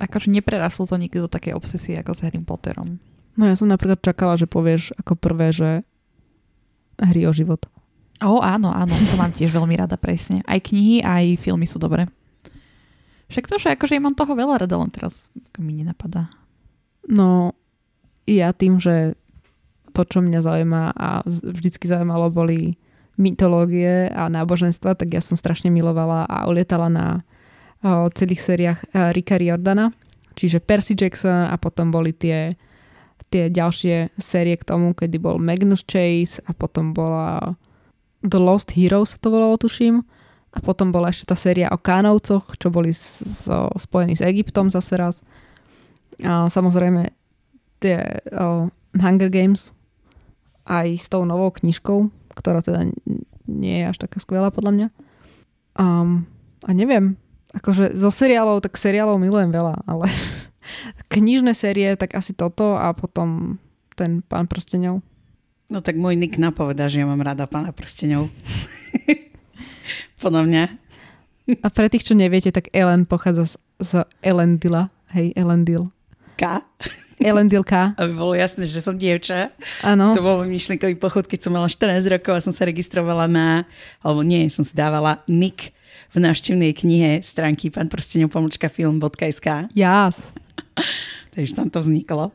akože 0.02 0.28
neprerastlo 0.28 0.84
to 0.84 0.96
nikdy 0.98 1.22
do 1.22 1.30
takej 1.30 1.54
obsesie 1.54 1.94
ako 1.96 2.12
s 2.16 2.22
Harry 2.26 2.40
Potterom. 2.42 2.98
No 3.38 3.48
ja 3.48 3.56
som 3.56 3.70
napríklad 3.70 4.04
čakala, 4.04 4.36
že 4.36 4.50
povieš 4.50 4.92
ako 5.00 5.16
prvé, 5.16 5.54
že 5.54 5.70
hry 7.00 7.24
o 7.24 7.32
život. 7.32 7.64
O, 8.22 8.38
áno, 8.38 8.70
áno, 8.70 8.92
to 8.92 9.16
mám 9.18 9.32
tiež 9.34 9.50
veľmi 9.50 9.74
rada, 9.74 9.98
presne. 9.98 10.44
Aj 10.46 10.60
knihy, 10.60 11.02
aj 11.02 11.42
filmy 11.42 11.66
sú 11.66 11.80
dobré. 11.80 12.06
Však 13.32 13.48
to, 13.48 13.56
že 13.56 13.72
akože 13.72 13.96
ja 13.96 14.04
mám 14.04 14.16
toho 14.16 14.36
veľa 14.36 14.64
rada, 14.64 14.76
len 14.76 14.92
teraz 14.92 15.18
mi 15.56 15.80
nenapadá. 15.80 16.28
No 17.08 17.56
ja 18.28 18.52
tým, 18.52 18.78
že 18.78 19.16
to, 19.96 20.04
čo 20.04 20.20
mňa 20.20 20.40
zaujíma 20.44 20.82
a 20.92 21.24
vždycky 21.26 21.88
zaujímalo, 21.88 22.32
boli 22.32 22.76
mytológie 23.16 24.08
a 24.08 24.28
náboženstva, 24.28 24.96
tak 24.96 25.12
ja 25.12 25.20
som 25.20 25.36
strašne 25.36 25.68
milovala 25.68 26.24
a 26.24 26.48
ulietala 26.48 26.88
na 26.88 27.06
o, 27.84 28.08
celých 28.08 28.40
sériách 28.40 28.80
e, 28.88 29.12
Ricka 29.12 29.36
Riordana 29.36 29.92
Čiže 30.34 30.64
Percy 30.64 30.96
Jackson 30.96 31.48
a 31.48 31.56
potom 31.60 31.92
boli 31.92 32.16
tie, 32.16 32.56
tie 33.28 33.52
ďalšie 33.52 34.16
série 34.16 34.56
k 34.56 34.64
tomu, 34.64 34.96
kedy 34.96 35.20
bol 35.20 35.36
Magnus 35.36 35.84
Chase 35.84 36.40
a 36.48 36.56
potom 36.56 36.96
bola 36.96 37.56
The 38.24 38.40
Lost 38.40 38.72
Heroes 38.72 39.18
to 39.20 39.28
volalo, 39.28 39.58
tuším. 39.58 40.06
A 40.52 40.60
potom 40.60 40.92
bola 40.92 41.08
ešte 41.08 41.32
tá 41.32 41.36
séria 41.36 41.72
o 41.72 41.80
Kánovcoch, 41.80 42.60
čo 42.60 42.68
boli 42.68 42.92
so, 42.92 43.72
spojení 43.72 44.12
s 44.12 44.20
Egyptom 44.20 44.68
zase 44.68 45.00
raz. 45.00 45.24
A 46.20 46.52
samozrejme 46.52 47.08
tie 47.80 48.20
o, 48.36 48.68
Hunger 48.92 49.32
Games 49.32 49.72
aj 50.68 50.88
s 51.00 51.06
tou 51.08 51.24
novou 51.24 51.48
knižkou, 51.50 52.12
ktorá 52.36 52.60
teda 52.60 52.84
nie 53.48 53.82
je 53.82 53.88
až 53.88 53.96
taká 53.98 54.20
skvelá 54.20 54.52
podľa 54.52 54.72
mňa. 54.76 54.88
Um, 55.72 56.28
a 56.62 56.70
neviem, 56.76 57.16
akože 57.56 57.96
zo 57.96 58.12
seriálov, 58.12 58.60
tak 58.60 58.76
seriálov 58.76 59.16
milujem 59.16 59.50
veľa, 59.50 59.88
ale 59.88 60.06
knižné 61.12 61.56
série, 61.56 61.96
tak 61.96 62.12
asi 62.12 62.36
toto 62.36 62.76
a 62.76 62.92
potom 62.92 63.56
ten 63.96 64.20
pán 64.20 64.46
prsteňov. 64.46 65.00
No 65.72 65.80
tak 65.80 65.96
môj 65.96 66.20
nick 66.20 66.36
napovedá, 66.36 66.92
že 66.92 67.00
ja 67.00 67.08
mám 67.08 67.24
rada 67.24 67.48
pána 67.48 67.72
prsteňov. 67.72 68.28
Podľa 70.20 70.42
mňa. 70.48 70.64
A 71.62 71.68
pre 71.68 71.90
tých, 71.90 72.06
čo 72.06 72.14
neviete, 72.14 72.54
tak 72.54 72.70
Ellen 72.70 73.04
pochádza 73.04 73.44
z, 73.44 73.54
z 73.82 73.92
Elendila. 74.22 74.88
Hej, 75.10 75.34
Elendil. 75.34 75.90
K? 76.38 76.62
Elendil 77.18 77.62
K. 77.66 77.92
Aby 78.00 78.12
bolo 78.14 78.34
jasné, 78.34 78.66
že 78.66 78.80
som 78.82 78.94
dievča. 78.94 79.50
Áno. 79.82 80.14
To 80.14 80.22
bol 80.22 80.42
myšlienkový 80.46 80.96
pochod, 80.98 81.26
keď 81.26 81.46
som 81.46 81.52
mala 81.54 81.66
14 81.66 82.02
rokov 82.06 82.32
a 82.38 82.44
som 82.44 82.54
sa 82.54 82.66
registrovala 82.66 83.26
na, 83.26 83.66
alebo 84.02 84.22
nie, 84.22 84.46
som 84.50 84.62
si 84.66 84.74
dávala 84.74 85.22
nick 85.26 85.74
v 86.12 86.20
návštevnej 86.20 86.72
knihe 86.76 87.10
stránky 87.24 87.72
panprstenov.film.sk. 87.72 89.48
Jas. 89.72 90.16
Takže 91.34 91.52
tam 91.56 91.68
to 91.72 91.80
vzniklo. 91.80 92.30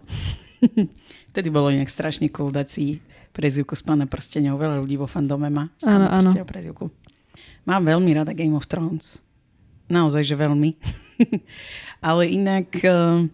Vtedy 1.32 1.48
bolo 1.54 1.70
inak 1.70 1.90
strašne 1.90 2.34
cool 2.34 2.50
dať 2.50 2.68
si 2.68 2.86
prezivku 3.30 3.78
z 3.78 3.86
pána 3.86 4.10
prstenov. 4.10 4.58
Veľa 4.58 4.82
ľudí 4.82 4.98
vo 4.98 5.06
fandome 5.06 5.54
má 5.54 5.70
z 5.78 5.86
pána 5.86 6.10
Áno, 6.10 6.34
prezivku. 6.42 6.90
Mám 7.68 7.84
veľmi 7.84 8.16
rada 8.16 8.32
Game 8.32 8.56
of 8.56 8.64
Thrones. 8.72 9.20
Naozaj, 9.92 10.24
že 10.24 10.40
veľmi. 10.40 10.80
Ale 12.08 12.32
inak 12.32 12.72
uh, 12.88 13.28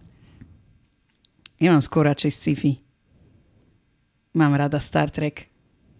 ja 1.62 1.70
mám 1.70 1.82
skôr 1.86 2.10
radšej 2.10 2.32
sci-fi. 2.34 2.82
Mám 4.34 4.58
rada 4.58 4.82
Star 4.82 5.14
Trek. 5.14 5.46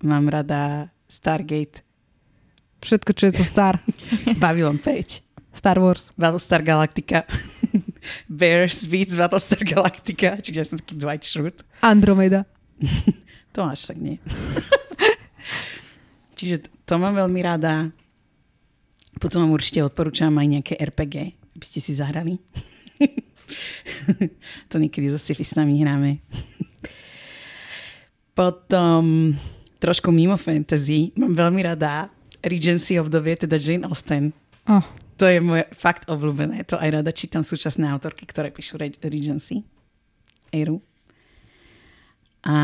Mám 0.02 0.27
rada 0.27 0.90
Stargate. 1.06 1.86
Všetko, 2.82 3.11
čo 3.15 3.31
je 3.31 3.32
to 3.39 3.44
Star. 3.47 3.78
Babylon 4.43 4.82
5. 4.82 5.23
Star 5.55 5.78
Wars. 5.78 6.11
Battlestar 6.19 6.66
Galactica. 6.66 7.23
Bears 8.28 8.90
beats 8.90 9.15
Battlestar 9.15 9.62
Galactica. 9.62 10.43
Čiže 10.43 10.59
ja 10.59 10.66
som 10.66 10.77
taký 10.82 10.98
Dwight 10.98 11.23
Schrute. 11.23 11.62
Andromeda. 11.78 12.44
To 13.55 13.62
až 13.62 13.94
tak 13.94 14.02
nie. 14.02 14.19
Čiže 16.35 16.66
to 16.82 16.98
mám 16.98 17.15
veľmi 17.15 17.39
rada. 17.39 17.94
Potom 19.19 19.47
vám 19.47 19.55
určite 19.55 19.81
odporúčam 19.81 20.35
aj 20.35 20.47
nejaké 20.47 20.74
RPG, 20.78 21.16
aby 21.55 21.65
ste 21.65 21.78
si 21.81 21.95
zahrali. 21.95 22.39
to 24.70 24.77
niekedy 24.81 25.11
so 25.12 25.19
sci 25.20 25.36
s 25.39 25.55
nami 25.55 25.81
hráme. 25.81 26.19
Potom 28.35 29.35
trošku 29.78 30.11
mimo 30.11 30.35
fantasy. 30.35 31.15
Mám 31.15 31.39
veľmi 31.39 31.61
rada 31.62 32.11
Regency 32.43 32.99
of 32.99 33.15
the 33.15 33.23
Vie, 33.23 33.39
teda 33.39 33.57
Jane 33.57 33.86
Austen. 33.86 34.35
Oh, 34.66 34.82
To 35.20 35.31
je 35.31 35.39
moje 35.39 35.65
fakt 35.78 36.11
obľúbené. 36.11 36.66
To 36.66 36.74
aj 36.74 37.01
rada 37.01 37.15
čítam 37.15 37.47
súčasné 37.47 37.86
autorky, 37.86 38.27
ktoré 38.27 38.51
píšu 38.51 38.81
Re- 38.81 38.99
Regency. 38.99 39.62
Eru. 40.51 40.82
A 42.43 42.55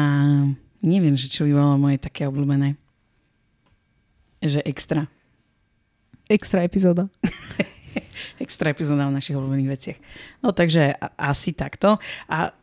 neviem, 0.83 1.15
že 1.15 1.31
čo 1.31 1.47
by 1.47 1.53
bolo 1.55 1.79
moje 1.79 2.03
také 2.03 2.27
obľúbené. 2.27 2.75
Že 4.43 4.67
extra. 4.67 5.07
Extra 6.31 6.63
epizóda. 6.63 7.11
Extra 8.41 8.73
epizóda 8.73 9.05
o 9.05 9.13
našich 9.13 9.37
obľúbených 9.37 9.69
veciach. 9.69 9.99
No 10.41 10.57
takže 10.57 10.97
a- 10.97 11.13
asi 11.29 11.53
takto. 11.53 12.01
A 12.25 12.55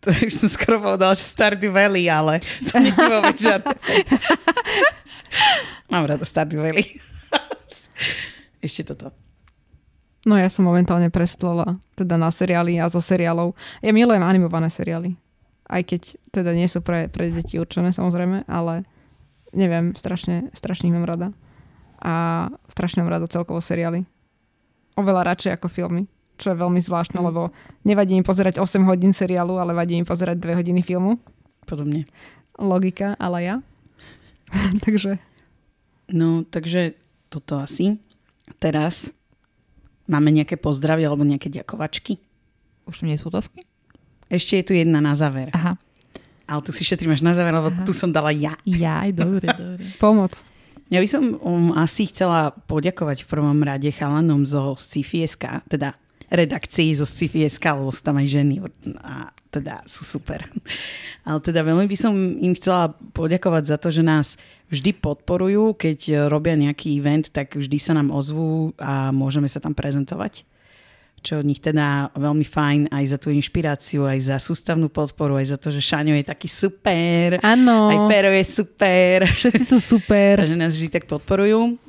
to 0.00 0.08
už 0.28 0.32
som 0.32 0.48
skoro 0.48 0.80
povedal, 0.80 1.12
že 1.12 1.28
Stardew 1.28 1.74
Valley, 1.74 2.08
ale 2.08 2.40
to 2.70 2.80
nie 2.80 2.88
je 2.88 3.04
vôbec 3.04 3.36
žiadne. 3.36 3.74
Mám 5.92 6.08
rada 6.08 6.24
Stardew 6.24 6.62
Valley. 6.64 6.86
Ešte 8.64 8.96
toto. 8.96 9.12
No 10.24 10.40
ja 10.40 10.48
som 10.48 10.64
momentálne 10.64 11.12
preslala 11.12 11.76
teda 12.00 12.16
na 12.16 12.32
seriály 12.32 12.80
a 12.80 12.88
zo 12.88 13.04
seriálov. 13.04 13.52
Ja 13.84 13.92
milujem 13.92 14.24
animované 14.24 14.72
seriály. 14.72 15.20
Aj 15.68 15.84
keď 15.84 16.16
teda 16.32 16.56
nie 16.56 16.64
sú 16.64 16.80
pre, 16.80 17.12
pre 17.12 17.28
deti 17.28 17.60
určené 17.60 17.92
samozrejme, 17.92 18.48
ale 18.48 18.88
neviem, 19.52 19.92
strašne, 19.92 20.48
strašne 20.56 20.88
ich 20.88 20.96
mám 20.96 21.04
rada. 21.04 21.28
A 22.04 22.14
strašne 22.68 23.00
mám 23.00 23.10
rada 23.10 23.24
celkovo 23.24 23.58
seriály. 23.58 24.04
Oveľa 24.94 25.24
radšej 25.26 25.56
ako 25.56 25.66
filmy. 25.66 26.04
Čo 26.36 26.52
je 26.52 26.60
veľmi 26.60 26.78
zvláštne, 26.78 27.16
Mm. 27.16 27.26
lebo 27.26 27.42
nevadí 27.82 28.12
im 28.12 28.22
pozerať 28.22 28.58
8 28.58 28.84
hodín 28.84 29.10
seriálu, 29.10 29.56
ale 29.56 29.72
vadí 29.72 29.94
im 29.94 30.04
pozerať 30.04 30.36
2 30.36 30.54
hodiny 30.54 30.82
filmu. 30.82 31.16
Podobne. 31.64 32.04
Logika, 32.54 33.16
ale 33.16 33.38
ja. 33.42 33.56
Takže 34.84 35.18
No, 36.04 36.44
takže 36.44 37.00
toto 37.32 37.56
asi. 37.56 37.96
Teraz 38.60 39.08
máme 40.04 40.28
nejaké 40.28 40.60
pozdravy 40.60 41.00
alebo 41.00 41.24
nejaké 41.24 41.48
ďakovačky. 41.48 42.20
Už 42.84 43.08
nie 43.08 43.16
sú 43.16 43.32
otázky? 43.32 43.64
Ešte 44.28 44.60
je 44.60 44.64
tu 44.68 44.72
jedna 44.76 45.00
na 45.00 45.16
záver. 45.16 45.48
Aha. 45.56 45.80
Ale 46.44 46.60
tu 46.60 46.76
si 46.76 46.84
šetrím 46.84 47.16
až 47.16 47.24
na 47.24 47.32
záver, 47.32 47.56
lebo 47.56 47.72
Aha. 47.72 47.88
tu 47.88 47.96
som 47.96 48.12
dala 48.12 48.28
ja. 48.36 48.52
Jaj, 48.68 49.16
dobre, 49.16 49.48
dobre. 49.56 49.96
pomoc. 49.96 50.44
Ja 50.94 51.02
by 51.02 51.10
som 51.10 51.34
um, 51.42 51.74
asi 51.74 52.06
chcela 52.06 52.54
poďakovať 52.70 53.26
v 53.26 53.30
prvom 53.34 53.58
rade 53.66 53.90
chalanom 53.90 54.46
zo 54.46 54.78
Sci-Fi.sk, 54.78 55.66
teda 55.66 55.98
redakcii 56.30 56.94
zo 56.94 57.02
Sci-Fi.sk, 57.02 57.66
lebo 57.66 57.90
sú 57.90 58.06
tam 58.06 58.22
aj 58.22 58.30
ženy 58.30 58.62
a 59.02 59.34
teda 59.50 59.82
sú 59.90 60.06
super. 60.06 60.46
Ale 61.26 61.42
teda 61.42 61.66
veľmi 61.66 61.90
by 61.90 61.98
som 61.98 62.14
im 62.14 62.54
chcela 62.54 62.94
poďakovať 63.10 63.74
za 63.74 63.76
to, 63.82 63.90
že 63.90 64.06
nás 64.06 64.38
vždy 64.70 64.94
podporujú, 65.02 65.74
keď 65.74 66.30
robia 66.30 66.54
nejaký 66.54 66.94
event, 66.94 67.26
tak 67.34 67.58
vždy 67.58 67.78
sa 67.82 67.98
nám 67.98 68.14
ozvú 68.14 68.70
a 68.78 69.10
môžeme 69.10 69.50
sa 69.50 69.58
tam 69.58 69.74
prezentovať 69.74 70.46
čo 71.24 71.40
od 71.40 71.48
nich 71.48 71.64
teda 71.64 72.12
veľmi 72.12 72.44
fajn 72.44 72.92
aj 72.92 73.04
za 73.08 73.18
tú 73.18 73.32
inšpiráciu, 73.32 74.04
aj 74.04 74.28
za 74.28 74.36
sústavnú 74.36 74.92
podporu, 74.92 75.40
aj 75.40 75.56
za 75.56 75.58
to, 75.58 75.72
že 75.72 75.80
Šaňo 75.80 76.12
je 76.20 76.24
taký 76.28 76.46
super, 76.52 77.40
Áno, 77.40 77.88
aj 77.88 77.98
Pero 78.12 78.28
je 78.28 78.44
super. 78.44 79.24
všetci 79.24 79.64
sú 79.64 79.80
super. 79.80 80.38
Takže 80.44 80.60
nás 80.60 80.76
vždy 80.76 80.88
tak 80.92 81.08
podporujú. 81.08 81.80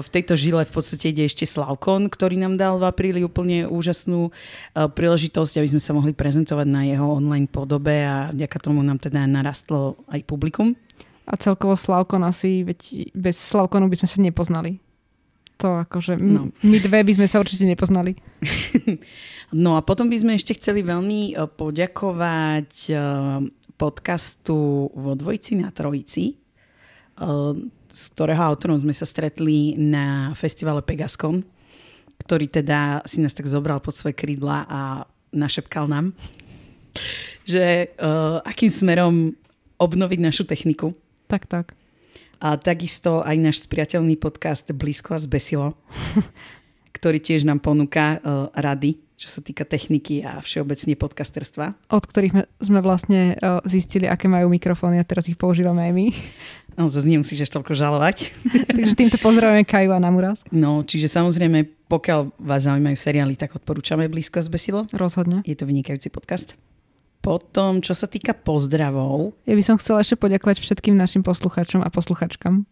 V 0.00 0.08
tejto 0.08 0.40
žile 0.40 0.64
v 0.64 0.72
podstate 0.72 1.12
ide 1.12 1.28
ešte 1.28 1.44
Slavkon, 1.44 2.08
ktorý 2.08 2.40
nám 2.40 2.56
dal 2.56 2.80
v 2.80 2.88
apríli 2.88 3.20
úplne 3.20 3.68
úžasnú 3.68 4.32
príležitosť, 4.72 5.60
aby 5.60 5.68
sme 5.76 5.82
sa 5.84 5.92
mohli 5.92 6.16
prezentovať 6.16 6.64
na 6.64 6.88
jeho 6.88 7.04
online 7.04 7.44
podobe 7.44 8.00
a 8.00 8.32
vďaka 8.32 8.56
tomu 8.56 8.80
nám 8.80 8.96
teda 8.96 9.28
narastlo 9.28 10.00
aj 10.08 10.24
publikum. 10.24 10.72
A 11.28 11.36
celkovo 11.36 11.76
Slavkon 11.76 12.24
asi, 12.24 12.64
veď 12.64 13.12
bez 13.12 13.36
Slavkonu 13.36 13.92
by 13.92 14.00
sme 14.00 14.08
sa 14.08 14.18
nepoznali. 14.24 14.80
To 15.60 15.76
akože, 15.84 16.16
No. 16.16 16.48
my 16.64 16.78
dve 16.80 17.04
by 17.04 17.12
sme 17.20 17.26
sa 17.28 17.36
určite 17.40 17.68
nepoznali. 17.68 18.16
No 19.50 19.74
a 19.74 19.82
potom 19.82 20.06
by 20.06 20.14
sme 20.14 20.38
ešte 20.38 20.54
chceli 20.54 20.86
veľmi 20.86 21.34
uh, 21.34 21.50
poďakovať 21.50 22.70
uh, 22.94 23.42
podcastu 23.74 24.86
vo 24.94 25.18
Dvojici 25.18 25.58
na 25.58 25.74
Trojici, 25.74 26.38
uh, 27.18 27.58
s 27.90 28.14
ktorého 28.14 28.46
autorom 28.46 28.78
sme 28.78 28.94
sa 28.94 29.02
stretli 29.02 29.74
na 29.74 30.30
festivale 30.38 30.86
Pegascon, 30.86 31.42
ktorý 32.22 32.46
teda 32.46 33.02
si 33.10 33.18
nás 33.18 33.34
tak 33.34 33.50
zobral 33.50 33.82
pod 33.82 33.98
svoje 33.98 34.14
krídla 34.14 34.70
a 34.70 35.02
našepkal 35.34 35.90
nám, 35.90 36.14
že 37.50 37.90
akým 38.46 38.70
smerom 38.70 39.34
obnoviť 39.82 40.18
našu 40.22 40.46
techniku. 40.46 40.94
Tak, 41.26 41.50
tak. 41.50 41.74
A 42.40 42.56
takisto 42.56 43.20
aj 43.20 43.36
náš 43.36 43.68
spriateľný 43.68 44.16
podcast 44.16 44.64
Blízko 44.72 45.12
a 45.12 45.20
zbesilo, 45.20 45.76
ktorý 46.96 47.20
tiež 47.20 47.44
nám 47.44 47.60
ponúka 47.60 48.16
uh, 48.16 48.48
rady, 48.56 48.96
čo 49.20 49.28
sa 49.28 49.44
týka 49.44 49.68
techniky 49.68 50.24
a 50.24 50.40
všeobecne 50.40 50.96
podcasterstva. 50.96 51.76
Od 51.92 52.04
ktorých 52.08 52.48
sme, 52.64 52.80
vlastne 52.80 53.36
uh, 53.36 53.60
zistili, 53.68 54.08
aké 54.08 54.24
majú 54.24 54.48
mikrofóny 54.48 54.96
a 54.96 55.04
teraz 55.04 55.28
ich 55.28 55.36
používame 55.36 55.84
aj 55.84 55.92
my. 55.92 56.06
No, 56.78 56.86
zase 56.88 57.12
nemusíš 57.12 57.44
až 57.44 57.60
toľko 57.60 57.76
žalovať. 57.76 58.32
Takže 58.78 58.94
týmto 58.96 59.20
pozdravujeme 59.20 59.68
Kaju 59.68 59.90
a 59.92 60.00
Namuraz. 60.00 60.40
No, 60.48 60.80
čiže 60.80 61.12
samozrejme, 61.12 61.66
pokiaľ 61.90 62.32
vás 62.40 62.64
zaujímajú 62.64 62.96
seriály, 62.96 63.36
tak 63.36 63.52
odporúčame 63.52 64.08
Blízko 64.08 64.40
a 64.40 64.46
zbesilo. 64.46 64.80
Rozhodne. 64.94 65.44
Je 65.44 65.58
to 65.58 65.68
vynikajúci 65.68 66.08
podcast. 66.08 66.56
Potom, 67.20 67.84
čo 67.84 67.92
sa 67.92 68.08
týka 68.08 68.32
pozdravov, 68.32 69.36
Ja 69.44 69.52
by 69.52 69.64
som 69.64 69.76
chcela 69.76 70.00
ešte 70.00 70.16
poďakovať 70.16 70.56
všetkým 70.64 70.96
našim 70.96 71.20
posluchačom 71.20 71.84
a 71.84 71.92
posluchačkám, 71.92 72.64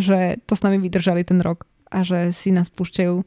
že 0.00 0.40
to 0.48 0.56
s 0.56 0.64
nami 0.64 0.80
vydržali 0.80 1.20
ten 1.20 1.44
rok 1.44 1.68
a 1.92 2.00
že 2.00 2.32
si 2.32 2.48
nás 2.48 2.72
púšťajú 2.72 3.20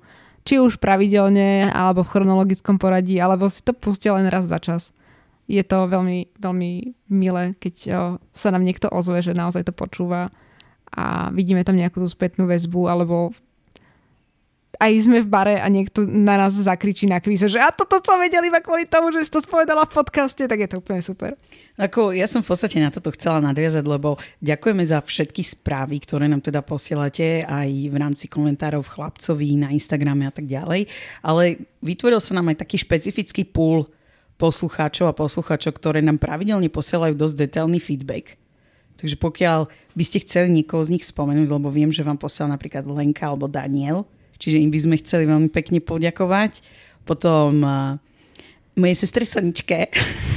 či 0.44 0.60
už 0.60 0.76
pravidelne, 0.84 1.72
alebo 1.72 2.04
v 2.04 2.12
chronologickom 2.12 2.76
poradí, 2.76 3.16
alebo 3.16 3.48
si 3.48 3.64
to 3.64 3.72
pustia 3.72 4.12
len 4.12 4.28
raz 4.28 4.44
za 4.44 4.60
čas. 4.60 4.92
Je 5.48 5.64
to 5.64 5.88
veľmi, 5.88 6.36
veľmi 6.36 6.72
milé, 7.12 7.56
keď 7.60 7.76
sa 8.36 8.52
nám 8.52 8.64
niekto 8.64 8.92
ozve, 8.92 9.24
že 9.24 9.36
naozaj 9.36 9.72
to 9.72 9.74
počúva 9.76 10.32
a 10.92 11.32
vidíme 11.32 11.64
tam 11.64 11.80
nejakú 11.80 12.00
tú 12.04 12.08
spätnú 12.12 12.48
väzbu, 12.48 12.92
alebo 12.92 13.32
aj 14.82 15.06
sme 15.06 15.22
v 15.22 15.30
bare 15.30 15.56
a 15.62 15.70
niekto 15.70 16.02
na 16.02 16.34
nás 16.34 16.58
zakričí 16.58 17.06
na 17.06 17.22
kvíze, 17.22 17.46
že 17.46 17.62
a 17.62 17.70
toto 17.70 18.02
som 18.02 18.18
vedel 18.18 18.42
iba 18.50 18.58
kvôli 18.58 18.90
tomu, 18.90 19.14
že 19.14 19.22
si 19.22 19.30
to 19.30 19.46
spovedala 19.46 19.86
v 19.86 20.02
podcaste, 20.02 20.50
tak 20.50 20.58
je 20.58 20.70
to 20.70 20.82
úplne 20.82 21.02
super. 21.06 21.38
Ako 21.78 22.14
ja 22.14 22.26
som 22.26 22.42
v 22.42 22.50
podstate 22.50 22.82
na 22.82 22.90
toto 22.90 23.14
chcela 23.14 23.38
nadviazať, 23.42 23.86
lebo 23.86 24.18
ďakujeme 24.42 24.82
za 24.82 25.02
všetky 25.02 25.46
správy, 25.46 26.02
ktoré 26.02 26.26
nám 26.26 26.42
teda 26.42 26.66
posielate 26.66 27.46
aj 27.46 27.70
v 27.70 27.96
rámci 27.98 28.26
komentárov 28.26 28.82
chlapcovi 28.86 29.62
na 29.62 29.70
Instagrame 29.70 30.26
a 30.26 30.34
tak 30.34 30.50
ďalej, 30.50 30.90
ale 31.22 31.70
vytvoril 31.86 32.18
sa 32.18 32.34
nám 32.34 32.50
aj 32.50 32.66
taký 32.66 32.82
špecifický 32.82 33.46
pool 33.46 33.86
poslucháčov 34.42 35.06
a 35.06 35.18
poslucháčov, 35.18 35.78
ktoré 35.78 36.02
nám 36.02 36.18
pravidelne 36.18 36.68
posielajú 36.74 37.14
dosť 37.14 37.46
detailný 37.46 37.78
feedback. 37.78 38.42
Takže 38.98 39.18
pokiaľ 39.18 39.70
by 39.98 40.04
ste 40.06 40.24
chceli 40.24 40.50
niekoho 40.54 40.82
z 40.82 40.98
nich 40.98 41.06
spomenúť, 41.06 41.50
lebo 41.50 41.70
viem, 41.74 41.90
že 41.90 42.06
vám 42.06 42.18
posiela 42.18 42.54
napríklad 42.54 42.86
Lenka 42.86 43.30
alebo 43.30 43.50
Daniel, 43.50 44.06
Čiže 44.44 44.60
im 44.60 44.68
by 44.68 44.80
sme 44.84 44.96
chceli 45.00 45.24
veľmi 45.24 45.48
pekne 45.48 45.80
poďakovať. 45.80 46.60
Potom 47.08 47.64
mojej 48.76 48.98
sestre 48.98 49.24
Soničke. 49.24 49.88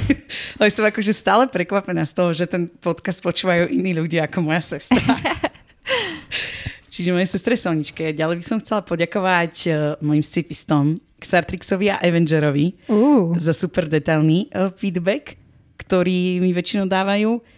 Ale 0.61 0.69
som 0.71 0.85
akože 0.85 1.13
stále 1.13 1.49
prekvapená 1.49 2.05
z 2.05 2.13
toho, 2.15 2.31
že 2.31 2.45
ten 2.47 2.69
podcast 2.79 3.19
počúvajú 3.19 3.67
iní 3.67 3.91
ľudia 3.97 4.29
ako 4.29 4.47
moja 4.47 4.63
sestra. 4.77 5.01
Čiže 6.93 7.13
mojej 7.13 7.29
sestre 7.29 7.53
Soničke. 7.57 8.13
Ďalej 8.13 8.35
by 8.41 8.45
som 8.45 8.57
chcela 8.61 8.81
poďakovať 8.85 9.53
uh, 9.67 9.75
mojim 10.01 10.23
scipistom 10.23 10.97
Xartrixovi 11.17 11.93
a 11.93 12.01
Avengerovi 12.01 12.77
uh. 12.89 13.33
za 13.37 13.53
super 13.53 13.89
detailný 13.89 14.49
uh, 14.53 14.69
feedback, 14.73 15.37
ktorý 15.81 16.41
mi 16.41 16.53
väčšinou 16.53 16.89
dávajú. 16.89 17.56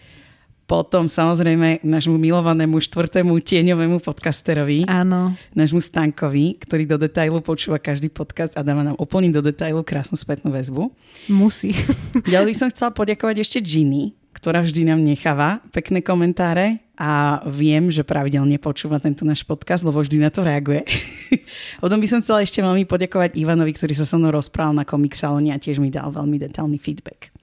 Potom 0.69 1.09
samozrejme 1.09 1.81
nášmu 1.81 2.21
milovanému 2.21 2.77
štvrtému 2.77 3.41
tieňovému 3.41 4.05
podcasterovi. 4.05 4.85
Áno. 4.85 5.33
Nášmu 5.57 5.81
Stankovi, 5.81 6.61
ktorý 6.61 6.85
do 6.85 7.01
detailu 7.01 7.41
počúva 7.41 7.81
každý 7.81 8.13
podcast 8.13 8.53
a 8.53 8.61
dáva 8.61 8.85
nám 8.85 8.93
úplne 9.01 9.33
do 9.33 9.41
detailu 9.41 9.81
krásnu 9.81 10.13
spätnú 10.13 10.53
väzbu. 10.53 10.93
Musí. 11.25 11.73
Ďalej 12.29 12.53
by 12.53 12.55
som 12.55 12.69
chcela 12.69 12.93
poďakovať 12.93 13.41
ešte 13.41 13.65
Ginny, 13.65 14.13
ktorá 14.29 14.61
vždy 14.61 14.93
nám 14.93 15.01
necháva 15.01 15.57
pekné 15.73 16.05
komentáre 16.05 16.85
a 17.01 17.41
viem, 17.49 17.89
že 17.89 18.05
pravidelne 18.05 18.61
počúva 18.61 19.01
tento 19.01 19.25
náš 19.25 19.41
podcast, 19.41 19.81
lebo 19.81 19.97
vždy 20.05 20.21
na 20.21 20.29
to 20.29 20.45
reaguje. 20.45 20.85
Potom 21.81 21.97
by 21.97 22.05
som 22.05 22.21
chcela 22.21 22.45
ešte 22.45 22.61
veľmi 22.61 22.85
poďakovať 22.85 23.41
Ivanovi, 23.41 23.73
ktorý 23.73 23.97
sa 23.97 24.05
so 24.05 24.21
mnou 24.21 24.37
rozprával 24.37 24.77
na 24.77 24.85
Salone 25.17 25.49
a 25.49 25.57
tiež 25.57 25.81
mi 25.81 25.89
dal 25.89 26.13
veľmi 26.13 26.37
detailný 26.37 26.77
feedback. 26.77 27.33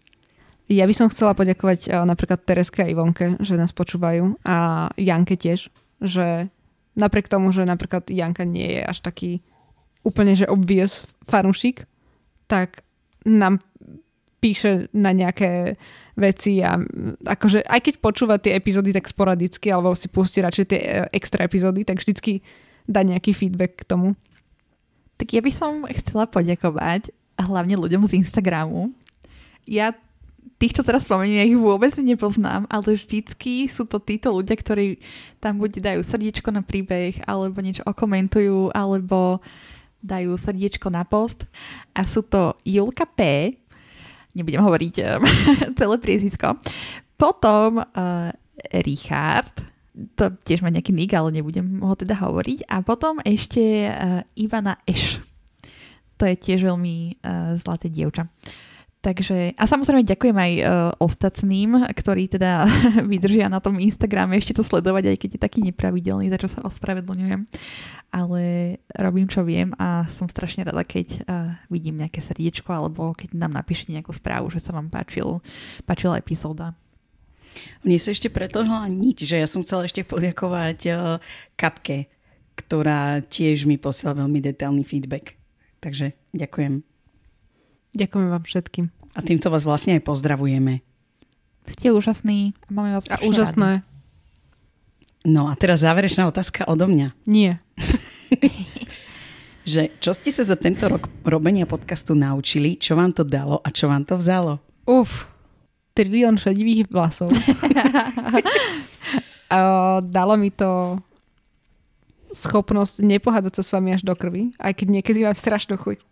Ja 0.66 0.82
by 0.82 0.94
som 0.98 1.10
chcela 1.10 1.36
poďakovať 1.38 1.90
uh, 1.90 2.02
napríklad 2.02 2.42
Tereske 2.42 2.82
a 2.82 2.90
Ivonke, 2.90 3.38
že 3.38 3.54
nás 3.54 3.70
počúvajú 3.70 4.42
a 4.42 4.88
Janke 4.98 5.38
tiež, 5.38 5.70
že 6.02 6.50
napriek 6.98 7.30
tomu, 7.30 7.54
že 7.54 7.62
napríklad 7.62 8.10
Janka 8.10 8.42
nie 8.42 8.80
je 8.80 8.82
až 8.82 8.98
taký 9.04 9.44
úplne, 10.02 10.34
že 10.34 10.50
obvious 10.50 11.06
fanúšik, 11.28 11.86
tak 12.50 12.82
nám 13.26 13.62
píše 14.38 14.86
na 14.94 15.10
nejaké 15.10 15.74
veci 16.14 16.62
a 16.62 16.78
akože 17.26 17.66
aj 17.66 17.80
keď 17.82 17.94
počúva 17.98 18.38
tie 18.38 18.54
epizódy 18.54 18.94
tak 18.94 19.10
sporadicky 19.10 19.68
alebo 19.68 19.92
si 19.98 20.06
pustí 20.08 20.40
radšej 20.40 20.66
tie 20.70 20.80
e, 20.80 20.90
extra 21.12 21.44
epizódy, 21.44 21.82
tak 21.82 21.98
vždycky 21.98 22.40
dá 22.86 23.02
nejaký 23.02 23.34
feedback 23.34 23.82
k 23.82 23.88
tomu. 23.88 24.14
Tak 25.18 25.34
ja 25.34 25.42
by 25.42 25.52
som 25.52 25.72
chcela 25.90 26.30
poďakovať 26.30 27.10
hlavne 27.36 27.76
ľuďom 27.76 28.06
z 28.06 28.22
Instagramu. 28.22 28.94
Ja 29.66 29.92
tých, 30.56 30.72
čo 30.78 30.82
teraz 30.86 31.04
spomeniem, 31.04 31.42
ja 31.42 31.46
ich 31.50 31.58
vôbec 31.58 31.92
nepoznám, 31.98 32.64
ale 32.70 32.96
vždycky 32.96 33.66
sú 33.66 33.84
to 33.84 33.98
títo 33.98 34.32
ľudia, 34.32 34.56
ktorí 34.56 35.02
tam 35.42 35.58
buď 35.58 35.82
dajú 35.82 36.00
srdiečko 36.06 36.48
na 36.54 36.62
príbeh, 36.62 37.20
alebo 37.26 37.60
niečo 37.60 37.84
okomentujú, 37.84 38.72
alebo 38.72 39.42
dajú 40.00 40.38
srdiečko 40.38 40.88
na 40.88 41.02
post. 41.02 41.44
A 41.92 42.06
sú 42.06 42.22
to 42.22 42.56
Julka 42.62 43.04
P., 43.04 43.52
nebudem 44.36 44.62
hovoriť 44.62 44.94
celé 45.80 45.96
priezvisko. 45.98 46.60
Potom 47.16 47.80
uh, 47.80 48.30
Richard, 48.84 49.52
to 50.12 50.28
tiež 50.44 50.60
má 50.60 50.68
nejaký 50.68 50.92
nick, 50.92 51.16
ale 51.16 51.32
nebudem 51.32 51.80
ho 51.80 51.96
teda 51.96 52.16
hovoriť. 52.20 52.68
A 52.68 52.84
potom 52.84 53.20
ešte 53.24 53.88
uh, 53.88 54.20
Ivana 54.36 54.76
Eš. 54.84 55.20
To 56.20 56.24
je 56.28 56.36
tiež 56.36 56.68
veľmi 56.68 57.20
uh, 57.20 57.56
zlaté 57.60 57.88
dievča. 57.88 58.28
Uh, 58.28 58.75
Takže, 59.06 59.54
a 59.54 59.64
samozrejme 59.70 60.02
ďakujem 60.02 60.34
aj 60.34 60.52
uh, 60.58 60.66
ostatným, 60.98 61.78
ktorí 61.94 62.26
teda 62.26 62.66
vydržia 63.12 63.46
na 63.46 63.62
tom 63.62 63.78
Instagrame 63.78 64.34
ešte 64.34 64.58
to 64.58 64.66
sledovať, 64.66 65.14
aj 65.14 65.18
keď 65.22 65.30
je 65.38 65.44
taký 65.46 65.60
nepravidelný, 65.62 66.26
za 66.26 66.42
čo 66.42 66.50
sa 66.50 66.66
ospravedlňujem. 66.66 67.46
Ale 68.10 68.42
robím, 68.98 69.30
čo 69.30 69.46
viem 69.46 69.70
a 69.78 70.10
som 70.10 70.26
strašne 70.26 70.66
rada, 70.66 70.82
keď 70.82 71.22
uh, 71.22 71.54
vidím 71.70 72.02
nejaké 72.02 72.18
srdiečko 72.18 72.66
alebo 72.66 73.14
keď 73.14 73.38
nám 73.38 73.54
napíšete 73.54 73.94
nejakú 73.94 74.10
správu, 74.10 74.50
že 74.50 74.58
sa 74.58 74.74
vám 74.74 74.90
páčil, 74.90 75.38
páčila 75.86 76.18
epizóda. 76.18 76.74
Mne 77.86 78.02
sa 78.02 78.10
ešte 78.10 78.26
pretlhla 78.26 78.90
nič, 78.90 79.22
že 79.22 79.38
ja 79.38 79.46
som 79.46 79.62
chcela 79.62 79.86
ešte 79.86 80.02
poďakovať 80.02 80.78
uh, 80.90 81.22
Katke, 81.54 82.10
ktorá 82.58 83.22
tiež 83.22 83.70
mi 83.70 83.78
posiela 83.78 84.18
veľmi 84.18 84.42
detailný 84.42 84.82
feedback. 84.82 85.38
Takže 85.78 86.10
ďakujem. 86.34 86.82
Ďakujeme 87.94 88.28
vám 88.34 88.42
všetkým. 88.42 88.95
A 89.16 89.24
týmto 89.24 89.48
vás 89.48 89.64
vlastne 89.64 89.96
aj 89.96 90.04
pozdravujeme. 90.04 90.84
Ste 91.66 91.90
úžasní 91.90 92.52
a 92.52 92.70
máme 92.70 93.00
vás 93.00 93.08
A 93.08 93.16
úžasné. 93.24 93.80
Rady. 93.80 93.96
No 95.26 95.50
a 95.50 95.58
teraz 95.58 95.82
záverečná 95.82 96.30
otázka 96.30 96.62
odo 96.70 96.86
mňa. 96.86 97.10
Nie. 97.26 97.58
že 99.66 99.90
čo 99.98 100.14
ste 100.14 100.30
sa 100.30 100.46
za 100.46 100.54
tento 100.54 100.86
rok 100.86 101.10
robenia 101.26 101.66
podcastu 101.66 102.14
naučili, 102.14 102.78
čo 102.78 102.94
vám 102.94 103.10
to 103.10 103.26
dalo 103.26 103.58
a 103.64 103.68
čo 103.74 103.90
vám 103.90 104.06
to 104.06 104.14
vzalo? 104.14 104.62
Uf, 104.86 105.26
trilión 105.98 106.38
šedivých 106.38 106.86
vlasov. 106.86 107.34
dalo 110.14 110.34
mi 110.38 110.54
to 110.54 111.02
schopnosť 112.30 113.02
nepohádať 113.02 113.58
sa 113.58 113.62
s 113.66 113.72
vami 113.74 113.98
až 113.98 114.06
do 114.06 114.14
krvi, 114.14 114.54
aj 114.62 114.78
keď 114.78 114.86
niekedy 115.00 115.26
mám 115.26 115.34
strašnú 115.34 115.74
chuť. 115.74 116.06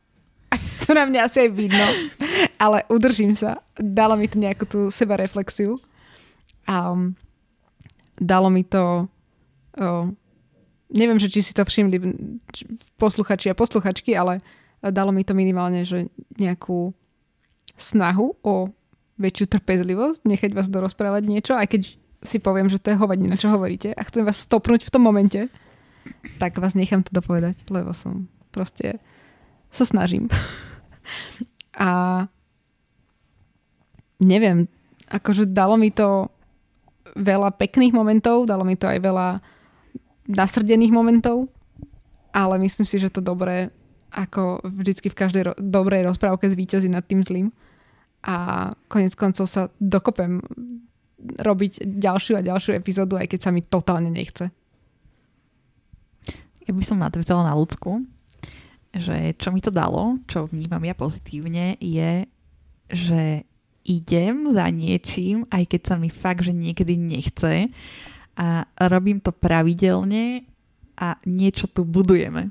to 0.86 0.94
na 0.94 1.04
mňa 1.08 1.20
asi 1.26 1.48
aj 1.48 1.50
vidno. 1.52 1.86
Ale 2.58 2.86
udržím 2.88 3.34
sa. 3.34 3.60
Dalo 3.76 4.14
mi 4.18 4.30
to 4.30 4.38
nejakú 4.38 4.64
tú 4.64 4.80
sebareflexiu. 4.88 5.78
A 6.68 6.92
um, 6.92 7.12
dalo 8.16 8.48
mi 8.48 8.64
to... 8.64 9.08
Uh, 9.74 10.10
neviem, 10.94 11.18
že 11.18 11.30
či 11.30 11.42
si 11.42 11.52
to 11.52 11.66
všimli 11.66 11.98
posluchači 12.96 13.50
a 13.50 13.58
posluchačky, 13.58 14.14
ale 14.14 14.38
dalo 14.80 15.10
mi 15.10 15.26
to 15.26 15.34
minimálne, 15.34 15.82
že 15.82 16.06
nejakú 16.38 16.94
snahu 17.74 18.38
o 18.46 18.70
väčšiu 19.18 19.46
trpezlivosť, 19.50 20.26
nechať 20.26 20.50
vás 20.54 20.70
dorozprávať 20.70 21.22
niečo, 21.26 21.52
aj 21.54 21.66
keď 21.70 21.82
si 22.24 22.38
poviem, 22.40 22.66
že 22.66 22.80
to 22.80 22.94
je 22.94 23.00
hovadina, 23.00 23.38
čo 23.38 23.52
hovoríte 23.52 23.92
a 23.94 24.02
chcem 24.06 24.24
vás 24.24 24.42
stopnúť 24.42 24.88
v 24.88 24.92
tom 24.94 25.02
momente, 25.04 25.40
tak 26.40 26.56
vás 26.58 26.74
nechám 26.74 27.04
to 27.04 27.12
dopovedať, 27.12 27.62
lebo 27.68 27.92
som 27.92 28.26
proste 28.50 28.98
sa 29.74 29.84
snažím. 29.84 30.30
A 31.74 32.24
neviem, 34.22 34.70
akože 35.10 35.50
dalo 35.50 35.74
mi 35.74 35.90
to 35.90 36.30
veľa 37.14 37.54
pekných 37.54 37.94
momentov, 37.94 38.46
dalo 38.46 38.62
mi 38.62 38.78
to 38.78 38.86
aj 38.86 38.98
veľa 39.02 39.28
nasrdených 40.30 40.94
momentov, 40.94 41.50
ale 42.34 42.58
myslím 42.62 42.86
si, 42.86 42.98
že 42.98 43.12
to 43.12 43.22
dobré, 43.22 43.70
ako 44.10 44.62
vždycky 44.62 45.10
v 45.10 45.18
každej 45.18 45.42
ro- 45.42 45.58
dobrej 45.58 46.06
rozprávke 46.06 46.46
zvýťazí 46.50 46.90
nad 46.90 47.06
tým 47.06 47.22
zlým. 47.22 47.50
A 48.24 48.70
konec 48.88 49.12
koncov 49.14 49.46
sa 49.50 49.68
dokopem 49.76 50.40
robiť 51.20 51.84
ďalšiu 51.84 52.40
a 52.40 52.46
ďalšiu 52.46 52.72
epizódu, 52.74 53.20
aj 53.20 53.28
keď 53.28 53.40
sa 53.46 53.50
mi 53.52 53.60
totálne 53.60 54.08
nechce. 54.08 54.48
Ja 56.64 56.72
by 56.72 56.82
som 56.82 57.02
nadvezala 57.02 57.44
na 57.44 57.52
ľudskú 57.52 58.00
že 58.94 59.34
čo 59.36 59.50
mi 59.50 59.58
to 59.58 59.74
dalo, 59.74 60.22
čo 60.30 60.46
vnímam 60.46 60.82
ja 60.86 60.94
pozitívne, 60.94 61.76
je, 61.82 62.30
že 62.88 63.42
idem 63.84 64.54
za 64.54 64.70
niečím, 64.70 65.44
aj 65.52 65.64
keď 65.68 65.80
sa 65.84 65.94
mi 66.00 66.08
fakt, 66.08 66.46
že 66.46 66.56
niekedy 66.56 66.96
nechce 66.96 67.68
a 68.34 68.66
robím 68.88 69.20
to 69.20 69.30
pravidelne 69.30 70.46
a 70.96 71.18
niečo 71.28 71.68
tu 71.68 71.84
budujeme. 71.84 72.50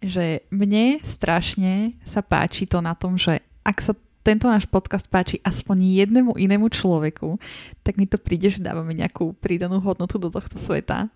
Že 0.00 0.48
mne 0.48 1.04
strašne 1.04 1.98
sa 2.08 2.24
páči 2.24 2.64
to 2.64 2.80
na 2.80 2.96
tom, 2.96 3.20
že 3.20 3.44
ak 3.60 3.78
sa 3.84 3.92
tento 4.20 4.48
náš 4.48 4.68
podcast 4.68 5.08
páči 5.08 5.40
aspoň 5.44 6.04
jednému 6.04 6.36
inému 6.36 6.68
človeku, 6.68 7.40
tak 7.80 7.96
mi 7.96 8.04
to 8.04 8.20
príde, 8.20 8.52
že 8.52 8.64
dávame 8.64 8.92
nejakú 8.92 9.32
pridanú 9.40 9.80
hodnotu 9.80 10.20
do 10.20 10.28
tohto 10.28 10.60
sveta. 10.60 11.08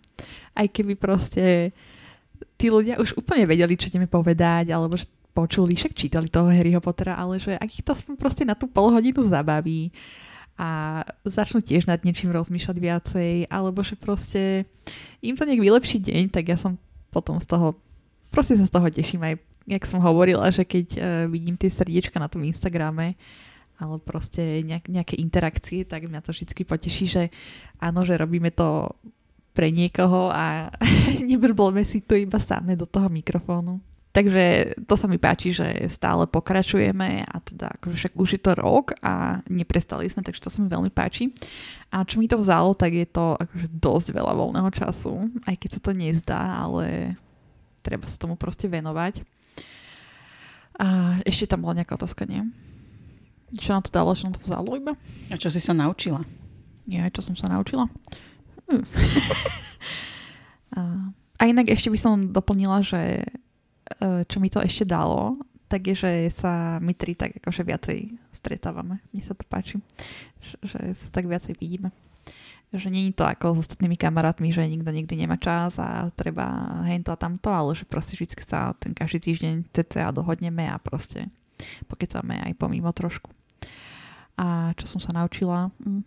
Aj 0.57 0.67
keby 0.69 0.97
proste 0.97 1.73
tí 2.57 2.73
ľudia 2.73 3.01
už 3.01 3.19
úplne 3.19 3.45
vedeli, 3.45 3.77
čo 3.77 3.89
ideme 3.91 4.09
povedať, 4.09 4.73
alebo 4.73 4.97
že 4.97 5.09
počuli, 5.35 5.75
však 5.75 5.99
čítali 5.99 6.31
toho 6.31 6.47
Harryho 6.47 6.79
Pottera, 6.79 7.19
ale 7.19 7.43
že 7.43 7.59
ak 7.59 7.71
ich 7.71 7.83
to 7.83 7.91
aspoň 7.91 8.15
proste 8.15 8.47
na 8.47 8.55
tú 8.55 8.71
polhodinu 8.71 9.27
zabaví 9.27 9.91
a 10.55 11.03
začnú 11.27 11.59
tiež 11.59 11.91
nad 11.91 11.99
niečím 12.07 12.31
rozmýšľať 12.31 12.77
viacej, 12.79 13.33
alebo 13.51 13.83
že 13.83 13.99
proste 13.99 14.71
im 15.19 15.35
to 15.35 15.43
nech 15.43 15.59
vylepší 15.59 15.99
deň, 15.99 16.31
tak 16.31 16.47
ja 16.47 16.55
som 16.55 16.79
potom 17.11 17.43
z 17.43 17.51
toho, 17.51 17.75
proste 18.31 18.55
sa 18.55 18.71
z 18.71 18.73
toho 18.73 18.87
teším 18.87 19.27
aj, 19.27 19.35
jak 19.67 19.85
som 19.91 19.99
hovorila, 19.99 20.47
že 20.55 20.63
keď 20.63 20.87
uh, 20.95 21.03
vidím 21.27 21.59
tie 21.59 21.75
srdiečka 21.75 22.23
na 22.23 22.31
tom 22.31 22.47
Instagrame, 22.47 23.19
ale 23.75 23.99
proste 23.99 24.63
nejak, 24.63 24.87
nejaké 24.87 25.19
interakcie, 25.19 25.83
tak 25.83 26.07
mňa 26.07 26.23
to 26.23 26.31
vždy 26.31 26.63
poteší, 26.63 27.05
že 27.11 27.23
áno, 27.83 28.07
že 28.07 28.15
robíme 28.15 28.55
to 28.55 28.95
pre 29.55 29.71
niekoho 29.71 30.29
a 30.35 30.69
nebrblme 31.31 31.87
si 31.87 32.03
tu 32.03 32.19
iba 32.19 32.43
same 32.43 32.75
do 32.75 32.85
toho 32.85 33.07
mikrofónu. 33.07 33.79
Takže 34.15 34.79
to 34.87 34.95
sa 34.95 35.11
mi 35.11 35.19
páči, 35.19 35.51
že 35.51 35.91
stále 35.91 36.31
pokračujeme 36.31 37.27
a 37.27 37.37
teda 37.43 37.75
akože 37.75 37.97
však 37.99 38.15
už 38.15 38.29
je 38.39 38.41
to 38.47 38.53
rok 38.55 38.95
a 39.03 39.43
neprestali 39.51 40.07
sme, 40.07 40.23
takže 40.23 40.39
to 40.39 40.55
sa 40.55 40.63
mi 40.63 40.71
veľmi 40.71 40.87
páči. 40.95 41.35
A 41.91 42.07
čo 42.07 42.23
mi 42.23 42.31
to 42.31 42.39
vzalo, 42.39 42.79
tak 42.79 42.95
je 42.95 43.11
to 43.11 43.35
akože 43.35 43.67
dosť 43.75 44.15
veľa 44.15 44.39
voľného 44.39 44.71
času, 44.71 45.35
aj 45.51 45.59
keď 45.59 45.71
sa 45.75 45.81
to 45.83 45.91
nezdá, 45.99 46.43
ale 46.63 47.19
treba 47.83 48.07
sa 48.07 48.15
tomu 48.15 48.39
proste 48.39 48.71
venovať. 48.71 49.27
A 50.79 51.19
ešte 51.27 51.51
tam 51.51 51.67
bola 51.67 51.83
nejaká 51.83 51.99
otázka, 51.99 52.23
nie? 52.23 52.47
Čo 53.59 53.75
nám 53.75 53.83
to 53.83 53.91
dalo, 53.91 54.15
čo 54.15 54.31
nám 54.31 54.39
to 54.39 54.47
vzalo 54.47 54.79
iba? 54.79 54.95
A 55.31 55.35
čo 55.35 55.51
si 55.51 55.59
sa 55.59 55.75
naučila? 55.75 56.23
Nie, 56.87 57.11
čo 57.11 57.19
som 57.19 57.35
sa 57.35 57.51
naučila? 57.51 57.91
Hm. 58.71 58.85
a, 61.39 61.41
inak 61.45 61.69
ešte 61.69 61.93
by 61.93 61.99
som 62.01 62.33
doplnila, 62.33 62.81
že 62.81 63.25
E, 63.85 64.25
čo 64.25 64.41
mi 64.41 64.49
to 64.49 64.65
ešte 64.65 64.89
dalo, 64.89 65.37
tak 65.69 65.85
je, 65.93 65.95
že 65.97 66.13
sa 66.33 66.81
my 66.81 66.93
tri 66.97 67.13
tak 67.13 67.37
akože 67.41 67.63
viacej 67.65 67.99
stretávame. 68.33 69.05
Mne 69.13 69.23
sa 69.25 69.37
to 69.37 69.45
páči, 69.45 69.81
že 70.65 70.97
sa 70.97 71.09
tak 71.13 71.29
viacej 71.29 71.57
vidíme. 71.61 71.93
Že 72.75 72.91
je 72.91 73.15
to 73.15 73.23
ako 73.23 73.55
s 73.55 73.71
ostatnými 73.71 73.95
kamarátmi, 73.95 74.51
že 74.51 74.67
nikto 74.67 74.91
nikdy 74.91 75.15
nemá 75.15 75.39
čas 75.39 75.79
a 75.79 76.11
treba 76.19 76.83
hento 76.91 77.15
a 77.15 77.21
tamto, 77.21 77.53
ale 77.55 77.79
že 77.79 77.87
proste 77.87 78.19
vždy 78.19 78.35
sa 78.43 78.75
ten 78.75 78.91
každý 78.91 79.31
týždeň 79.31 79.71
cca 79.71 80.11
dohodneme 80.11 80.67
a 80.67 80.83
proste 80.83 81.31
pokecáme 81.87 82.43
aj 82.51 82.59
pomimo 82.59 82.91
trošku. 82.91 83.31
A 84.35 84.75
čo 84.75 84.91
som 84.91 84.99
sa 84.99 85.15
naučila? 85.15 85.71
Hm. 85.87 86.03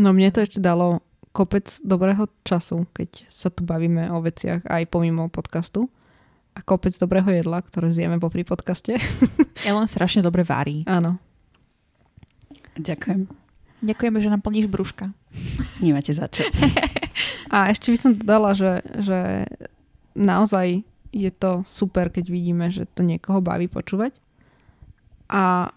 No 0.00 0.16
mne 0.16 0.32
to 0.32 0.40
ešte 0.40 0.64
dalo 0.64 1.04
kopec 1.36 1.68
dobrého 1.84 2.24
času, 2.48 2.88
keď 2.96 3.28
sa 3.28 3.52
tu 3.52 3.60
bavíme 3.60 4.08
o 4.08 4.24
veciach 4.24 4.64
aj 4.64 4.88
pomimo 4.88 5.28
podcastu 5.28 5.92
a 6.56 6.64
kopec 6.64 6.96
dobrého 6.96 7.28
jedla, 7.28 7.60
ktoré 7.60 7.92
zjeme 7.92 8.16
po 8.16 8.32
pri 8.32 8.48
podcaste. 8.48 8.96
Ellen 9.68 9.84
strašne 9.84 10.24
dobre 10.24 10.48
varí. 10.48 10.88
Áno. 10.88 11.20
Ďakujem. 12.80 13.28
Ďakujeme, 13.84 14.18
že 14.24 14.32
nám 14.32 14.40
plníš 14.40 14.72
brúška. 14.72 15.12
Nemáte 15.84 16.16
za 16.16 16.24
čo. 16.32 16.48
A 17.54 17.68
ešte 17.68 17.92
by 17.92 17.98
som 18.00 18.16
dodala, 18.16 18.56
že, 18.56 18.80
že 19.04 19.44
naozaj 20.16 20.88
je 21.12 21.30
to 21.36 21.60
super, 21.68 22.08
keď 22.08 22.32
vidíme, 22.32 22.72
že 22.72 22.88
to 22.88 23.04
niekoho 23.04 23.44
baví 23.44 23.68
počúvať. 23.68 24.16
A 25.28 25.68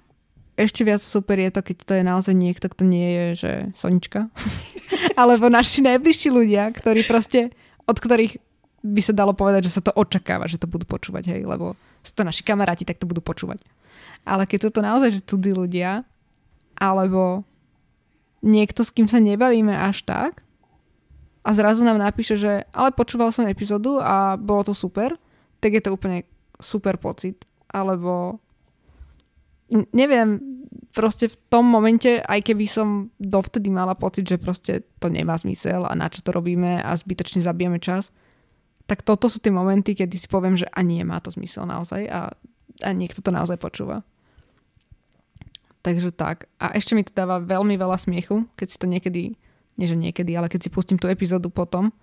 ešte 0.56 0.88
viac 0.88 1.04
super 1.04 1.40
je 1.40 1.52
to, 1.52 1.62
keď 1.64 1.76
to 1.84 1.94
je 2.00 2.04
naozaj 2.04 2.36
niekto, 2.36 2.68
kto 2.72 2.84
nie 2.88 3.08
je, 3.12 3.26
že 3.36 3.52
Sonička. 3.76 4.32
Alebo 5.14 5.52
naši 5.52 5.86
najbližší 5.86 6.30
ľudia, 6.34 6.70
ktorí 6.74 7.06
proste, 7.06 7.54
od 7.86 7.98
ktorých 7.98 8.42
by 8.80 9.02
sa 9.04 9.14
dalo 9.14 9.36
povedať, 9.36 9.68
že 9.68 9.76
sa 9.80 9.82
to 9.84 9.92
očakáva, 9.92 10.48
že 10.48 10.56
to 10.56 10.70
budú 10.70 10.88
počúvať, 10.88 11.36
hej, 11.36 11.42
lebo 11.44 11.76
sú 12.00 12.16
to 12.16 12.24
naši 12.24 12.48
kamaráti, 12.48 12.88
tak 12.88 12.96
to 12.96 13.10
budú 13.10 13.20
počúvať. 13.20 13.60
Ale 14.24 14.48
keď 14.48 14.60
sú 14.68 14.70
to 14.72 14.82
naozaj 14.82 15.10
že 15.12 15.28
cudzí 15.28 15.52
ľudia, 15.52 16.08
alebo 16.80 17.44
niekto, 18.40 18.88
s 18.88 18.96
kým 18.96 19.12
sa 19.12 19.20
nebavíme 19.20 19.76
až 19.76 20.08
tak, 20.08 20.44
a 21.44 21.56
zrazu 21.56 21.88
nám 21.88 22.00
napíše, 22.00 22.36
že 22.36 22.68
ale 22.76 22.92
počúval 22.92 23.32
som 23.32 23.48
epizódu 23.48 24.00
a 24.04 24.36
bolo 24.36 24.68
to 24.68 24.76
super, 24.76 25.16
tak 25.64 25.76
je 25.76 25.82
to 25.84 25.96
úplne 25.96 26.28
super 26.60 27.00
pocit. 27.00 27.48
Alebo 27.72 28.44
neviem, 29.96 30.59
proste 30.94 31.30
v 31.30 31.38
tom 31.50 31.66
momente, 31.70 32.18
aj 32.22 32.40
keby 32.42 32.66
som 32.66 33.14
dovtedy 33.22 33.70
mala 33.70 33.94
pocit, 33.94 34.26
že 34.26 34.42
proste 34.42 34.86
to 34.98 35.08
nemá 35.08 35.38
zmysel 35.38 35.86
a 35.86 35.94
na 35.94 36.10
čo 36.10 36.26
to 36.26 36.34
robíme 36.34 36.82
a 36.82 36.92
zbytočne 36.98 37.46
zabijeme 37.46 37.78
čas, 37.78 38.10
tak 38.90 39.06
toto 39.06 39.30
sú 39.30 39.38
tie 39.38 39.54
momenty, 39.54 39.94
kedy 39.94 40.18
si 40.18 40.26
poviem, 40.26 40.58
že 40.58 40.66
ani 40.74 41.06
nemá 41.06 41.22
to 41.22 41.30
zmysel 41.30 41.70
naozaj 41.70 42.10
a, 42.10 42.34
a 42.82 42.90
niekto 42.90 43.22
to 43.22 43.30
naozaj 43.30 43.62
počúva. 43.62 44.02
Takže 45.86 46.12
tak. 46.12 46.50
A 46.60 46.74
ešte 46.76 46.98
mi 46.98 47.06
to 47.06 47.14
dáva 47.14 47.40
veľmi 47.40 47.78
veľa 47.78 47.96
smiechu, 47.96 48.50
keď 48.58 48.68
si 48.68 48.78
to 48.82 48.90
niekedy, 48.90 49.22
nie 49.78 49.88
že 49.88 49.96
niekedy, 49.96 50.34
ale 50.36 50.50
keď 50.52 50.68
si 50.68 50.74
pustím 50.74 50.98
tú 50.98 51.08
epizódu 51.08 51.54
potom 51.54 51.94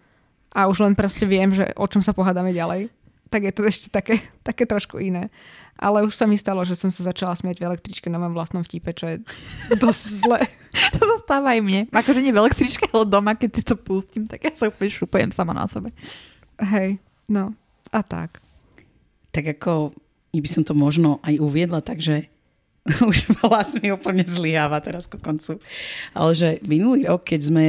a 0.54 0.70
už 0.70 0.86
len 0.86 0.94
proste 0.94 1.26
viem, 1.26 1.52
že 1.52 1.68
o 1.76 1.84
čom 1.90 2.00
sa 2.00 2.14
pohádame 2.14 2.54
ďalej, 2.54 2.88
tak 3.26 3.42
je 3.46 3.52
to 3.52 3.62
ešte 3.66 3.88
také, 3.90 4.22
také 4.46 4.64
trošku 4.66 5.02
iné. 5.02 5.28
Ale 5.76 6.06
už 6.06 6.16
sa 6.16 6.24
mi 6.24 6.40
stalo, 6.40 6.64
že 6.64 6.78
som 6.78 6.88
sa 6.88 7.04
začala 7.04 7.36
smiať 7.36 7.60
v 7.60 7.68
električke 7.68 8.08
na 8.08 8.16
mojom 8.16 8.34
vlastnom 8.38 8.62
vtipe, 8.64 8.96
čo 8.96 9.12
je 9.12 9.16
dosť 9.76 10.02
zle. 10.24 10.40
to 10.96 11.00
sa 11.02 11.16
stáva 11.20 11.52
aj 11.52 11.60
mne. 11.60 11.80
Akože 11.92 12.24
nie 12.24 12.32
v 12.32 12.40
električke, 12.40 12.88
ale 12.94 13.04
doma, 13.04 13.36
keď 13.36 13.50
si 13.60 13.62
to 13.66 13.76
pustím, 13.76 14.24
tak 14.24 14.46
ja 14.46 14.52
sa 14.56 14.72
úplne 14.72 14.88
šupujem 14.88 15.30
sama 15.34 15.52
na 15.52 15.68
sebe. 15.68 15.92
Hej, 16.56 17.02
no 17.28 17.52
a 17.92 18.00
tak. 18.00 18.40
Tak 19.34 19.60
ako 19.60 19.92
by 20.32 20.48
som 20.48 20.64
to 20.64 20.76
možno 20.76 21.20
aj 21.24 21.40
uviedla, 21.40 21.80
takže 21.80 22.28
už 23.10 23.16
hlas 23.44 23.76
mi 23.80 23.90
úplne 23.90 24.24
zlyháva 24.24 24.78
teraz 24.80 25.10
ku 25.10 25.18
koncu. 25.18 25.58
Ale 26.14 26.30
že 26.32 26.48
minulý 26.64 27.08
rok, 27.08 27.26
keď 27.26 27.40
sme 27.52 27.66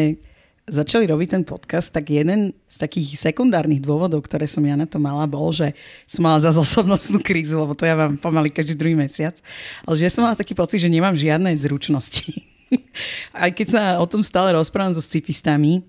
začali 0.67 1.07
robiť 1.07 1.39
ten 1.39 1.43
podcast, 1.47 1.95
tak 1.95 2.11
jeden 2.11 2.51
z 2.67 2.77
takých 2.77 3.15
sekundárnych 3.15 3.79
dôvodov, 3.79 4.27
ktoré 4.27 4.43
som 4.43 4.59
ja 4.67 4.75
na 4.75 4.83
to 4.83 4.99
mala, 4.99 5.23
bol, 5.23 5.55
že 5.55 5.71
som 6.03 6.27
mala 6.27 6.43
za 6.43 6.51
osobnostnú 6.51 7.23
krízu, 7.23 7.55
lebo 7.63 7.71
to 7.71 7.87
ja 7.87 7.95
mám 7.95 8.19
pomaly 8.19 8.51
každý 8.51 8.75
druhý 8.75 8.93
mesiac. 8.93 9.39
Ale 9.87 9.95
že 9.95 10.03
ja 10.05 10.11
som 10.11 10.27
mala 10.27 10.35
taký 10.35 10.51
pocit, 10.51 10.83
že 10.83 10.91
nemám 10.91 11.15
žiadne 11.15 11.55
zručnosti. 11.55 12.43
Aj 13.31 13.47
keď 13.47 13.67
sa 13.71 13.81
o 14.03 14.05
tom 14.05 14.19
stále 14.19 14.51
rozprávam 14.51 14.91
so 14.91 14.99
scifistami, 14.99 15.87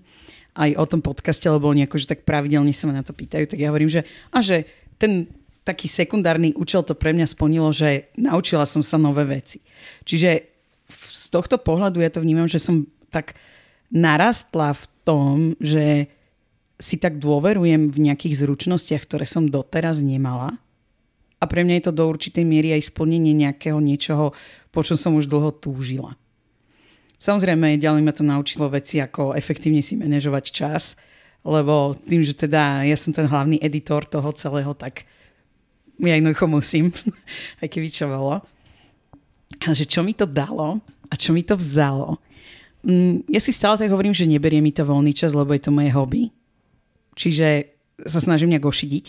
aj 0.59 0.75
o 0.75 0.85
tom 0.87 0.99
podcaste, 0.99 1.45
lebo 1.47 1.71
oni 1.71 1.87
akože 1.87 2.09
tak 2.09 2.27
pravidelne 2.27 2.73
sa 2.75 2.89
ma 2.89 2.99
na 2.99 3.05
to 3.05 3.15
pýtajú, 3.15 3.47
tak 3.47 3.59
ja 3.63 3.71
hovorím, 3.71 3.87
že, 3.87 4.03
a 4.33 4.43
že 4.43 4.67
ten 4.99 5.29
taký 5.63 5.85
sekundárny 5.85 6.51
účel 6.57 6.81
to 6.81 6.97
pre 6.97 7.13
mňa 7.13 7.29
splnilo, 7.29 7.69
že 7.69 8.09
naučila 8.17 8.65
som 8.65 8.81
sa 8.81 8.97
nové 8.97 9.23
veci. 9.23 9.61
Čiže 10.03 10.29
z 10.89 11.25
tohto 11.29 11.61
pohľadu 11.61 12.01
ja 12.01 12.09
to 12.09 12.25
vnímam, 12.25 12.49
že 12.49 12.57
som 12.57 12.89
tak 13.13 13.37
narastla 13.89 14.77
v 14.77 14.85
tom, 15.03 15.35
že 15.57 16.07
si 16.79 16.95
tak 16.95 17.19
dôverujem 17.19 17.91
v 17.91 17.97
nejakých 18.09 18.47
zručnostiach, 18.47 19.03
ktoré 19.03 19.27
som 19.27 19.51
doteraz 19.51 19.99
nemala. 19.99 20.55
A 21.39 21.47
pre 21.47 21.67
mňa 21.67 21.79
je 21.79 21.85
to 21.91 21.97
do 21.99 22.07
určitej 22.07 22.47
miery 22.47 22.71
aj 22.75 22.91
splnenie 22.91 23.35
nejakého 23.35 23.79
niečoho, 23.79 24.31
po 24.71 24.79
čom 24.83 24.95
som 24.95 25.15
už 25.19 25.27
dlho 25.27 25.51
túžila. 25.55 26.15
Samozrejme, 27.19 27.75
ďalej 27.75 28.01
ma 28.03 28.15
to 28.15 28.23
naučilo 28.23 28.71
veci, 28.71 29.03
ako 29.03 29.35
efektívne 29.35 29.83
si 29.83 29.99
manažovať 29.99 30.45
čas, 30.55 30.95
lebo 31.43 31.91
tým, 31.95 32.23
že 32.23 32.31
teda 32.31 32.87
ja 32.87 32.95
som 32.95 33.11
ten 33.11 33.27
hlavný 33.27 33.59
editor 33.59 34.07
toho 34.07 34.31
celého, 34.31 34.71
tak 34.71 35.03
ja 35.99 36.15
jednoducho 36.15 36.47
musím, 36.47 36.95
aj 37.63 37.67
keby 37.67 37.87
čo 37.91 38.07
bolo. 38.07 38.39
Ale 39.59 39.75
že 39.75 39.83
čo 39.83 39.99
mi 39.99 40.15
to 40.15 40.23
dalo 40.23 40.79
a 41.11 41.13
čo 41.19 41.35
mi 41.35 41.43
to 41.43 41.59
vzalo, 41.59 42.23
ja 43.27 43.39
si 43.43 43.51
stále 43.51 43.75
tak 43.75 43.91
hovorím, 43.91 44.15
že 44.15 44.29
neberie 44.29 44.63
mi 44.63 44.71
to 44.71 44.87
voľný 44.87 45.11
čas, 45.11 45.35
lebo 45.35 45.51
je 45.51 45.63
to 45.63 45.71
moje 45.75 45.91
hobby. 45.91 46.31
Čiže 47.19 47.79
sa 48.07 48.23
snažím 48.23 48.55
nejak 48.55 48.63
ošidiť. 48.63 49.05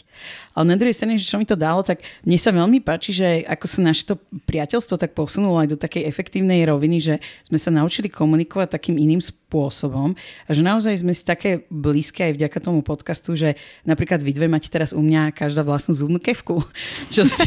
Ale 0.57 0.75
na 0.75 0.77
druhej 0.79 0.97
strane, 0.97 1.15
že 1.15 1.29
čo 1.29 1.39
mi 1.39 1.47
to 1.47 1.55
dalo, 1.55 1.85
tak 1.87 2.03
mne 2.27 2.39
sa 2.41 2.51
veľmi 2.51 2.83
páči, 2.83 3.15
že 3.15 3.29
ako 3.47 3.67
sa 3.71 3.81
naše 3.87 4.03
to 4.09 4.19
priateľstvo 4.51 4.99
tak 4.99 5.15
posunulo 5.15 5.63
aj 5.63 5.69
do 5.71 5.79
takej 5.79 6.07
efektívnej 6.11 6.67
roviny, 6.67 6.99
že 6.99 7.15
sme 7.47 7.59
sa 7.61 7.71
naučili 7.71 8.11
komunikovať 8.11 8.75
takým 8.75 8.99
iným 8.99 9.23
spôsobom 9.23 10.19
a 10.47 10.51
že 10.51 10.63
naozaj 10.65 11.07
sme 11.07 11.15
si 11.15 11.23
také 11.23 11.67
blízke 11.71 12.27
aj 12.27 12.33
vďaka 12.35 12.59
tomu 12.59 12.81
podcastu, 12.83 13.39
že 13.39 13.55
napríklad 13.87 14.23
vy 14.25 14.33
dve 14.35 14.47
máte 14.51 14.73
teraz 14.73 14.91
u 14.91 15.03
mňa 15.03 15.37
každá 15.37 15.63
vlastnú 15.63 15.95
zubnú 15.95 16.19
kevku, 16.19 16.59
čo, 17.15 17.23
ste, 17.27 17.47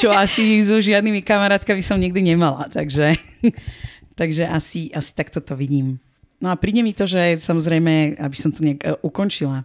čo 0.00 0.08
asi 0.08 0.64
so 0.64 0.80
žiadnymi 0.80 1.20
kamarátkami 1.20 1.84
som 1.84 2.00
nikdy 2.00 2.32
nemala. 2.32 2.64
Takže, 2.72 3.16
takže 4.18 4.50
asi, 4.50 4.90
asi 4.90 5.14
takto 5.14 5.38
to 5.38 5.54
vidím. 5.54 6.02
No 6.42 6.50
a 6.50 6.58
príde 6.58 6.82
mi 6.82 6.90
to, 6.90 7.06
že 7.06 7.38
samozrejme, 7.38 8.18
aby 8.18 8.36
som 8.38 8.50
to 8.50 8.66
nejak 8.66 8.82
e, 8.82 8.98
ukončila, 9.06 9.62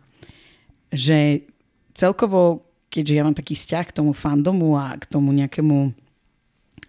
že 0.94 1.50
celkovo, 1.98 2.70
keďže 2.94 3.14
ja 3.18 3.26
mám 3.26 3.34
taký 3.34 3.58
vzťah 3.58 3.86
k 3.90 3.98
tomu 3.98 4.14
fandomu 4.14 4.78
a 4.78 4.94
k 4.94 5.10
tomu 5.10 5.34
nejakému 5.34 5.94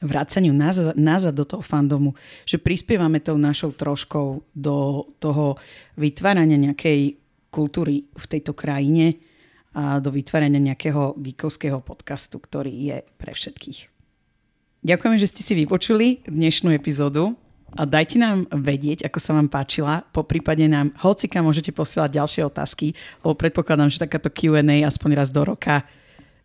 vracaniu 0.05 0.53
nazad, 0.53 0.93
nazad 1.01 1.33
do 1.33 1.49
toho 1.49 1.65
fandomu, 1.65 2.13
že 2.45 2.61
prispievame 2.61 3.25
tou 3.25 3.41
našou 3.41 3.73
troškou 3.73 4.45
do 4.53 5.09
toho 5.17 5.57
vytvárania 5.97 6.61
nejakej 6.61 7.17
kultúry 7.49 8.05
v 8.13 8.25
tejto 8.29 8.53
krajine 8.53 9.17
a 9.73 9.99
do 10.01 10.13
vytvárania 10.13 10.61
nejakého 10.61 11.17
geekovského 11.17 11.81
podcastu, 11.81 12.37
ktorý 12.37 12.73
je 12.73 12.97
pre 13.17 13.33
všetkých. 13.33 13.89
Ďakujeme, 14.85 15.17
že 15.17 15.31
ste 15.33 15.43
si 15.43 15.55
vypočuli 15.57 16.29
dnešnú 16.29 16.69
epizódu 16.77 17.41
a 17.75 17.83
dajte 17.83 18.23
nám 18.23 18.47
vedieť, 18.55 19.03
ako 19.07 19.19
sa 19.19 19.35
vám 19.35 19.51
páčila. 19.51 20.07
Po 20.15 20.23
prípade 20.23 20.63
nám 20.71 20.95
hocika 21.03 21.43
môžete 21.43 21.75
posielať 21.75 22.23
ďalšie 22.23 22.43
otázky, 22.47 22.95
lebo 23.27 23.35
predpokladám, 23.35 23.91
že 23.91 24.03
takáto 24.03 24.31
Q&A 24.31 24.87
aspoň 24.87 25.11
raz 25.19 25.35
do 25.35 25.43
roka 25.43 25.83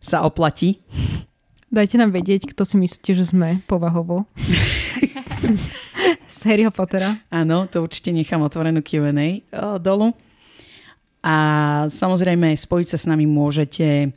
sa 0.01 0.25
oplatí. 0.25 0.81
Dajte 1.69 2.01
nám 2.01 2.09
vedieť, 2.09 2.49
kto 2.49 2.65
si 2.65 2.81
myslíte, 2.81 3.13
že 3.13 3.29
sme 3.29 3.61
povahovo. 3.69 4.25
Z 6.29 6.39
Harryho 6.49 6.73
Pottera. 6.73 7.21
Áno, 7.29 7.69
to 7.69 7.85
určite 7.85 8.09
nechám 8.09 8.41
otvorenú 8.41 8.81
Q&A 8.81 9.45
dolu. 9.77 10.17
A 11.21 11.35
samozrejme, 11.93 12.57
spojiť 12.57 12.87
sa 12.89 12.97
s 12.97 13.05
nami 13.05 13.29
môžete 13.29 14.09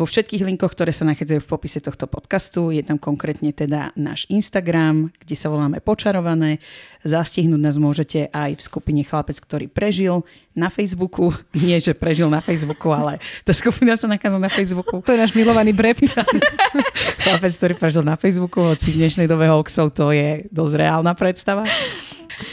vo 0.00 0.08
všetkých 0.08 0.48
linkoch, 0.48 0.72
ktoré 0.72 0.96
sa 0.96 1.04
nachádzajú 1.04 1.44
v 1.44 1.50
popise 1.52 1.76
tohto 1.84 2.08
podcastu. 2.08 2.72
Je 2.72 2.80
tam 2.80 2.96
konkrétne 2.96 3.52
teda 3.52 3.92
náš 4.00 4.24
Instagram, 4.32 5.12
kde 5.20 5.36
sa 5.36 5.52
voláme 5.52 5.84
Počarované. 5.84 6.56
Zastihnúť 7.04 7.60
nás 7.60 7.76
môžete 7.76 8.32
aj 8.32 8.56
v 8.56 8.64
skupine 8.64 9.04
Chlapec, 9.04 9.36
ktorý 9.36 9.68
prežil 9.68 10.24
na 10.56 10.72
Facebooku. 10.72 11.36
Nie, 11.52 11.76
že 11.84 11.92
prežil 11.92 12.32
na 12.32 12.40
Facebooku, 12.40 12.88
ale 12.88 13.20
tá 13.44 13.52
skupina 13.52 13.92
sa 14.00 14.08
nachádza 14.08 14.40
na 14.40 14.48
Facebooku. 14.48 15.04
To 15.04 15.12
je 15.12 15.20
náš 15.20 15.36
milovaný 15.36 15.76
brept. 15.76 16.16
Chlapec, 17.28 17.52
ktorý 17.60 17.74
prežil 17.76 18.00
na 18.00 18.16
Facebooku, 18.16 18.64
hoci 18.64 18.96
v 18.96 19.04
dnešnej 19.04 19.28
dobe 19.28 19.52
hoaxov 19.52 19.92
to 19.92 20.16
je 20.16 20.48
dosť 20.48 20.74
reálna 20.80 21.12
predstava. 21.12 21.68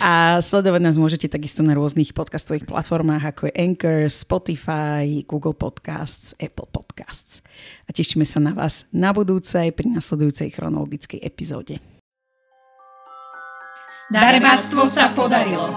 A 0.02 0.42
sledovať 0.44 0.82
nás 0.84 0.98
môžete 0.98 1.30
takisto 1.32 1.62
na 1.62 1.78
rôznych 1.78 2.12
podcastových 2.12 2.66
platformách, 2.66 3.24
ako 3.34 3.42
je 3.50 3.54
Anchor, 3.56 4.00
Spotify, 4.10 5.26
Google 5.26 5.56
Podcasts, 5.56 6.34
Apple 6.42 6.70
Podcasts. 6.70 7.46
A 7.86 7.94
tešíme 7.94 8.26
sa 8.26 8.42
na 8.42 8.54
vás 8.54 8.90
na 8.92 9.14
budúcej 9.14 9.72
pri 9.72 9.94
nasledujúcej 9.94 10.54
chronologickej 10.54 11.22
epizóde. 11.24 11.80
Darebáctvo 14.08 14.88
sa 14.88 15.12
podarilo. 15.12 15.68